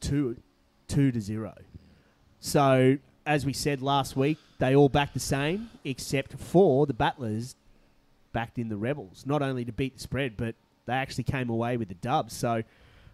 two, 0.00 0.36
two 0.86 1.10
to 1.12 1.20
zero. 1.20 1.54
So, 2.40 2.98
as 3.26 3.44
we 3.44 3.52
said 3.52 3.82
last 3.82 4.16
week, 4.16 4.38
they 4.58 4.74
all 4.76 4.88
backed 4.88 5.14
the 5.14 5.20
same, 5.20 5.70
except 5.84 6.34
for 6.38 6.86
the 6.86 6.94
battlers 6.94 7.56
backed 8.32 8.58
in 8.58 8.68
the 8.68 8.76
rebels. 8.76 9.24
Not 9.26 9.42
only 9.42 9.64
to 9.64 9.72
beat 9.72 9.94
the 9.94 10.00
spread, 10.00 10.36
but 10.36 10.54
they 10.86 10.92
actually 10.94 11.24
came 11.24 11.48
away 11.50 11.76
with 11.76 11.88
the 11.88 11.94
dub. 11.94 12.30
So, 12.30 12.62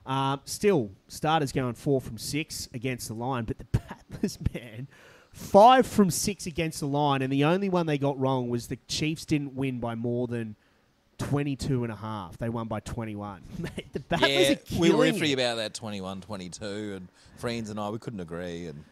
um, 0.06 0.40
still, 0.44 0.90
starters 1.08 1.52
going 1.52 1.74
four 1.74 2.00
from 2.00 2.18
six 2.18 2.68
against 2.74 3.08
the 3.08 3.14
line, 3.14 3.44
but 3.44 3.58
the 3.58 3.64
battlers, 3.72 4.38
man, 4.52 4.86
five 5.32 5.86
from 5.86 6.10
six 6.10 6.46
against 6.46 6.80
the 6.80 6.86
line, 6.86 7.22
and 7.22 7.32
the 7.32 7.44
only 7.44 7.68
one 7.68 7.86
they 7.86 7.98
got 7.98 8.18
wrong 8.20 8.48
was 8.48 8.68
the 8.68 8.78
Chiefs 8.88 9.24
didn't 9.24 9.54
win 9.54 9.80
by 9.80 9.94
more 9.94 10.26
than 10.26 10.56
22 11.18 11.84
and 11.84 11.92
a 11.92 11.96
half. 11.96 12.36
They 12.38 12.48
won 12.48 12.66
by 12.68 12.80
21. 12.80 13.42
Mate, 13.58 13.92
the 13.92 14.00
battlers 14.00 14.30
yeah, 14.30 14.78
we 14.78 14.90
were 14.92 15.04
iffy 15.06 15.32
about 15.32 15.56
that 15.56 15.72
21 15.74 16.20
22, 16.20 16.64
and 16.64 17.08
friends 17.38 17.70
and 17.70 17.78
I, 17.80 17.88
we 17.90 17.98
couldn't 17.98 18.20
agree. 18.20 18.66
And 18.66 18.84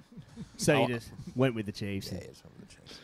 So 0.56 0.74
Oh, 0.74 0.82
you 0.86 0.94
just 0.94 1.10
went 1.36 1.54
with 1.54 1.66
the 1.66 1.72
Chiefs. 1.72 2.10
Yeah, 2.12 2.18
it's 2.18 2.40
of 2.40 2.50
the 2.60 2.66
Chiefs. 2.74 3.00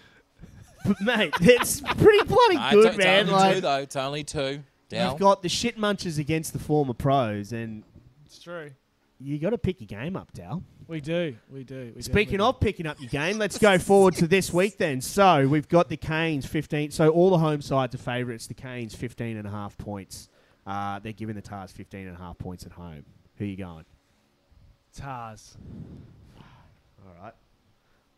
But 0.86 1.00
mate, 1.18 1.34
it's 1.40 1.80
pretty 1.80 2.24
bloody 2.24 2.56
No, 2.56 2.70
good, 2.70 2.86
it's, 2.86 2.96
it's 2.96 3.04
man. 3.04 3.20
only 3.20 3.32
like 3.32 3.54
two, 3.56 3.60
though. 3.60 3.76
It's 3.78 3.96
only 3.96 4.24
two. 4.24 4.62
Dal. 4.88 5.10
you've 5.10 5.20
got 5.20 5.42
the 5.42 5.50
shit 5.50 5.76
munchers 5.78 6.18
against 6.18 6.54
the 6.54 6.58
former 6.58 6.94
pros, 6.94 7.52
and 7.52 7.82
It's 8.28 8.38
true. 8.38 8.70
you 9.18 9.38
got 9.38 9.50
to 9.50 9.58
pick 9.58 9.80
your 9.80 9.86
game 9.86 10.16
up, 10.16 10.32
Dal. 10.34 10.62
We 10.86 11.00
do. 11.00 11.34
We 11.50 11.64
do. 11.64 11.92
We 11.96 12.02
Speaking 12.02 12.42
of 12.42 12.60
picking 12.60 12.86
up 12.86 13.00
your 13.00 13.08
game, 13.08 13.38
let's 13.38 13.56
go 13.58 13.78
forward 13.78 14.14
to 14.16 14.26
this 14.26 14.52
week 14.52 14.76
then. 14.76 15.00
So 15.00 15.48
we've 15.48 15.68
got 15.68 15.88
the 15.88 15.96
Canes 15.96 16.44
15. 16.44 16.90
So 16.90 17.08
all 17.08 17.30
the 17.30 17.38
home 17.38 17.62
sides 17.62 17.94
are 17.94 17.98
favourites. 17.98 18.46
The 18.46 18.54
Canes 18.54 18.94
15 18.94 19.38
and 19.38 19.48
a 19.48 19.50
half 19.50 19.78
points. 19.78 20.28
Uh, 20.66 20.98
they're 20.98 21.12
giving 21.12 21.34
the 21.34 21.42
Tahs 21.42 21.72
15 21.72 22.06
and 22.06 22.16
a 22.16 22.18
half 22.18 22.36
points 22.36 22.66
at 22.66 22.72
home. 22.72 23.04
Who 23.38 23.44
are 23.44 23.48
you 23.48 23.56
going? 23.56 23.86
Tahs. 24.94 25.56
All 26.38 27.14
right. 27.22 27.32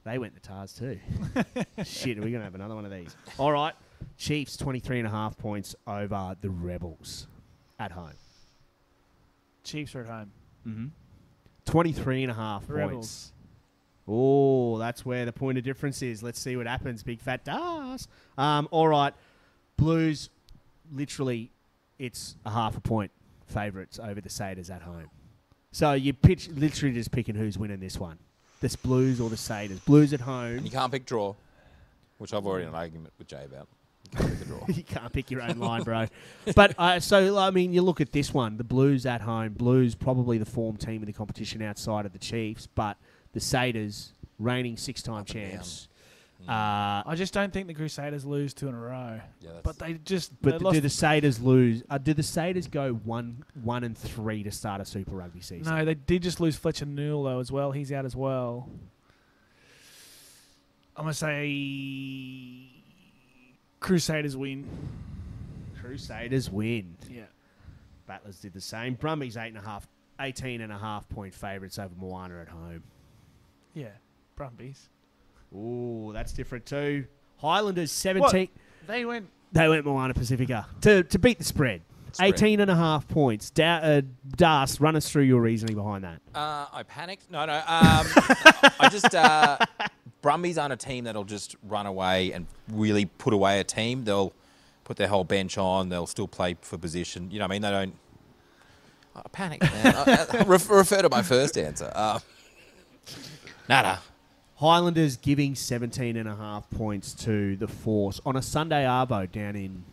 They 0.04 0.18
went 0.18 0.34
the 0.34 0.40
Tahs 0.40 0.72
too. 0.72 0.98
Shit, 1.84 2.18
are 2.18 2.22
we 2.22 2.30
going 2.30 2.40
to 2.40 2.44
have 2.44 2.56
another 2.56 2.74
one 2.74 2.84
of 2.84 2.90
these? 2.90 3.14
All 3.38 3.52
right. 3.52 3.74
Chiefs 4.16 4.56
23 4.56 4.98
and 4.98 5.06
a 5.06 5.10
half 5.10 5.38
points 5.38 5.76
over 5.86 6.36
the 6.40 6.50
Rebels 6.50 7.28
at 7.78 7.92
home. 7.92 8.14
Chiefs 9.64 9.94
are 9.94 10.02
at 10.02 10.06
home. 10.06 10.32
Mm-hmm. 10.66 10.86
23 11.66 12.22
and 12.24 12.30
a 12.30 12.34
half 12.34 12.66
points. 12.66 13.32
Oh, 14.08 14.78
that's 14.78 15.04
where 15.04 15.24
the 15.24 15.32
point 15.32 15.56
of 15.58 15.64
difference 15.64 16.02
is. 16.02 16.22
Let's 16.22 16.40
see 16.40 16.56
what 16.56 16.66
happens. 16.66 17.02
Big 17.02 17.20
fat 17.20 17.44
das. 17.44 18.08
Um, 18.36 18.66
all 18.70 18.88
right. 18.88 19.14
Blues, 19.76 20.30
literally, 20.92 21.52
it's 21.98 22.36
a 22.44 22.50
half 22.50 22.76
a 22.76 22.80
point 22.80 23.12
favourites 23.46 23.98
over 24.02 24.20
the 24.20 24.28
Saders 24.28 24.70
at 24.70 24.82
home. 24.82 25.10
So 25.72 25.92
you 25.92 26.12
pitch 26.12 26.48
literally 26.48 26.94
just 26.94 27.12
picking 27.12 27.34
who's 27.34 27.56
winning 27.56 27.78
this 27.78 27.98
one. 27.98 28.18
This 28.60 28.74
Blues 28.74 29.20
or 29.20 29.30
the 29.30 29.36
Saders. 29.36 29.84
Blues 29.84 30.12
at 30.12 30.20
home. 30.20 30.56
And 30.56 30.64
you 30.64 30.70
can't 30.70 30.90
pick 30.90 31.06
draw, 31.06 31.34
which 32.18 32.34
I've 32.34 32.46
already 32.46 32.64
had 32.64 32.74
an 32.74 32.78
argument 32.78 33.14
with 33.18 33.28
Jay 33.28 33.44
about. 33.44 33.68
You 34.12 34.18
can't 34.18 34.30
pick 34.30 34.40
a 34.40 34.44
draw. 34.44 34.64
you 34.68 34.82
can't 34.82 35.12
pick 35.12 35.30
your 35.30 35.42
own 35.42 35.58
line, 35.58 35.82
bro. 35.82 36.06
But 36.54 36.74
uh, 36.78 37.00
so 37.00 37.38
I 37.38 37.50
mean, 37.50 37.72
you 37.72 37.82
look 37.82 38.00
at 38.00 38.12
this 38.12 38.32
one: 38.32 38.56
the 38.56 38.64
Blues 38.64 39.06
at 39.06 39.20
home. 39.20 39.52
Blues 39.52 39.94
probably 39.94 40.38
the 40.38 40.46
form 40.46 40.76
team 40.76 41.02
in 41.02 41.06
the 41.06 41.12
competition 41.12 41.62
outside 41.62 42.06
of 42.06 42.12
the 42.12 42.18
Chiefs, 42.18 42.66
but 42.66 42.96
the 43.32 43.40
Saders, 43.40 44.10
reigning 44.38 44.76
six-time 44.76 45.24
champs. 45.24 45.88
Uh, 46.48 47.02
I 47.04 47.14
just 47.16 47.34
don't 47.34 47.52
think 47.52 47.66
the 47.66 47.74
Crusaders 47.74 48.24
lose 48.24 48.54
two 48.54 48.68
in 48.68 48.74
a 48.74 48.78
row. 48.78 49.20
Yeah, 49.40 49.50
but 49.62 49.78
they 49.78 49.94
just. 49.94 50.32
but 50.40 50.52
they 50.52 50.58
do 50.58 50.64
lost 50.64 50.82
the 50.82 50.88
Saders 50.88 51.42
lose? 51.42 51.82
Uh, 51.90 51.98
do 51.98 52.14
the 52.14 52.22
Saders 52.22 52.70
go 52.70 52.94
one, 52.94 53.44
one 53.62 53.84
and 53.84 53.96
three 53.96 54.42
to 54.42 54.50
start 54.50 54.80
a 54.80 54.84
Super 54.84 55.12
Rugby 55.12 55.40
season? 55.40 55.72
No, 55.72 55.84
they 55.84 55.94
did 55.94 56.22
just 56.22 56.40
lose 56.40 56.56
Fletcher 56.56 56.86
Newell 56.86 57.24
though 57.24 57.40
as 57.40 57.52
well. 57.52 57.72
He's 57.72 57.92
out 57.92 58.04
as 58.04 58.16
well. 58.16 58.68
I'm 60.96 61.04
gonna 61.04 61.14
say 61.14 62.79
Crusaders 63.80 64.36
win. 64.36 64.66
Crusaders 65.80 66.50
win. 66.50 66.96
Yeah. 67.10 67.22
Battlers 68.06 68.38
did 68.40 68.52
the 68.52 68.60
same. 68.60 68.94
Brumbies 68.94 69.36
eight 69.36 69.48
and 69.48 69.58
a 69.58 69.62
half, 69.62 69.88
18 70.20 70.60
and 70.60 70.72
a 70.72 70.78
half 70.78 71.08
point 71.08 71.34
favourites 71.34 71.78
over 71.78 71.94
Moana 71.98 72.40
at 72.40 72.48
home. 72.48 72.82
Yeah, 73.74 73.88
Brumbies. 74.36 74.88
Ooh, 75.54 76.10
that's 76.12 76.32
different 76.32 76.66
too. 76.66 77.06
Highlanders 77.38 77.90
17. 77.92 78.48
They 78.86 79.04
went. 79.04 79.28
They 79.52 79.68
went 79.68 79.84
Moana 79.84 80.14
Pacifica 80.14 80.66
to, 80.82 81.02
to 81.04 81.18
beat 81.18 81.38
the 81.38 81.44
spread. 81.44 81.82
Spread. 82.12 82.34
18 82.34 82.60
and 82.60 82.70
a 82.70 82.74
half 82.74 83.06
points. 83.08 83.50
Da- 83.50 83.78
uh, 83.78 84.02
Das, 84.36 84.80
run 84.80 84.96
us 84.96 85.08
through 85.10 85.22
your 85.22 85.40
reasoning 85.40 85.76
behind 85.76 86.04
that. 86.04 86.20
Uh, 86.34 86.66
I 86.72 86.82
panicked. 86.82 87.30
No, 87.30 87.46
no. 87.46 87.54
Um, 87.54 87.62
I 87.66 88.88
just 88.90 89.14
uh, 89.14 89.56
Brumbies 90.22 90.58
aren't 90.58 90.72
a 90.72 90.76
team 90.76 91.04
that'll 91.04 91.24
just 91.24 91.56
run 91.62 91.86
away 91.86 92.32
and 92.32 92.46
really 92.70 93.06
put 93.06 93.32
away 93.32 93.60
a 93.60 93.64
team. 93.64 94.04
They'll 94.04 94.32
put 94.84 94.96
their 94.96 95.08
whole 95.08 95.24
bench 95.24 95.56
on. 95.56 95.88
They'll 95.88 96.06
still 96.06 96.28
play 96.28 96.56
for 96.60 96.76
position. 96.76 97.30
You 97.30 97.38
know, 97.38 97.44
what 97.44 97.52
I 97.52 97.54
mean, 97.54 97.62
they 97.62 97.70
don't. 97.70 97.94
I 99.16 99.22
panicked, 99.32 99.62
man. 99.62 99.86
I, 99.96 100.26
I, 100.32 100.42
ref- 100.42 100.70
refer 100.70 101.02
to 101.02 101.08
my 101.08 101.22
first 101.22 101.56
answer. 101.56 101.90
Uh, 101.94 102.20
nada. 103.68 104.00
Highlanders 104.56 105.16
giving 105.16 105.54
17 105.54 106.16
and 106.16 106.28
a 106.28 106.36
half 106.36 106.68
points 106.70 107.14
to 107.14 107.56
the 107.56 107.66
Force 107.66 108.20
on 108.26 108.36
a 108.36 108.42
Sunday 108.42 108.84
Arvo 108.84 109.30
down 109.30 109.56
in 109.56 109.84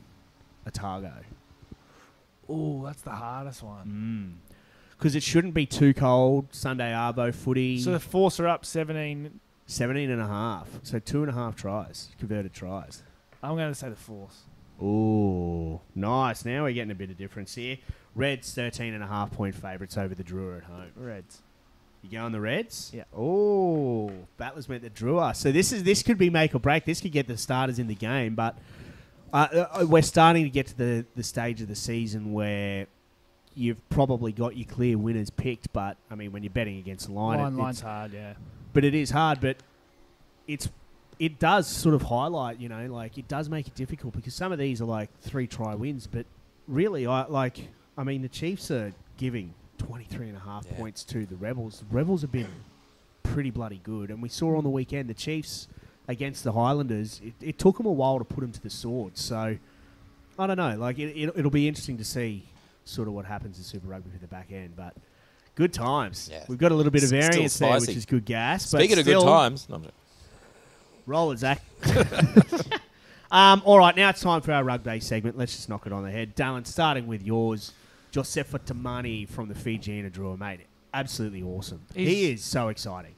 Otago. 0.67 1.13
Oh, 2.49 2.83
that's 2.83 3.01
the 3.01 3.11
hardest 3.11 3.63
one. 3.63 4.39
Because 4.97 5.15
it 5.15 5.23
shouldn't 5.23 5.53
be 5.53 5.65
too 5.65 5.93
cold. 5.93 6.47
Sunday 6.51 6.91
Arvo 6.91 7.33
footy. 7.33 7.79
So 7.79 7.91
the 7.91 7.99
Force 7.99 8.39
are 8.41 8.47
up 8.47 8.65
17. 8.65 9.39
17 9.67 10.09
and 10.09 10.21
a 10.21 10.27
half. 10.27 10.67
So 10.83 10.97
two 10.99 11.21
and 11.21 11.29
a 11.29 11.33
half 11.33 11.55
tries, 11.55 12.09
converted 12.19 12.53
tries. 12.53 13.03
I'm 13.43 13.55
going 13.55 13.71
to 13.71 13.75
say 13.75 13.89
the 13.89 13.95
fourth. 13.95 14.43
Ooh, 14.81 15.79
nice. 15.95 16.45
Now 16.45 16.63
we're 16.63 16.73
getting 16.73 16.91
a 16.91 16.95
bit 16.95 17.09
of 17.09 17.17
difference 17.17 17.55
here. 17.55 17.77
Reds 18.15 18.53
13 18.53 18.93
and 18.93 19.03
a 19.03 19.07
half 19.07 19.31
point 19.31 19.55
favourites 19.55 19.97
over 19.97 20.15
the 20.15 20.23
Drua 20.23 20.57
at 20.57 20.63
home. 20.63 20.91
Reds. 20.95 21.41
You 22.03 22.11
go 22.11 22.23
on 22.25 22.31
the 22.31 22.39
Reds? 22.39 22.91
Yeah. 22.93 23.03
Oh, 23.15 24.11
Battlers 24.37 24.69
went 24.69 24.83
the 24.83 24.89
Drua. 24.89 25.35
So 25.35 25.51
this 25.51 25.71
is 25.71 25.83
this 25.83 26.03
could 26.03 26.17
be 26.17 26.29
make 26.29 26.55
or 26.55 26.59
break. 26.59 26.85
This 26.85 27.01
could 27.01 27.11
get 27.11 27.27
the 27.27 27.37
starters 27.37 27.79
in 27.79 27.87
the 27.87 27.95
game, 27.95 28.35
but 28.35 28.57
uh, 29.33 29.65
uh, 29.81 29.85
we're 29.87 30.01
starting 30.03 30.43
to 30.43 30.49
get 30.49 30.67
to 30.67 30.77
the, 30.77 31.05
the 31.15 31.23
stage 31.23 31.59
of 31.61 31.67
the 31.67 31.75
season 31.75 32.31
where 32.33 32.85
you've 33.55 33.87
probably 33.89 34.31
got 34.31 34.55
your 34.55 34.67
clear 34.67 34.97
winners 34.97 35.29
picked. 35.31 35.73
But 35.73 35.97
I 36.09 36.15
mean, 36.15 36.31
when 36.31 36.43
you're 36.43 36.53
betting 36.53 36.77
against 36.77 37.09
line, 37.09 37.39
Line, 37.39 37.53
it- 37.53 37.57
line's 37.57 37.79
it's- 37.79 37.91
hard, 37.91 38.13
yeah. 38.13 38.33
But 38.77 38.85
it 38.85 38.93
is 38.93 39.09
hard. 39.09 39.41
But 39.41 39.57
it's 40.47 40.69
it 41.17 41.39
does 41.39 41.65
sort 41.65 41.95
of 41.95 42.03
highlight, 42.03 42.59
you 42.59 42.69
know, 42.69 42.85
like 42.93 43.17
it 43.17 43.27
does 43.27 43.49
make 43.49 43.65
it 43.65 43.73
difficult 43.73 44.13
because 44.13 44.35
some 44.35 44.51
of 44.51 44.59
these 44.59 44.83
are 44.83 44.85
like 44.85 45.09
three 45.21 45.47
try 45.47 45.73
wins, 45.73 46.05
but 46.05 46.27
really, 46.67 47.07
I 47.07 47.25
like. 47.25 47.69
I 47.97 48.03
mean, 48.03 48.21
the 48.21 48.29
Chiefs 48.29 48.69
are 48.69 48.93
giving 49.17 49.55
23 49.79 50.27
and 50.27 50.37
a 50.37 50.39
half 50.39 50.69
points 50.77 51.03
to 51.05 51.25
the 51.25 51.35
Rebels. 51.37 51.79
The 51.89 51.95
Rebels 51.95 52.21
have 52.21 52.31
been 52.31 52.49
pretty 53.23 53.49
bloody 53.49 53.81
good, 53.83 54.11
and 54.11 54.21
we 54.21 54.29
saw 54.29 54.55
on 54.55 54.63
the 54.63 54.69
weekend 54.69 55.09
the 55.09 55.15
Chiefs 55.15 55.67
against 56.07 56.43
the 56.43 56.51
Highlanders. 56.51 57.19
It, 57.25 57.33
it 57.41 57.57
took 57.57 57.77
them 57.77 57.87
a 57.87 57.91
while 57.91 58.19
to 58.19 58.25
put 58.25 58.41
them 58.41 58.51
to 58.51 58.61
the 58.61 58.69
sword. 58.69 59.17
So 59.17 59.57
I 60.37 60.45
don't 60.45 60.57
know. 60.57 60.77
Like 60.77 60.99
it, 60.99 61.17
it, 61.17 61.33
it'll 61.35 61.49
be 61.49 61.67
interesting 61.67 61.97
to 61.97 62.05
see 62.05 62.43
sort 62.85 63.07
of 63.07 63.15
what 63.15 63.25
happens 63.25 63.57
in 63.57 63.63
Super 63.63 63.87
Rugby 63.87 64.11
for 64.11 64.19
the 64.19 64.27
back 64.27 64.51
end, 64.51 64.75
but. 64.75 64.93
Good 65.57 65.73
times. 65.73 66.29
Yeah. 66.31 66.43
We've 66.47 66.59
got 66.59 66.71
a 66.71 66.75
little 66.75 66.91
bit 66.91 67.01
of 67.01 67.07
Still 67.07 67.19
variance 67.19 67.57
there, 67.57 67.79
which 67.79 67.89
is 67.89 68.05
good 68.05 68.25
gas. 68.25 68.71
but 68.71 68.77
Speaking 68.77 68.99
of 68.99 69.05
good 69.05 69.17
still- 69.17 69.23
times, 69.23 69.67
no, 69.67 69.77
I'm 69.77 69.81
joking. 69.81 69.95
Roll 71.07 71.31
it, 71.31 71.39
Zach. 71.39 71.63
um, 73.31 73.63
all 73.65 73.79
right, 73.79 73.95
now 73.95 74.09
it's 74.09 74.21
time 74.21 74.41
for 74.41 74.51
our 74.51 74.63
rugby 74.63 74.99
segment. 74.99 75.35
Let's 75.35 75.55
just 75.55 75.67
knock 75.67 75.87
it 75.87 75.91
on 75.91 76.03
the 76.03 76.11
head. 76.11 76.35
Dallin, 76.35 76.67
starting 76.67 77.07
with 77.07 77.23
yours, 77.23 77.73
Joseva 78.13 78.59
Tamani 78.59 79.27
from 79.27 79.47
the 79.49 79.55
Fijian 79.55 80.07
Drua, 80.11 80.37
mate. 80.37 80.59
Absolutely 80.93 81.41
awesome. 81.41 81.81
he 81.95 82.05
He's- 82.05 82.39
is 82.39 82.45
so 82.45 82.67
exciting. 82.67 83.15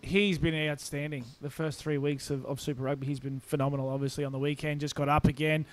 He's 0.00 0.38
been 0.38 0.68
outstanding 0.70 1.24
the 1.40 1.50
first 1.50 1.80
three 1.80 1.98
weeks 1.98 2.30
of, 2.30 2.46
of 2.46 2.60
Super 2.60 2.84
Rugby. 2.84 3.08
He's 3.08 3.20
been 3.20 3.40
phenomenal, 3.40 3.88
obviously, 3.88 4.24
on 4.24 4.30
the 4.30 4.38
weekend. 4.38 4.80
Just 4.80 4.94
got 4.94 5.08
up 5.08 5.26
again. 5.26 5.64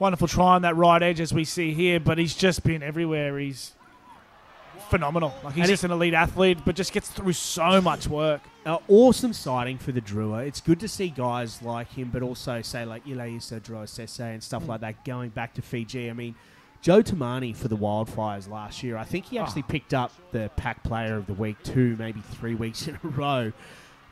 Wonderful 0.00 0.26
try 0.26 0.54
on 0.56 0.62
that 0.62 0.74
right 0.76 1.00
edge, 1.00 1.20
as 1.20 1.32
we 1.32 1.44
see 1.44 1.72
here, 1.72 2.00
but 2.00 2.18
he's 2.18 2.34
just 2.34 2.64
been 2.64 2.82
everywhere. 2.82 3.38
He's 3.38 3.74
phenomenal. 4.90 5.34
Like, 5.42 5.54
he's 5.54 5.62
And 5.62 5.68
just 5.70 5.84
an 5.84 5.90
elite 5.90 6.14
athlete, 6.14 6.58
but 6.64 6.74
just 6.76 6.92
gets 6.92 7.08
through 7.08 7.32
so 7.34 7.80
much 7.80 8.06
work. 8.06 8.42
An 8.64 8.78
awesome 8.88 9.32
sighting 9.32 9.78
for 9.78 9.92
the 9.92 10.00
Drua. 10.00 10.46
It's 10.46 10.60
good 10.60 10.80
to 10.80 10.88
see 10.88 11.08
guys 11.08 11.60
like 11.62 11.90
him, 11.92 12.10
but 12.12 12.22
also 12.22 12.62
say 12.62 12.84
like 12.84 13.04
Ilaisa 13.04 13.60
Droasese 13.60 14.20
and 14.20 14.42
stuff 14.42 14.62
Mm. 14.64 14.68
like 14.68 14.80
that 14.80 15.04
going 15.04 15.30
back 15.30 15.54
to 15.54 15.62
Fiji. 15.62 16.08
I 16.08 16.12
mean, 16.14 16.34
Joe 16.80 17.02
Tamani 17.02 17.54
for 17.56 17.68
the 17.68 17.76
Wildfires 17.76 18.48
last 18.48 18.82
year. 18.82 18.96
I 18.96 19.04
think 19.04 19.26
he 19.26 19.38
actually 19.38 19.62
Oh. 19.62 19.70
picked 19.70 19.94
up 19.94 20.12
the 20.32 20.50
PAC 20.56 20.82
Player 20.82 21.16
of 21.16 21.26
the 21.26 21.34
Week 21.34 21.56
two, 21.62 21.96
maybe 21.98 22.20
three 22.20 22.54
weeks 22.54 22.86
in 22.88 22.98
a 23.02 23.08
row, 23.08 23.52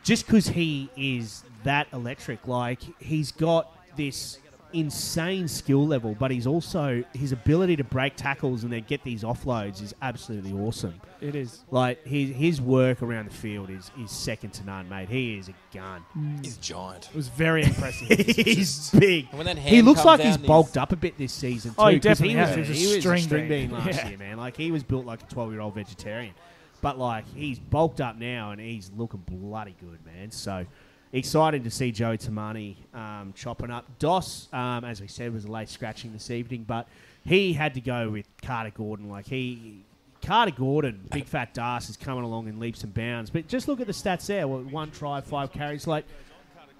just 0.03 0.27
because 0.27 0.49
he 0.49 0.89
is 0.97 1.45
that 1.65 1.87
electric. 1.93 2.47
Like 2.47 2.81
he's 2.99 3.31
got 3.33 3.71
this 3.97 4.39
insane 4.73 5.49
skill 5.49 5.87
level, 5.87 6.17
but 6.19 6.31
he's 6.31 6.47
also 6.47 7.03
his 7.15 7.33
ability 7.33 7.77
to 7.77 7.85
break 7.85 8.17
tackles 8.17 8.65
and 8.65 8.73
then 8.73 8.85
get 8.89 9.03
these 9.05 9.23
offloads 9.23 9.83
is 9.83 9.95
absolutely 10.03 10.53
awesome. 10.53 11.01
It 11.21 11.35
is. 11.35 11.65
Like 11.71 12.05
his 12.07 12.31
his 12.35 12.61
work 12.61 13.03
around 13.03 13.31
the 13.31 13.35
field 13.35 13.71
is 13.71 13.91
is 14.01 14.11
second 14.11 14.51
to 14.55 14.65
none, 14.65 14.89
mate. 14.89 15.09
He 15.09 15.39
is 15.39 15.49
a 15.49 15.55
gun. 15.73 16.05
He's 16.43 16.57
mm. 16.57 16.61
giant. 16.61 17.09
It 17.11 17.15
was 17.15 17.29
very 17.29 17.63
impressive. 17.65 18.09
he's 18.37 18.91
big. 18.91 19.29
And 19.31 19.39
when 19.39 19.47
that 19.47 19.59
he 19.59 19.77
hand 19.77 19.87
looks 19.87 20.01
comes 20.01 20.07
like 20.07 20.19
down, 20.19 20.27
he's 20.27 20.37
he's- 20.37 20.47
bulked 20.47 20.77
up 20.77 20.93
a 20.93 20.97
bit 20.97 21.17
this 21.19 21.33
season 21.33 21.71
too. 21.73 21.77
Oh, 21.79 21.87
he 21.89 21.97
'cause 21.97 22.03
definitely 22.03 22.37
was 22.37 22.49
has. 22.49 22.57
a- 22.57 22.63
He 22.65 22.69
was 22.69 22.71
a 22.71 22.75
he 22.75 22.87
was 22.87 22.97
a 22.97 23.01
string 23.01 23.23
string 23.23 23.49
bean. 23.49 23.69
bean 23.69 23.79
last 23.79 23.99
Yeah. 23.99 24.09
year, 24.09 24.19
man. 24.19 24.37
Like 24.39 24.57
he 24.57 24.71
was 24.71 24.83
built 24.83 25.07
like 25.07 25.23
a 25.23 25.27
twelve 25.27 25.53
year 25.53 25.61
old 25.61 25.75
vegetarian, 25.75 26.35
but 26.81 26.99
like 26.99 27.25
he's 27.35 27.59
bulked 27.59 28.01
up 28.01 28.17
now 28.19 28.51
and 28.51 28.61
he's 28.61 28.91
looking 28.97 29.23
bloody 29.29 29.77
good, 29.81 30.05
man. 30.05 30.31
So. 30.31 30.67
Exciting 31.15 31.63
to 31.65 31.71
see 31.71 31.93
Joe 31.93 32.17
Tamani 32.17 32.77
um, 32.95 33.35
chopping 33.37 33.71
up. 33.71 33.87
Doss, 33.99 34.49
um, 34.51 34.83
as 34.85 34.99
we 35.01 35.09
said, 35.09 35.33
was 35.35 35.45
a 35.45 35.51
late 35.51 35.69
scratching 35.69 36.11
this 36.15 36.31
evening, 36.31 36.65
but 36.67 36.89
he 37.23 37.53
had 37.53 37.75
to 37.75 37.83
go 37.83 38.09
with 38.09 38.27
Carter 38.41 38.71
Gordon. 38.71 39.11
Like 39.11 39.27
he, 39.27 39.85
Carter 40.23 40.53
Gordon, 40.53 41.07
big 41.13 41.27
fat 41.27 41.53
Das, 41.53 41.91
is 41.91 41.99
coming 41.99 42.25
along 42.25 42.49
in 42.49 42.59
leaps 42.59 42.83
and 42.83 42.95
bounds. 42.95 43.29
But 43.29 43.47
just 43.47 43.69
look 43.69 43.79
at 43.81 43.87
the 43.87 43.93
stats 43.93 44.25
there: 44.27 44.49
Well, 44.49 44.63
one 44.63 44.91
try, 44.91 45.21
five 45.21 45.53
carries. 45.53 45.87
Like 45.87 46.07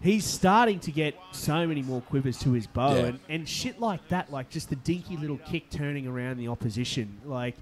he's 0.01 0.25
starting 0.25 0.81
to 0.81 0.91
get 0.91 1.15
so 1.33 1.67
many 1.67 1.83
more 1.83 2.01
quivers 2.01 2.39
to 2.39 2.53
his 2.53 2.67
bow, 2.67 2.95
Yeah. 2.97 3.05
and, 3.05 3.21
and 3.29 3.47
shit 3.49 3.81
like 3.81 4.09
that. 4.09 4.33
Like 4.33 4.49
just 4.49 4.71
the 4.71 4.77
dinky 4.77 5.19
little 5.19 5.39
kick 5.45 5.69
turning 5.69 6.07
around 6.07 6.39
the 6.39 6.49
opposition, 6.49 7.21
like. 7.27 7.57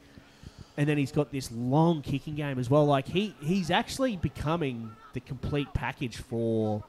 And 0.76 0.88
then 0.88 0.96
he's 0.96 1.12
got 1.12 1.30
this 1.30 1.50
long 1.52 2.00
kicking 2.00 2.36
game 2.36 2.58
as 2.58 2.70
well. 2.70 2.86
Like 2.86 3.06
he, 3.06 3.34
he's 3.40 3.70
actually 3.70 4.16
becoming 4.16 4.90
the 5.12 5.20
complete 5.20 5.72
package 5.74 6.16
for 6.18 6.82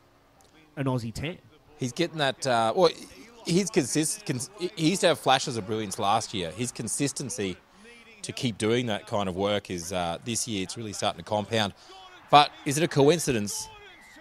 an 0.75 0.85
Aussie 0.85 1.13
ten. 1.13 1.37
He's 1.77 1.91
getting 1.91 2.17
that. 2.19 2.45
Uh, 2.45 2.73
well, 2.75 2.89
he's 3.45 3.69
consist. 3.69 4.25
Cons- 4.25 4.49
he 4.59 4.89
used 4.89 5.01
to 5.01 5.07
have 5.07 5.19
flashes 5.19 5.57
of 5.57 5.65
brilliance 5.65 5.97
last 5.99 6.33
year. 6.33 6.51
His 6.51 6.71
consistency 6.71 7.57
to 8.21 8.31
keep 8.31 8.57
doing 8.57 8.85
that 8.85 9.07
kind 9.07 9.27
of 9.27 9.35
work 9.35 9.71
is 9.71 9.91
uh, 9.91 10.17
this 10.23 10.47
year 10.47 10.63
it's 10.63 10.77
really 10.77 10.93
starting 10.93 11.23
to 11.23 11.27
compound. 11.27 11.73
But 12.29 12.51
is 12.65 12.77
it 12.77 12.83
a 12.83 12.87
coincidence 12.87 13.67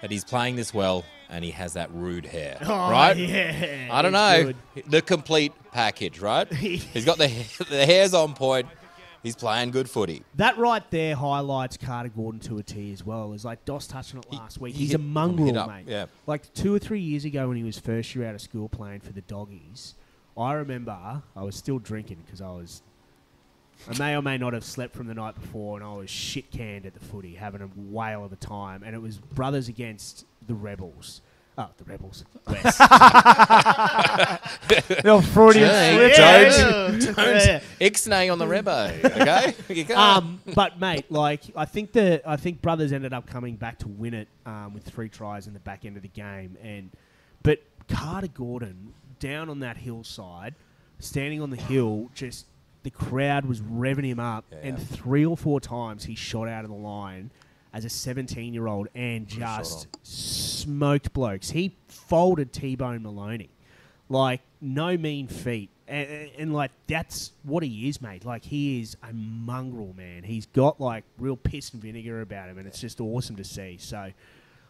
that 0.01 0.11
he's 0.11 0.25
playing 0.25 0.57
this 0.57 0.73
well 0.73 1.05
and 1.29 1.45
he 1.45 1.51
has 1.51 1.75
that 1.75 1.93
rude 1.93 2.25
hair, 2.27 2.57
Oh, 2.63 2.91
right? 2.91 3.17
yeah, 3.17 3.89
I 3.93 4.03
don't 4.03 4.13
know. 4.13 4.53
The 4.87 5.03
complete 5.03 5.53
package, 5.71 6.19
right? 6.19 6.51
he's 6.53 7.05
got 7.05 7.19
the 7.19 7.29
the 7.69 7.85
hair's 7.87 8.15
on 8.15 8.33
point. 8.35 8.67
He's 9.23 9.37
playing 9.37 9.71
good 9.71 9.89
footy. 9.91 10.23
That 10.37 10.57
right 10.57 10.89
there 10.91 11.15
highlights 11.15 11.77
Carter 11.77 12.09
Gordon 12.09 12.41
to 12.43 12.59
a 12.59 12.63
T 12.63 12.93
as 12.93 13.05
well. 13.05 13.33
As 13.35 13.45
like 13.45 13.65
Dos 13.67 13.87
touched 13.87 14.15
on 14.15 14.21
it 14.21 14.33
last 14.33 14.59
week. 14.61 14.75
he 14.75 14.81
He's 14.81 14.91
hit 14.93 15.01
a 15.01 15.03
mongrel, 15.03 15.59
up, 15.59 15.69
mate. 15.69 15.85
yeah. 15.87 16.07
Like 16.27 16.53
two 16.55 16.75
or 16.75 16.79
three 16.79 17.01
years 17.01 17.25
ago 17.27 17.49
when 17.49 17.57
he 17.57 17.63
was 17.63 17.79
first 17.79 18.15
year 18.15 18.27
out 18.27 18.35
of 18.35 18.41
school 18.41 18.69
playing 18.69 19.01
for 19.01 19.13
the 19.13 19.21
Doggies, 19.23 19.95
I 20.39 20.55
remember 20.55 21.23
I 21.37 21.43
was 21.43 21.55
still 21.57 21.79
drinking 21.79 22.19
because 22.25 22.41
I 22.41 22.51
was. 22.51 22.83
I 23.91 23.99
may 23.99 24.15
or 24.15 24.21
may 24.21 24.37
not 24.37 24.53
have 24.53 24.65
slept 24.65 24.95
from 24.95 25.07
the 25.07 25.15
night 25.15 25.35
before, 25.41 25.79
and 25.79 25.87
I 25.87 25.95
was 25.95 26.11
shit 26.11 26.51
canned 26.51 26.85
at 26.85 26.93
the 26.93 27.01
footy, 27.01 27.35
having 27.35 27.63
a 27.63 27.67
whale 27.77 28.25
of 28.25 28.33
a 28.33 28.37
time. 28.37 28.83
And 28.83 28.95
it 28.95 29.01
was 29.01 29.17
brothers 29.17 29.69
against 29.69 30.27
the 30.47 30.53
Rebels. 30.55 31.23
Oh, 31.61 31.69
the 31.77 31.85
Rebels. 31.85 32.25
West. 32.47 32.81
Little 35.05 35.21
Freudian 35.35 35.69
Jay, 35.69 36.51
slip. 36.51 36.67
Don't, 37.05 37.17
don't 37.17 37.37
Yeah. 37.37 37.61
ixnay 37.81 38.33
on 38.33 38.39
the 38.39 38.47
rebo, 38.47 39.05
okay? 39.05 39.55
You 39.75 39.85
can't. 39.85 39.99
Um, 39.99 40.41
but 40.55 40.81
mate, 40.81 41.11
like 41.13 41.43
I 41.55 41.67
think 41.67 41.93
the 41.93 42.23
I 42.25 42.37
think 42.37 42.63
brothers 42.63 42.93
ended 42.93 43.13
up 43.13 43.27
coming 43.27 43.57
back 43.57 43.79
to 43.81 43.89
win 43.89 44.15
it 44.15 44.29
um, 44.47 44.73
with 44.73 44.85
three 44.85 45.11
tries 45.11 45.47
in 45.47 45.53
the 45.53 45.61
back 45.61 45.85
end 45.85 45.97
of 45.97 46.03
the 46.03 46.09
game, 46.09 46.57
and 46.63 46.91
but 47.43 47.63
Carter 47.89 48.29
Gordon 48.29 48.95
down 49.19 49.51
on 49.51 49.61
that 49.61 49.77
hillside, 49.77 50.55
standing 50.99 51.43
on 51.43 51.51
the 51.51 51.57
hill, 51.59 52.09
just 52.15 52.47
the 52.85 52.91
crowd 52.91 53.45
was 53.45 53.61
revving 53.61 54.07
him 54.07 54.19
up, 54.21 54.47
and 54.63 54.79
three 54.81 55.27
or 55.27 55.37
four 55.37 55.61
times 55.61 56.05
he 56.05 56.15
shot 56.15 56.49
out 56.49 56.65
of 56.65 56.71
the 56.71 56.77
line 56.77 57.31
as 57.73 57.85
a 57.85 57.89
17 57.89 58.53
year 58.55 58.67
old 58.67 58.89
and 58.95 59.27
just 59.27 59.89
smoked 60.03 61.13
blokes. 61.13 61.51
He 61.51 61.77
folded 61.89 62.53
T 62.53 62.77
Bone 62.77 63.03
Maloney. 63.03 63.51
Like, 64.09 64.41
no 64.61 64.97
mean 64.97 65.29
feat. 65.29 65.71
And, 65.87 66.09
and, 66.09 66.31
and, 66.39 66.55
like, 66.55 66.73
that's 66.87 67.33
what 67.43 67.63
he 67.63 67.89
is, 67.89 68.01
mate. 68.01 68.25
Like, 68.25 68.45
he 68.45 68.81
is 68.81 68.97
a 69.09 69.13
mongrel, 69.13 69.93
man. 69.97 70.23
He's 70.23 70.47
got, 70.47 70.81
like, 70.81 71.05
real 71.19 71.37
piss 71.37 71.73
and 71.73 71.83
vinegar 71.83 72.21
about 72.21 72.49
him, 72.49 72.59
and 72.59 72.67
it's 72.67 72.81
just 72.81 73.01
awesome 73.01 73.37
to 73.37 73.45
see. 73.45 73.77
So, 73.79 74.13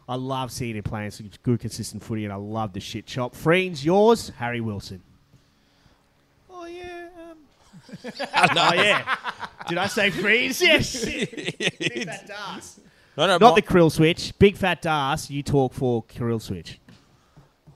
I 0.07 0.15
love 0.15 0.51
seeing 0.51 0.75
him 0.75 0.83
playing 0.83 1.11
some 1.11 1.29
good, 1.43 1.59
consistent 1.59 2.03
footy, 2.03 2.23
and 2.23 2.33
I 2.33 2.37
love 2.37 2.73
the 2.73 2.79
shit 2.79 3.05
chop. 3.05 3.35
Freens, 3.35 3.85
yours, 3.85 4.29
Harry 4.37 4.61
Wilson. 4.61 5.01
Oh 6.49 6.65
yeah. 6.65 7.07
oh, 8.05 8.73
yeah. 8.73 9.17
Did 9.67 9.77
I 9.77 9.87
say 9.87 10.09
Freens? 10.09 10.61
Yes. 10.61 11.05
Big 11.05 12.05
fat 12.05 12.29
ass. 12.29 12.79
No, 13.17 13.27
no, 13.27 13.37
Not 13.37 13.41
my- 13.41 13.55
the 13.55 13.61
krill 13.61 13.91
switch. 13.91 14.33
Big 14.39 14.55
fat 14.55 14.85
ass. 14.85 15.29
You 15.29 15.43
talk 15.43 15.73
for 15.73 16.03
krill 16.03 16.41
switch. 16.41 16.79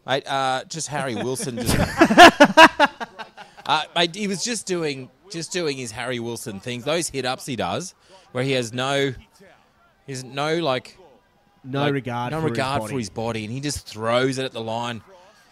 Mate, 0.07 0.25
uh, 0.27 0.63
just 0.65 0.87
Harry 0.89 1.15
Wilson. 1.15 1.57
Just, 1.57 1.75
uh, 3.65 3.81
mate, 3.95 4.15
he 4.15 4.27
was 4.27 4.43
just 4.43 4.65
doing 4.67 5.09
just 5.31 5.51
doing 5.51 5.77
his 5.77 5.91
Harry 5.91 6.19
Wilson 6.19 6.59
things. 6.59 6.83
Those 6.85 7.09
hit 7.09 7.25
ups 7.25 7.45
he 7.45 7.55
does, 7.55 7.95
where 8.31 8.43
he 8.43 8.51
has 8.51 8.71
no, 8.71 9.13
he 10.05 10.11
has 10.11 10.23
no 10.23 10.57
like, 10.59 10.97
No 11.63 11.81
like, 11.81 11.93
regard 11.93 12.31
no 12.31 12.41
for 12.41 12.45
regard 12.49 12.81
body. 12.81 12.93
for 12.93 12.99
his 12.99 13.09
body, 13.09 13.43
and 13.45 13.51
he 13.53 13.59
just 13.59 13.87
throws 13.87 14.37
it 14.37 14.45
at 14.45 14.51
the 14.51 14.61
line. 14.61 15.01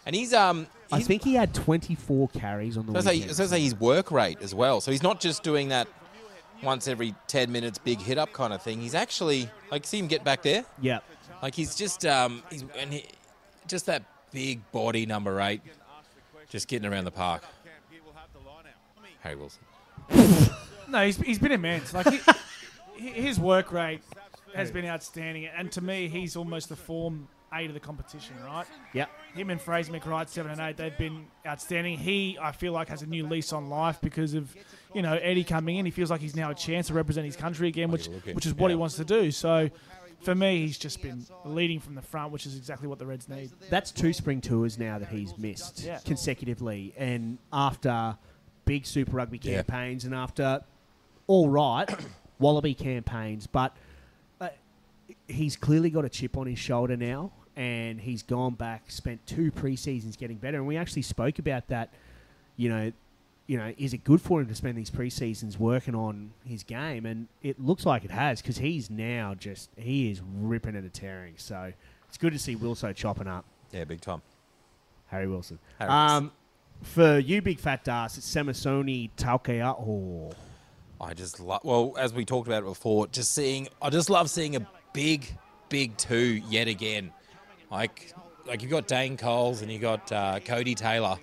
And 0.06 0.14
he's 0.14 0.32
um, 0.32 0.68
I 0.92 0.98
he's, 0.98 1.06
think 1.08 1.24
he 1.24 1.34
had 1.34 1.52
24 1.52 2.28
carries 2.28 2.76
on 2.76 2.86
the 2.86 2.92
so 2.92 2.98
I 2.98 3.00
say, 3.02 3.18
weekend. 3.18 3.36
so 3.36 3.46
say 3.46 3.60
his 3.60 3.74
work 3.74 4.12
rate 4.12 4.38
as 4.40 4.54
well. 4.54 4.80
So 4.80 4.92
he's 4.92 5.02
not 5.02 5.18
just 5.20 5.42
doing 5.42 5.68
that 5.70 5.88
once 6.64 6.88
every 6.88 7.14
ten 7.26 7.52
minutes, 7.52 7.78
big 7.78 8.00
hit 8.00 8.18
up 8.18 8.32
kind 8.32 8.52
of 8.52 8.62
thing. 8.62 8.80
He's 8.80 8.94
actually 8.94 9.48
like 9.70 9.86
see 9.86 9.98
him 9.98 10.06
get 10.06 10.24
back 10.24 10.42
there. 10.42 10.64
Yep. 10.80 11.04
Like 11.42 11.54
he's 11.54 11.74
just 11.74 12.04
um, 12.06 12.42
he's 12.50 12.64
and 12.78 12.92
he, 12.92 13.04
just 13.68 13.86
that 13.86 14.02
big 14.32 14.60
body 14.72 15.06
number 15.06 15.40
eight, 15.40 15.62
just 16.48 16.68
getting 16.68 16.90
around 16.90 17.04
the 17.04 17.10
park. 17.10 17.42
Harry 19.20 19.36
Wilson. 19.36 19.62
No, 20.86 21.04
he's, 21.04 21.16
he's 21.16 21.38
been 21.38 21.50
immense. 21.50 21.92
Like 21.92 22.06
he, 22.06 23.08
his 23.08 23.40
work 23.40 23.72
rate 23.72 24.00
has 24.54 24.70
been 24.70 24.86
outstanding, 24.86 25.46
and 25.46 25.72
to 25.72 25.80
me, 25.80 26.08
he's 26.08 26.36
almost 26.36 26.68
the 26.68 26.76
form 26.76 27.26
eight 27.52 27.68
of 27.68 27.74
the 27.74 27.80
competition, 27.80 28.34
right? 28.44 28.66
Yeah. 28.92 29.06
Him 29.34 29.50
and 29.50 29.60
Fraser 29.60 29.92
McReight, 29.92 30.28
seven 30.28 30.52
and 30.52 30.60
eight, 30.60 30.76
they've 30.76 30.96
been 30.96 31.26
outstanding. 31.46 31.98
He, 31.98 32.38
I 32.40 32.52
feel 32.52 32.72
like, 32.72 32.88
has 32.88 33.02
a 33.02 33.06
new 33.06 33.26
lease 33.26 33.52
on 33.52 33.68
life 33.68 34.00
because 34.00 34.34
of, 34.34 34.54
you 34.94 35.02
know, 35.02 35.14
Eddie 35.14 35.44
coming 35.44 35.76
in. 35.76 35.84
He 35.84 35.90
feels 35.90 36.10
like 36.10 36.20
he's 36.20 36.36
now 36.36 36.50
a 36.50 36.54
chance 36.54 36.86
to 36.88 36.94
represent 36.94 37.26
his 37.26 37.36
country 37.36 37.68
again, 37.68 37.90
which 37.90 38.06
which 38.32 38.46
is 38.46 38.54
what 38.54 38.70
he 38.70 38.76
wants 38.76 38.96
to 38.96 39.04
do. 39.04 39.30
So, 39.30 39.68
for 40.22 40.34
me, 40.34 40.66
he's 40.66 40.78
just 40.78 41.02
been 41.02 41.26
leading 41.44 41.80
from 41.80 41.94
the 41.94 42.02
front, 42.02 42.32
which 42.32 42.46
is 42.46 42.56
exactly 42.56 42.88
what 42.88 42.98
the 42.98 43.06
Reds 43.06 43.28
need. 43.28 43.50
That's 43.68 43.90
two 43.90 44.12
spring 44.12 44.40
tours 44.40 44.78
now 44.78 44.98
that 44.98 45.08
he's 45.08 45.36
missed 45.36 45.82
Yeah. 45.84 45.98
consecutively, 46.04 46.94
and 46.96 47.38
after 47.52 48.16
big 48.64 48.86
Super 48.86 49.16
Rugby 49.16 49.38
Yeah. 49.42 49.56
campaigns, 49.56 50.04
and 50.04 50.14
after 50.14 50.62
all 51.26 51.48
right 51.48 51.88
Wallaby 52.38 52.74
campaigns, 52.74 53.46
but 53.46 53.76
uh, 54.40 54.48
he's 55.28 55.56
clearly 55.56 55.90
got 55.90 56.04
a 56.04 56.08
chip 56.08 56.36
on 56.36 56.46
his 56.46 56.58
shoulder 56.58 56.96
now, 56.96 57.32
and 57.56 58.00
he's 58.00 58.22
gone 58.22 58.54
back, 58.54 58.90
spent 58.90 59.26
two 59.26 59.50
pre 59.50 59.76
seasons 59.76 60.16
getting 60.16 60.36
better, 60.36 60.58
and 60.58 60.66
we 60.66 60.76
actually 60.76 61.02
spoke 61.02 61.38
about 61.38 61.68
that. 61.68 61.90
You 62.56 62.68
know, 62.68 62.92
you 63.46 63.58
know, 63.58 63.72
is 63.76 63.92
it 63.92 64.04
good 64.04 64.20
for 64.20 64.40
him 64.40 64.48
to 64.48 64.54
spend 64.54 64.76
these 64.76 64.90
preseasons 64.90 65.58
working 65.58 65.94
on 65.94 66.32
his 66.44 66.62
game? 66.62 67.04
And 67.04 67.28
it 67.42 67.60
looks 67.60 67.84
like 67.84 68.04
it 68.04 68.10
has 68.10 68.40
because 68.40 68.58
he's 68.58 68.90
now 68.90 69.34
just 69.34 69.70
he 69.76 70.10
is 70.10 70.22
ripping 70.38 70.76
and 70.76 70.92
tearing. 70.92 71.34
So 71.36 71.72
it's 72.08 72.16
good 72.16 72.32
to 72.32 72.38
see 72.38 72.56
Wilso 72.56 72.94
chopping 72.94 73.26
up. 73.26 73.44
Yeah, 73.72 73.84
big 73.84 74.00
time. 74.00 74.22
Harry 75.08 75.28
Wilson. 75.28 75.58
Harry 75.78 75.90
um, 75.90 76.32
for 76.82 77.18
you, 77.18 77.42
big 77.42 77.58
fat 77.58 77.86
ass, 77.88 78.18
it's 78.18 78.32
Samisoni 78.32 79.10
Taukei'aho. 79.16 80.32
I 81.00 81.14
just 81.14 81.40
love. 81.40 81.60
Well, 81.64 81.94
as 81.98 82.12
we 82.14 82.24
talked 82.24 82.46
about 82.46 82.64
before, 82.64 83.06
just 83.08 83.34
seeing. 83.34 83.68
I 83.82 83.90
just 83.90 84.10
love 84.10 84.30
seeing 84.30 84.56
a 84.56 84.66
big, 84.92 85.26
big 85.68 85.96
two 85.96 86.40
yet 86.48 86.68
again. 86.68 87.12
Like, 87.70 88.12
like 88.46 88.62
you've 88.62 88.70
got 88.70 88.86
Dane 88.86 89.16
Coles 89.16 89.62
and 89.62 89.70
you 89.70 89.78
have 89.80 90.08
got 90.08 90.12
uh, 90.12 90.40
Codie 90.40 90.76
Taylor, 90.76 91.16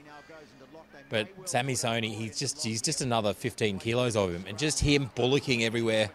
but 1.12 1.28
Sammy 1.48 1.74
Sony, 1.74 2.16
he's 2.16 2.40
just 2.40 2.64
he's 2.64 2.82
just 2.82 3.02
another 3.02 3.34
15 3.34 3.78
kilos 3.78 4.16
of 4.16 4.34
him, 4.34 4.46
and 4.48 4.58
just 4.58 4.80
him 4.80 5.12
bullocking 5.14 5.64
everywhere, 5.64 6.10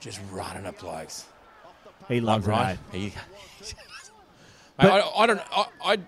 just 0.00 0.20
running 0.30 0.66
at 0.66 0.78
blokes. 0.78 1.24
He 2.08 2.20
loves 2.20 2.46
like, 2.46 2.56
it, 2.56 2.60
right? 2.60 2.78
eh? 2.94 2.96
He, 2.98 3.12
But- 4.76 4.86
I, 4.92 5.22
I 5.22 5.26
don't. 5.26 5.40
I, 5.50 5.64
I, 5.84 5.98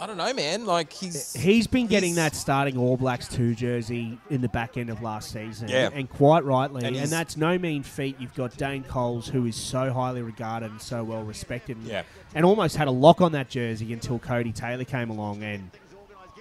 I 0.00 0.06
don't 0.06 0.16
know, 0.16 0.32
man. 0.34 0.66
Like 0.66 0.92
he's 0.92 1.32
He's 1.32 1.66
been 1.68 1.86
getting 1.86 2.14
he's- 2.14 2.16
that 2.16 2.34
starting 2.34 2.76
All 2.76 2.96
Blacks 2.96 3.28
2 3.28 3.54
jersey 3.54 4.18
in 4.30 4.40
the 4.40 4.48
back 4.48 4.76
end 4.76 4.90
of 4.90 5.00
last 5.00 5.30
season. 5.30 5.68
Yeah. 5.68 5.90
And 5.94 6.10
quite 6.10 6.44
rightly. 6.44 6.84
And 6.84 6.96
And, 6.96 7.08
that's 7.08 7.36
no 7.36 7.56
mean 7.56 7.84
feat. 7.84 8.16
You've 8.18 8.34
got 8.34 8.56
Dane 8.56 8.82
Coles, 8.82 9.28
who 9.28 9.46
is 9.46 9.54
so 9.54 9.92
highly 9.92 10.20
regarded 10.22 10.72
and 10.72 10.82
so 10.82 11.04
well 11.04 11.22
respected. 11.22 11.76
And, 11.76 11.86
Yeah. 11.86 12.02
and 12.34 12.44
almost 12.44 12.76
had 12.76 12.88
a 12.88 12.92
lock 12.92 13.20
on 13.20 13.30
that 13.32 13.48
jersey 13.48 13.92
until 13.92 14.18
Codie 14.18 14.52
Taylor 14.54 14.84
came 14.84 15.08
along 15.08 15.44
and 15.44 15.70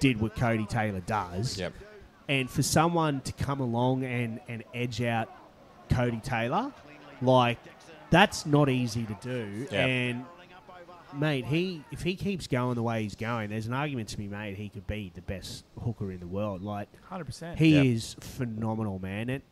did 0.02 0.19
what 0.19 0.36
Codie 0.36 0.68
Taylor 0.68 0.99
does. 0.99 1.57
Yep. 1.57 1.73
And 2.28 2.49
for 2.49 2.64
someone 2.64 3.22
to 3.22 3.32
come 3.34 3.61
along 3.61 4.03
and, 4.03 4.41
and 4.49 4.64
edge 4.73 5.02
out 5.02 5.30
Codie 5.90 6.22
Taylor, 6.23 6.73
like, 7.22 7.60
that's 8.10 8.45
not 8.45 8.68
easy 8.68 9.06
to 9.06 9.18
do. 9.22 9.68
Yeah. 9.72 9.86
And 9.86 10.26
mate, 11.14 11.45
he 11.45 11.84
if 11.91 12.02
he 12.02 12.15
keeps 12.15 12.48
going 12.48 12.76
the 12.76 12.84
way 12.84 13.03
he's 13.03 13.15
going, 13.15 13.49
there's 13.52 13.68
an 13.68 13.73
argument 13.73 14.10
to 14.10 14.18
be 14.18 14.28
made 14.28 14.57
he 14.57 14.69
could 14.69 14.88
be 14.88 15.11
the 15.14 15.22
best 15.22 15.64
hooker 15.82 16.11
in 16.11 16.19
the 16.19 16.28
world. 16.28 16.61
Like, 16.61 16.90
100%. 17.10 17.57
he 17.57 17.76
Yep. 17.76 17.86
is 17.86 18.15
phenomenal, 18.19 18.99
man. 18.99 19.30
And 19.30 19.44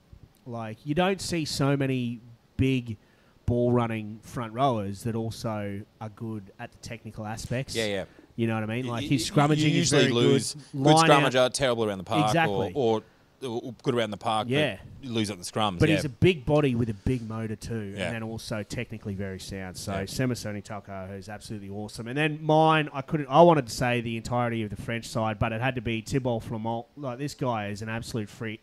like, 0.45 0.77
you 0.85 0.95
don't 0.95 1.21
see 1.21 1.45
so 1.45 1.77
many 1.77 2.21
big 2.57 2.97
ball 3.45 3.71
running 3.71 4.19
front 4.23 4.53
rowers 4.53 5.03
that 5.03 5.15
also 5.15 5.81
are 6.01 6.09
good 6.09 6.51
at 6.59 6.71
the 6.71 6.77
technical 6.79 7.25
aspects. 7.25 7.75
Yeah, 7.75 7.85
yeah. 7.85 8.05
You 8.39 8.47
know 8.47 8.53
what 8.53 8.63
I 8.63 8.67
mean? 8.67 8.87
Like 8.87 9.03
You- 9.03 9.09
his 9.09 9.27
you 9.27 9.33
scrummaging 9.35 9.57
usually 9.71 9.79
is 9.79 9.89
very 9.91 10.11
lose. 10.13 10.53
good. 10.53 10.63
Good 10.71 10.93
Line 10.95 11.11
out- 11.11 11.23
scrummager, 11.33 11.51
terrible 11.53 11.83
around 11.83 11.97
the 11.97 12.03
park, 12.05 12.27
Exactly. 12.27 12.71
or, 12.73 13.03
or, 13.41 13.49
or 13.65 13.73
good 13.83 13.95
around 13.95 14.11
the 14.11 14.17
park. 14.17 14.47
but 14.47 14.53
Yeah. 14.53 14.77
you 15.01 15.11
lose 15.11 15.29
at 15.29 15.37
the 15.37 15.43
scrums. 15.43 15.77
But 15.79 15.89
yeah. 15.89 15.95
he's 15.95 16.05
a 16.05 16.09
big 16.09 16.45
body 16.45 16.73
with 16.73 16.89
a 16.89 16.93
big 16.93 17.27
motor 17.27 17.57
too, 17.57 17.93
Yeah. 17.97 18.05
and 18.05 18.15
then 18.15 18.23
also 18.23 18.63
technically 18.63 19.13
very 19.13 19.39
sound. 19.41 19.75
So 19.75 19.91
Yeah. 19.91 20.03
Samisoni 20.03 20.63
Taukei'aho 20.63 21.17
is 21.19 21.27
absolutely 21.27 21.69
awesome. 21.69 22.07
And 22.07 22.17
then 22.17 22.39
mine, 22.41 22.87
I 22.93 23.01
couldn't. 23.01 23.27
I 23.27 23.41
wanted 23.41 23.67
to 23.67 23.73
say 23.73 23.99
the 23.99 24.15
entirety 24.15 24.63
of 24.63 24.69
the 24.69 24.81
French 24.81 25.05
side, 25.05 25.37
but 25.37 25.51
it 25.51 25.59
had 25.59 25.75
to 25.75 25.81
be 25.81 26.01
Thibaud 26.01 26.41
Flament. 26.43 26.85
Like 26.95 27.17
this 27.17 27.33
guy 27.33 27.67
is 27.67 27.81
an 27.81 27.89
absolute 27.89 28.29
freak. 28.29 28.61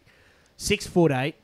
Six 0.56 0.86
foot 0.86 1.12
eight. 1.12 1.34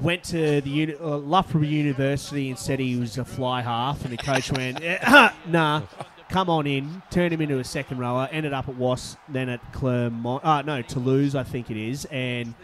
Went 0.00 0.22
to 0.24 0.60
the 0.60 0.70
uni- 0.70 0.94
uh, 0.94 1.16
Loughborough 1.16 1.62
University 1.62 2.48
and 2.48 2.56
said 2.56 2.78
he 2.78 2.94
was 2.94 3.18
a 3.18 3.24
fly 3.24 3.60
half, 3.60 4.04
and 4.04 4.12
the 4.12 4.16
coach 4.16 4.52
went, 4.52 4.80
"Eh, 4.84 5.30
"Nah, 5.48 5.82
come 6.28 6.50
on 6.50 6.66
in." 6.66 7.02
Turned 7.10 7.32
him 7.32 7.40
into 7.40 7.58
a 7.58 7.64
second 7.64 7.98
rower. 7.98 8.28
Ended 8.30 8.52
up 8.52 8.68
at 8.68 8.76
Was, 8.76 9.16
then 9.28 9.48
at 9.48 9.72
Clermont. 9.72 10.44
Uh, 10.44 10.62
no, 10.62 10.82
Toulouse, 10.82 11.34
I 11.34 11.42
think 11.42 11.70
it 11.70 11.76
is, 11.76 12.06
and 12.10 12.54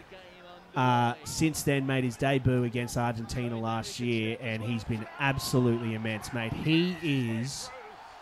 uh, 0.75 1.13
since 1.23 1.63
then 1.63 1.85
made 1.85 2.03
his 2.03 2.15
debut 2.17 2.63
against 2.63 2.97
Argentina 2.97 3.59
last 3.59 3.99
year, 3.99 4.37
and 4.39 4.63
he's 4.63 4.83
been 4.83 5.05
absolutely 5.19 5.93
immense, 5.95 6.33
mate. 6.33 6.53
He 6.53 6.95
is 7.03 7.69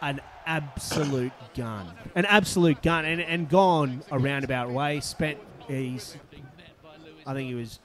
an 0.01 0.19
absolute 0.45 1.33
gun, 1.55 1.91
an 2.15 2.25
absolute 2.25 2.81
gun, 2.81 3.05
and 3.05 3.21
and 3.21 3.49
gone 3.49 4.01
a 4.11 4.17
roundabout 4.17 4.71
way. 4.71 4.99
Spent 4.99 5.37
he's, 5.67 6.17
I 7.25 7.33
think 7.33 7.49
he 7.49 7.55
was, 7.55 7.79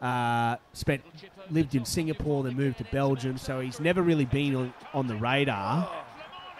uh, 0.00 0.56
spent 0.72 1.02
lived 1.50 1.74
in 1.74 1.84
Singapore, 1.84 2.44
then 2.44 2.54
moved 2.54 2.78
to 2.78 2.84
Belgium, 2.84 3.36
so 3.36 3.60
he's 3.60 3.80
never 3.80 4.02
really 4.02 4.26
been 4.26 4.54
on, 4.54 4.74
on 4.94 5.06
the 5.06 5.16
radar. 5.16 5.90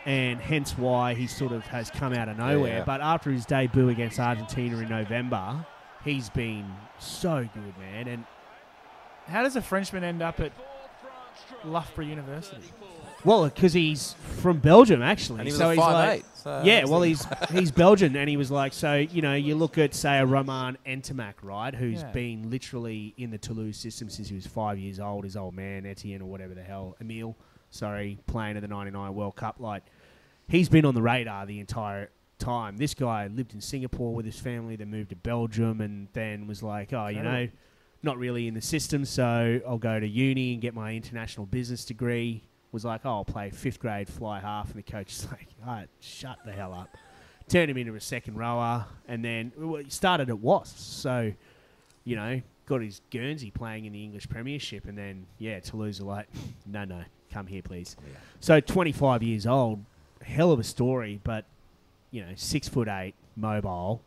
And 0.09 0.41
hence 0.41 0.77
why 0.79 1.13
he 1.13 1.27
sort 1.27 1.53
of 1.53 1.67
has 1.67 1.91
come 1.91 2.15
out 2.15 2.29
of 2.31 2.39
nowhere. 2.39 2.79
Yeah. 2.79 2.85
But 2.85 3.03
after 3.03 3.31
his 3.31 3.45
debut 3.45 3.91
against 3.91 4.19
Argentina 4.19 4.79
in 4.79 4.89
November, 4.89 5.67
he's 6.03 6.31
been 6.31 6.65
so 6.99 7.47
good, 7.53 7.79
man. 7.79 8.09
And 8.09 8.25
How 9.27 9.43
does 9.43 9.55
a 9.57 9.61
Frenchman 9.61 10.05
end 10.05 10.23
up 10.23 10.41
at 10.41 10.53
Loughborough 11.65 12.07
University? 12.07 12.63
Well, 13.25 13.45
because 13.45 13.73
he's 13.73 14.15
from 14.41 14.61
Belgium, 14.61 15.03
actually. 15.03 15.41
And 15.41 15.49
he 15.49 15.53
was 15.53 15.59
so 15.59 15.69
a 15.69 15.73
he's 15.73 15.79
like, 15.79 16.23
5'8", 16.23 16.25
so 16.35 16.63
yeah. 16.65 16.85
Well, 16.85 17.03
he's 17.03 17.27
he's 17.51 17.71
Belgian, 17.73 18.17
and 18.17 18.31
he 18.31 18.37
was 18.37 18.51
like, 18.51 18.73
so 18.73 18.95
you 18.95 19.21
know, 19.23 19.35
you 19.35 19.57
look 19.57 19.77
at 19.77 19.93
say 19.95 20.19
a 20.19 20.25
Romain 20.25 20.79
Ntamack, 20.87 21.35
right, 21.43 21.75
who's 21.75 22.01
Yeah. 22.01 22.13
been 22.13 22.49
literally 22.49 23.15
in 23.19 23.31
the 23.31 23.39
Toulouse 23.39 23.77
system 23.77 24.09
since 24.09 24.29
he 24.29 24.35
was 24.37 24.47
five 24.47 24.79
years 24.79 25.01
old. 25.01 25.25
His 25.25 25.37
old 25.37 25.55
man 25.55 25.85
Etienne 25.85 26.23
or 26.23 26.31
whatever 26.31 26.55
the 26.55 26.63
hell, 26.63 26.97
Emile, 27.01 27.37
sorry, 27.71 28.19
playing 28.27 28.57
at 28.57 28.63
the 28.63 28.69
'99 28.69 29.13
World 29.15 29.35
Cup. 29.37 29.57
Like, 29.59 29.83
he's 30.49 30.69
been 30.69 30.85
on 30.85 30.95
the 30.95 31.03
radar 31.03 31.47
the 31.47 31.61
entire 31.61 32.11
time. 32.39 32.77
This 32.77 32.95
guy 32.95 33.27
lived 33.27 33.55
in 33.55 33.61
Singapore 33.61 34.15
with 34.15 34.27
his 34.27 34.39
family, 34.39 34.77
then 34.77 34.91
moved 34.91 35.11
to 35.11 35.17
Belgium, 35.17 35.81
and 35.81 36.09
then 36.13 36.47
was 36.47 36.63
like, 36.63 36.93
oh, 36.93 37.09
you 37.09 37.23
know, 37.23 37.49
not 38.03 38.19
really 38.19 38.49
in 38.49 38.55
the 38.55 38.61
system, 38.61 39.05
so 39.05 39.61
I'll 39.67 39.79
go 39.79 39.99
to 39.99 40.07
uni 40.07 40.53
and 40.53 40.63
get 40.63 40.75
my 40.75 40.95
international 40.95 41.47
business 41.47 41.85
degree. 41.85 42.45
Was 42.71 42.85
like, 42.85 43.03
oh, 43.05 43.11
I'll 43.11 43.25
play 43.25 43.51
fifth 43.51 43.81
grade 43.81 44.09
fly 44.09 44.41
half, 44.41 44.67
and 44.69 44.77
the 44.77 44.83
coach 44.83 45.13
is 45.13 45.27
like, 45.31 45.49
all 45.67 45.75
right, 45.75 45.89
shut 46.01 46.39
the 46.45 46.53
hell 46.53 46.73
up. 46.73 46.89
Turned 47.49 47.71
him 47.71 47.79
into 47.79 47.95
a 47.95 48.01
second 48.01 48.37
rower, 48.37 48.85
and 49.07 49.25
then 49.25 49.53
well, 49.57 49.83
he 49.83 49.91
started 49.91 50.29
at 50.29 50.39
Wasps, 50.39 50.83
so 50.83 51.33
you 52.05 52.17
know, 52.17 52.41
got 52.67 52.83
his 52.83 53.01
Guernsey 53.11 53.51
playing 53.51 53.87
in 53.87 53.93
the 53.93 54.03
English 54.05 54.29
Premiership, 54.29 54.87
and 54.87 54.97
then 54.97 55.27
yeah, 55.39 55.59
Toulouse 55.61 56.01
are 56.01 56.05
like, 56.05 56.29
no, 56.67 56.85
no, 56.85 57.03
come 57.33 57.47
here, 57.47 57.63
please. 57.63 57.97
So 58.41 58.61
25 58.61 59.23
years 59.23 59.47
old, 59.47 59.85
hell 60.29 60.53
of 60.53 60.61
a 60.61 60.65
story, 60.65 61.21
but 61.25 61.45
you 62.11 62.23
know, 62.23 62.33
six 62.37 62.69
foot 62.69 62.89
eight, 62.89 63.15
mobile. 63.37 64.03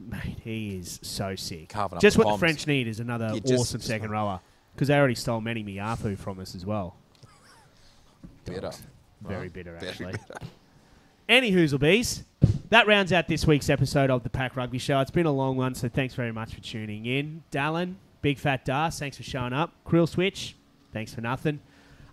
Mate, 0.00 0.38
he 0.42 0.76
is 0.76 0.98
so 1.02 1.34
sick. 1.36 1.68
Carving 1.68 1.96
up 1.96 2.02
just 2.02 2.18
what 2.18 2.24
bombs. 2.24 2.36
the 2.36 2.46
French 2.46 2.66
need 2.66 2.88
is 2.88 3.00
another 3.00 3.30
You 3.34 3.40
just- 3.40 3.52
awesome 3.60 3.80
second 3.80 4.10
rower 4.10 4.40
because 4.74 4.88
they 4.88 4.96
already 4.98 5.14
stole 5.14 5.40
Manny 5.40 5.62
Meafou 5.64 6.18
from 6.18 6.40
us 6.40 6.54
as 6.54 6.66
well. 6.66 6.96
Bitter. 8.44 8.72
Very 9.22 9.48
bitter, 9.48 9.76
very 9.78 9.90
actually. 9.90 10.14
Any 11.28 11.52
Hoozlebees, 11.52 12.24
that 12.68 12.86
rounds 12.86 13.10
out 13.12 13.28
this 13.28 13.46
week's 13.46 13.70
episode 13.70 14.10
of 14.10 14.22
the 14.22 14.28
PAC 14.28 14.56
Rugby 14.56 14.76
Show. 14.78 15.00
It's 15.00 15.10
been 15.10 15.24
a 15.24 15.32
long 15.32 15.56
one, 15.56 15.74
so 15.74 15.88
thanks 15.88 16.12
very 16.14 16.32
much 16.32 16.54
for 16.54 16.60
tuning 16.60 17.06
in. 17.06 17.42
Dallin, 17.50 17.94
Big 18.20 18.38
Fat 18.38 18.64
Das, 18.66 18.98
thanks 18.98 19.16
for 19.16 19.22
showing 19.22 19.54
up. 19.54 19.72
Krill 19.86 20.06
Switch, 20.06 20.54
thanks 20.92 21.14
for 21.14 21.22
nothing. 21.22 21.60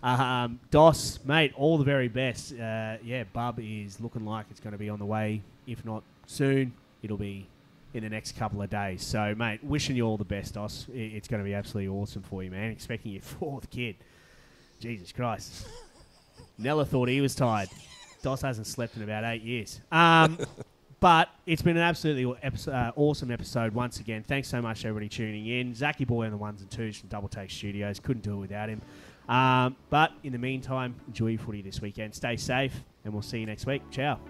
Um, 0.02 0.58
Dos, 0.70 1.20
mate, 1.24 1.52
all 1.56 1.78
the 1.78 1.84
very 1.84 2.08
best. 2.08 2.52
Uh, 2.52 2.96
yeah, 3.04 3.24
Bub 3.32 3.60
is 3.60 4.00
looking 4.00 4.24
like 4.24 4.46
it's 4.50 4.60
going 4.60 4.72
to 4.72 4.78
be 4.78 4.88
on 4.88 4.98
the 4.98 5.04
way. 5.04 5.42
If 5.66 5.84
not 5.84 6.02
soon, 6.26 6.72
it'll 7.02 7.16
be 7.16 7.46
in 7.94 8.02
the 8.02 8.08
next 8.08 8.36
couple 8.36 8.62
of 8.62 8.70
days. 8.70 9.04
So, 9.04 9.34
mate, 9.36 9.62
wishing 9.62 9.96
you 9.96 10.06
all 10.06 10.16
the 10.16 10.24
best, 10.24 10.54
Dos. 10.54 10.86
It's 10.92 11.28
going 11.28 11.42
to 11.42 11.44
be 11.44 11.54
absolutely 11.54 11.88
awesome 11.88 12.22
for 12.22 12.42
you, 12.42 12.50
man. 12.50 12.70
Expecting 12.72 13.12
your 13.12 13.22
fourth 13.22 13.70
kid. 13.70 13.96
Jesus 14.80 15.12
Christ. 15.12 15.66
Nella 16.58 16.84
thought 16.84 17.08
he 17.08 17.20
was 17.20 17.34
tired. 17.34 17.68
Dos 18.22 18.42
hasn't 18.42 18.66
slept 18.66 18.96
in 18.96 19.02
about 19.02 19.24
eight 19.24 19.42
years. 19.42 19.80
Um, 19.90 20.38
but 21.00 21.28
it's 21.46 21.62
been 21.62 21.76
an 21.76 21.82
absolutely 21.82 22.24
uh, 22.72 22.92
awesome 22.96 23.30
episode 23.30 23.74
once 23.74 24.00
again. 24.00 24.22
Thanks 24.22 24.48
so 24.48 24.60
much, 24.60 24.84
everybody, 24.84 25.08
tuning 25.08 25.46
in. 25.46 25.74
Zachy 25.74 26.04
Boy 26.04 26.26
on 26.26 26.30
the 26.32 26.36
ones 26.36 26.60
and 26.60 26.70
twos 26.70 26.98
from 26.98 27.08
Double 27.08 27.28
Take 27.28 27.50
Studios. 27.50 28.00
Couldn't 28.00 28.22
do 28.22 28.34
it 28.34 28.40
without 28.40 28.68
him. 28.68 28.80
Um, 29.28 29.76
but 29.90 30.12
in 30.22 30.32
the 30.32 30.38
meantime, 30.38 30.94
enjoy 31.06 31.28
your 31.28 31.40
footy 31.40 31.62
this 31.62 31.80
weekend. 31.80 32.14
Stay 32.14 32.36
safe, 32.36 32.84
and 33.04 33.12
we'll 33.12 33.22
see 33.22 33.40
you 33.40 33.46
next 33.46 33.66
week. 33.66 33.82
Ciao. 33.90 34.20